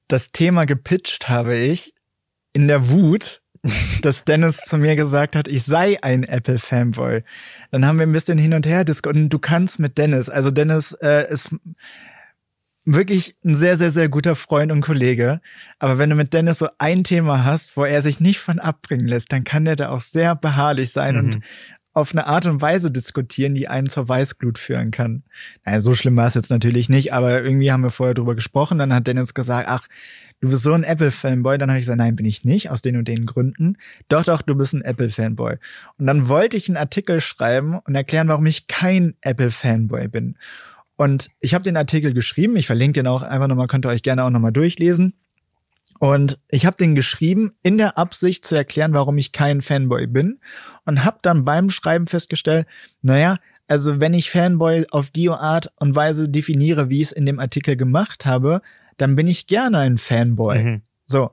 Das 0.07 0.31
Thema 0.31 0.65
gepitcht 0.65 1.29
habe 1.29 1.57
ich 1.57 1.93
in 2.53 2.67
der 2.67 2.89
Wut, 2.89 3.41
dass 4.01 4.23
Dennis 4.23 4.57
zu 4.57 4.77
mir 4.77 4.95
gesagt 4.95 5.35
hat, 5.35 5.47
ich 5.47 5.63
sei 5.63 5.97
ein 6.01 6.23
Apple-Fanboy. 6.23 7.23
Dann 7.71 7.85
haben 7.85 7.97
wir 7.99 8.05
ein 8.05 8.11
bisschen 8.13 8.37
hin 8.37 8.53
und 8.53 8.67
her 8.67 8.83
diskutiert. 8.85 9.23
Und 9.23 9.29
du 9.29 9.39
kannst 9.39 9.79
mit 9.79 9.97
Dennis, 9.97 10.29
also 10.29 10.51
Dennis 10.51 10.91
äh, 11.01 11.31
ist 11.31 11.55
wirklich 12.85 13.35
ein 13.43 13.55
sehr, 13.55 13.77
sehr, 13.77 13.91
sehr 13.91 14.09
guter 14.09 14.35
Freund 14.35 14.71
und 14.71 14.81
Kollege. 14.81 15.41
Aber 15.79 15.97
wenn 15.97 16.11
du 16.11 16.15
mit 16.15 16.33
Dennis 16.33 16.59
so 16.59 16.67
ein 16.77 17.03
Thema 17.03 17.43
hast, 17.43 17.75
wo 17.75 17.83
er 17.83 18.03
sich 18.03 18.19
nicht 18.19 18.39
von 18.39 18.59
abbringen 18.59 19.07
lässt, 19.07 19.33
dann 19.33 19.43
kann 19.43 19.65
der 19.65 19.75
da 19.75 19.89
auch 19.89 20.01
sehr 20.01 20.35
beharrlich 20.35 20.91
sein 20.91 21.15
Mhm. 21.15 21.21
und 21.21 21.39
auf 21.95 22.11
eine 22.11 22.27
Art 22.27 22.45
und 22.45 22.61
Weise 22.61 22.91
diskutieren, 22.91 23.55
die 23.55 23.69
einen 23.69 23.87
zur 23.87 24.07
Weißglut 24.07 24.57
führen 24.57 24.91
kann. 24.91 25.23
Naja, 25.63 25.79
so 25.79 25.95
schlimm 25.95 26.17
war 26.17 26.27
es 26.27 26.33
jetzt 26.33 26.49
natürlich 26.49 26.89
nicht, 26.89 27.13
aber 27.13 27.41
irgendwie 27.41 27.71
haben 27.71 27.83
wir 27.83 27.89
vorher 27.89 28.13
drüber 28.13 28.35
gesprochen. 28.35 28.77
Dann 28.77 28.93
hat 28.93 29.07
Dennis 29.07 29.33
gesagt, 29.33 29.69
ach, 29.69 29.87
du 30.41 30.49
bist 30.49 30.63
so 30.63 30.73
ein 30.73 30.83
Apple-Fanboy. 30.83 31.57
Dann 31.57 31.69
habe 31.69 31.79
ich 31.79 31.85
gesagt, 31.85 31.97
nein, 31.97 32.17
bin 32.17 32.25
ich 32.25 32.43
nicht, 32.43 32.69
aus 32.69 32.81
den 32.81 32.97
und 32.97 33.07
den 33.07 33.25
Gründen. 33.25 33.77
Doch, 34.09 34.25
doch, 34.25 34.41
du 34.41 34.55
bist 34.55 34.73
ein 34.73 34.81
Apple-Fanboy. 34.81 35.55
Und 35.97 36.05
dann 36.05 36.27
wollte 36.27 36.57
ich 36.57 36.67
einen 36.67 36.75
Artikel 36.75 37.21
schreiben 37.21 37.79
und 37.79 37.95
erklären, 37.95 38.27
warum 38.27 38.45
ich 38.45 38.67
kein 38.67 39.15
Apple-Fanboy 39.21 40.09
bin. 40.09 40.37
Und 40.97 41.29
ich 41.39 41.53
habe 41.53 41.63
den 41.63 41.77
Artikel 41.77 42.13
geschrieben, 42.13 42.57
ich 42.57 42.67
verlinke 42.67 42.99
den 43.01 43.07
auch 43.07 43.21
einfach 43.21 43.47
nochmal, 43.47 43.67
könnt 43.67 43.85
ihr 43.85 43.89
euch 43.89 44.03
gerne 44.03 44.25
auch 44.25 44.29
nochmal 44.29 44.51
durchlesen. 44.51 45.13
Und 45.99 46.39
ich 46.49 46.65
habe 46.65 46.75
den 46.75 46.95
geschrieben 46.95 47.51
in 47.63 47.77
der 47.77 47.97
Absicht 47.97 48.45
zu 48.45 48.55
erklären, 48.55 48.93
warum 48.93 49.17
ich 49.17 49.31
kein 49.31 49.61
Fanboy 49.61 50.07
bin 50.07 50.39
und 50.85 51.05
habe 51.05 51.19
dann 51.21 51.45
beim 51.45 51.69
Schreiben 51.69 52.07
festgestellt, 52.07 52.67
naja, 53.01 53.37
also 53.67 53.99
wenn 53.99 54.13
ich 54.13 54.29
Fanboy 54.29 54.85
auf 54.91 55.09
die 55.09 55.29
Art 55.29 55.71
und 55.77 55.95
Weise 55.95 56.29
definiere, 56.29 56.89
wie 56.89 57.01
ich 57.01 57.07
es 57.07 57.11
in 57.11 57.25
dem 57.25 57.39
Artikel 57.39 57.75
gemacht 57.75 58.25
habe, 58.25 58.61
dann 58.97 59.15
bin 59.15 59.27
ich 59.27 59.47
gerne 59.47 59.79
ein 59.79 59.97
Fanboy. 59.97 60.63
Mhm. 60.63 60.81
So. 61.05 61.31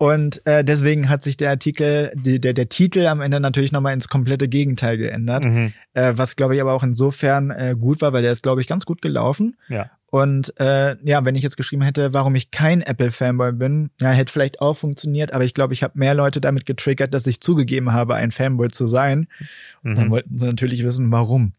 Und 0.00 0.40
äh, 0.46 0.64
deswegen 0.64 1.10
hat 1.10 1.20
sich 1.20 1.36
der 1.36 1.50
Artikel, 1.50 2.10
die, 2.14 2.40
der, 2.40 2.54
der 2.54 2.70
Titel 2.70 3.04
am 3.06 3.20
Ende 3.20 3.38
natürlich 3.38 3.70
nochmal 3.70 3.92
ins 3.92 4.08
komplette 4.08 4.48
Gegenteil 4.48 4.96
geändert. 4.96 5.44
Mhm. 5.44 5.74
Äh, 5.92 6.14
was, 6.16 6.36
glaube 6.36 6.54
ich, 6.54 6.62
aber 6.62 6.72
auch 6.72 6.82
insofern 6.82 7.50
äh, 7.50 7.76
gut 7.78 8.00
war, 8.00 8.14
weil 8.14 8.22
der 8.22 8.32
ist, 8.32 8.42
glaube 8.42 8.62
ich, 8.62 8.66
ganz 8.66 8.86
gut 8.86 9.02
gelaufen. 9.02 9.58
Ja. 9.68 9.90
Und 10.06 10.58
äh, 10.58 10.96
ja, 11.04 11.22
wenn 11.26 11.34
ich 11.34 11.42
jetzt 11.42 11.58
geschrieben 11.58 11.82
hätte, 11.82 12.14
warum 12.14 12.34
ich 12.34 12.50
kein 12.50 12.80
Apple-Fanboy 12.80 13.52
bin, 13.52 13.90
ja, 14.00 14.08
hätte 14.08 14.32
vielleicht 14.32 14.62
auch 14.62 14.74
funktioniert, 14.74 15.34
aber 15.34 15.44
ich 15.44 15.52
glaube, 15.52 15.74
ich 15.74 15.82
habe 15.82 15.98
mehr 15.98 16.14
Leute 16.14 16.40
damit 16.40 16.64
getriggert, 16.64 17.12
dass 17.12 17.26
ich 17.26 17.42
zugegeben 17.42 17.92
habe, 17.92 18.14
ein 18.14 18.30
Fanboy 18.30 18.68
zu 18.68 18.86
sein. 18.86 19.28
Und 19.84 19.96
dann 19.96 20.06
Mhm. 20.06 20.10
wollten 20.12 20.38
sie 20.38 20.46
natürlich 20.46 20.82
wissen, 20.82 21.12
warum. 21.12 21.52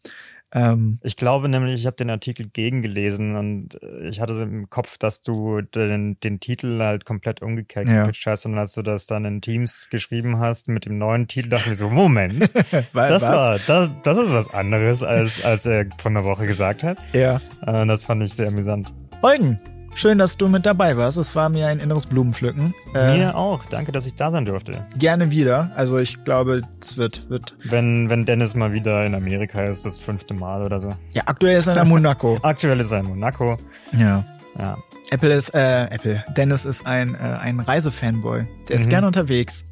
Ähm, 0.54 1.00
Ich 1.02 1.16
glaube 1.16 1.48
nämlich, 1.50 1.76
ich 1.80 1.86
habe 1.86 1.96
den 1.96 2.10
Artikel 2.10 2.48
gegengelesen 2.50 3.36
und 3.36 3.82
äh, 3.82 4.10
ich 4.10 4.20
hatte 4.20 4.34
im 4.34 4.70
Kopf, 4.70 4.98
dass 4.98 5.22
du 5.22 5.62
den, 5.62 6.20
den 6.20 6.40
Titel 6.40 6.80
halt 6.80 7.06
komplett 7.06 7.42
umgekehrt 7.42 7.88
Ja. 7.88 8.02
gepitcht 8.02 8.26
hast 8.28 8.46
und 8.46 8.58
als 8.58 8.74
du 8.74 8.82
das 8.82 9.06
dann 9.06 9.24
in 9.26 9.42
Teams 9.42 9.90
geschrieben 9.90 10.40
hast 10.40 10.68
mit 10.68 10.86
dem 10.86 10.98
neuen 10.98 11.28
Titel, 11.28 11.50
dachte 11.50 11.64
ich 11.64 11.70
mir 11.70 11.76
so, 11.76 11.90
Moment, 11.90 12.42
weil, 12.94 13.10
das 13.10 13.24
was? 13.24 13.30
war, 13.30 13.60
das, 13.66 13.94
das 14.04 14.18
ist 14.18 14.34
was 14.34 14.54
anderes, 14.54 15.04
als, 15.04 15.44
als 15.46 15.66
er 15.66 15.86
von 16.00 16.14
der 16.14 16.24
Woche 16.26 16.46
gesagt 16.46 16.84
hat. 16.84 16.98
Ja. 17.14 17.42
Äh, 17.66 17.86
das 17.86 18.06
fand 18.06 18.22
ich 18.22 18.34
sehr 18.34 18.48
amüsant. 18.50 18.94
Eugen, 19.24 19.60
schön, 19.94 20.18
dass 20.18 20.38
du 20.38 20.48
mit 20.48 20.66
dabei 20.66 20.98
warst. 20.98 21.18
Es 21.18 21.36
war 21.36 21.50
mir 21.50 21.68
ein 21.68 21.80
inneres 21.80 22.06
Blumenpflücken. 22.08 22.74
Äh, 22.94 23.18
Mir 23.18 23.36
auch. 23.36 23.66
Danke, 23.66 23.92
dass 23.92 24.06
ich 24.06 24.16
da 24.16 24.32
sein 24.32 24.46
durfte. 24.46 24.86
Gerne 24.98 25.32
wieder. 25.32 25.72
Also 25.76 25.98
ich 25.98 26.24
glaube, 26.24 26.62
es 26.82 26.98
wird, 26.98 27.30
wird. 27.30 27.56
Wenn, 27.64 28.10
wenn 28.10 28.26
Dennis 28.26 28.56
mal 28.56 28.74
wieder 28.74 29.06
in 29.06 29.16
Amerika 29.16 29.64
ist, 29.64 29.86
das 29.86 29.98
fünfte 29.98 30.34
Mal 30.34 30.64
oder 30.64 30.80
so. 30.80 30.94
Ja, 31.12 31.24
aktuell 31.26 31.58
ist 31.58 31.68
er 31.68 31.82
in 31.82 31.88
Monaco. 31.88 32.40
Aktuell 32.44 32.80
ist 32.80 32.92
er 32.92 33.00
in 33.00 33.06
Monaco. 33.08 33.58
ja. 33.98 34.26
Ja. 34.60 34.78
Apple 35.12 35.34
ist, 35.34 35.54
äh, 35.56 35.86
Apple. 35.86 36.24
Dennis 36.36 36.66
ist 36.66 36.86
ein, 36.86 37.16
äh, 37.16 37.18
ein 37.18 37.60
Reisefanboy. 37.62 38.46
Der 38.68 38.76
ist 38.76 38.86
Mhm. 38.86 38.90
gerne 38.90 39.08
unterwegs. 39.08 39.64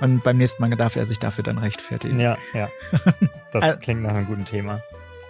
Und 0.00 0.22
beim 0.22 0.36
nächsten 0.38 0.62
Mal 0.62 0.70
darf 0.76 0.96
er 0.96 1.04
sich 1.06 1.18
dafür 1.18 1.44
dann 1.44 1.56
rechtfertigen. 1.58 2.18
Ja, 2.20 2.36
ja. 2.54 2.68
Das 3.52 3.64
Also- 3.64 3.78
klingt 3.80 4.02
nach 4.02 4.14
einem 4.14 4.26
guten 4.26 4.44
Thema. 4.44 4.80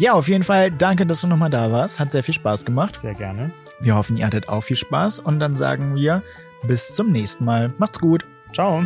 Ja, 0.00 0.14
auf 0.14 0.28
jeden 0.28 0.44
Fall 0.44 0.70
danke, 0.70 1.04
dass 1.04 1.20
du 1.20 1.26
nochmal 1.26 1.50
da 1.50 1.70
warst. 1.70 2.00
Hat 2.00 2.10
sehr 2.10 2.22
viel 2.22 2.32
Spaß 2.32 2.64
gemacht. 2.64 2.96
Sehr 2.96 3.12
gerne. 3.12 3.52
Wir 3.80 3.96
hoffen, 3.96 4.16
ihr 4.16 4.24
hattet 4.24 4.48
auch 4.48 4.62
viel 4.62 4.76
Spaß 4.76 5.18
und 5.18 5.40
dann 5.40 5.58
sagen 5.58 5.94
wir 5.94 6.22
bis 6.62 6.94
zum 6.94 7.12
nächsten 7.12 7.44
Mal. 7.44 7.74
Macht's 7.76 8.00
gut. 8.00 8.26
Ciao. 8.54 8.82